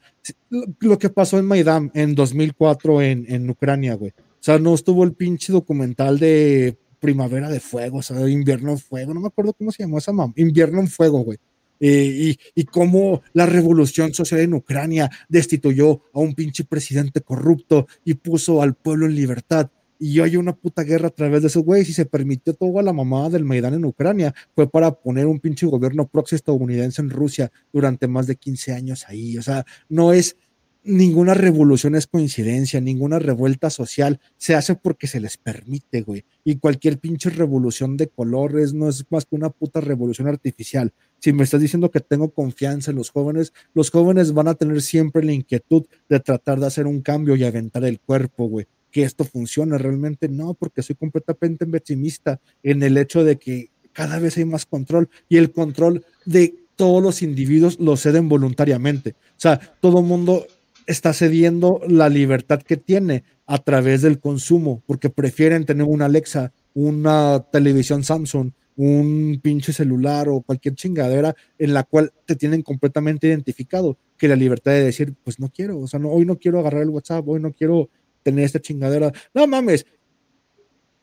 Lo, 0.49 0.65
lo 0.80 0.98
que 0.98 1.10
pasó 1.10 1.39
en 1.39 1.45
Maidán 1.45 1.91
en 1.93 2.15
2004 2.15 3.02
en, 3.02 3.26
en 3.27 3.49
Ucrania, 3.49 3.95
güey. 3.95 4.11
O 4.11 4.43
sea, 4.43 4.57
no 4.57 4.73
estuvo 4.73 5.03
el 5.03 5.14
pinche 5.14 5.53
documental 5.53 6.18
de 6.18 6.77
Primavera 6.99 7.49
de 7.49 7.60
Fuego, 7.60 7.98
o 7.98 8.02
sea, 8.03 8.27
Invierno 8.30 8.72
en 8.72 8.77
Fuego, 8.77 9.14
no 9.14 9.22
me 9.22 9.27
acuerdo 9.27 9.53
cómo 9.53 9.72
se 9.72 9.84
llamó 9.84 9.98
esa 9.98 10.14
mamá, 10.14 10.34
Invierno 10.35 10.80
en 10.80 10.88
Fuego, 10.88 11.19
güey. 11.22 11.39
Eh, 11.83 12.37
y, 12.55 12.61
y 12.61 12.65
cómo 12.65 13.23
la 13.33 13.47
revolución 13.47 14.13
social 14.13 14.39
en 14.39 14.53
Ucrania 14.53 15.09
destituyó 15.27 16.03
a 16.13 16.19
un 16.19 16.35
pinche 16.35 16.63
presidente 16.63 17.21
corrupto 17.21 17.87
y 18.05 18.13
puso 18.13 18.61
al 18.61 18.75
pueblo 18.75 19.07
en 19.07 19.15
libertad. 19.15 19.71
Y 19.97 20.19
hay 20.19 20.35
una 20.35 20.55
puta 20.55 20.83
guerra 20.83 21.09
a 21.09 21.11
través 21.11 21.41
de 21.41 21.47
esos 21.47 21.63
güeyes 21.63 21.89
y 21.89 21.93
se 21.93 22.05
permitió 22.05 22.53
toda 22.53 22.81
la 22.81 22.93
mamada 22.93 23.29
del 23.29 23.45
Maidán 23.45 23.75
en 23.75 23.85
Ucrania. 23.85 24.33
Fue 24.55 24.67
para 24.67 24.91
poner 24.91 25.27
un 25.27 25.39
pinche 25.39 25.67
gobierno 25.67 26.07
proxy 26.07 26.35
estadounidense 26.35 27.01
en 27.01 27.09
Rusia 27.11 27.51
durante 27.71 28.07
más 28.07 28.25
de 28.25 28.35
15 28.35 28.73
años 28.73 29.05
ahí. 29.07 29.37
O 29.37 29.43
sea, 29.43 29.63
no 29.89 30.11
es, 30.11 30.37
ninguna 30.83 31.33
revolución 31.35 31.95
es 31.95 32.07
coincidencia, 32.07 32.81
ninguna 32.81 33.19
revuelta 33.19 33.69
social 33.69 34.19
se 34.37 34.55
hace 34.55 34.75
porque 34.75 35.05
se 35.05 35.19
les 35.19 35.37
permite, 35.37 36.01
güey. 36.01 36.25
Y 36.43 36.57
cualquier 36.57 36.97
pinche 36.97 37.29
revolución 37.29 37.97
de 37.97 38.07
colores 38.07 38.73
no 38.73 38.89
es 38.89 39.05
más 39.11 39.25
que 39.25 39.35
una 39.35 39.49
puta 39.49 39.81
revolución 39.81 40.27
artificial. 40.27 40.93
Si 41.22 41.31
me 41.34 41.43
estás 41.43 41.61
diciendo 41.61 41.91
que 41.91 41.99
tengo 41.99 42.31
confianza 42.31 42.89
en 42.89 42.98
los 42.98 43.11
jóvenes, 43.11 43.53
los 43.76 43.91
jóvenes 43.91 44.34
van 44.34 44.48
a 44.48 44.56
tener 44.56 44.81
siempre 44.81 45.23
la 45.23 45.34
inquietud 45.34 45.85
de 46.10 46.19
tratar 46.19 46.60
de 46.60 46.65
hacer 46.65 46.88
un 46.88 47.02
cambio 47.02 47.35
y 47.35 47.43
aventar 47.43 47.85
el 47.85 47.99
cuerpo, 47.99 48.45
güey. 48.45 48.65
Que 48.89 49.03
esto 49.03 49.23
funcione 49.23 49.77
realmente 49.77 50.27
no, 50.27 50.56
porque 50.56 50.81
soy 50.81 50.95
completamente 50.95 51.68
pesimista 51.68 52.41
en 52.64 52.81
el 52.81 52.98
hecho 52.98 53.23
de 53.23 53.38
que 53.38 53.69
cada 53.93 54.18
vez 54.18 54.35
hay 54.38 54.45
más 54.45 54.65
control 54.65 55.10
y 55.30 55.38
el 55.38 55.52
control 55.52 56.03
de 56.26 56.56
todos 56.76 57.03
los 57.03 57.22
individuos 57.22 57.80
lo 57.80 57.98
ceden 57.98 58.27
voluntariamente. 58.27 59.11
O 59.11 59.39
sea, 59.39 59.60
todo 59.80 60.02
mundo 60.02 60.48
está 60.88 61.14
cediendo 61.14 61.81
la 61.88 62.10
libertad 62.10 62.64
que 62.64 62.77
tiene 62.77 63.23
a 63.45 63.60
través 63.60 64.02
del 64.02 64.19
consumo, 64.19 64.81
porque 64.88 65.11
prefieren 65.11 65.65
tener 65.65 65.85
una 65.85 66.06
Alexa, 66.06 66.52
una 66.73 67.45
televisión 67.52 68.03
Samsung, 68.03 68.52
un 68.77 69.39
pinche 69.43 69.73
celular 69.73 70.30
o 70.30 70.41
cualquier 70.41 70.76
chingadera 70.76 71.35
en 71.57 71.73
la 71.73 71.84
cual 71.84 72.11
te 72.26 72.35
tienen 72.35 72.61
completamente 72.61 73.27
identificado, 73.27 73.98
que 74.18 74.27
la 74.27 74.35
libertad 74.35 74.72
de 74.72 74.84
decir, 74.84 75.14
pues 75.23 75.39
no 75.39 75.49
quiero, 75.49 75.80
o 75.80 75.88
sea, 75.88 75.99
no, 75.99 76.10
hoy 76.10 76.26
no 76.26 76.38
quiero 76.38 76.60
agarrar 76.60 76.84
el 76.84 76.89
WhatsApp, 76.89 77.27
hoy 77.27 77.39
no 77.39 77.53
quiero 77.53 77.89
tener 78.23 78.45
esta 78.45 78.60
chingadera. 78.60 79.11
No 79.34 79.48
mames, 79.48 79.85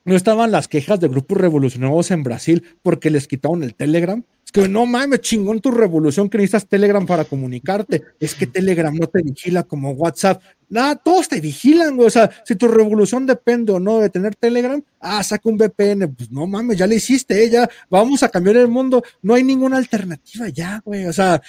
no 0.05 0.17
estaban 0.17 0.51
las 0.51 0.69
quejas 0.69 1.01
de 1.01 1.09
grupos 1.09 1.37
revolucionarios 1.37 2.11
en 2.11 2.23
Brasil 2.23 2.65
porque 2.83 3.11
les 3.11 3.27
quitaron 3.29 3.63
el 3.63 3.75
Telegram. 3.75 4.25
Es 4.45 4.53
que 4.53 4.67
no 4.67 4.87
mames, 4.87 5.21
chingón 5.21 5.61
tu 5.61 5.71
revolución 5.71 6.31
que 6.31 6.39
necesitas 6.39 6.67
Telegram 6.67 7.05
para 7.05 7.27
comunicarte. 7.27 8.03
Es 8.19 8.35
que 8.35 8.47
Telegram 8.47 8.95
no 8.95 9.07
te 9.07 9.23
vigila 9.23 9.65
como 9.65 9.91
WhatsApp. 9.91 10.43
Nada, 10.71 10.97
todos 10.97 11.29
te 11.29 11.41
vigilan, 11.41 11.97
güey. 11.97 12.09
O 12.09 12.11
sea, 12.11 12.31
si 12.45 12.55
tu 12.55 12.69
revolución 12.69 13.27
depende 13.27 13.73
o 13.73 13.81
no 13.81 13.99
de 13.99 14.11
tener 14.11 14.35
Telegram, 14.37 14.83
ah, 15.01 15.23
saca 15.23 15.49
un 15.49 15.57
VPN. 15.57 16.15
Pues 16.15 16.31
no 16.31 16.47
mames, 16.47 16.79
ya 16.79 16.87
le 16.87 16.97
hiciste, 16.97 17.45
¿eh? 17.45 17.51
ya 17.51 17.69
vamos 17.89 18.23
a 18.23 18.29
cambiar 18.29 18.57
el 18.57 18.69
mundo. 18.69 19.03
No 19.23 19.35
hay 19.35 19.45
ninguna 19.45 19.79
alternativa 19.79 20.49
ya, 20.49 20.83
güey. 20.85 21.07
O 21.07 21.13
sea, 21.13 21.41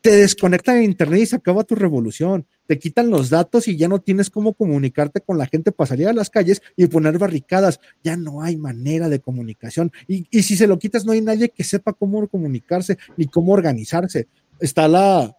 te 0.00 0.16
desconectan 0.16 0.76
de 0.76 0.84
internet 0.84 1.20
y 1.20 1.26
se 1.26 1.36
acaba 1.36 1.64
tu 1.64 1.74
revolución. 1.74 2.46
Te 2.66 2.78
quitan 2.78 3.10
los 3.10 3.30
datos 3.30 3.68
y 3.68 3.76
ya 3.76 3.88
no 3.88 4.00
tienes 4.00 4.30
cómo 4.30 4.54
comunicarte 4.54 5.20
con 5.20 5.38
la 5.38 5.46
gente 5.46 5.70
para 5.70 5.88
salir 5.88 6.08
a 6.08 6.12
las 6.12 6.30
calles 6.30 6.62
y 6.76 6.86
poner 6.86 7.18
barricadas. 7.18 7.78
Ya 8.02 8.16
no 8.16 8.42
hay 8.42 8.56
manera 8.56 9.08
de 9.08 9.20
comunicación. 9.20 9.92
Y, 10.08 10.26
y 10.30 10.42
si 10.42 10.56
se 10.56 10.66
lo 10.66 10.78
quitas, 10.78 11.04
no 11.04 11.12
hay 11.12 11.20
nadie 11.20 11.50
que 11.50 11.62
sepa 11.62 11.92
cómo 11.92 12.26
comunicarse 12.26 12.98
ni 13.16 13.26
cómo 13.26 13.52
organizarse. 13.52 14.28
Está 14.58 14.88
la, 14.88 15.36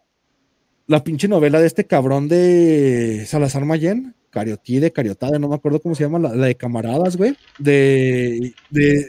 la 0.88 1.04
pinche 1.04 1.28
novela 1.28 1.60
de 1.60 1.68
este 1.68 1.86
cabrón 1.86 2.28
de 2.28 3.26
Salazar 3.28 3.66
Mayen, 3.66 4.16
Cariotide, 4.30 4.92
Cariotada, 4.92 5.40
no 5.40 5.50
me 5.50 5.56
acuerdo 5.56 5.80
cómo 5.80 5.96
se 5.96 6.04
llama, 6.04 6.20
la, 6.20 6.32
de 6.32 6.56
camaradas, 6.56 7.18
güey. 7.18 7.36
De, 7.60 8.54
de, 8.70 9.06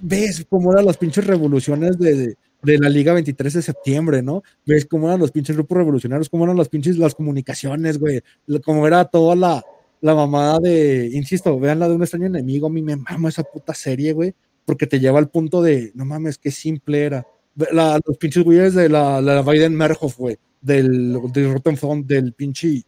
ves 0.00 0.46
cómo 0.48 0.72
eran 0.72 0.84
las 0.84 0.96
pinches 0.96 1.26
revoluciones 1.26 1.98
de, 1.98 2.14
de 2.14 2.36
de 2.62 2.78
la 2.78 2.88
Liga 2.88 3.12
23 3.12 3.52
de 3.52 3.62
septiembre, 3.62 4.22
¿no? 4.22 4.42
Ves 4.66 4.86
cómo 4.86 5.08
eran 5.08 5.20
los 5.20 5.30
pinches 5.30 5.56
grupos 5.56 5.78
revolucionarios, 5.78 6.28
cómo 6.28 6.44
eran 6.44 6.56
las 6.56 6.68
pinches 6.68 6.98
las 6.98 7.14
comunicaciones, 7.14 7.98
güey, 7.98 8.22
cómo 8.64 8.86
era 8.86 9.04
toda 9.04 9.36
la, 9.36 9.64
la 10.00 10.14
mamada 10.14 10.58
de, 10.58 11.10
insisto, 11.12 11.58
vean 11.58 11.78
la 11.78 11.88
de 11.88 11.94
un 11.94 12.02
extraño 12.02 12.26
enemigo, 12.26 12.66
a 12.66 12.70
mí 12.70 12.82
me 12.82 12.96
mama 12.96 13.28
esa 13.28 13.44
puta 13.44 13.74
serie, 13.74 14.12
güey, 14.12 14.34
porque 14.64 14.86
te 14.86 15.00
lleva 15.00 15.18
al 15.18 15.30
punto 15.30 15.62
de, 15.62 15.92
no 15.94 16.04
mames, 16.04 16.38
qué 16.38 16.50
simple 16.50 17.04
era. 17.04 17.26
La, 17.72 17.98
los 18.04 18.18
pinches 18.18 18.44
güeyes 18.44 18.74
de 18.74 18.88
la, 18.88 19.20
la 19.20 19.42
Biden 19.42 19.74
Merhoff, 19.74 20.16
güey, 20.16 20.36
del, 20.60 21.18
del 21.32 21.52
Rottenfront, 21.52 22.06
del 22.06 22.32
pinche, 22.34 22.82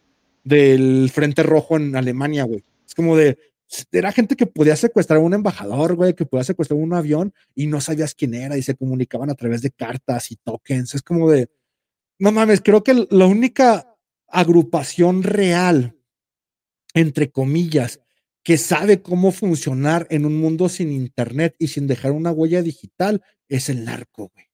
del 0.44 1.10
Frente 1.12 1.42
Rojo 1.42 1.76
en 1.76 1.96
Alemania, 1.96 2.44
güey. 2.44 2.64
Es 2.86 2.94
como 2.94 3.16
de, 3.16 3.38
era 3.92 4.12
gente 4.12 4.36
que 4.36 4.46
podía 4.46 4.76
secuestrar 4.76 5.18
a 5.18 5.22
un 5.22 5.34
embajador, 5.34 5.94
güey, 5.94 6.14
que 6.14 6.26
podía 6.26 6.44
secuestrar 6.44 6.78
un 6.78 6.92
avión 6.92 7.32
y 7.54 7.66
no 7.66 7.80
sabías 7.80 8.14
quién 8.14 8.34
era 8.34 8.56
y 8.56 8.62
se 8.62 8.74
comunicaban 8.74 9.30
a 9.30 9.34
través 9.34 9.62
de 9.62 9.70
cartas 9.70 10.30
y 10.32 10.36
tokens. 10.36 10.94
Es 10.94 11.02
como 11.02 11.30
de, 11.30 11.48
no 12.18 12.32
mames, 12.32 12.60
creo 12.60 12.82
que 12.82 13.06
la 13.10 13.26
única 13.26 13.96
agrupación 14.28 15.22
real, 15.22 15.96
entre 16.94 17.30
comillas, 17.30 18.00
que 18.42 18.58
sabe 18.58 19.02
cómo 19.02 19.32
funcionar 19.32 20.06
en 20.10 20.26
un 20.26 20.38
mundo 20.38 20.68
sin 20.68 20.90
internet 20.90 21.54
y 21.58 21.68
sin 21.68 21.86
dejar 21.86 22.12
una 22.12 22.32
huella 22.32 22.62
digital 22.62 23.22
es 23.48 23.68
el 23.68 23.84
narco, 23.84 24.30
güey. 24.34 24.49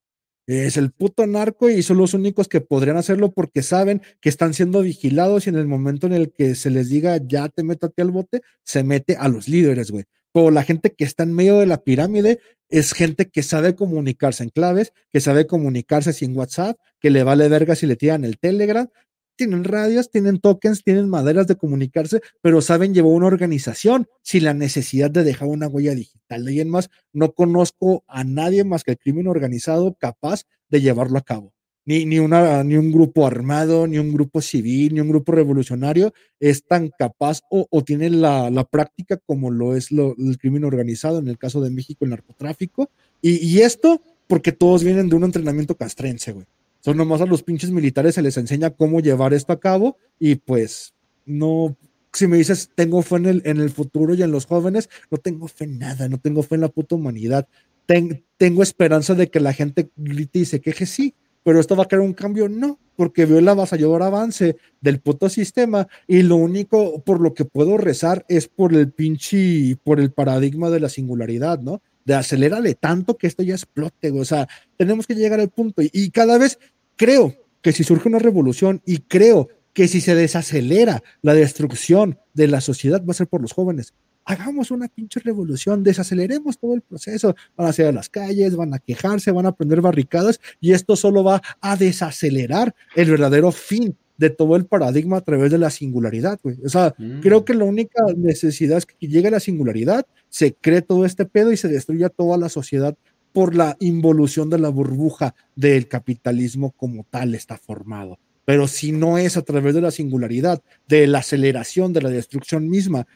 Es 0.46 0.76
el 0.76 0.92
puto 0.92 1.26
narco 1.26 1.68
y 1.68 1.82
son 1.82 1.98
los 1.98 2.14
únicos 2.14 2.46
que 2.46 2.60
podrían 2.60 2.96
hacerlo 2.96 3.32
porque 3.32 3.62
saben 3.62 4.00
que 4.20 4.28
están 4.28 4.54
siendo 4.54 4.82
vigilados 4.82 5.46
y 5.46 5.50
en 5.50 5.56
el 5.56 5.66
momento 5.66 6.06
en 6.06 6.12
el 6.12 6.32
que 6.32 6.54
se 6.54 6.70
les 6.70 6.88
diga 6.88 7.18
ya 7.26 7.48
te 7.48 7.62
aquí 7.62 8.00
al 8.00 8.12
bote, 8.12 8.42
se 8.62 8.84
mete 8.84 9.16
a 9.16 9.28
los 9.28 9.48
líderes, 9.48 9.90
güey. 9.90 10.04
Pero 10.32 10.50
la 10.50 10.62
gente 10.62 10.94
que 10.94 11.04
está 11.04 11.24
en 11.24 11.32
medio 11.32 11.58
de 11.58 11.66
la 11.66 11.82
pirámide 11.82 12.40
es 12.68 12.92
gente 12.92 13.26
que 13.26 13.42
sabe 13.42 13.74
comunicarse 13.74 14.44
en 14.44 14.50
claves, 14.50 14.92
que 15.10 15.20
sabe 15.20 15.46
comunicarse 15.46 16.12
sin 16.12 16.36
WhatsApp, 16.36 16.78
que 17.00 17.10
le 17.10 17.22
vale 17.22 17.48
verga 17.48 17.74
si 17.74 17.86
le 17.86 17.96
tiran 17.96 18.24
el 18.24 18.38
Telegram, 18.38 18.88
tienen 19.36 19.64
radios, 19.64 20.10
tienen 20.10 20.40
tokens, 20.40 20.82
tienen 20.82 21.08
maneras 21.08 21.46
de 21.46 21.56
comunicarse, 21.56 22.20
pero 22.40 22.60
saben 22.60 22.94
llevar 22.94 23.12
una 23.12 23.26
organización 23.26 24.06
sin 24.22 24.44
la 24.44 24.54
necesidad 24.54 25.10
de 25.10 25.24
dejar 25.24 25.48
una 25.48 25.68
huella 25.68 25.94
digital. 25.94 26.44
De 26.44 26.50
ahí 26.50 26.60
en 26.60 26.70
más, 26.70 26.90
no 27.12 27.32
conozco 27.32 28.04
a 28.08 28.24
nadie 28.24 28.64
más 28.64 28.84
que 28.84 28.92
el 28.92 28.98
crimen 28.98 29.28
organizado 29.28 29.94
capaz 29.94 30.42
de 30.68 30.80
llevarlo 30.80 31.18
a 31.18 31.22
cabo. 31.22 31.52
Ni, 31.84 32.04
ni, 32.04 32.18
una, 32.18 32.64
ni 32.64 32.76
un 32.76 32.90
grupo 32.90 33.28
armado, 33.28 33.86
ni 33.86 33.98
un 33.98 34.12
grupo 34.12 34.42
civil, 34.42 34.94
ni 34.94 35.00
un 35.00 35.08
grupo 35.08 35.30
revolucionario 35.30 36.12
es 36.40 36.64
tan 36.64 36.90
capaz 36.98 37.42
o, 37.48 37.68
tiene 37.84 38.10
la, 38.10 38.50
la, 38.50 38.64
práctica 38.64 39.18
como 39.24 39.52
lo 39.52 39.76
es 39.76 39.92
lo, 39.92 40.16
el 40.18 40.36
crimen 40.36 40.64
organizado, 40.64 41.20
en 41.20 41.28
el 41.28 41.38
caso 41.38 41.60
de 41.60 41.70
México, 41.70 42.04
el 42.04 42.10
narcotráfico. 42.10 42.90
Y 43.22 43.60
esto 43.60 44.02
porque 44.26 44.52
todos 44.52 44.82
vienen 44.82 45.08
de 45.08 45.16
un 45.16 45.24
entrenamiento 45.24 45.76
castrense, 45.76 46.32
güey. 46.32 46.46
Son 46.86 46.96
nomás 46.96 47.20
a 47.20 47.26
los 47.26 47.42
pinches 47.42 47.72
militares 47.72 48.14
se 48.14 48.22
les 48.22 48.36
enseña 48.36 48.70
cómo 48.70 49.00
llevar 49.00 49.34
esto 49.34 49.52
a 49.52 49.58
cabo 49.58 49.96
y 50.20 50.36
pues 50.36 50.94
no, 51.24 51.76
si 52.12 52.28
me 52.28 52.36
dices 52.36 52.70
tengo 52.76 53.02
fe 53.02 53.16
en 53.16 53.26
el, 53.26 53.42
en 53.44 53.58
el 53.58 53.70
futuro 53.70 54.14
y 54.14 54.22
en 54.22 54.30
los 54.30 54.46
jóvenes, 54.46 54.88
no 55.10 55.18
tengo 55.18 55.48
fe 55.48 55.64
en 55.64 55.80
nada, 55.80 56.08
no 56.08 56.20
tengo 56.20 56.44
fe 56.44 56.54
en 56.54 56.60
la 56.60 56.68
puta 56.68 56.94
humanidad. 56.94 57.48
Ten, 57.86 58.24
tengo 58.36 58.62
esperanza 58.62 59.16
de 59.16 59.28
que 59.30 59.40
la 59.40 59.52
gente 59.52 59.90
grite 59.96 60.38
y 60.38 60.44
se 60.44 60.60
queje, 60.60 60.86
sí, 60.86 61.12
pero 61.42 61.58
esto 61.58 61.74
va 61.74 61.82
a 61.82 61.88
crear 61.88 62.02
un 62.02 62.12
cambio, 62.12 62.48
no, 62.48 62.78
porque 62.94 63.26
veo 63.26 63.40
el 63.40 63.48
avasallador 63.48 64.04
avance 64.04 64.54
del 64.80 65.00
puto 65.00 65.28
sistema 65.28 65.88
y 66.06 66.22
lo 66.22 66.36
único 66.36 67.02
por 67.02 67.20
lo 67.20 67.34
que 67.34 67.46
puedo 67.46 67.78
rezar 67.78 68.24
es 68.28 68.46
por 68.46 68.72
el 68.72 68.92
pinche, 68.92 69.76
por 69.82 69.98
el 69.98 70.12
paradigma 70.12 70.70
de 70.70 70.78
la 70.78 70.88
singularidad, 70.88 71.58
¿no? 71.58 71.82
De 72.04 72.14
acelérale 72.14 72.76
tanto 72.76 73.16
que 73.16 73.26
esto 73.26 73.42
ya 73.42 73.54
explote, 73.54 74.12
o 74.12 74.24
sea, 74.24 74.46
tenemos 74.76 75.08
que 75.08 75.16
llegar 75.16 75.40
al 75.40 75.48
punto 75.48 75.82
y 75.82 76.10
cada 76.12 76.38
vez 76.38 76.60
creo 76.96 77.34
que 77.62 77.72
si 77.72 77.84
surge 77.84 78.08
una 78.08 78.18
revolución 78.18 78.82
y 78.86 78.98
creo 78.98 79.48
que 79.72 79.88
si 79.88 80.00
se 80.00 80.14
desacelera 80.14 81.02
la 81.20 81.34
destrucción 81.34 82.18
de 82.32 82.48
la 82.48 82.60
sociedad 82.60 83.04
va 83.04 83.10
a 83.10 83.14
ser 83.14 83.26
por 83.26 83.42
los 83.42 83.52
jóvenes. 83.52 83.92
Hagamos 84.24 84.70
una 84.70 84.88
pinche 84.88 85.20
revolución, 85.20 85.84
desaceleremos 85.84 86.58
todo 86.58 86.74
el 86.74 86.80
proceso. 86.80 87.36
Van 87.56 87.68
a 87.68 87.72
salir 87.72 87.90
a 87.90 87.92
las 87.92 88.08
calles, 88.08 88.56
van 88.56 88.74
a 88.74 88.78
quejarse, 88.78 89.30
van 89.30 89.46
a 89.46 89.52
prender 89.52 89.80
barricadas 89.80 90.40
y 90.60 90.72
esto 90.72 90.96
solo 90.96 91.22
va 91.22 91.42
a 91.60 91.76
desacelerar 91.76 92.74
el 92.96 93.10
verdadero 93.10 93.52
fin 93.52 93.96
de 94.16 94.30
todo 94.30 94.56
el 94.56 94.66
paradigma 94.66 95.18
a 95.18 95.20
través 95.20 95.50
de 95.50 95.58
la 95.58 95.70
singularidad, 95.70 96.40
güey. 96.42 96.56
O 96.64 96.68
sea, 96.68 96.94
mm. 96.96 97.20
creo 97.20 97.44
que 97.44 97.54
la 97.54 97.64
única 97.64 98.02
necesidad 98.16 98.78
es 98.78 98.86
que 98.86 99.06
llegue 99.06 99.30
la 99.30 99.40
singularidad, 99.40 100.06
se 100.28 100.54
cree 100.54 100.82
todo 100.82 101.04
este 101.04 101.26
pedo 101.26 101.52
y 101.52 101.56
se 101.56 101.68
destruya 101.68 102.08
toda 102.08 102.38
la 102.38 102.48
sociedad 102.48 102.96
por 103.36 103.54
la 103.54 103.76
involución 103.80 104.48
de 104.48 104.58
la 104.58 104.70
burbuja 104.70 105.34
del 105.54 105.88
capitalismo 105.88 106.70
como 106.70 107.04
tal 107.04 107.34
está 107.34 107.58
formado. 107.58 108.18
pero 108.46 108.66
si 108.66 108.92
no 108.92 109.18
es 109.18 109.36
a 109.36 109.42
través 109.42 109.74
de 109.74 109.82
la 109.82 109.90
singularidad, 109.90 110.62
de 110.88 111.06
la 111.06 111.18
aceleración, 111.18 111.92
de 111.92 112.00
la 112.00 112.08
destrucción 112.08 112.66
misma. 112.70 113.06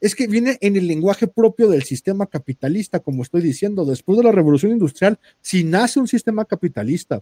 Es 0.00 0.14
que 0.14 0.26
viene 0.26 0.56
en 0.62 0.76
el 0.76 0.86
lenguaje 0.86 1.26
propio 1.26 1.68
del 1.68 1.82
sistema 1.82 2.26
capitalista, 2.26 3.00
como 3.00 3.22
estoy 3.22 3.42
diciendo, 3.42 3.84
después 3.84 4.16
de 4.16 4.24
la 4.24 4.32
revolución 4.32 4.72
industrial, 4.72 5.18
si 5.42 5.64
nace 5.64 6.00
un 6.00 6.08
sistema 6.08 6.46
capitalista 6.46 7.20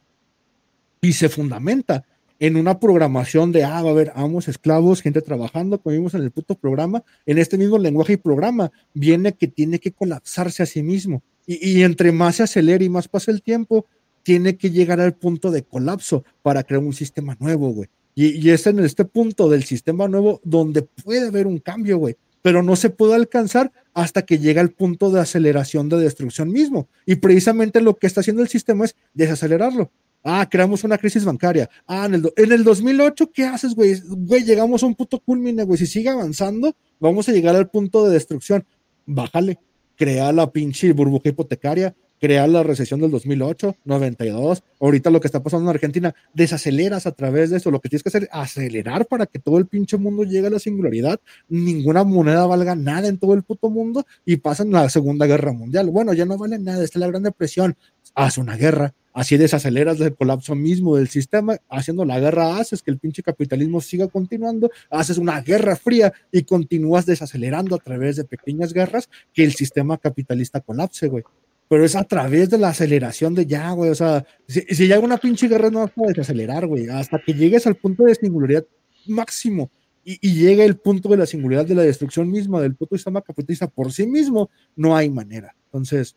y 1.01 1.15
se 1.15 1.29
fundamenta 1.29 2.05
en 2.39 2.57
una 2.57 2.79
programación 2.79 3.51
de, 3.51 3.65
ah, 3.65 3.83
va 3.83 3.89
a 3.89 3.93
haber 3.93 4.13
amos, 4.15 4.47
esclavos, 4.47 5.03
gente 5.03 5.21
trabajando, 5.21 5.81
como 5.81 5.95
vimos 5.95 6.15
en 6.15 6.23
el 6.23 6.31
puto 6.31 6.55
programa, 6.55 7.03
en 7.25 7.39
este 7.39 7.59
mismo 7.59 7.77
lenguaje 7.77 8.13
y 8.13 8.19
programa, 8.19 8.71
viene 8.95 9.33
que 9.33 9.49
tiene 9.49 9.81
que 9.81 9.91
colapsarse 9.91 10.63
a 10.63 10.67
sí 10.67 10.85
mismo. 10.85 11.25
Y, 11.47 11.83
entre 11.83 12.11
más 12.11 12.37
se 12.37 12.43
acelera 12.43 12.83
y 12.83 12.89
más 12.89 13.09
pasa 13.09 13.31
el 13.31 13.41
tiempo, 13.43 13.87
tiene 14.23 14.57
que 14.57 14.71
llegar 14.71 15.01
al 15.01 15.15
punto 15.15 15.51
de 15.51 15.63
colapso 15.63 16.25
para 16.43 16.65
crear 16.65 16.83
un 16.83 16.93
sistema 16.93 17.37
nuevo, 17.39 17.71
güey. 17.71 17.89
Y, 18.15 18.51
es 18.51 18.67
en 18.67 18.81
este 18.81 19.05
punto 19.05 19.49
del 19.49 19.65
sistema 19.65 20.09
nuevo 20.09 20.41
donde 20.43 20.83
puede 20.83 21.29
haber 21.29 21.47
un 21.47 21.59
cambio, 21.59 21.99
güey, 21.99 22.17
pero 22.43 22.63
no 22.63 22.75
se 22.75 22.91
puede 22.91 23.15
alcanzar 23.15 23.71
hasta 23.95 24.23
que 24.23 24.39
llega 24.39 24.61
al 24.61 24.71
punto 24.71 25.11
de 25.11 25.21
aceleración 25.21 25.89
de 25.89 25.99
destrucción 25.99 26.51
mismo. 26.51 26.89
Y 27.05 27.17
precisamente 27.17 27.81
lo 27.81 27.97
que 27.97 28.07
está 28.07 28.21
haciendo 28.21 28.43
el 28.43 28.49
sistema 28.49 28.85
es 28.85 28.97
desacelerarlo. 29.15 29.91
Ah, 30.25 30.49
creamos 30.51 30.83
una 30.83 30.99
crisis 30.99 31.25
bancaria. 31.25 31.71
Ah, 31.87 32.07
en 32.07 32.15
el, 32.15 32.33
en 32.37 32.53
el 32.53 32.65
2008, 32.65 33.31
¿qué 33.33 33.45
haces, 33.45 33.77
güey? 33.77 34.01
Güey, 34.05 34.43
llegamos 34.43 34.83
a 34.83 34.87
un 34.87 34.97
punto 34.97 35.21
culmine, 35.21 35.63
güey. 35.63 35.79
Si 35.79 35.87
sigue 35.87 36.09
avanzando, 36.09 36.75
vamos 36.99 37.29
a 37.29 37.33
llegar 37.33 37.55
al 37.55 37.71
punto 37.71 38.05
de 38.05 38.15
destrucción. 38.15 38.65
Bájale, 39.07 39.61
crea 39.97 40.33
la 40.33 40.51
pinche 40.51 40.93
burbuja 40.93 41.31
hipotecaria, 41.31 41.95
crea 42.21 42.47
la 42.47 42.63
recesión 42.63 43.01
del 43.01 43.11
2008, 43.11 43.77
92. 43.85 44.63
Ahorita 44.81 45.11
lo 45.11 45.21
que 45.21 45.29
está 45.29 45.43
pasando 45.43 45.65
en 45.65 45.75
Argentina, 45.75 46.15
desaceleras 46.35 47.07
a 47.07 47.13
través 47.13 47.51
de 47.51 47.59
eso. 47.59 47.71
Lo 47.71 47.81
que 47.81 47.89
tienes 47.89 48.03
que 48.03 48.09
hacer 48.09 48.25
es 48.25 48.29
acelerar 48.33 49.07
para 49.07 49.27
que 49.27 49.39
todo 49.39 49.59
el 49.59 49.67
pinche 49.67 49.97
mundo 49.97 50.25
llegue 50.25 50.47
a 50.47 50.51
la 50.51 50.59
singularidad. 50.59 51.21
Ninguna 51.49 52.05
moneda 52.05 52.47
valga 52.47 52.75
nada 52.75 53.09
en 53.09 53.19
todo 53.19 53.35
el 53.35 53.43
puto 53.43 53.71
mundo 53.71 54.07
y 54.25 54.37
pasan 54.37 54.71
la 54.71 54.89
Segunda 54.89 55.27
Guerra 55.27 55.53
Mundial. 55.53 55.91
Bueno, 55.91 56.13
ya 56.13 56.25
no 56.25 56.39
vale 56.39 56.59
nada, 56.59 56.85
está 56.85 56.99
la 56.99 57.09
Gran 57.09 57.23
Depresión. 57.23 57.77
Haz 58.19 58.39
una 58.39 58.57
guerra, 58.57 58.95
así 59.13 59.37
desaceleras 59.37 60.01
el 60.01 60.17
colapso 60.17 60.55
mismo 60.55 60.97
del 60.97 61.09
sistema, 61.09 61.59
haciendo 61.69 62.07
la 62.07 62.19
guerra 62.19 62.57
haces 62.57 62.83
que 62.83 62.91
el 62.91 62.99
pinche 62.99 63.23
capitalismo 63.23 63.83
siga 63.83 64.09
continuando, 64.09 64.71
haces 64.89 65.19
una 65.19 65.39
guerra 65.43 65.77
fría 65.77 66.15
y 66.33 66.43
continúas 66.45 67.05
desacelerando 67.05 67.77
a 67.77 67.79
través 67.79 68.17
de 68.17 68.25
pequeñas 68.25 68.73
guerras 68.73 69.11
que 69.35 69.45
el 69.45 69.53
sistema 69.53 69.99
capitalista 69.99 70.63
colapse, 70.63 71.09
güey. 71.09 71.25
Pero 71.69 71.85
es 71.85 71.95
a 71.95 72.05
través 72.05 72.49
de 72.49 72.57
la 72.57 72.69
aceleración 72.71 73.35
de 73.35 73.45
ya, 73.45 73.71
güey, 73.73 73.91
o 73.91 73.95
sea, 73.95 74.25
si, 74.49 74.63
si 74.63 74.89
ya 74.89 74.99
una 74.99 75.19
pinche 75.19 75.47
guerra 75.47 75.71
no 75.71 75.81
vas 75.81 75.93
a 75.97 76.09
desacelerar, 76.09 76.67
güey, 76.67 76.89
hasta 76.89 77.19
que 77.19 77.35
llegues 77.35 77.67
al 77.67 77.75
punto 77.75 78.05
de 78.05 78.15
singularidad 78.15 78.65
máximo 79.09 79.71
y, 80.03 80.17
y 80.27 80.35
llegue 80.35 80.65
el 80.65 80.79
punto 80.79 81.11
de 81.11 81.19
la 81.19 81.27
singularidad 81.27 81.67
de 81.67 81.75
la 81.75 81.83
destrucción 81.83 82.31
misma 82.31 82.63
del 82.63 82.75
puto 82.75 82.97
sistema 82.97 83.21
capitalista 83.21 83.67
por 83.67 83.93
sí 83.93 84.07
mismo, 84.07 84.49
no 84.75 84.97
hay 84.97 85.11
manera. 85.11 85.55
Entonces, 85.67 86.17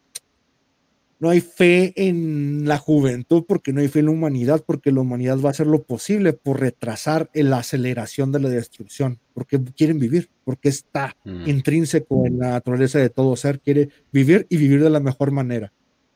no 1.20 1.30
hay 1.30 1.42
fe 1.42 1.94
en 1.96 2.66
la 2.66 2.78
juventud 2.78 3.44
porque 3.48 3.74
no 3.74 3.82
hay 3.82 3.90
fe 3.90 4.00
en 4.00 4.06
la 4.06 4.12
humanidad, 4.12 4.64
porque 4.66 4.92
la 4.92 5.02
humanidad 5.02 5.38
va 5.40 5.50
a 5.50 5.52
hacer 5.52 5.68
lo 5.68 5.84
posible 5.84 6.32
por 6.34 6.62
retrasar 6.62 7.30
la 7.34 7.58
aceleración 7.60 8.32
de 8.32 8.40
la 8.40 8.50
destrucción, 8.50 9.20
porque 9.34 9.60
quieren 9.76 10.00
vivir, 10.00 10.30
porque 10.46 10.70
está 10.70 11.16
Mm. 11.26 11.50
intrínseco 11.50 12.26
en 12.26 12.40
la 12.40 12.52
naturaleza 12.52 13.00
de 13.00 13.10
todo 13.10 13.36
ser, 13.36 13.60
quiere 13.60 13.90
vivir 14.14 14.48
y 14.50 14.58
vivir 14.58 14.82
de 14.82 14.90
la 14.90 15.02
mejor 15.02 15.32
manera. 15.32 15.74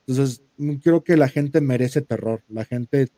Entonces, 0.07 0.41
mm, 0.57 0.75
creo 0.75 1.03
que 1.03 1.17
la 1.17 1.27
gente 1.27 1.59
merece 1.61 2.01
terror, 2.01 2.41
la 2.47 2.63
gente 2.65 3.09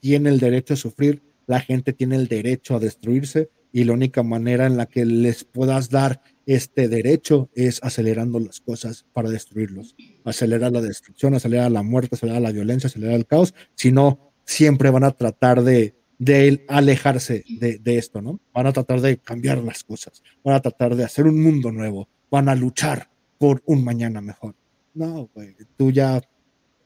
tiene 0.00 0.30
el 0.30 0.38
derecho 0.38 0.74
a 0.74 0.76
sufrir, 0.76 1.22
la 1.46 1.60
gente 1.60 1.92
tiene 1.92 2.16
el 2.16 2.28
derecho 2.28 2.76
a 2.76 2.80
destruirse 2.80 3.50
y 3.72 3.84
la 3.84 3.92
única 3.92 4.22
manera 4.22 4.66
en 4.66 4.76
la 4.76 4.86
que 4.86 5.04
les 5.04 5.44
puedas 5.44 5.90
dar 5.90 6.22
este 6.46 6.88
derecho 6.88 7.50
es 7.54 7.80
acelerando 7.82 8.38
las 8.38 8.60
cosas 8.60 9.06
para 9.12 9.30
destruirlos. 9.30 9.94
Acelerar 10.24 10.72
la 10.72 10.80
destrucción, 10.80 11.34
acelerar 11.34 11.70
la 11.70 11.82
muerte, 11.82 12.14
acelerar 12.14 12.42
la 12.42 12.52
violencia, 12.52 12.88
acelerar 12.88 13.14
el 13.16 13.26
caos. 13.26 13.54
Si 13.74 13.92
no, 13.92 14.32
siempre 14.44 14.90
van 14.90 15.04
a 15.04 15.12
tratar 15.12 15.62
de, 15.62 15.94
de 16.18 16.64
alejarse 16.68 17.44
de, 17.60 17.78
de 17.78 17.98
esto, 17.98 18.22
¿no? 18.22 18.40
Van 18.52 18.66
a 18.66 18.72
tratar 18.72 19.00
de 19.00 19.18
cambiar 19.18 19.58
las 19.58 19.84
cosas, 19.84 20.22
van 20.42 20.54
a 20.54 20.60
tratar 20.60 20.96
de 20.96 21.04
hacer 21.04 21.26
un 21.26 21.42
mundo 21.42 21.72
nuevo, 21.72 22.08
van 22.30 22.48
a 22.48 22.54
luchar 22.54 23.10
por 23.38 23.62
un 23.66 23.84
mañana 23.84 24.20
mejor. 24.20 24.54
No, 24.94 25.28
güey, 25.34 25.56
tú 25.76 25.90
ya 25.90 26.20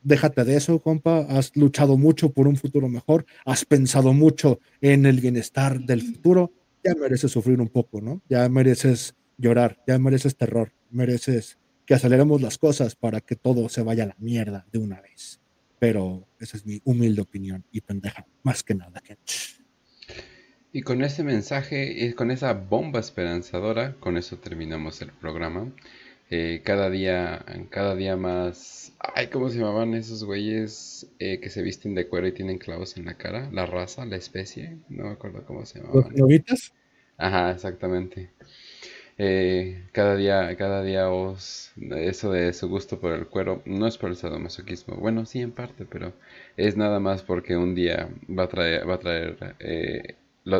déjate 0.02 0.44
de 0.44 0.56
eso, 0.56 0.80
compa. 0.80 1.20
Has 1.28 1.54
luchado 1.56 1.96
mucho 1.96 2.30
por 2.30 2.48
un 2.48 2.56
futuro 2.56 2.88
mejor, 2.88 3.26
has 3.44 3.64
pensado 3.64 4.12
mucho 4.12 4.60
en 4.80 5.06
el 5.06 5.20
bienestar 5.20 5.80
del 5.80 6.02
futuro. 6.02 6.52
Ya 6.84 6.94
mereces 6.94 7.32
sufrir 7.32 7.60
un 7.60 7.68
poco, 7.68 8.00
¿no? 8.00 8.22
Ya 8.28 8.48
mereces 8.48 9.14
llorar, 9.38 9.82
ya 9.86 9.98
mereces 9.98 10.36
terror, 10.36 10.72
mereces 10.90 11.58
que 11.86 11.94
aceleremos 11.94 12.42
las 12.42 12.58
cosas 12.58 12.94
para 12.94 13.22
que 13.22 13.34
todo 13.34 13.68
se 13.70 13.82
vaya 13.82 14.04
a 14.04 14.08
la 14.08 14.16
mierda 14.18 14.66
de 14.70 14.78
una 14.78 15.00
vez. 15.00 15.40
Pero 15.78 16.28
esa 16.38 16.56
es 16.56 16.66
mi 16.66 16.82
humilde 16.84 17.22
opinión 17.22 17.64
y 17.72 17.80
pendeja, 17.80 18.26
más 18.42 18.62
que 18.62 18.74
nada. 18.74 19.00
Que... 19.00 19.16
Y 20.72 20.82
con 20.82 21.02
ese 21.02 21.24
mensaje 21.24 22.04
y 22.04 22.12
con 22.12 22.30
esa 22.30 22.52
bomba 22.52 23.00
esperanzadora, 23.00 23.94
con 24.00 24.16
eso 24.16 24.36
terminamos 24.38 25.00
el 25.00 25.12
programa. 25.12 25.72
Eh, 26.30 26.60
cada 26.62 26.90
día, 26.90 27.42
cada 27.70 27.94
día 27.96 28.16
más. 28.16 28.92
Ay, 28.98 29.28
¿cómo 29.28 29.48
se 29.48 29.58
llamaban 29.58 29.94
esos 29.94 30.24
güeyes 30.24 31.06
eh, 31.18 31.40
que 31.40 31.48
se 31.48 31.62
visten 31.62 31.94
de 31.94 32.06
cuero 32.06 32.26
y 32.26 32.32
tienen 32.32 32.58
clavos 32.58 32.98
en 32.98 33.06
la 33.06 33.16
cara? 33.16 33.48
La 33.50 33.64
raza, 33.64 34.04
la 34.04 34.16
especie, 34.16 34.76
no 34.90 35.04
me 35.04 35.12
acuerdo 35.12 35.46
cómo 35.46 35.64
se 35.64 35.78
¿Los 35.78 35.88
llamaban. 35.88 36.16
novitas? 36.16 36.74
Ajá, 37.16 37.52
exactamente. 37.52 38.30
Eh, 39.20 39.82
cada 39.92 40.14
día, 40.16 40.56
cada 40.56 40.82
día 40.82 41.10
os, 41.10 41.72
eso 41.76 42.30
de 42.30 42.52
su 42.52 42.68
gusto 42.68 43.00
por 43.00 43.12
el 43.12 43.26
cuero, 43.26 43.62
no 43.64 43.86
es 43.88 43.98
por 43.98 44.10
el 44.10 44.16
sadomasoquismo, 44.16 44.94
bueno, 44.96 45.26
sí 45.26 45.40
en 45.40 45.50
parte, 45.50 45.84
pero 45.84 46.12
es 46.56 46.76
nada 46.76 47.00
más 47.00 47.22
porque 47.22 47.56
un 47.56 47.74
día 47.74 48.08
va 48.30 48.44
a 48.44 48.48
traer, 48.48 48.88
va 48.88 48.94
a 48.94 48.98
traer 49.00 49.56
eh, 49.58 50.14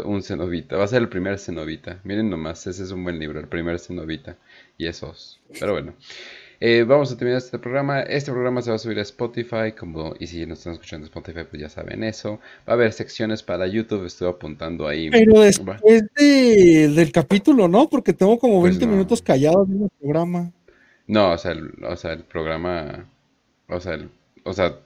un 0.04 0.22
cenovita, 0.22 0.76
va 0.76 0.84
a 0.84 0.88
ser 0.88 1.02
el 1.02 1.08
primer 1.08 1.38
cenovita, 1.38 2.00
miren 2.02 2.30
nomás, 2.30 2.66
ese 2.66 2.82
es 2.82 2.90
un 2.90 3.04
buen 3.04 3.20
libro, 3.20 3.38
el 3.38 3.46
primer 3.46 3.78
cenovita, 3.78 4.36
y 4.76 4.86
esos, 4.86 5.40
pero 5.60 5.72
bueno. 5.74 5.94
Eh, 6.60 6.82
vamos 6.86 7.12
a 7.12 7.16
terminar 7.16 7.38
este 7.38 7.58
programa. 7.58 8.00
Este 8.00 8.32
programa 8.32 8.60
se 8.62 8.70
va 8.70 8.76
a 8.76 8.78
subir 8.80 8.98
a 8.98 9.02
Spotify, 9.02 9.72
como 9.78 10.14
y 10.18 10.26
si 10.26 10.44
nos 10.44 10.58
están 10.58 10.72
escuchando 10.72 11.06
en 11.06 11.10
Spotify, 11.12 11.46
pues 11.48 11.62
ya 11.62 11.68
saben 11.68 12.02
eso. 12.02 12.40
Va 12.68 12.72
a 12.72 12.72
haber 12.72 12.92
secciones 12.92 13.42
para 13.44 13.66
YouTube, 13.68 14.04
estoy 14.06 14.28
apuntando 14.28 14.88
ahí. 14.88 15.08
Pero 15.10 15.40
después 15.40 15.80
de, 16.16 16.88
del 16.88 17.12
capítulo, 17.12 17.68
¿no? 17.68 17.88
Porque 17.88 18.12
tengo 18.12 18.38
como 18.38 18.60
Pues 18.60 18.72
20 18.72 18.86
no. 18.86 18.92
minutos 18.92 19.22
callados 19.22 19.68
en 19.68 19.82
el 19.84 19.90
programa. 20.00 20.50
No, 21.06 21.32
o 21.32 21.38
sea, 21.38 21.52
el, 21.52 21.72
o 21.84 21.96
sea, 21.96 22.12
el 22.14 22.24
programa, 22.24 23.06
o 23.68 23.80
sea, 23.80 23.94
el- 23.94 24.10
o 24.42 24.52
sea, 24.52 24.76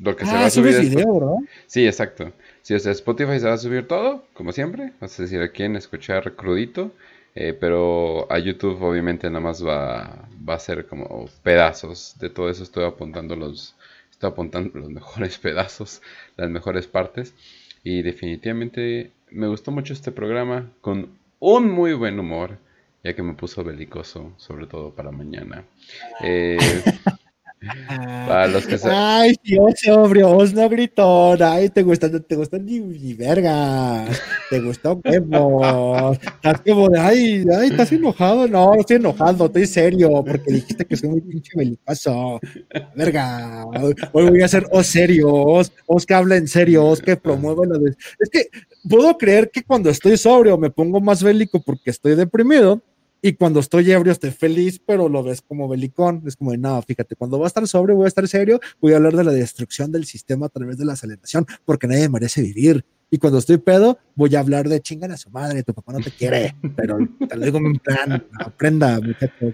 lo 0.00 0.16
que 0.16 0.24
se 0.24 0.30
Ah, 0.32 0.40
va 0.40 0.46
a 0.46 0.50
subir 0.50 0.74
es- 0.74 0.80
video, 0.90 1.20
¿verdad? 1.20 1.36
Sí, 1.66 1.86
exacto. 1.86 2.32
Sí, 2.62 2.72
o 2.74 2.78
sea, 2.78 2.90
Spotify 2.92 3.38
se 3.38 3.46
va 3.48 3.52
a 3.54 3.58
subir 3.58 3.86
todo, 3.86 4.24
como 4.32 4.50
siempre. 4.52 4.92
O 5.00 5.06
sea, 5.08 5.26
si 5.26 5.36
lo 5.36 5.50
quieren 5.52 5.76
escuchar 5.76 6.32
crudito, 6.36 6.90
eh, 7.34 7.56
pero 7.58 8.30
a 8.30 8.38
YouTube 8.38 8.82
obviamente 8.82 9.28
nada 9.28 9.40
más 9.40 9.64
va, 9.64 10.28
va 10.48 10.54
a 10.54 10.58
ser 10.58 10.86
como 10.86 11.28
pedazos. 11.42 12.16
De 12.18 12.30
todo 12.30 12.50
eso 12.50 12.62
estoy 12.62 12.84
apuntando 12.84 13.36
los, 13.36 13.74
estoy 14.10 14.30
apuntando 14.30 14.78
los 14.78 14.90
mejores 14.90 15.38
pedazos, 15.38 16.02
las 16.36 16.50
mejores 16.50 16.86
partes. 16.86 17.34
Y 17.84 18.02
definitivamente 18.02 19.10
me 19.30 19.48
gustó 19.48 19.70
mucho 19.70 19.92
este 19.92 20.12
programa 20.12 20.70
con 20.80 21.08
un 21.40 21.70
muy 21.70 21.94
buen 21.94 22.20
humor, 22.20 22.58
ya 23.02 23.14
que 23.14 23.22
me 23.22 23.34
puso 23.34 23.64
belicoso, 23.64 24.32
sobre 24.36 24.66
todo 24.66 24.90
para 24.90 25.10
mañana. 25.10 25.64
Eh, 26.22 26.58
para 28.26 28.46
los 28.48 28.66
que 28.66 28.76
sa- 28.78 29.20
Ay, 29.20 29.34
Dios, 29.42 29.74
sobrio, 29.82 30.30
os 30.36 30.52
no 30.52 30.68
gritón. 30.68 31.42
Ay, 31.42 31.68
te 31.68 31.82
gusta, 31.82 32.10
te 32.20 32.36
gusta 32.36 32.58
ni, 32.58 32.80
ni 32.80 33.14
vergas. 33.14 34.20
Te 34.50 34.60
gustó 34.60 35.00
huevos. 35.04 36.18
Estás 36.22 36.60
como 36.62 36.88
de, 36.88 36.98
ay, 36.98 37.44
ay, 37.56 37.68
estás 37.70 37.92
enojado. 37.92 38.48
No, 38.48 38.74
no 38.74 38.80
estoy 38.80 38.96
enojado, 38.96 39.46
estoy 39.46 39.66
serio, 39.66 40.24
porque 40.26 40.52
dijiste 40.52 40.84
que 40.84 40.96
soy 40.96 41.08
muy 41.10 41.20
pinche 41.20 41.52
belicoso. 41.56 42.40
Verga. 42.94 43.64
Hoy 44.12 44.28
voy 44.28 44.42
a 44.42 44.48
ser 44.48 44.66
os 44.70 44.86
serio, 44.86 45.32
os, 45.32 45.72
os 45.86 46.04
que 46.06 46.14
habla 46.14 46.36
en 46.36 46.48
serio, 46.48 46.84
os 46.86 47.00
que 47.00 47.16
promueve 47.16 47.66
la 47.66 47.78
de... 47.78 47.90
Es 48.18 48.28
que 48.30 48.48
puedo 48.88 49.16
creer 49.16 49.50
que 49.50 49.62
cuando 49.62 49.88
estoy 49.90 50.16
sobrio 50.16 50.58
me 50.58 50.70
pongo 50.70 51.00
más 51.00 51.22
bélico 51.22 51.62
porque 51.62 51.90
estoy 51.90 52.14
deprimido. 52.14 52.82
Y 53.24 53.34
cuando 53.34 53.60
estoy 53.60 53.88
ebrio 53.92 54.12
estoy 54.12 54.32
feliz, 54.32 54.80
pero 54.84 55.08
lo 55.08 55.22
ves 55.22 55.40
como 55.42 55.68
belicón. 55.68 56.24
Es 56.26 56.34
como 56.34 56.50
de, 56.50 56.58
no, 56.58 56.82
fíjate, 56.82 57.14
cuando 57.14 57.38
voy 57.38 57.44
a 57.44 57.46
estar 57.46 57.66
sobrio, 57.68 57.94
voy 57.94 58.06
a 58.06 58.08
estar 58.08 58.26
serio, 58.26 58.58
voy 58.80 58.94
a 58.94 58.96
hablar 58.96 59.14
de 59.14 59.22
la 59.22 59.30
destrucción 59.30 59.92
del 59.92 60.06
sistema 60.06 60.46
a 60.46 60.48
través 60.48 60.76
de 60.76 60.84
la 60.84 60.94
aceleración, 60.94 61.46
porque 61.64 61.86
nadie 61.86 62.08
merece 62.08 62.42
vivir. 62.42 62.84
Y 63.12 63.18
cuando 63.18 63.38
estoy 63.38 63.58
pedo, 63.58 63.98
voy 64.16 64.34
a 64.34 64.40
hablar 64.40 64.68
de 64.68 64.80
chingan 64.80 65.12
a 65.12 65.16
su 65.16 65.30
madre, 65.30 65.62
tu 65.62 65.72
papá 65.72 65.92
no 65.92 66.00
te 66.00 66.10
quiere, 66.10 66.56
pero 66.74 66.98
te 67.28 67.36
lo 67.36 67.44
digo 67.44 67.58
en 67.58 67.74
plan, 67.74 68.26
aprenda, 68.40 68.98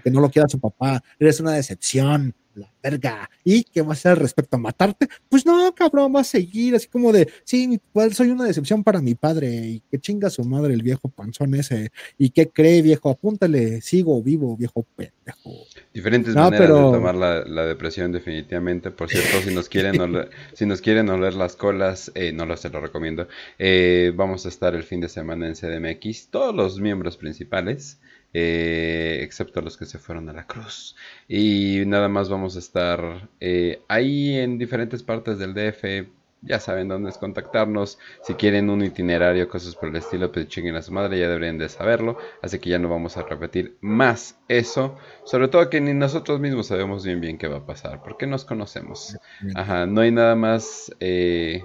que 0.03 0.09
no 0.09 0.21
lo 0.21 0.31
quiera 0.31 0.47
su 0.47 0.59
papá, 0.59 1.03
eres 1.19 1.39
una 1.39 1.51
decepción, 1.51 2.33
la 2.59 2.71
verga. 2.83 3.29
¿Y 3.43 3.63
qué 3.63 3.81
va 3.81 3.89
a 3.89 3.93
hacer 3.93 4.11
al 4.11 4.17
respecto? 4.17 4.57
¿A 4.57 4.59
matarte? 4.59 5.07
Pues 5.29 5.45
no, 5.45 5.73
cabrón, 5.73 6.13
va 6.15 6.21
a 6.21 6.23
seguir 6.23 6.75
así 6.75 6.87
como 6.87 7.11
de, 7.11 7.27
sí, 7.43 7.79
pues, 7.93 8.15
soy 8.15 8.29
una 8.29 8.45
decepción 8.45 8.83
para 8.83 9.01
mi 9.01 9.15
padre 9.15 9.47
y 9.49 9.79
que 9.89 9.99
chinga 9.99 10.29
su 10.29 10.43
madre 10.43 10.73
el 10.73 10.83
viejo 10.83 11.09
panzón 11.09 11.55
ese. 11.55 11.91
¿Y 12.17 12.29
qué 12.29 12.49
cree, 12.49 12.81
viejo? 12.81 13.09
Apúntale, 13.09 13.81
sigo 13.81 14.21
vivo, 14.21 14.55
viejo 14.57 14.85
pendejo. 14.95 15.65
Diferentes 15.93 16.35
No, 16.35 16.43
maneras 16.43 16.67
pero- 16.67 16.91
de 16.91 16.97
tomar 16.97 17.15
la, 17.15 17.43
la 17.45 17.65
depresión 17.65 18.11
definitivamente. 18.11 18.91
Por 18.91 19.09
cierto, 19.09 19.41
si 19.47 19.53
nos 19.53 19.69
quieren 19.69 19.99
oler, 20.01 20.29
si 20.53 20.65
nos 20.65 20.81
quieren 20.81 21.09
oler 21.09 21.33
las 21.33 21.55
colas, 21.55 22.11
eh, 22.15 22.31
no 22.31 22.45
lo 22.45 22.57
se 22.57 22.69
lo 22.69 22.81
recomiendo. 22.81 23.27
Eh, 23.57 24.11
vamos 24.15 24.45
a 24.45 24.49
estar 24.49 24.75
el 24.75 24.83
fin 24.83 25.01
de 25.01 25.09
semana 25.09 25.47
en 25.47 25.55
CDMX, 25.55 26.27
todos 26.29 26.55
los 26.55 26.79
miembros 26.79 27.17
principales, 27.17 27.99
eh, 28.33 29.19
excepto 29.21 29.61
los 29.61 29.77
que 29.77 29.85
se 29.85 29.99
fueron 29.99 30.29
a 30.29 30.33
la 30.33 30.45
cruz. 30.45 30.95
Y 31.27 31.83
nada 31.85 32.09
más 32.09 32.29
vamos 32.29 32.55
a 32.55 32.59
estar 32.59 33.29
eh, 33.39 33.81
ahí 33.87 34.37
en 34.37 34.57
diferentes 34.57 35.03
partes 35.03 35.39
del 35.39 35.53
DF. 35.53 36.09
Ya 36.41 36.59
saben 36.59 36.87
dónde 36.87 37.09
es 37.09 37.17
contactarnos. 37.17 37.99
Si 38.23 38.35
quieren 38.35 38.69
un 38.69 38.81
itinerario, 38.83 39.49
cosas 39.49 39.75
por 39.75 39.89
el 39.89 39.97
estilo, 39.97 40.31
pues 40.31 40.47
chinguen 40.47 40.75
a 40.77 40.81
su 40.81 40.93
madre, 40.93 41.19
ya 41.19 41.27
deberían 41.27 41.57
de 41.57 41.67
saberlo. 41.67 42.17
Así 42.41 42.59
que 42.59 42.69
ya 42.69 42.79
no 42.79 42.87
vamos 42.87 43.17
a 43.17 43.23
repetir 43.23 43.77
más 43.81 44.39
eso. 44.47 44.97
Sobre 45.25 45.49
todo 45.49 45.69
que 45.69 45.81
ni 45.81 45.93
nosotros 45.93 46.39
mismos 46.39 46.67
sabemos 46.67 47.03
bien 47.05 47.19
bien 47.19 47.37
qué 47.37 47.47
va 47.49 47.57
a 47.57 47.65
pasar, 47.65 48.01
porque 48.03 48.25
nos 48.25 48.45
conocemos. 48.45 49.17
Ajá, 49.53 49.85
no 49.85 50.01
hay 50.01 50.11
nada 50.11 50.35
más... 50.35 50.95
eh, 51.01 51.61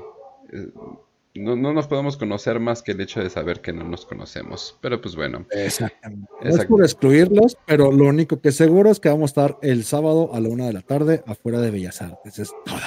no, 1.35 1.57
no 1.57 1.73
nos 1.73 1.89
podemos 1.89 2.17
conocer 2.17 2.61
más 2.61 2.83
que 2.83 2.93
el 2.93 3.01
hecho 3.01 3.21
de 3.21 3.29
saber 3.29 3.61
que 3.61 3.73
no 3.73 3.85
nos 3.85 4.07
conocemos. 4.07 4.79
Pero 4.81 5.01
pues 5.01 5.17
bueno. 5.17 5.47
Exactamente. 5.51 6.31
No 6.43 6.51
es 6.51 6.65
por 6.67 6.83
excluirlos, 6.83 7.57
pero 7.67 7.91
lo 7.91 8.07
único 8.07 8.41
que 8.41 8.53
seguro 8.53 8.91
es 8.91 9.01
que 9.01 9.09
vamos 9.09 9.31
a 9.31 9.33
estar 9.33 9.59
el 9.63 9.85
sábado 9.85 10.33
a 10.33 10.41
la 10.41 10.49
una 10.49 10.67
de 10.67 10.73
la 10.73 10.83
tarde 10.83 11.25
afuera 11.27 11.61
de 11.61 11.71
Bellas 11.71 12.01
Artes. 12.03 12.39
Es 12.39 12.53
todo. 12.65 12.79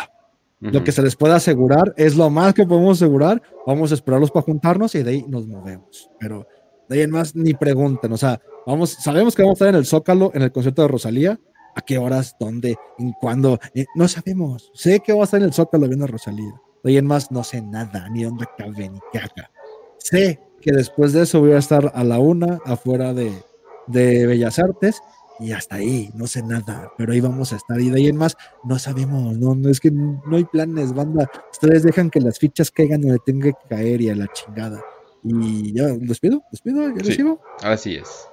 Lo 0.59 0.83
que 0.83 0.91
se 0.91 1.03
les 1.03 1.15
puede 1.15 1.35
asegurar 1.35 1.93
es 1.97 2.15
lo 2.15 2.29
más 2.29 2.53
que 2.53 2.65
podemos 2.65 2.97
asegurar. 2.97 3.41
Vamos 3.65 3.91
a 3.91 3.95
esperarlos 3.95 4.31
para 4.31 4.43
juntarnos 4.43 4.95
y 4.95 5.03
de 5.03 5.11
ahí 5.11 5.25
nos 5.27 5.45
movemos. 5.45 6.09
Pero 6.19 6.47
de 6.89 6.95
ahí 6.97 7.01
en 7.03 7.11
más 7.11 7.35
ni 7.35 7.53
pregunten. 7.53 8.11
O 8.11 8.17
sea, 8.17 8.41
vamos, 8.65 8.91
sabemos 8.91 9.35
que 9.35 9.43
vamos 9.43 9.61
a 9.61 9.65
estar 9.65 9.69
en 9.69 9.75
el 9.75 9.85
Zócalo, 9.85 10.31
en 10.33 10.41
el 10.41 10.51
concierto 10.51 10.81
de 10.81 10.87
Rosalía. 10.87 11.39
¿A 11.75 11.81
qué 11.81 11.99
horas? 11.99 12.35
¿Dónde? 12.39 12.75
¿En 12.97 13.11
cuándo? 13.11 13.59
Eh, 13.75 13.85
no 13.93 14.07
sabemos. 14.07 14.71
Sé 14.73 14.99
que 15.01 15.13
va 15.13 15.21
a 15.21 15.23
estar 15.25 15.39
en 15.39 15.45
el 15.45 15.53
Zócalo 15.53 15.85
viendo 15.85 16.05
a 16.05 16.07
Rosalía. 16.07 16.53
De 16.87 16.93
ahí 16.93 16.97
en 16.97 17.05
más 17.05 17.31
no 17.31 17.43
sé 17.43 17.61
nada, 17.61 18.07
ni 18.09 18.23
dónde 18.23 18.45
cabe, 18.57 18.87
ni 18.87 18.99
qué 19.11 19.19
haga. 19.19 19.51
Sé 19.97 20.39
que 20.61 20.71
después 20.71 21.11
de 21.11 21.23
eso 21.23 21.41
voy 21.41 21.51
a 21.51 21.57
estar 21.57 21.91
a 21.93 22.03
la 22.05 22.17
una 22.19 22.59
afuera 22.63 23.13
de, 23.13 23.43
de 23.87 24.25
Bellas 24.25 24.57
Artes 24.57 25.01
y 25.39 25.51
hasta 25.51 25.75
ahí, 25.75 26.09
no 26.15 26.27
sé 26.27 26.41
nada, 26.43 26.89
pero 26.97 27.11
ahí 27.11 27.19
vamos 27.19 27.51
a 27.51 27.57
estar 27.57 27.79
y 27.81 27.89
de 27.89 27.97
ahí 27.97 28.07
en 28.07 28.15
más 28.15 28.37
no 28.63 28.79
sabemos, 28.79 29.37
no, 29.37 29.53
no 29.53 29.69
es 29.69 29.81
que 29.81 29.91
no 29.91 30.37
hay 30.37 30.45
planes, 30.45 30.93
banda, 30.93 31.29
ustedes 31.51 31.83
dejan 31.83 32.09
que 32.09 32.21
las 32.21 32.39
fichas 32.39 32.71
caigan 32.71 33.01
donde 33.01 33.19
tenga 33.25 33.51
que 33.51 33.67
caer 33.69 33.99
y 34.01 34.09
a 34.09 34.15
la 34.15 34.27
chingada. 34.31 34.81
Y 35.23 35.73
ya, 35.73 35.89
¿los 35.99 36.21
pido? 36.21 36.41
¿los 36.51 36.61
pido? 36.61 36.87
¿Ya 36.89 36.95
les 36.95 37.07
Sí, 37.07 37.13
sigo? 37.15 37.41
así 37.61 37.95
es. 37.95 38.27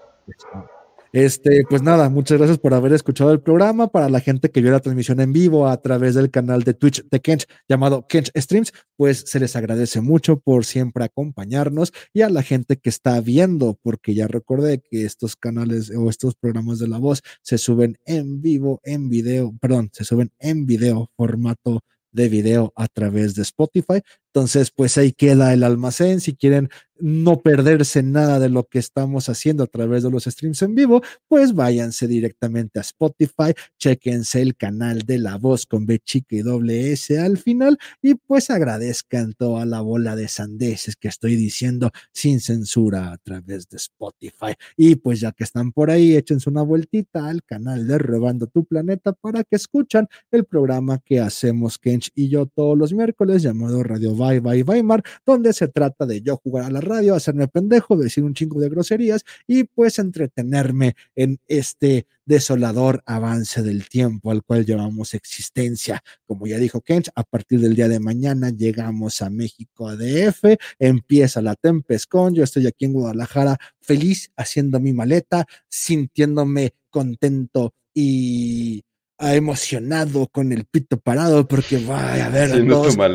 Este, 1.15 1.63
pues 1.71 1.81
nada, 1.81 2.09
muchas 2.09 2.39
gracias 2.39 2.59
por 2.59 2.75
haber 2.75 2.93
escuchado 2.93 3.31
el 3.31 3.41
programa. 3.41 3.87
Para 3.87 4.09
la 4.09 4.19
gente 4.19 4.51
que 4.51 4.61
vio 4.61 4.73
la 4.73 4.81
transmisión 4.81 5.21
en 5.21 5.33
vivo 5.33 5.69
a 5.69 5.81
través 5.81 6.17
del 6.17 6.29
canal 6.29 6.65
de 6.65 6.75
Twitch 6.75 7.09
de 7.09 7.21
Kench 7.21 7.47
llamado 7.69 8.09
Kench 8.09 8.33
Streams, 8.35 8.73
pues 8.97 9.23
se 9.25 9.39
les 9.39 9.55
agradece 9.55 10.01
mucho 10.01 10.41
por 10.41 10.65
siempre 10.65 11.05
acompañarnos 11.05 11.93
y 12.13 12.23
a 12.23 12.31
la 12.31 12.43
gente 12.43 12.79
que 12.79 12.89
está 12.89 13.21
viendo, 13.21 13.79
porque 13.81 14.13
ya 14.13 14.27
recordé 14.27 14.81
que 14.81 15.05
estos 15.05 15.37
canales 15.37 15.93
o 15.97 16.11
estos 16.11 16.35
programas 16.35 16.81
de 16.81 16.89
la 16.89 16.99
voz 16.99 17.23
se 17.43 17.59
suben 17.59 17.97
en 18.07 18.43
vivo, 18.43 18.81
en 18.83 19.09
video, 19.09 19.57
perdón, 19.61 19.91
se 19.93 20.03
suben 20.03 20.33
en 20.41 20.67
video, 20.67 21.13
formato 21.17 21.85
de 22.11 22.29
video 22.29 22.73
a 22.75 22.89
través 22.89 23.37
de 23.37 23.43
Spotify. 23.43 24.03
Entonces, 24.35 24.73
pues 24.73 24.99
ahí 24.99 25.13
queda 25.13 25.53
el 25.53 25.63
almacén. 25.63 26.21
Si 26.21 26.35
quieren 26.35 26.69
no 26.99 27.41
perderse 27.43 28.03
nada 28.03 28.39
de 28.39 28.49
lo 28.49 28.65
que 28.65 28.79
estamos 28.79 29.29
haciendo 29.29 29.65
a 29.65 29.67
través 29.67 30.03
de 30.03 30.11
los 30.11 30.25
streams 30.25 30.63
en 30.63 30.75
vivo, 30.75 31.03
pues 31.29 31.55
váyanse 31.55 32.07
directamente 32.07 32.79
a 32.79 32.83
Spotify, 32.83 33.53
chequense 33.79 34.41
el 34.41 34.57
canal 34.57 35.03
de 35.03 35.19
La 35.19 35.37
Voz 35.37 35.67
con 35.67 35.87
B 35.87 35.99
chica 35.99 36.37
y 36.37 36.43
doble 36.43 36.93
S 36.93 37.19
al 37.19 37.39
final 37.39 37.79
y 38.01 38.15
pues 38.15 38.51
agradezcan 38.51 39.33
toda 39.35 39.67
la 39.67 39.81
bola 39.81 40.17
de 40.17 40.29
sandeces 40.29 40.97
que 40.97 41.09
estoy 41.09 41.37
diciendo 41.37 41.91
sin 42.13 42.41
censura 42.41 43.13
a 43.13 43.19
través 43.19 43.69
de 43.69 43.77
Spotify. 43.77 44.55
Y 44.77 44.97
pues 44.97 45.21
ya 45.21 45.33
que 45.33 45.45
están 45.45 45.73
por 45.73 45.91
ahí, 45.91 46.15
échense 46.17 46.49
una 46.49 46.63
vueltita 46.63 47.29
al 47.29 47.43
canal 47.43 47.87
de 47.87 47.99
Robando 47.99 48.47
tu 48.47 48.65
Planeta 48.65 49.13
para 49.13 49.43
que 49.45 49.57
escuchan 49.57 50.09
el 50.31 50.45
programa 50.45 51.01
que 51.05 51.21
hacemos 51.21 51.79
Kench 51.79 52.11
y 52.15 52.29
yo 52.29 52.47
todos 52.47 52.79
los 52.79 52.93
miércoles 52.93 53.43
llamado 53.43 53.83
Radio 53.83 54.15
Bye 54.25 54.41
Bye 54.41 54.63
Weimar, 54.63 55.03
donde 55.27 55.53
se 55.53 55.69
trata 55.69 56.07
de 56.07 56.21
yo 56.23 56.37
jugar 56.37 56.65
a 56.65 56.71
la 56.71 56.81
radio, 56.81 57.15
hacerme 57.15 57.49
pendejo, 57.49 57.97
decir 57.97 58.25
un 58.25 58.35
chingo 58.35 58.61
de 58.61 58.69
groserías 58.69 59.25
y 59.47 59.65
pues 59.65 59.99
entretenerme 59.99 60.97
en 61.15 61.39
este 61.47 62.07
desolador 62.25 63.03
avance 63.05 63.63
del 63.63 63.89
tiempo 63.89 64.31
al 64.31 64.43
cual 64.43 64.65
llevamos 64.65 65.15
existencia. 65.15 66.03
Como 66.27 66.47
ya 66.47 66.59
dijo 66.59 66.81
Kench, 66.81 67.11
a 67.15 67.23
partir 67.23 67.61
del 67.61 67.77
día 67.77 67.89
de 67.89 68.01
mañana 68.01 68.51
llegamos 68.51 69.21
a 69.21 69.31
México 69.31 69.89
ADF, 69.89 70.57
empieza 70.79 71.43
la 71.43 71.55
Tempescon, 71.55 72.35
yo 72.35 72.45
estoy 72.45 72.67
aquí 72.67 72.87
en 72.87 72.95
Guadalajara 72.95 73.59
feliz 73.81 74.31
haciendo 74.37 74.81
mi 74.81 74.93
maleta, 74.93 75.47
sintiéndome 75.69 76.75
contento 76.91 77.75
y 77.93 78.85
ah, 79.29 79.35
emocionado 79.35 80.27
con 80.29 80.53
el 80.53 80.65
pito 80.65 80.99
parado 80.99 81.47
porque 81.47 81.79
vaya 81.79 82.27
a 82.27 82.31
ver 82.31 82.63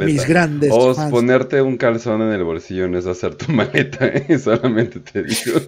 mis 0.05 0.27
grandes 0.27 0.71
O 0.73 0.93
fans. 0.93 1.11
ponerte 1.11 1.61
un 1.61 1.77
calzón 1.77 2.21
en 2.21 2.31
el 2.31 2.43
bolsillo 2.43 2.87
no 2.87 2.97
es 2.97 3.05
hacer 3.05 3.35
tu 3.35 3.51
maleta, 3.51 4.07
¿eh? 4.07 4.37
solamente 4.39 4.99
te 4.99 5.23
digo. 5.23 5.59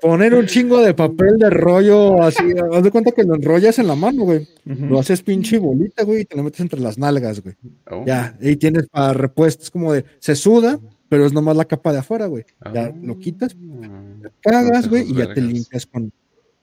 Poner 0.00 0.34
un 0.34 0.44
chingo 0.44 0.82
de 0.82 0.92
papel 0.92 1.38
de 1.38 1.48
rollo 1.48 2.22
así, 2.22 2.42
haz 2.72 2.82
de 2.82 2.90
cuenta 2.90 3.12
que 3.12 3.24
lo 3.24 3.36
enrollas 3.36 3.78
en 3.78 3.86
la 3.86 3.94
mano, 3.94 4.24
güey. 4.24 4.46
Lo 4.64 4.98
haces 4.98 5.22
pinche 5.22 5.58
bolita, 5.58 6.04
güey, 6.04 6.20
y 6.20 6.24
te 6.26 6.36
lo 6.36 6.42
metes 6.42 6.60
entre 6.60 6.78
las 6.78 6.98
nalgas, 6.98 7.40
güey. 7.40 7.54
Oh. 7.90 8.04
Ya, 8.06 8.36
ahí 8.42 8.56
tienes 8.56 8.86
para 8.88 9.14
repuestos 9.14 9.70
como 9.70 9.94
de, 9.94 10.04
se 10.18 10.36
suda, 10.36 10.78
pero 11.08 11.24
es 11.24 11.32
nomás 11.32 11.56
la 11.56 11.64
capa 11.64 11.90
de 11.92 12.00
afuera, 12.00 12.26
güey. 12.26 12.44
Ya 12.74 12.92
lo 13.02 13.18
quitas, 13.18 13.56
te 13.56 14.30
cagas, 14.42 14.88
güey, 14.90 15.10
y 15.10 15.14
ya 15.14 15.32
te 15.32 15.40
limpias 15.40 15.86
con... 15.86 16.12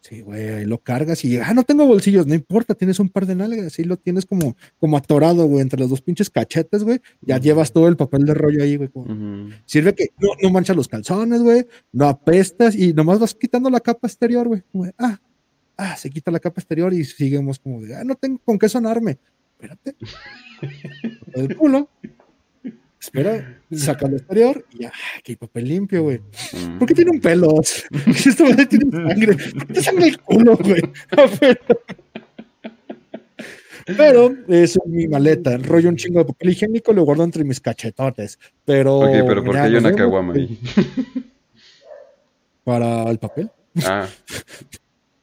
Sí, 0.01 0.21
güey, 0.21 0.49
ahí 0.49 0.65
lo 0.65 0.79
cargas 0.79 1.23
y, 1.23 1.37
ah, 1.37 1.53
no 1.53 1.63
tengo 1.63 1.85
bolsillos, 1.85 2.25
no 2.25 2.33
importa, 2.33 2.73
tienes 2.73 2.99
un 2.99 3.07
par 3.09 3.27
de 3.27 3.35
nalgas, 3.35 3.77
ahí 3.77 3.85
lo 3.85 3.97
tienes 3.97 4.25
como, 4.25 4.57
como 4.79 4.97
atorado, 4.97 5.45
güey, 5.45 5.61
entre 5.61 5.79
los 5.79 5.91
dos 5.91 6.01
pinches 6.01 6.27
cachetes, 6.31 6.83
güey, 6.83 6.99
ya 7.21 7.37
llevas 7.37 7.71
todo 7.71 7.87
el 7.87 7.95
papel 7.95 8.25
de 8.25 8.33
rollo 8.33 8.63
ahí, 8.63 8.77
güey. 8.77 8.89
como- 8.89 9.51
Sirve 9.65 9.93
que 9.93 10.07
no, 10.19 10.29
no 10.41 10.49
manchas 10.49 10.75
los 10.75 10.87
calzones, 10.87 11.43
güey, 11.43 11.67
no 11.91 12.07
apestas 12.07 12.75
y 12.75 12.93
nomás 12.93 13.19
vas 13.19 13.35
quitando 13.35 13.69
la 13.69 13.79
capa 13.79 14.07
exterior, 14.07 14.47
güey. 14.47 14.63
Ah, 14.97 15.19
ah, 15.77 15.95
se 15.95 16.09
quita 16.09 16.31
la 16.31 16.39
capa 16.39 16.59
exterior 16.61 16.91
y 16.93 17.05
seguimos 17.05 17.59
como 17.59 17.81
de, 17.81 17.95
ah, 17.95 18.03
no 18.03 18.15
tengo 18.15 18.39
con 18.43 18.57
qué 18.57 18.67
sonarme. 18.69 19.19
Espérate. 19.59 19.95
El 21.33 21.55
culo. 21.57 21.89
Espera, 23.01 23.59
saca 23.71 24.07
lo 24.07 24.17
exterior 24.17 24.63
y 24.73 24.83
ya, 24.83 24.89
ah, 24.89 25.17
aquí 25.17 25.31
hay 25.31 25.35
papel 25.35 25.67
limpio, 25.67 26.03
güey. 26.03 26.21
¿Por 26.77 26.87
qué 26.87 26.93
tiene 26.93 27.09
un 27.09 27.19
pelo? 27.19 27.59
Esto 28.07 28.45
madre 28.45 28.67
tiene 28.67 28.91
sangre. 28.91 29.35
¿Por 29.35 29.67
qué 29.67 29.81
sangre 29.81 30.07
el 30.09 30.19
culo, 30.19 30.55
güey? 30.57 30.83
Pero 33.97 34.35
eso 34.47 34.79
es 34.85 34.91
mi 34.91 35.07
maleta. 35.07 35.53
Enrollo 35.53 35.89
un 35.89 35.95
chingo 35.95 36.19
de 36.19 36.25
papel 36.25 36.49
higiénico, 36.51 36.93
lo 36.93 37.03
guardo 37.03 37.23
entre 37.23 37.43
mis 37.43 37.59
cachetotes. 37.59 38.37
Pero. 38.63 38.99
Ok, 38.99 39.09
pero 39.27 39.43
¿por 39.43 39.55
qué 39.55 39.61
hay 39.61 39.75
una 39.75 39.95
caguama 39.95 40.35
ahí? 40.35 40.59
Para 42.63 43.09
el 43.09 43.17
papel. 43.17 43.49
Ah, 43.83 44.07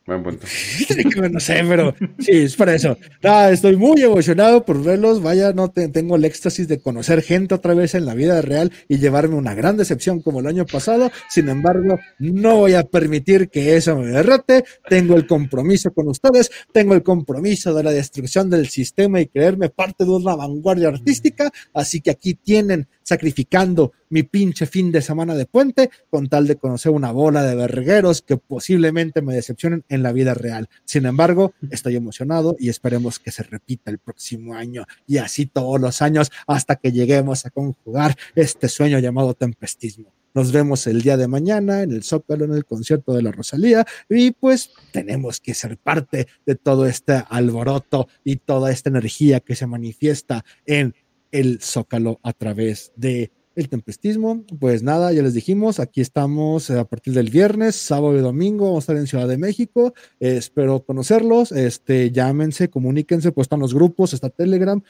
buen 0.08 0.22
punto. 0.24 0.46
no 1.30 1.40
sé, 1.40 1.62
pero 1.68 1.94
sí, 2.18 2.32
es 2.32 2.56
para 2.56 2.74
eso. 2.74 2.96
Nada, 3.22 3.52
estoy 3.52 3.76
muy 3.76 4.02
emocionado 4.02 4.64
por 4.64 4.82
verlos. 4.82 5.22
Vaya, 5.22 5.52
no 5.52 5.70
te- 5.70 5.88
tengo 5.88 6.16
el 6.16 6.24
éxtasis 6.24 6.66
de 6.66 6.80
conocer 6.80 7.22
gente 7.22 7.54
otra 7.54 7.74
vez 7.74 7.94
en 7.94 8.06
la 8.06 8.14
vida 8.14 8.42
real 8.42 8.72
y 8.88 8.98
llevarme 8.98 9.36
una 9.36 9.54
gran 9.54 9.76
decepción 9.76 10.20
como 10.20 10.40
el 10.40 10.46
año 10.48 10.66
pasado. 10.66 11.12
Sin 11.30 11.48
embargo, 11.48 11.98
no 12.18 12.56
voy 12.56 12.74
a 12.74 12.82
permitir 12.84 13.48
que 13.48 13.76
eso 13.76 13.96
me 13.96 14.06
derrote. 14.08 14.64
Tengo 14.88 15.14
el 15.14 15.26
compromiso 15.26 15.92
con 15.92 16.08
ustedes, 16.08 16.50
tengo 16.72 16.94
el 16.94 17.02
compromiso 17.02 17.74
de 17.74 17.82
la 17.84 17.92
destrucción 17.92 18.50
del 18.50 18.68
sistema 18.68 19.20
y 19.20 19.26
creerme 19.26 19.68
parte 19.68 20.04
de 20.04 20.10
una 20.10 20.34
vanguardia 20.34 20.88
artística. 20.88 21.50
Así 21.72 22.00
que 22.00 22.10
aquí 22.10 22.34
tienen 22.34 22.88
sacrificando 23.08 23.92
mi 24.10 24.22
pinche 24.22 24.66
fin 24.66 24.92
de 24.92 25.00
semana 25.00 25.34
de 25.34 25.46
puente 25.46 25.88
con 26.10 26.28
tal 26.28 26.46
de 26.46 26.56
conocer 26.56 26.92
una 26.92 27.10
bola 27.10 27.42
de 27.42 27.54
vergueros 27.54 28.20
que 28.20 28.36
posiblemente 28.36 29.22
me 29.22 29.34
decepcionen 29.34 29.82
en 29.88 30.02
la 30.02 30.12
vida 30.12 30.34
real. 30.34 30.68
Sin 30.84 31.06
embargo, 31.06 31.54
estoy 31.70 31.96
emocionado 31.96 32.54
y 32.58 32.68
esperemos 32.68 33.18
que 33.18 33.32
se 33.32 33.44
repita 33.44 33.90
el 33.90 33.98
próximo 33.98 34.54
año 34.54 34.84
y 35.06 35.16
así 35.16 35.46
todos 35.46 35.80
los 35.80 36.02
años 36.02 36.30
hasta 36.46 36.76
que 36.76 36.92
lleguemos 36.92 37.46
a 37.46 37.50
conjugar 37.50 38.14
este 38.34 38.68
sueño 38.68 38.98
llamado 38.98 39.32
tempestismo. 39.32 40.12
Nos 40.34 40.52
vemos 40.52 40.86
el 40.86 41.00
día 41.00 41.16
de 41.16 41.28
mañana 41.28 41.82
en 41.82 41.92
el 41.92 42.04
Zócalo, 42.04 42.44
en 42.44 42.52
el 42.52 42.66
concierto 42.66 43.14
de 43.14 43.22
la 43.22 43.32
Rosalía, 43.32 43.86
y 44.10 44.32
pues 44.32 44.70
tenemos 44.92 45.40
que 45.40 45.54
ser 45.54 45.78
parte 45.78 46.28
de 46.44 46.54
todo 46.54 46.86
este 46.86 47.24
alboroto 47.30 48.06
y 48.22 48.36
toda 48.36 48.70
esta 48.70 48.90
energía 48.90 49.40
que 49.40 49.56
se 49.56 49.66
manifiesta 49.66 50.44
en 50.66 50.94
el 51.32 51.60
Zócalo 51.60 52.20
a 52.22 52.32
través 52.32 52.92
de 52.96 53.30
el 53.58 53.68
tempestismo. 53.68 54.44
Pues 54.60 54.82
nada, 54.82 55.12
ya 55.12 55.22
les 55.22 55.34
dijimos, 55.34 55.80
aquí 55.80 56.00
estamos 56.00 56.70
a 56.70 56.84
partir 56.84 57.12
del 57.12 57.28
viernes, 57.28 57.74
sábado 57.74 58.16
y 58.16 58.20
domingo, 58.20 58.66
vamos 58.66 58.82
a 58.82 58.84
estar 58.84 58.96
en 58.96 59.06
Ciudad 59.08 59.26
de 59.26 59.36
México. 59.36 59.94
Eh, 60.20 60.36
espero 60.36 60.84
conocerlos, 60.84 61.50
este, 61.50 62.12
llámense, 62.12 62.70
comuníquense, 62.70 63.32
pues 63.32 63.46
están 63.46 63.60
los 63.60 63.74
grupos, 63.74 64.14
está 64.14 64.30
Telegram. 64.30 64.80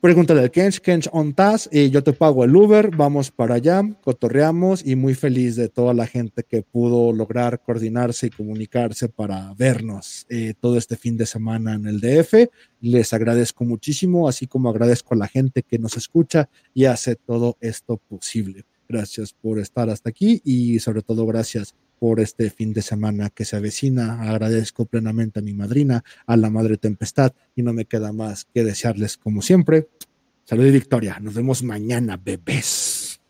Pregúntale 0.00 0.40
al 0.40 0.50
Kench, 0.50 0.80
Kench 0.80 1.10
on 1.12 1.34
task, 1.34 1.68
y 1.70 1.90
yo 1.90 2.02
te 2.02 2.14
pago 2.14 2.42
el 2.42 2.56
Uber, 2.56 2.88
vamos 2.96 3.30
para 3.30 3.56
allá, 3.56 3.82
cotorreamos 4.00 4.82
y 4.82 4.96
muy 4.96 5.14
feliz 5.14 5.56
de 5.56 5.68
toda 5.68 5.92
la 5.92 6.06
gente 6.06 6.42
que 6.42 6.62
pudo 6.62 7.12
lograr 7.12 7.60
coordinarse 7.60 8.28
y 8.28 8.30
comunicarse 8.30 9.10
para 9.10 9.52
vernos 9.52 10.24
eh, 10.30 10.54
todo 10.58 10.78
este 10.78 10.96
fin 10.96 11.18
de 11.18 11.26
semana 11.26 11.74
en 11.74 11.86
el 11.86 12.00
DF. 12.00 12.48
Les 12.80 13.12
agradezco 13.12 13.66
muchísimo, 13.66 14.26
así 14.26 14.46
como 14.46 14.70
agradezco 14.70 15.12
a 15.12 15.18
la 15.18 15.28
gente 15.28 15.62
que 15.62 15.78
nos 15.78 15.98
escucha 15.98 16.48
y 16.72 16.86
hace 16.86 17.14
todo 17.16 17.58
esto 17.60 17.98
posible. 17.98 18.64
Gracias 18.88 19.34
por 19.34 19.58
estar 19.58 19.90
hasta 19.90 20.08
aquí 20.08 20.40
y 20.46 20.78
sobre 20.78 21.02
todo 21.02 21.26
gracias 21.26 21.74
por 22.00 22.18
este 22.18 22.50
fin 22.50 22.72
de 22.72 22.82
semana 22.82 23.30
que 23.30 23.44
se 23.44 23.54
avecina. 23.56 24.22
Agradezco 24.22 24.86
plenamente 24.86 25.38
a 25.38 25.42
mi 25.42 25.52
madrina, 25.52 26.02
a 26.26 26.36
la 26.36 26.50
Madre 26.50 26.78
Tempestad, 26.78 27.32
y 27.54 27.62
no 27.62 27.72
me 27.72 27.84
queda 27.84 28.10
más 28.12 28.46
que 28.52 28.64
desearles, 28.64 29.18
como 29.18 29.42
siempre, 29.42 29.88
salud 30.44 30.66
y 30.66 30.70
victoria. 30.72 31.20
Nos 31.20 31.34
vemos 31.34 31.62
mañana, 31.62 32.16
bebés. 32.16 33.20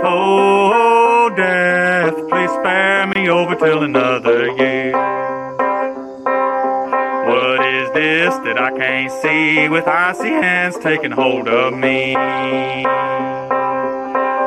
oh, 0.04 0.38
over 3.30 3.56
till 3.56 3.84
another 3.84 4.16
year. 4.16 4.17
That 8.48 8.58
I 8.58 8.72
can't 8.72 9.12
see 9.22 9.68
with 9.68 9.86
icy 9.88 10.30
hands 10.30 10.78
taking 10.78 11.12
hold 11.12 11.50
of 11.50 11.74
me? 11.74 12.16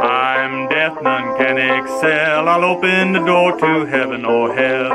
I'm 0.09 0.68
death, 0.70 0.97
none 1.02 1.36
can 1.36 1.59
excel. 1.59 2.48
I'll 2.48 2.64
open 2.64 3.12
the 3.12 3.18
door 3.20 3.59
to 3.59 3.85
heaven 3.85 4.24
or 4.24 4.55
hell. 4.55 4.93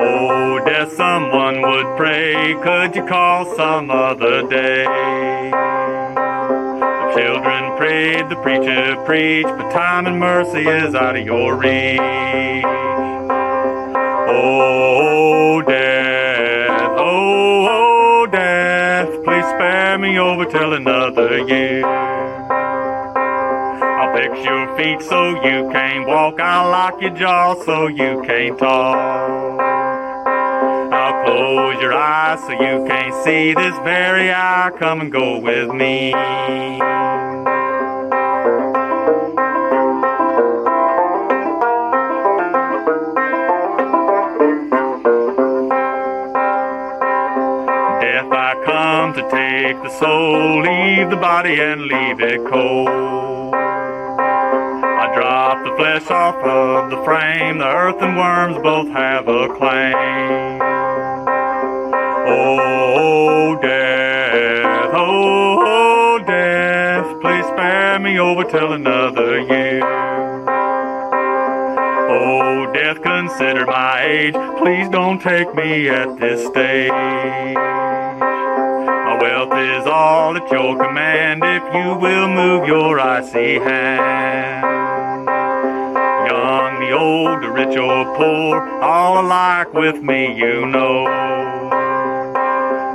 Oh, 0.00 0.64
death, 0.64 0.92
someone 0.94 1.60
would 1.60 1.96
pray. 1.98 2.54
Could 2.62 2.96
you 2.96 3.04
call 3.06 3.44
some 3.56 3.90
other 3.90 4.48
day? 4.48 5.45
The 7.86 8.34
preacher 8.42 8.96
preached, 9.04 9.46
but 9.46 9.70
time 9.70 10.06
and 10.06 10.18
mercy 10.18 10.66
is 10.68 10.96
out 10.96 11.14
of 11.14 11.24
your 11.24 11.54
reach. 11.54 12.00
Oh, 14.28 15.62
death, 15.62 16.90
oh, 16.98 17.68
oh, 17.70 18.26
death, 18.26 19.08
please 19.22 19.44
spare 19.44 19.98
me 19.98 20.18
over 20.18 20.44
till 20.46 20.72
another 20.74 21.38
year. 21.46 21.86
I'll 23.86 24.12
fix 24.16 24.44
your 24.44 24.76
feet 24.76 25.00
so 25.02 25.28
you 25.44 25.70
can't 25.70 26.08
walk. 26.08 26.40
I'll 26.40 26.68
lock 26.68 27.00
your 27.00 27.12
jaw 27.12 27.54
so 27.64 27.86
you 27.86 28.20
can't 28.26 28.58
talk. 28.58 29.60
I'll 30.92 31.24
close 31.24 31.80
your 31.80 31.92
eyes 31.92 32.40
so 32.40 32.50
you 32.50 32.84
can't 32.88 33.14
see 33.24 33.54
this 33.54 33.78
very 33.84 34.32
eye. 34.32 34.72
Come 34.76 35.02
and 35.02 35.12
go 35.12 35.38
with 35.38 35.70
me. 35.70 36.12
To 49.16 49.22
take 49.30 49.82
the 49.82 49.88
soul, 49.98 50.60
leave 50.60 51.08
the 51.08 51.16
body 51.16 51.58
and 51.58 51.80
leave 51.80 52.20
it 52.20 52.44
cold. 52.50 53.54
I 53.54 55.10
drop 55.14 55.64
the 55.64 55.74
flesh 55.74 56.10
off 56.10 56.34
of 56.44 56.90
the 56.90 57.02
frame, 57.02 57.56
the 57.56 57.66
earth 57.66 57.96
and 58.02 58.14
worms 58.14 58.58
both 58.62 58.88
have 58.88 59.26
a 59.26 59.48
claim. 59.56 60.60
Oh, 62.28 63.58
death, 63.62 64.90
oh, 64.92 65.64
oh, 65.66 66.18
death, 66.26 67.06
please 67.22 67.46
spare 67.46 67.98
me 67.98 68.18
over 68.18 68.44
till 68.44 68.74
another 68.74 69.40
year. 69.40 69.80
Oh, 72.10 72.70
death, 72.74 73.00
consider 73.02 73.64
my 73.64 74.02
age, 74.04 74.34
please 74.58 74.90
don't 74.90 75.22
take 75.22 75.54
me 75.54 75.88
at 75.88 76.20
this 76.20 76.46
stage. 76.48 77.85
Wealth 79.20 79.52
is 79.56 79.86
all 79.86 80.36
at 80.36 80.50
your 80.52 80.76
command 80.76 81.42
if 81.42 81.62
you 81.74 81.94
will 81.96 82.28
move 82.28 82.68
your 82.68 83.00
icy 83.00 83.58
hand. 83.58 85.26
Young, 86.28 86.80
the 86.80 86.90
old, 86.92 87.42
the 87.42 87.50
rich 87.50 87.76
or 87.78 88.04
poor, 88.16 88.60
all 88.82 89.24
alike 89.24 89.72
with 89.72 90.02
me, 90.02 90.36
you 90.36 90.66
know. 90.66 91.04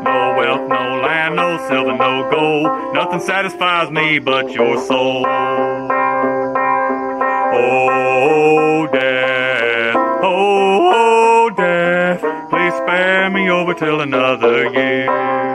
No 0.03 0.35
wealth, 0.37 0.69
no 0.69 1.01
land, 1.01 1.35
no 1.37 1.57
silver, 1.67 1.97
no 1.97 2.29
gold. 2.29 2.93
Nothing 2.93 3.21
satisfies 3.21 3.89
me 3.89 4.19
but 4.19 4.51
your 4.51 4.77
soul. 4.85 5.25
Oh, 7.53 8.87
death, 8.93 9.95
oh, 9.95 10.91
oh, 10.93 11.49
death, 11.49 12.21
please 12.49 12.73
spare 12.75 13.29
me 13.31 13.49
over 13.49 13.73
till 13.73 14.01
another 14.01 14.71
year. 14.71 15.50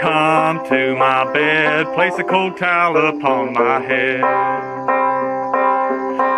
Come 0.00 0.64
to 0.68 0.96
my 0.96 1.32
bed, 1.32 1.86
place 1.94 2.18
a 2.18 2.24
cold 2.24 2.56
towel 2.56 2.96
upon 2.96 3.52
my 3.52 3.80
head. 3.80 4.20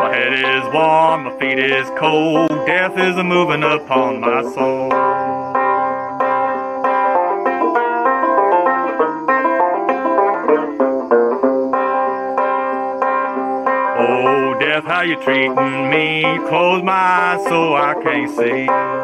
My 0.00 0.14
head 0.14 0.32
is 0.32 0.72
warm, 0.72 1.24
my 1.24 1.38
feet 1.38 1.58
is 1.58 1.88
cold, 1.98 2.50
death 2.66 2.98
is 2.98 3.16
a 3.16 3.24
moving 3.24 3.62
upon 3.62 4.20
my 4.20 4.42
soul. 4.42 4.90
Oh, 13.96 14.56
death, 14.60 14.84
how 14.84 15.02
you 15.02 15.16
treating 15.22 15.90
me? 15.90 16.22
Close 16.48 16.82
my 16.82 16.92
eyes 16.92 17.44
so 17.44 17.74
I 17.74 17.94
can't 18.02 18.30
see. 18.36 19.03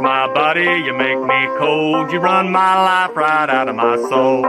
My 0.00 0.26
body, 0.32 0.82
you 0.84 0.92
make 0.94 1.18
me 1.18 1.46
cold, 1.58 2.12
you 2.12 2.18
run 2.18 2.50
my 2.50 2.74
life 2.82 3.16
right 3.16 3.48
out 3.48 3.68
of 3.68 3.74
my 3.76 3.96
soul. 3.96 4.44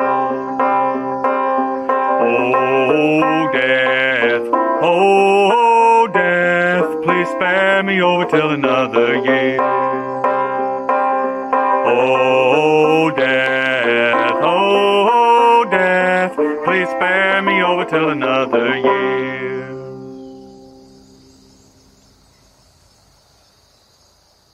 Oh, 2.19 3.49
death, 3.53 4.49
oh, 4.81 6.07
death, 6.13 7.03
please 7.03 7.27
spare 7.29 7.83
me 7.83 8.01
over 8.01 8.25
till 8.25 8.51
another 8.51 9.15
year. 9.15 9.57
Oh, 11.89 13.11
death, 13.15 14.33
oh, 14.43 15.65
death, 15.71 16.35
please 16.65 16.89
spare 16.89 17.41
me 17.41 17.61
over 17.63 17.85
till 17.85 18.09
another 18.09 18.77
year. 18.77 19.56